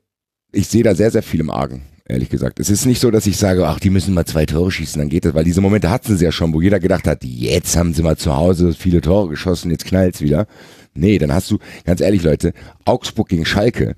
[0.52, 2.60] ich sehe da sehr, sehr viel im Argen, ehrlich gesagt.
[2.62, 5.10] Es ist nicht so, dass ich sage, ach, die müssen mal zwei Tore schießen, dann
[5.10, 7.94] geht das, weil diese Momente hatten sie ja schon, wo jeder gedacht hat, jetzt haben
[7.94, 10.48] sie mal zu Hause viele Tore geschossen, jetzt knallt's wieder.
[10.94, 12.54] Nee, dann hast du, ganz ehrlich, Leute,
[12.86, 13.96] Augsburg gegen Schalke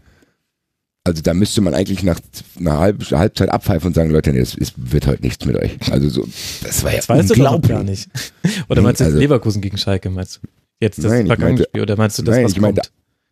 [1.08, 2.20] also da müsste man eigentlich nach
[2.60, 5.78] einer Halb Halbzeit abpfeifen und sagen, Leute, nee, es wird heute nichts mit euch.
[5.90, 6.28] Also so,
[6.62, 7.70] das war ja das weißt unglaublich.
[7.70, 8.10] Du gar nicht.
[8.70, 10.48] Oder meinst du also, Leverkusen gegen Schalke, meinst du?
[10.82, 12.82] Jetzt das nein, vergangene Spiel, oder meinst du das, nein, was ich meinte,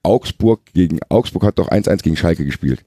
[0.02, 2.84] Augsburg gegen, Augsburg hat doch 1-1 gegen Schalke gespielt.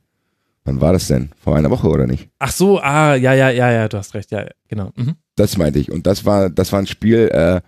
[0.64, 1.30] Wann war das denn?
[1.40, 2.28] Vor einer Woche oder nicht?
[2.40, 4.90] Ach so, ah, ja, ja, ja, ja, du hast recht, ja, genau.
[4.96, 5.14] Mhm.
[5.36, 5.92] Das meinte ich.
[5.92, 7.60] Und das war, das war ein Spiel, äh,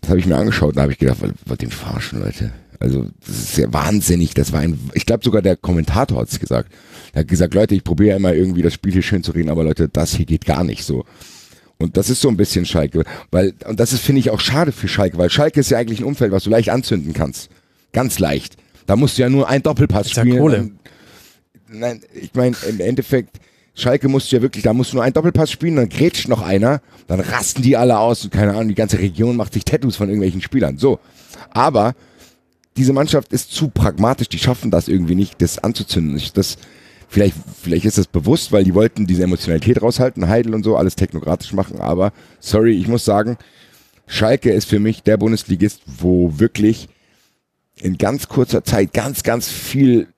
[0.00, 2.52] das habe ich mir angeschaut und da habe ich gedacht, wollt ihr verarschen, Leute?
[2.80, 4.34] Also das ist ja wahnsinnig.
[4.34, 6.72] Das war ein, ich glaube sogar der Kommentator hat es gesagt.
[7.12, 9.64] Er hat gesagt, Leute, ich probiere immer irgendwie das Spiel hier schön zu reden, aber
[9.64, 11.04] Leute, das hier geht gar nicht so.
[11.78, 14.72] Und das ist so ein bisschen Schalke, weil und das ist finde ich auch schade
[14.72, 17.50] für Schalke, weil Schalke ist ja eigentlich ein Umfeld, was du leicht anzünden kannst,
[17.92, 18.56] ganz leicht.
[18.86, 20.32] Da musst du ja nur einen Doppelpass spielen.
[20.34, 20.70] Ja Kohle.
[21.68, 23.40] Nein, ich meine im Endeffekt
[23.74, 26.40] Schalke musst du ja wirklich, da musst du nur einen Doppelpass spielen, dann grätscht noch
[26.40, 29.96] einer, dann rasten die alle aus und keine Ahnung, die ganze Region macht sich Tattoos
[29.96, 30.78] von irgendwelchen Spielern.
[30.78, 30.98] So,
[31.50, 31.94] aber
[32.76, 36.16] diese Mannschaft ist zu pragmatisch, die schaffen das irgendwie nicht, das anzuzünden.
[36.16, 36.58] Ich, das,
[37.08, 40.96] vielleicht, vielleicht ist das bewusst, weil die wollten diese Emotionalität raushalten, Heidel und so, alles
[40.96, 43.38] technokratisch machen, aber sorry, ich muss sagen,
[44.06, 46.88] Schalke ist für mich der Bundesligist, wo wirklich
[47.80, 50.08] in ganz kurzer Zeit ganz, ganz viel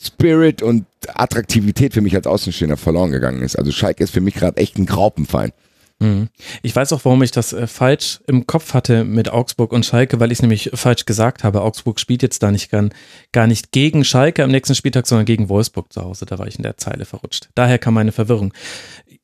[0.00, 3.56] Spirit und Attraktivität für mich als Außenstehender verloren gegangen ist.
[3.56, 5.52] Also Schalke ist für mich gerade echt ein Graupenfein.
[6.02, 6.28] Mhm.
[6.62, 10.18] Ich weiß auch, warum ich das äh, falsch im Kopf hatte mit Augsburg und Schalke,
[10.18, 11.62] weil ich es nämlich falsch gesagt habe.
[11.62, 12.88] Augsburg spielt jetzt da nicht gar,
[13.30, 16.26] gar nicht gegen Schalke am nächsten Spieltag, sondern gegen Wolfsburg zu Hause.
[16.26, 17.50] Da war ich in der Zeile verrutscht.
[17.54, 18.52] Daher kam meine Verwirrung.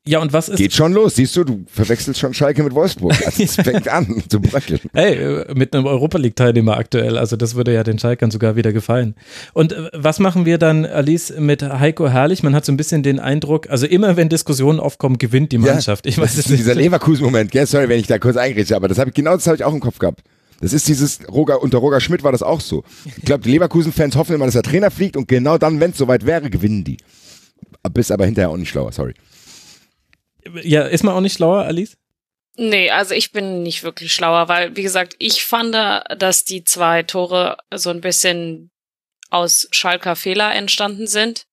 [0.09, 0.57] Ja, und was ist.
[0.57, 3.13] Geht schon los, siehst du, du verwechselst schon Schalke mit Wolfsburg.
[3.29, 4.79] Also es fängt an zu bröckeln.
[4.91, 7.15] Hey, äh, mit einem Europa League-Teilnehmer aktuell.
[7.15, 9.13] Also das würde ja den Schalkern sogar wieder gefallen.
[9.53, 12.41] Und äh, was machen wir dann, Alice, mit Heiko Herrlich?
[12.41, 16.07] Man hat so ein bisschen den Eindruck, also immer wenn Diskussionen aufkommen, gewinnt die Mannschaft.
[16.07, 16.61] Ja, ich weiß es nicht.
[16.61, 17.67] Dieser Leverkusen-Moment, gell?
[17.67, 19.73] sorry, wenn ich da kurz eingreife, aber das habe ich genau das habe ich auch
[19.73, 20.23] im Kopf gehabt.
[20.59, 22.83] Das ist dieses, Roger, unter Roger Schmidt war das auch so.
[23.05, 25.97] Ich glaube, die Leverkusen-Fans hoffen immer, dass der Trainer fliegt und genau dann, wenn es
[25.97, 26.97] soweit wäre, gewinnen die.
[27.93, 29.13] Bist aber hinterher auch nicht schlauer, sorry.
[30.63, 31.97] Ja, ist man auch nicht schlauer, Alice?
[32.55, 37.03] Nee, also ich bin nicht wirklich schlauer, weil, wie gesagt, ich fand, dass die zwei
[37.03, 38.69] Tore so ein bisschen
[39.29, 41.45] aus Schalker Fehler entstanden sind.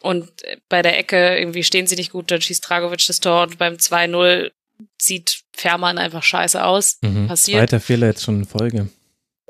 [0.00, 0.30] Und
[0.68, 3.74] bei der Ecke irgendwie stehen sie nicht gut, dann schießt Dragovic das Tor und beim
[3.74, 4.52] 2-0
[5.00, 6.98] sieht Fährmann einfach scheiße aus.
[7.02, 7.28] Mhm.
[7.28, 7.60] Passiert.
[7.60, 8.88] Zweiter Fehler jetzt schon in Folge.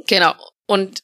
[0.06, 0.34] Genau.
[0.66, 1.02] Und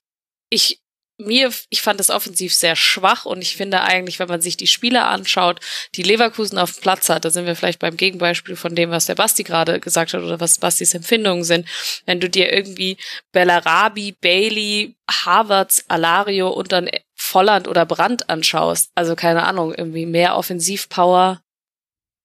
[0.49, 0.82] ich
[1.26, 4.67] mir, ich fand das offensiv sehr schwach und ich finde eigentlich, wenn man sich die
[4.67, 5.60] Spiele anschaut,
[5.94, 9.07] die Leverkusen auf dem Platz hat, da sind wir vielleicht beim Gegenbeispiel von dem, was
[9.07, 11.68] der Basti gerade gesagt hat oder was Bastis Empfindungen sind.
[12.07, 12.97] Wenn du dir irgendwie
[13.33, 20.36] Bellarabi, Bailey, Harvards, Alario und dann Volland oder Brandt anschaust, also keine Ahnung, irgendwie mehr
[20.36, 21.42] Offensivpower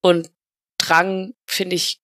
[0.01, 0.29] und
[0.77, 1.99] Drang, finde ich,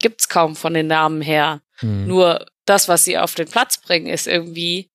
[0.00, 1.60] gibt's kaum von den Namen her.
[1.80, 2.06] Mhm.
[2.06, 4.90] Nur das, was sie auf den Platz bringen, ist irgendwie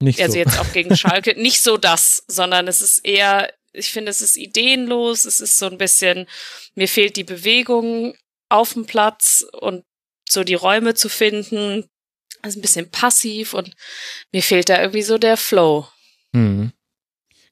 [0.00, 0.38] Nicht also so.
[0.38, 4.36] jetzt auch gegen Schalke, nicht so das, sondern es ist eher, ich finde, es ist
[4.36, 6.26] ideenlos, es ist so ein bisschen,
[6.74, 8.16] mir fehlt die Bewegung
[8.48, 9.84] auf dem Platz und
[10.28, 11.88] so die Räume zu finden,
[12.42, 13.74] also ein bisschen passiv und
[14.32, 15.88] mir fehlt da irgendwie so der Flow.
[16.32, 16.72] Mhm.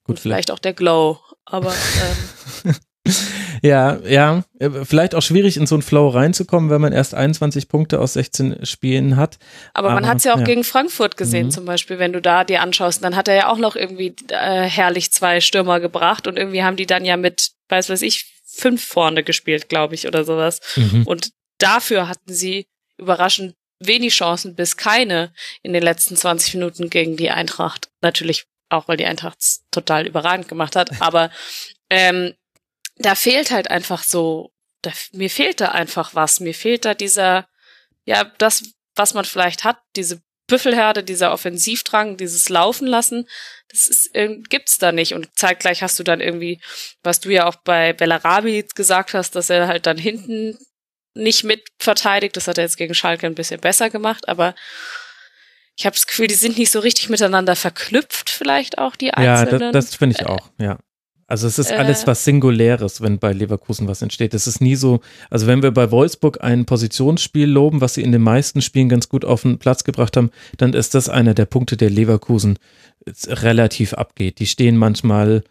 [0.04, 1.74] Gut, und vielleicht auch der Glow, aber
[2.64, 2.74] ähm,
[3.62, 4.44] Ja, ja,
[4.84, 8.64] vielleicht auch schwierig in so einen Flow reinzukommen, wenn man erst 21 Punkte aus 16
[8.66, 9.38] Spielen hat.
[9.72, 10.44] Aber man Aber, hat es ja auch ja.
[10.44, 11.50] gegen Frankfurt gesehen, Mhm.
[11.50, 14.62] zum Beispiel, wenn du da dir anschaust, dann hat er ja auch noch irgendwie äh,
[14.64, 18.84] herrlich zwei Stürmer gebracht und irgendwie haben die dann ja mit, weiß weiß ich, fünf
[18.84, 20.60] vorne gespielt, glaube ich, oder sowas.
[20.76, 21.04] Mhm.
[21.06, 22.66] Und dafür hatten sie
[22.98, 27.88] überraschend wenig Chancen bis keine in den letzten 20 Minuten gegen die Eintracht.
[28.00, 31.30] Natürlich auch, weil die Eintracht es total überragend gemacht hat, aber
[31.90, 32.34] ähm,
[32.96, 34.52] da fehlt halt einfach so,
[34.82, 36.40] da, mir fehlt da einfach was.
[36.40, 37.46] Mir fehlt da dieser,
[38.04, 43.28] ja, das, was man vielleicht hat, diese Büffelherde, dieser Offensivdrang, dieses Laufen lassen,
[43.68, 45.12] das ist, äh, gibt's da nicht.
[45.14, 46.60] Und zeitgleich hast du dann irgendwie,
[47.02, 50.56] was du ja auch bei Bellarabi gesagt hast, dass er halt dann hinten
[51.14, 52.36] nicht mit verteidigt.
[52.36, 54.54] Das hat er jetzt gegen Schalke ein bisschen besser gemacht, aber
[55.76, 59.40] ich habe das Gefühl, die sind nicht so richtig miteinander verknüpft, vielleicht auch die Ja,
[59.40, 59.72] Einzelnen.
[59.72, 60.78] das, das finde ich auch, ja.
[61.28, 62.06] Also es ist alles Äh.
[62.06, 64.32] was Singuläres, wenn bei Leverkusen was entsteht.
[64.32, 68.12] Es ist nie so, also wenn wir bei Wolfsburg ein Positionsspiel loben, was sie in
[68.12, 71.46] den meisten Spielen ganz gut auf den Platz gebracht haben, dann ist das einer der
[71.46, 72.58] Punkte, der Leverkusen
[73.26, 74.38] relativ abgeht.
[74.38, 75.42] Die stehen manchmal,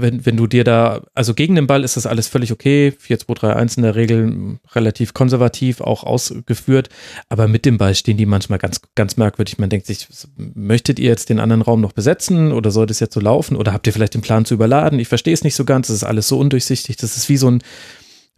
[0.00, 3.76] wenn, wenn du dir da, also gegen den Ball ist das alles völlig okay, 4-2-3-1
[3.76, 6.88] in der Regel relativ konservativ auch ausgeführt,
[7.28, 9.58] aber mit dem Ball stehen die manchmal ganz, ganz merkwürdig.
[9.58, 12.52] Man denkt sich, möchtet ihr jetzt den anderen Raum noch besetzen?
[12.52, 13.56] Oder soll das jetzt so laufen?
[13.56, 14.98] Oder habt ihr vielleicht den Plan zu überladen?
[14.98, 17.50] Ich verstehe es nicht so ganz, das ist alles so undurchsichtig, das ist wie so
[17.50, 17.62] ein,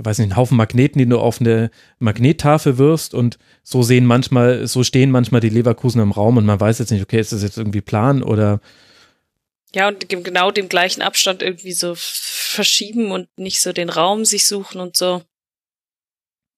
[0.02, 3.14] weiß nicht, ein Haufen Magneten, den du auf eine Magnettafel wirfst.
[3.14, 6.36] Und so sehen manchmal, so stehen manchmal die Leverkusen im Raum.
[6.36, 8.60] Und man weiß jetzt nicht, okay, ist das jetzt irgendwie Plan oder
[9.74, 14.24] Ja, und ge- genau dem gleichen Abstand irgendwie so verschieben und nicht so den Raum
[14.24, 15.22] sich suchen und so.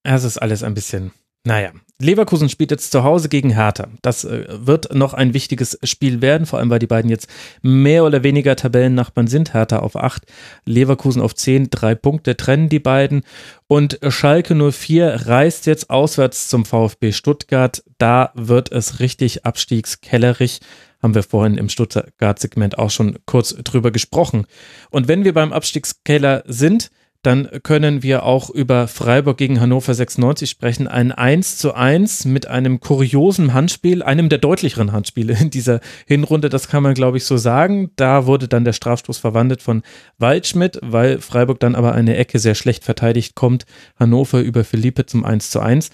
[0.05, 1.13] Es ist alles ein bisschen,
[1.45, 1.73] naja.
[2.03, 3.89] Leverkusen spielt jetzt zu Hause gegen Hertha.
[4.01, 7.29] Das äh, wird noch ein wichtiges Spiel werden, vor allem weil die beiden jetzt
[7.61, 9.53] mehr oder weniger Tabellennachbarn sind.
[9.53, 10.23] Hertha auf 8,
[10.65, 13.23] Leverkusen auf 10, drei Punkte trennen die beiden.
[13.67, 17.83] Und Schalke 04 reist jetzt auswärts zum VfB Stuttgart.
[17.99, 20.61] Da wird es richtig abstiegskellerig.
[21.03, 24.47] Haben wir vorhin im Stuttgart-Segment auch schon kurz drüber gesprochen.
[24.91, 26.91] Und wenn wir beim Abstiegskeller sind,
[27.23, 30.89] dann können wir auch über Freiburg gegen Hannover 96 sprechen.
[30.89, 36.49] Ein 1 zu 1 mit einem kuriosen Handspiel, einem der deutlicheren Handspiele in dieser Hinrunde,
[36.49, 37.91] das kann man glaube ich so sagen.
[37.97, 39.83] Da wurde dann der Strafstoß verwandelt von
[40.19, 43.67] Waldschmidt, weil Freiburg dann aber eine Ecke sehr schlecht verteidigt kommt.
[43.99, 45.91] Hannover über Philippe zum 1 zu 1.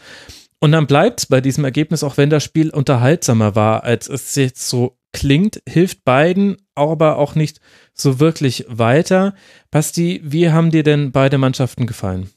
[0.61, 4.35] Und dann bleibt es bei diesem Ergebnis, auch wenn das Spiel unterhaltsamer war, als es
[4.37, 7.61] jetzt so klingt, hilft beiden aber auch nicht
[7.95, 9.35] so wirklich weiter.
[9.71, 12.31] Basti, wie haben dir denn beide Mannschaften gefallen?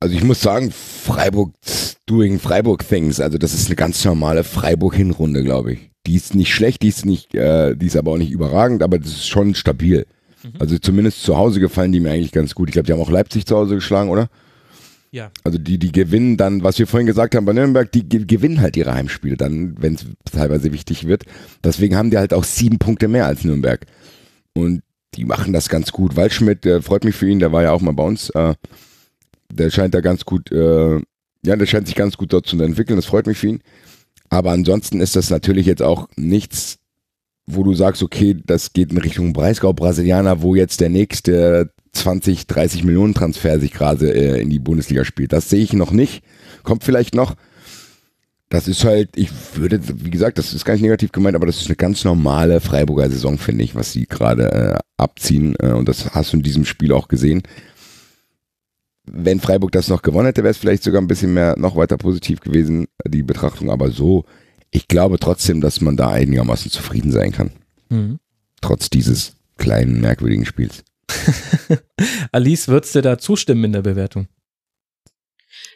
[0.00, 1.54] Also ich muss sagen, Freiburg
[2.06, 3.20] doing Freiburg things.
[3.20, 5.90] Also das ist eine ganz normale Freiburg-Hinrunde, glaube ich.
[6.06, 8.98] Die ist nicht schlecht, die ist nicht, äh, die ist aber auch nicht überragend, aber
[8.98, 10.06] das ist schon stabil.
[10.58, 12.68] Also zumindest zu Hause gefallen die mir eigentlich ganz gut.
[12.68, 14.28] Ich glaube, die haben auch Leipzig zu Hause geschlagen, oder?
[15.10, 15.30] Ja.
[15.42, 18.60] Also die, die gewinnen dann, was wir vorhin gesagt haben bei Nürnberg, die ge- gewinnen
[18.60, 21.24] halt ihre Heimspiele dann, wenn es teilweise wichtig wird.
[21.64, 23.86] Deswegen haben die halt auch sieben Punkte mehr als Nürnberg.
[24.54, 24.82] Und
[25.14, 26.16] die machen das ganz gut.
[26.16, 28.28] Waldschmidt, der freut mich für ihn, der war ja auch mal bei uns.
[28.30, 28.54] Äh,
[29.50, 32.96] der scheint da ganz gut, äh, ja, der scheint sich ganz gut dort zu entwickeln.
[32.96, 33.62] Das freut mich für ihn.
[34.28, 36.78] Aber ansonsten ist das natürlich jetzt auch nichts,
[37.46, 42.46] wo du sagst, okay, das geht in Richtung Breisgau Brasilianer, wo jetzt der nächste 20,
[42.46, 45.32] 30 Millionen Transfer sich gerade äh, in die Bundesliga spielt.
[45.32, 46.22] Das sehe ich noch nicht.
[46.62, 47.34] Kommt vielleicht noch.
[48.50, 51.60] das ist halt, ich würde, wie gesagt, das ist gar nicht negativ gemeint, aber das
[51.60, 55.54] ist eine ganz normale Freiburger Saison, finde ich, was sie gerade äh, abziehen.
[55.60, 57.42] Äh, und das hast du in diesem Spiel auch gesehen.
[59.10, 61.96] Wenn Freiburg das noch gewonnen hätte, wäre es vielleicht sogar ein bisschen mehr, noch weiter
[61.96, 63.70] positiv gewesen, die Betrachtung.
[63.70, 64.24] Aber so,
[64.70, 67.50] ich glaube trotzdem, dass man da einigermaßen zufrieden sein kann.
[67.88, 68.18] Mhm.
[68.60, 70.84] Trotz dieses kleinen, merkwürdigen Spiels.
[72.32, 74.28] Alice, würdest du da zustimmen in der Bewertung?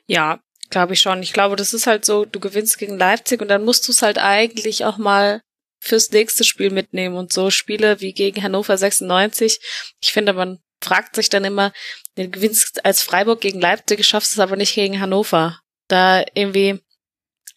[0.07, 1.23] Ja, glaube ich schon.
[1.23, 4.03] Ich glaube, das ist halt so, du gewinnst gegen Leipzig und dann musst du es
[4.03, 5.43] halt eigentlich auch mal
[5.81, 9.61] fürs nächste Spiel mitnehmen und so Spiele wie gegen Hannover 96.
[10.01, 11.73] Ich finde, man fragt sich dann immer,
[12.17, 15.59] du gewinnst als Freiburg gegen Leipzig, schaffst es aber nicht gegen Hannover.
[15.89, 16.81] Da irgendwie,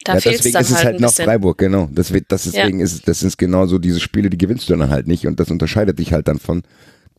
[0.03, 1.25] da ja, fehlt es deswegen dann ist es halt halt ein noch bisschen.
[1.25, 1.89] Freiburg, genau.
[1.91, 4.75] Das wird, das deswegen ist es, das sind genau so diese Spiele, die gewinnst du
[4.75, 6.63] dann halt nicht und das unterscheidet dich halt dann von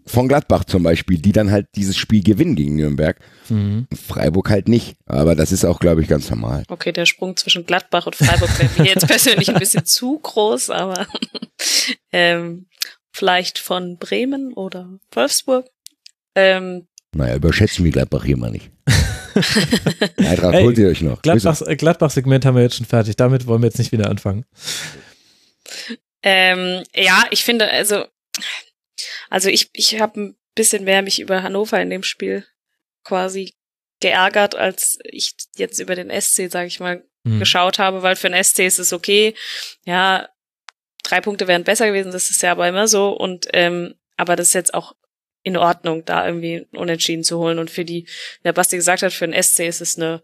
[0.07, 3.19] von Gladbach zum Beispiel, die dann halt dieses Spiel gewinnen gegen Nürnberg.
[3.49, 3.89] Mhm.
[3.95, 4.97] Freiburg halt nicht.
[5.07, 6.63] Aber das ist auch, glaube ich, ganz normal.
[6.69, 10.71] Okay, der Sprung zwischen Gladbach und Freiburg wäre mir jetzt persönlich ein bisschen zu groß,
[10.71, 11.07] aber
[12.13, 12.67] ähm,
[13.13, 15.67] vielleicht von Bremen oder Wolfsburg.
[16.35, 18.71] Ähm, Naja, überschätzen wir Gladbach hier mal nicht.
[20.19, 21.21] Eintracht Ey, holt ihr euch noch.
[21.21, 23.17] Gladbachs, äh, Gladbach-Segment haben wir jetzt schon fertig.
[23.17, 24.45] Damit wollen wir jetzt nicht wieder anfangen.
[26.23, 28.05] ähm, ja, ich finde, also,
[29.31, 32.47] also ich, ich habe ein bisschen mehr mich über Hannover in dem Spiel
[33.05, 33.55] quasi
[34.01, 37.41] geärgert, als ich jetzt über den SC, sage ich mal, Mhm.
[37.41, 39.35] geschaut habe, weil für den SC ist es okay.
[39.85, 40.29] Ja,
[41.03, 43.11] drei Punkte wären besser gewesen, das ist ja aber immer so.
[43.11, 44.95] Und ähm, aber das ist jetzt auch
[45.43, 47.59] in Ordnung, da irgendwie Unentschieden zu holen.
[47.59, 50.23] Und für die, wie der Basti gesagt hat, für den SC ist es eine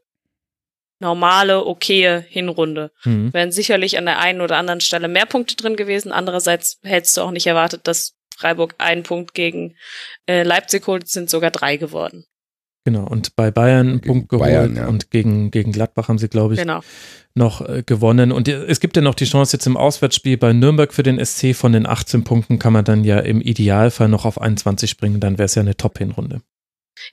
[1.00, 2.92] normale, okaye Hinrunde.
[3.04, 3.32] Mhm.
[3.34, 6.12] Wären sicherlich an der einen oder anderen Stelle mehr Punkte drin gewesen.
[6.12, 9.76] Andererseits hättest du auch nicht erwartet, dass Freiburg einen Punkt gegen
[10.26, 12.24] äh, Leipzig holt, sind sogar drei geworden.
[12.84, 13.06] Genau.
[13.06, 14.88] Und bei Bayern einen Punkt geholt Bayern, ja.
[14.88, 16.80] und gegen, gegen Gladbach haben sie, glaube ich, Genau.
[17.34, 18.32] noch äh, gewonnen.
[18.32, 21.54] Und es gibt ja noch die Chance jetzt im Auswärtsspiel bei Nürnberg für den SC.
[21.54, 25.20] Von den 18 Punkten kann man dann ja im Idealfall noch auf 21 springen.
[25.20, 26.42] Dann wäre es ja eine Top-Hinrunde.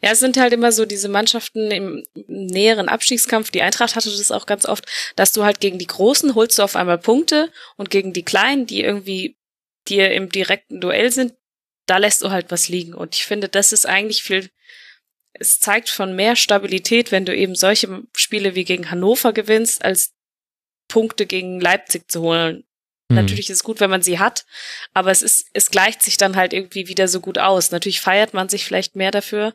[0.02, 3.52] Ja, es sind halt immer so diese Mannschaften im näheren Abstiegskampf.
[3.52, 6.64] Die Eintracht hatte das auch ganz oft, dass du halt gegen die Großen holst du
[6.64, 9.38] auf einmal Punkte und gegen die Kleinen, die irgendwie
[9.88, 11.34] dir im direkten Duell sind,
[11.86, 12.94] da lässt du halt was liegen.
[12.94, 14.50] Und ich finde, das ist eigentlich viel,
[15.34, 20.14] es zeigt von mehr Stabilität, wenn du eben solche Spiele wie gegen Hannover gewinnst, als
[20.88, 22.66] Punkte gegen Leipzig zu holen.
[23.12, 23.16] Hm.
[23.16, 24.46] Natürlich ist es gut, wenn man sie hat,
[24.94, 27.72] aber es ist, es gleicht sich dann halt irgendwie wieder so gut aus.
[27.72, 29.54] Natürlich feiert man sich vielleicht mehr dafür,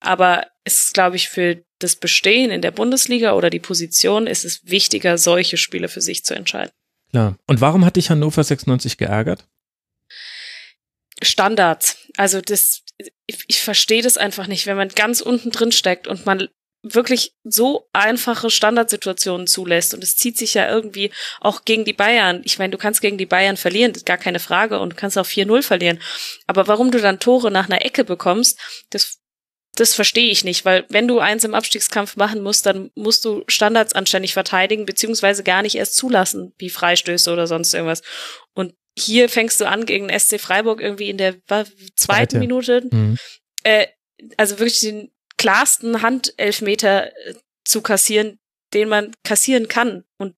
[0.00, 4.44] aber es ist, glaube ich, für das Bestehen in der Bundesliga oder die Position ist
[4.44, 6.72] es wichtiger, solche Spiele für sich zu entscheiden.
[7.12, 7.36] Klar.
[7.46, 9.46] Und warum hat dich Hannover 96 geärgert?
[11.22, 11.98] Standards.
[12.16, 12.82] Also das,
[13.26, 16.48] ich, ich verstehe das einfach nicht, wenn man ganz unten drin steckt und man
[16.82, 22.40] wirklich so einfache Standardsituationen zulässt und es zieht sich ja irgendwie auch gegen die Bayern.
[22.44, 25.26] Ich meine, du kannst gegen die Bayern verlieren, gar keine Frage und du kannst auch
[25.26, 26.00] 4-0 verlieren.
[26.48, 28.58] Aber warum du dann Tore nach einer Ecke bekommst,
[28.90, 29.21] das
[29.82, 33.42] das verstehe ich nicht, weil wenn du eins im Abstiegskampf machen musst, dann musst du
[33.48, 38.02] Standards anständig verteidigen, beziehungsweise gar nicht erst zulassen, wie Freistöße oder sonst irgendwas.
[38.54, 42.38] Und hier fängst du an gegen SC Freiburg irgendwie in der zweiten Zweite.
[42.38, 43.18] Minute, Mhm.
[43.64, 43.88] äh,
[44.36, 48.38] also wirklich den klarsten Handelfmeter äh, zu kassieren,
[48.74, 50.04] den man kassieren kann.
[50.16, 50.36] Und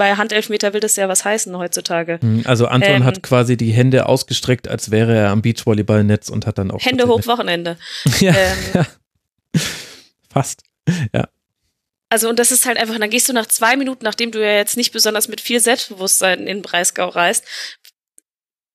[0.00, 2.18] bei Handelfmeter will das ja was heißen heutzutage.
[2.22, 2.40] Mhm.
[2.46, 3.04] Also Anton Ähm.
[3.04, 7.06] hat quasi die Hände ausgestreckt, als wäre er am Beachvolleyballnetz und hat dann auch Hände
[7.06, 7.76] hoch, Wochenende.
[8.20, 8.86] ja, Ähm, ja.
[10.32, 10.62] Fast.
[12.08, 14.52] Also und das ist halt einfach, dann gehst du nach zwei Minuten, nachdem du ja
[14.56, 17.44] jetzt nicht besonders mit viel Selbstbewusstsein in den Breisgau reist,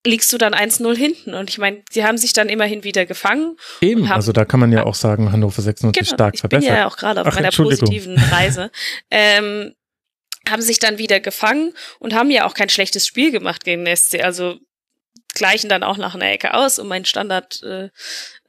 [0.05, 1.33] liegst du dann 1-0 hinten.
[1.33, 3.57] Und ich meine, die haben sich dann immerhin wieder gefangen.
[3.81, 6.77] Eben, also da kann man ja auch sagen, Hannover 96 stark Genau, ich bin verbessert.
[6.77, 8.69] ja auch gerade auf Ach, meiner positiven Reise.
[9.09, 9.73] ähm,
[10.49, 13.95] haben sich dann wieder gefangen und haben ja auch kein schlechtes Spiel gemacht gegen den
[13.95, 14.23] SC.
[14.23, 14.59] Also
[15.33, 17.61] gleichen dann auch nach einer Ecke aus, um meinen Standardsatz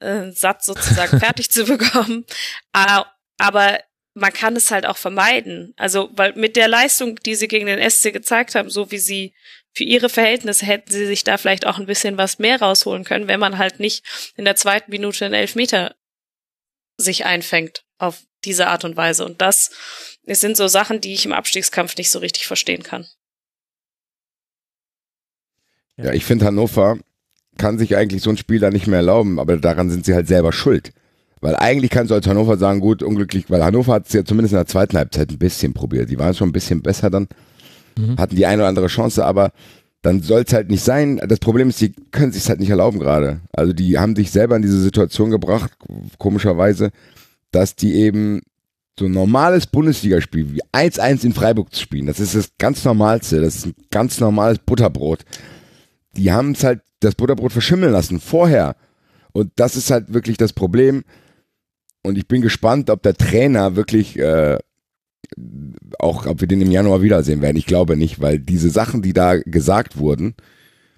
[0.01, 2.25] äh, äh, Satz sozusagen fertig zu bekommen.
[2.73, 3.07] Ah,
[3.39, 3.79] Aber
[4.15, 5.75] man kann es halt auch vermeiden.
[5.77, 9.35] Also, weil mit der Leistung, die sie gegen den SC gezeigt haben, so wie sie
[9.75, 13.29] für ihre Verhältnisse hätten sie sich da vielleicht auch ein bisschen was mehr rausholen können,
[13.29, 15.95] wenn man halt nicht in der zweiten Minute einen Elfmeter
[16.97, 19.25] sich einfängt auf diese Art und Weise.
[19.27, 19.71] Und das,
[20.25, 23.07] es sind so Sachen, die ich im Abstiegskampf nicht so richtig verstehen kann.
[25.97, 26.99] Ja, ich finde, Hannover
[27.59, 30.29] kann sich eigentlich so ein Spiel da nicht mehr erlauben, aber daran sind sie halt
[30.29, 30.93] selber schuld.
[31.41, 34.53] Weil eigentlich kannst du als Hannover sagen, gut, unglücklich, weil Hannover hat es ja zumindest
[34.53, 36.11] in der zweiten Halbzeit ein bisschen probiert.
[36.11, 37.29] Die waren schon ein bisschen besser dann,
[37.99, 38.19] Mhm.
[38.19, 39.53] hatten die eine oder andere Chance, aber
[40.03, 41.17] dann soll es halt nicht sein.
[41.27, 43.41] Das Problem ist, die können sich halt nicht erlauben gerade.
[43.53, 45.73] Also die haben sich selber in diese Situation gebracht,
[46.19, 46.91] komischerweise,
[47.57, 48.43] dass die eben
[48.99, 53.41] so ein normales Bundesligaspiel wie 1-1 in Freiburg zu spielen, das ist das ganz Normalste,
[53.41, 55.25] das ist ein ganz normales Butterbrot.
[56.19, 58.77] Die haben es halt, das Butterbrot verschimmeln lassen, vorher.
[59.33, 61.05] Und das ist halt wirklich das Problem.
[62.03, 64.59] Und ich bin gespannt, ob der Trainer wirklich, äh,
[65.99, 67.57] auch ob wir den im Januar wiedersehen werden.
[67.57, 70.35] Ich glaube nicht, weil diese Sachen, die da gesagt wurden,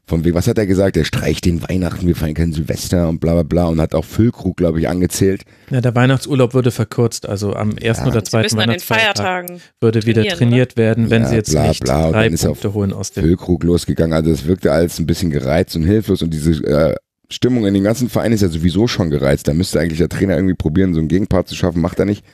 [0.08, 0.96] von wegen, was hat er gesagt?
[0.96, 4.04] Er streicht den Weihnachten, wir feiern kein Silvester und bla bla bla und hat auch
[4.04, 5.42] Füllkrug, glaube ich, angezählt.
[5.70, 8.12] Ja, der Weihnachtsurlaub würde verkürzt, also am ersten Ja.
[8.12, 9.16] oder zweiten den Weihnachtsfeiertag
[9.48, 9.60] Feiertagen.
[9.80, 13.12] würde wieder trainiert werden, wenn Ja, sie jetzt bla, nicht bla, drei Punkte holen aus
[13.12, 14.12] dem Füllkrug losgegangen.
[14.14, 16.94] Also es wirkte alles ein bisschen gereizt und hilflos und diese äh,
[17.30, 19.46] Stimmung in den ganzen Verein ist ja sowieso schon gereizt.
[19.48, 22.24] Da müsste eigentlich der Trainer irgendwie probieren, so einen Gegenpart zu schaffen, macht er nicht.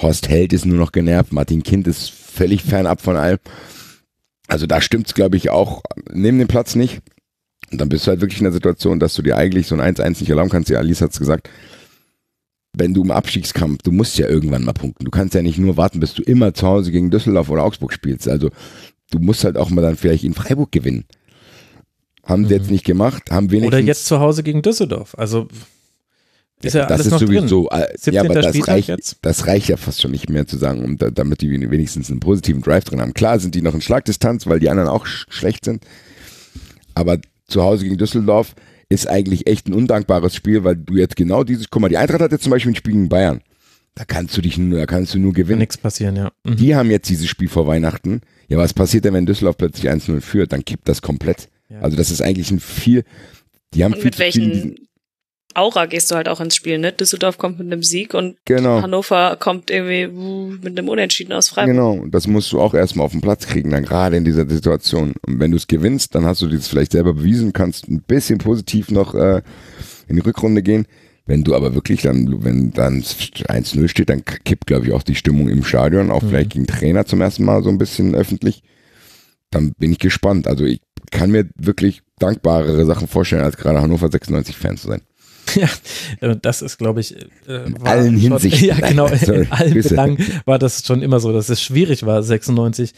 [0.00, 3.38] Horst Held ist nur noch genervt, Martin Kind ist völlig fernab von allem.
[4.48, 7.00] Also da stimmt's, glaube ich, auch neben dem Platz nicht.
[7.72, 9.96] Und dann bist du halt wirklich in der Situation, dass du dir eigentlich so ein
[9.96, 10.68] 1-1 nicht erlauben kannst.
[10.68, 11.48] Ja, Alice hat's gesagt.
[12.74, 15.04] Wenn du im Abstiegskampf, du musst ja irgendwann mal punkten.
[15.04, 17.92] Du kannst ja nicht nur warten, bis du immer zu Hause gegen Düsseldorf oder Augsburg
[17.92, 18.28] spielst.
[18.28, 18.50] Also
[19.10, 21.04] du musst halt auch mal dann vielleicht in Freiburg gewinnen.
[22.24, 23.74] Haben sie jetzt nicht gemacht, haben wenigstens.
[23.74, 25.14] Oder jetzt zu Hause gegen Düsseldorf.
[25.18, 25.48] Also
[26.62, 27.80] ist ja, das alles ist noch sowieso, drin.
[27.80, 28.14] äh, 17.
[28.14, 29.16] ja, aber das Spieltag reicht, jetzt.
[29.22, 32.20] das reicht ja fast schon nicht mehr zu sagen, um da, damit die wenigstens einen
[32.20, 33.14] positiven Drive drin haben.
[33.14, 35.84] Klar sind die noch in Schlagdistanz, weil die anderen auch sch schlecht sind.
[36.94, 37.18] Aber
[37.52, 38.54] zu Hause gegen Düsseldorf
[38.88, 42.20] ist eigentlich echt ein undankbares Spiel, weil du jetzt genau dieses, guck mal, die Eintracht
[42.20, 43.40] hat jetzt zum Beispiel ein Spiel gegen Bayern.
[43.94, 45.58] Da kannst du dich nur, da kannst du nur Kann gewinnen.
[45.60, 46.32] nichts passieren, ja.
[46.44, 46.56] Mhm.
[46.56, 48.22] Die haben jetzt dieses Spiel vor Weihnachten.
[48.48, 50.52] Ja, was passiert denn, wenn Düsseldorf plötzlich 1-0 führt?
[50.52, 51.48] Dann kippt das komplett.
[51.68, 51.80] Ja.
[51.80, 53.04] Also das ist eigentlich ein viel,
[53.74, 54.86] die haben Und viel mit zu viel in diesen- welchen
[55.54, 56.92] Aura gehst du halt auch ins Spiel, ne?
[56.92, 58.82] Düsseldorf kommt mit einem Sieg und Genau.
[58.82, 60.06] Hannover kommt irgendwie
[60.62, 61.74] mit einem Unentschieden aus Freiburg.
[61.74, 64.48] Genau, und das musst du auch erstmal auf den Platz kriegen, dann gerade in dieser
[64.48, 65.14] Situation.
[65.26, 68.38] Und wenn du es gewinnst, dann hast du das vielleicht selber bewiesen, kannst ein bisschen
[68.38, 69.42] positiv noch äh,
[70.08, 70.86] in die Rückrunde gehen.
[71.24, 75.14] Wenn du aber wirklich dann, wenn dann 1-0 steht, dann kippt, glaube ich, auch die
[75.14, 78.62] Stimmung im Stadion, auch vielleicht gegen Trainer zum ersten Mal so ein bisschen öffentlich.
[79.50, 80.48] Dann bin ich gespannt.
[80.48, 80.80] Also ich
[81.12, 85.02] kann mir wirklich dankbarere Sachen vorstellen, als gerade Hannover 96-Fan zu sein.
[85.60, 85.68] Ja,
[86.20, 88.64] äh, das ist, glaube ich, äh, war allen Hinsichten.
[88.68, 89.82] Ja, genau, Sorry, in allen.
[89.82, 92.92] Belangen war das schon immer so, dass es schwierig war, 96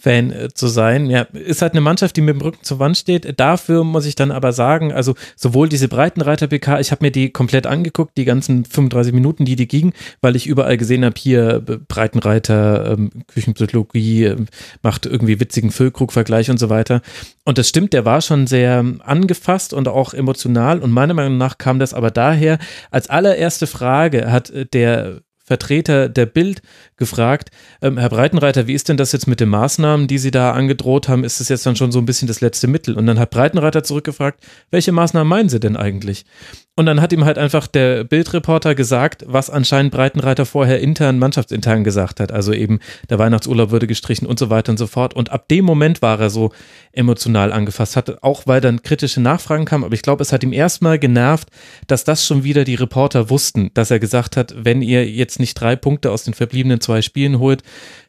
[0.00, 1.10] Fan äh, zu sein.
[1.10, 3.38] Ja, ist halt eine Mannschaft, die mit dem Rücken zur Wand steht.
[3.38, 7.66] Dafür muss ich dann aber sagen, also sowohl diese Breitenreiter-PK, ich habe mir die komplett
[7.66, 11.78] angeguckt, die ganzen 35 Minuten, die die gingen, weil ich überall gesehen habe, hier äh,
[11.88, 14.46] Breitenreiter, ähm, Küchenpsychologie, ähm,
[14.82, 17.02] macht irgendwie witzigen Füllkrug-Vergleich und so weiter.
[17.44, 20.80] Und das stimmt, der war schon sehr angefasst und auch emotional.
[20.80, 22.58] Und meiner Meinung nach kam das aber daher,
[22.90, 26.60] als allererste Frage hat äh, der Vertreter der Bild
[26.96, 30.52] gefragt, ähm, Herr Breitenreiter, wie ist denn das jetzt mit den Maßnahmen, die Sie da
[30.52, 31.24] angedroht haben?
[31.24, 32.96] Ist das jetzt dann schon so ein bisschen das letzte Mittel?
[32.96, 36.26] Und dann hat Breitenreiter zurückgefragt, welche Maßnahmen meinen Sie denn eigentlich?
[36.78, 41.82] Und dann hat ihm halt einfach der Bildreporter gesagt, was anscheinend Breitenreiter vorher intern, mannschaftsintern
[41.82, 42.30] gesagt hat.
[42.30, 42.78] Also eben,
[43.10, 45.12] der Weihnachtsurlaub würde gestrichen und so weiter und so fort.
[45.12, 46.52] Und ab dem Moment war er so
[46.92, 49.82] emotional angefasst, hatte auch weil dann kritische Nachfragen kamen.
[49.82, 51.48] Aber ich glaube, es hat ihm erstmal genervt,
[51.88, 55.54] dass das schon wieder die Reporter wussten, dass er gesagt hat, wenn ihr jetzt nicht
[55.54, 57.64] drei Punkte aus den verbliebenen zwei Spielen holt,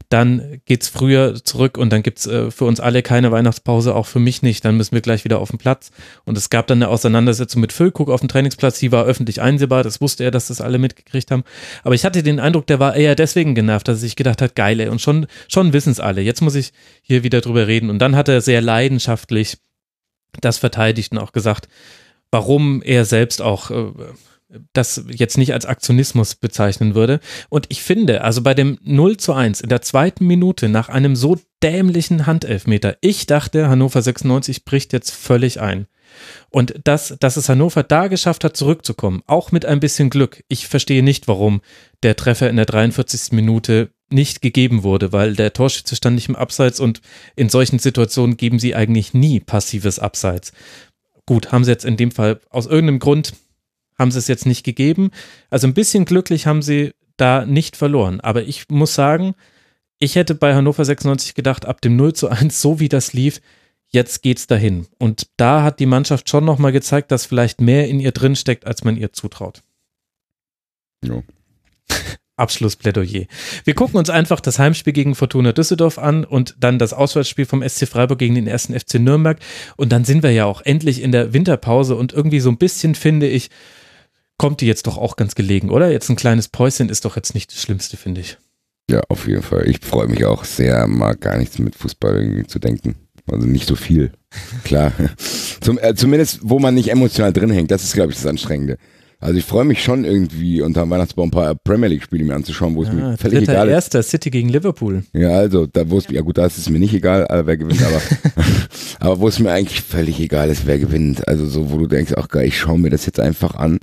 [0.10, 4.20] dann geht's früher zurück und dann gibt's äh, für uns alle keine Weihnachtspause, auch für
[4.20, 4.66] mich nicht.
[4.66, 5.92] Dann müssen wir gleich wieder auf den Platz.
[6.26, 9.84] Und es gab dann eine Auseinandersetzung mit Füllkrug auf dem Trainingsplatz, die war öffentlich einsehbar,
[9.84, 11.44] das wusste er, dass das alle mitgekriegt haben.
[11.84, 14.56] Aber ich hatte den Eindruck, der war eher deswegen genervt, dass er sich gedacht hat,
[14.56, 16.22] geil, ey, und schon, schon wissen's alle.
[16.22, 16.74] Jetzt muss ich
[17.04, 17.92] hier wieder drüber reden.
[17.92, 19.58] Und dann hat er sehr leidenschaftlich
[20.42, 21.68] das verteidigt und auch gesagt,
[22.32, 23.92] warum er selbst auch äh,
[24.74, 27.19] das jetzt nicht als Aktionismus bezeichnen würde.
[27.50, 31.16] Und ich finde, also bei dem 0 zu 1 in der zweiten Minute nach einem
[31.16, 35.88] so dämlichen Handelfmeter, ich dachte, Hannover 96 bricht jetzt völlig ein.
[36.50, 40.44] Und dass, dass es Hannover da geschafft hat, zurückzukommen, auch mit ein bisschen Glück.
[40.48, 41.61] Ich verstehe nicht, warum
[42.02, 43.32] der Treffer in der 43.
[43.34, 47.02] Minute nicht gegeben wurde, weil der Torschütze stand nicht im Abseits und
[47.36, 50.52] in solchen Situationen geben sie eigentlich nie passives Abseits.
[51.28, 53.34] Gut, haben sie jetzt in dem Fall aus irgendeinem Grund
[54.00, 55.11] haben sie es jetzt nicht gegeben.
[55.50, 58.22] Also ein bisschen glücklich haben sie da nicht verloren.
[58.22, 59.36] Aber ich muss sagen,
[60.00, 63.42] ich hätte bei Hannover 96 gedacht, ab dem 0 zu 1, so wie das lief,
[63.90, 64.88] jetzt geht's dahin.
[64.98, 68.66] Und da hat die Mannschaft schon nochmal gezeigt, dass vielleicht mehr in ihr drin steckt,
[68.66, 69.61] als man ihr zutraut.
[71.03, 71.24] Jo.
[72.38, 73.26] Abschlussplädoyer.
[73.66, 77.68] Wir gucken uns einfach das Heimspiel gegen Fortuna Düsseldorf an und dann das Auswärtsspiel vom
[77.68, 79.40] SC Freiburg gegen den ersten FC Nürnberg.
[79.76, 82.95] Und dann sind wir ja auch endlich in der Winterpause und irgendwie so ein bisschen
[82.95, 83.50] finde ich,
[84.40, 85.92] kommt die jetzt doch auch ganz gelegen, oder?
[85.92, 88.38] Jetzt ein kleines Päuschen ist doch jetzt nicht das Schlimmste, finde ich.
[88.90, 89.69] Ja, auf jeden Fall.
[89.69, 92.95] Ich freue mich auch sehr, mal gar nichts mit Fußball irgendwie zu denken.
[93.32, 94.11] Also nicht so viel.
[94.64, 94.92] Klar.
[95.61, 97.69] Zum, äh, zumindest, wo man nicht emotional drin hängt.
[97.69, 98.77] Das ist, glaube ich, das Anstrengende.
[99.22, 102.74] Also ich freue mich schon irgendwie unter Weihnachtsbaum ein paar Premier League Spiele mir anzuschauen,
[102.76, 103.74] wo es Ja, mir völlig dritter, egal ist.
[103.74, 105.03] erster City gegen Liverpool.
[105.11, 107.84] Ja, also, da wo es, ja gut, da ist es mir nicht egal, wer gewinnt,
[107.84, 108.01] aber,
[109.00, 111.27] aber wo es mir eigentlich völlig egal ist, wer gewinnt.
[111.27, 113.80] Also so, wo du denkst, ach geil, ich schaue mir das jetzt einfach an.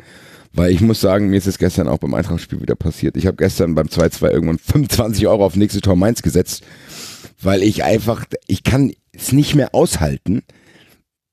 [0.57, 3.17] Weil ich muss sagen, mir ist es gestern auch beim Eintrachtspiel wieder passiert.
[3.19, 6.65] Ich habe gestern beim 2-2 irgendwann 25 Euro auf nächste Tor Mainz gesetzt,
[7.41, 10.43] weil ich einfach, ich kann es nicht mehr aushalten,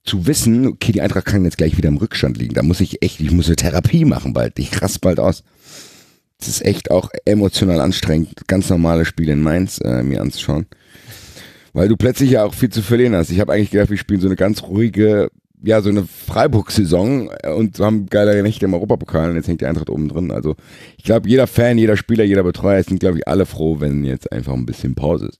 [0.03, 2.53] zu wissen, okay, die Eintracht kann jetzt gleich wieder im Rückstand liegen.
[2.53, 4.59] Da muss ich echt, ich muss eine Therapie machen bald.
[4.59, 5.43] Ich raste bald aus.
[6.37, 10.65] Es ist echt auch emotional anstrengend, ganz normale Spiele in Mainz äh, mir anzuschauen.
[11.71, 13.29] Weil du plötzlich ja auch viel zu verlieren hast.
[13.29, 15.31] Ich habe eigentlich gedacht, wir spielen so eine ganz ruhige,
[15.63, 19.89] ja, so eine Freiburg-Saison und haben geile Nächte im Europapokal und jetzt hängt die Eintracht
[19.89, 20.29] oben drin.
[20.31, 20.55] Also
[20.97, 24.31] ich glaube, jeder Fan, jeder Spieler, jeder Betreuer sind, glaube ich, alle froh, wenn jetzt
[24.31, 25.39] einfach ein bisschen Pause ist.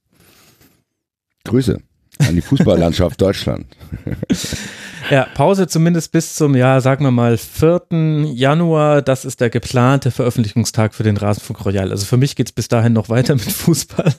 [1.44, 1.78] Grüße
[2.18, 3.66] an die Fußballlandschaft Deutschland.
[5.10, 8.32] Ja, Pause zumindest bis zum, ja, sagen wir mal, 4.
[8.32, 9.02] Januar.
[9.02, 11.90] Das ist der geplante Veröffentlichungstag für den Rasenfunk Royal.
[11.90, 14.14] Also für mich geht's bis dahin noch weiter mit Fußball.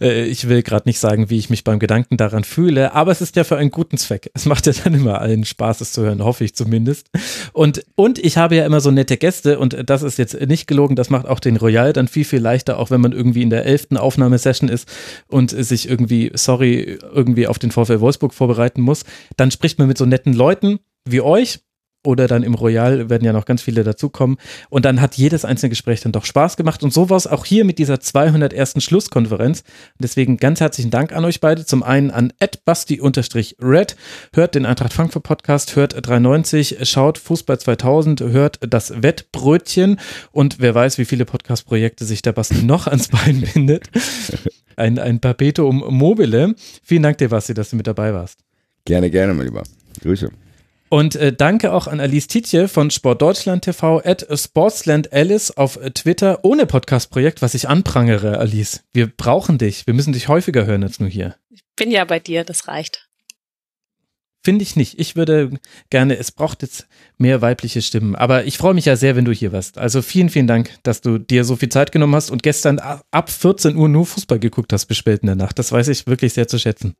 [0.00, 3.20] Äh, Ich will gerade nicht sagen, wie ich mich beim Gedanken daran fühle, aber es
[3.20, 4.30] ist ja für einen guten Zweck.
[4.32, 7.08] Es macht ja dann immer allen Spaß, es zu hören, hoffe ich zumindest.
[7.52, 10.94] Und, und ich habe ja immer so nette Gäste und das ist jetzt nicht gelogen,
[10.94, 13.66] das macht auch den Royal dann viel, viel leichter, auch wenn man irgendwie in der
[13.66, 14.88] elften Aufnahmesession ist
[15.26, 19.04] und sich irgendwie, sorry, irgendwie auf den VfL Wolfsburg vorbereiten muss.
[19.36, 21.60] Dann spricht man mit so netten Leuten wie euch
[22.04, 24.38] oder dann im Royal werden ja noch ganz viele dazukommen.
[24.70, 26.82] Und dann hat jedes einzelne Gespräch dann doch Spaß gemacht.
[26.82, 28.82] Und so war es auch hier mit dieser 201.
[28.82, 29.64] Schlusskonferenz.
[29.98, 31.66] Deswegen ganz herzlichen Dank an euch beide.
[31.66, 32.32] Zum einen an
[32.64, 33.96] basti-red.
[34.32, 40.00] Hört den Eintracht Frankfurt Podcast, hört 93, schaut Fußball 2000, hört das Wettbrötchen.
[40.32, 43.90] Und wer weiß, wie viele Podcast-Projekte sich der Basti noch ans Bein bindet.
[44.76, 46.54] Ein, ein Perpetuum mobile.
[46.82, 48.38] Vielen Dank dir, Basti, dass du mit dabei warst.
[48.86, 49.62] Gerne, gerne, mein Lieber.
[50.02, 50.30] Grüße.
[50.90, 55.92] Und äh, danke auch an Alice Tietje von Sportdeutschland TV at Sportsland Alice auf äh,
[55.92, 58.82] Twitter ohne Podcast-Projekt, was ich anprangere, Alice.
[58.92, 59.86] Wir brauchen dich.
[59.86, 61.36] Wir müssen dich häufiger hören als nur hier.
[61.76, 63.08] Bin ja bei dir, das reicht.
[64.42, 64.98] Finde ich nicht.
[64.98, 65.60] Ich würde
[65.90, 66.88] gerne, es braucht jetzt
[67.18, 68.16] mehr weibliche Stimmen.
[68.16, 69.78] Aber ich freue mich ja sehr, wenn du hier warst.
[69.78, 73.30] Also vielen, vielen Dank, dass du dir so viel Zeit genommen hast und gestern ab
[73.30, 75.58] 14 Uhr nur Fußball geguckt hast bis spät in der Nacht.
[75.58, 76.96] Das weiß ich wirklich sehr zu schätzen.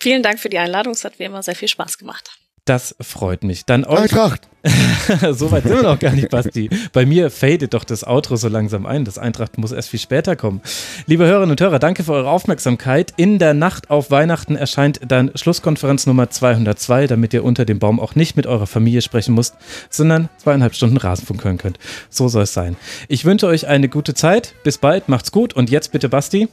[0.00, 0.92] Vielen Dank für die Einladung.
[0.92, 2.30] Es hat wie immer sehr viel Spaß gemacht.
[2.68, 3.64] Das freut mich.
[3.64, 4.12] Dann euch.
[4.12, 4.46] Eintracht!
[5.32, 6.68] so weit sind wir noch gar nicht, Basti.
[6.92, 9.06] Bei mir fadet doch das Outro so langsam ein.
[9.06, 10.60] Das Eintracht muss erst viel später kommen.
[11.06, 13.14] Liebe Hörerinnen und Hörer, danke für eure Aufmerksamkeit.
[13.16, 18.00] In der Nacht auf Weihnachten erscheint dann Schlusskonferenz Nummer 202, damit ihr unter dem Baum
[18.00, 19.54] auch nicht mit eurer Familie sprechen müsst,
[19.88, 21.78] sondern zweieinhalb Stunden Rasenfunk hören könnt.
[22.10, 22.76] So soll es sein.
[23.08, 24.52] Ich wünsche euch eine gute Zeit.
[24.62, 25.54] Bis bald, macht's gut.
[25.54, 26.48] Und jetzt bitte, Basti.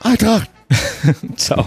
[0.00, 0.48] Eintracht!
[1.36, 1.66] Ciao.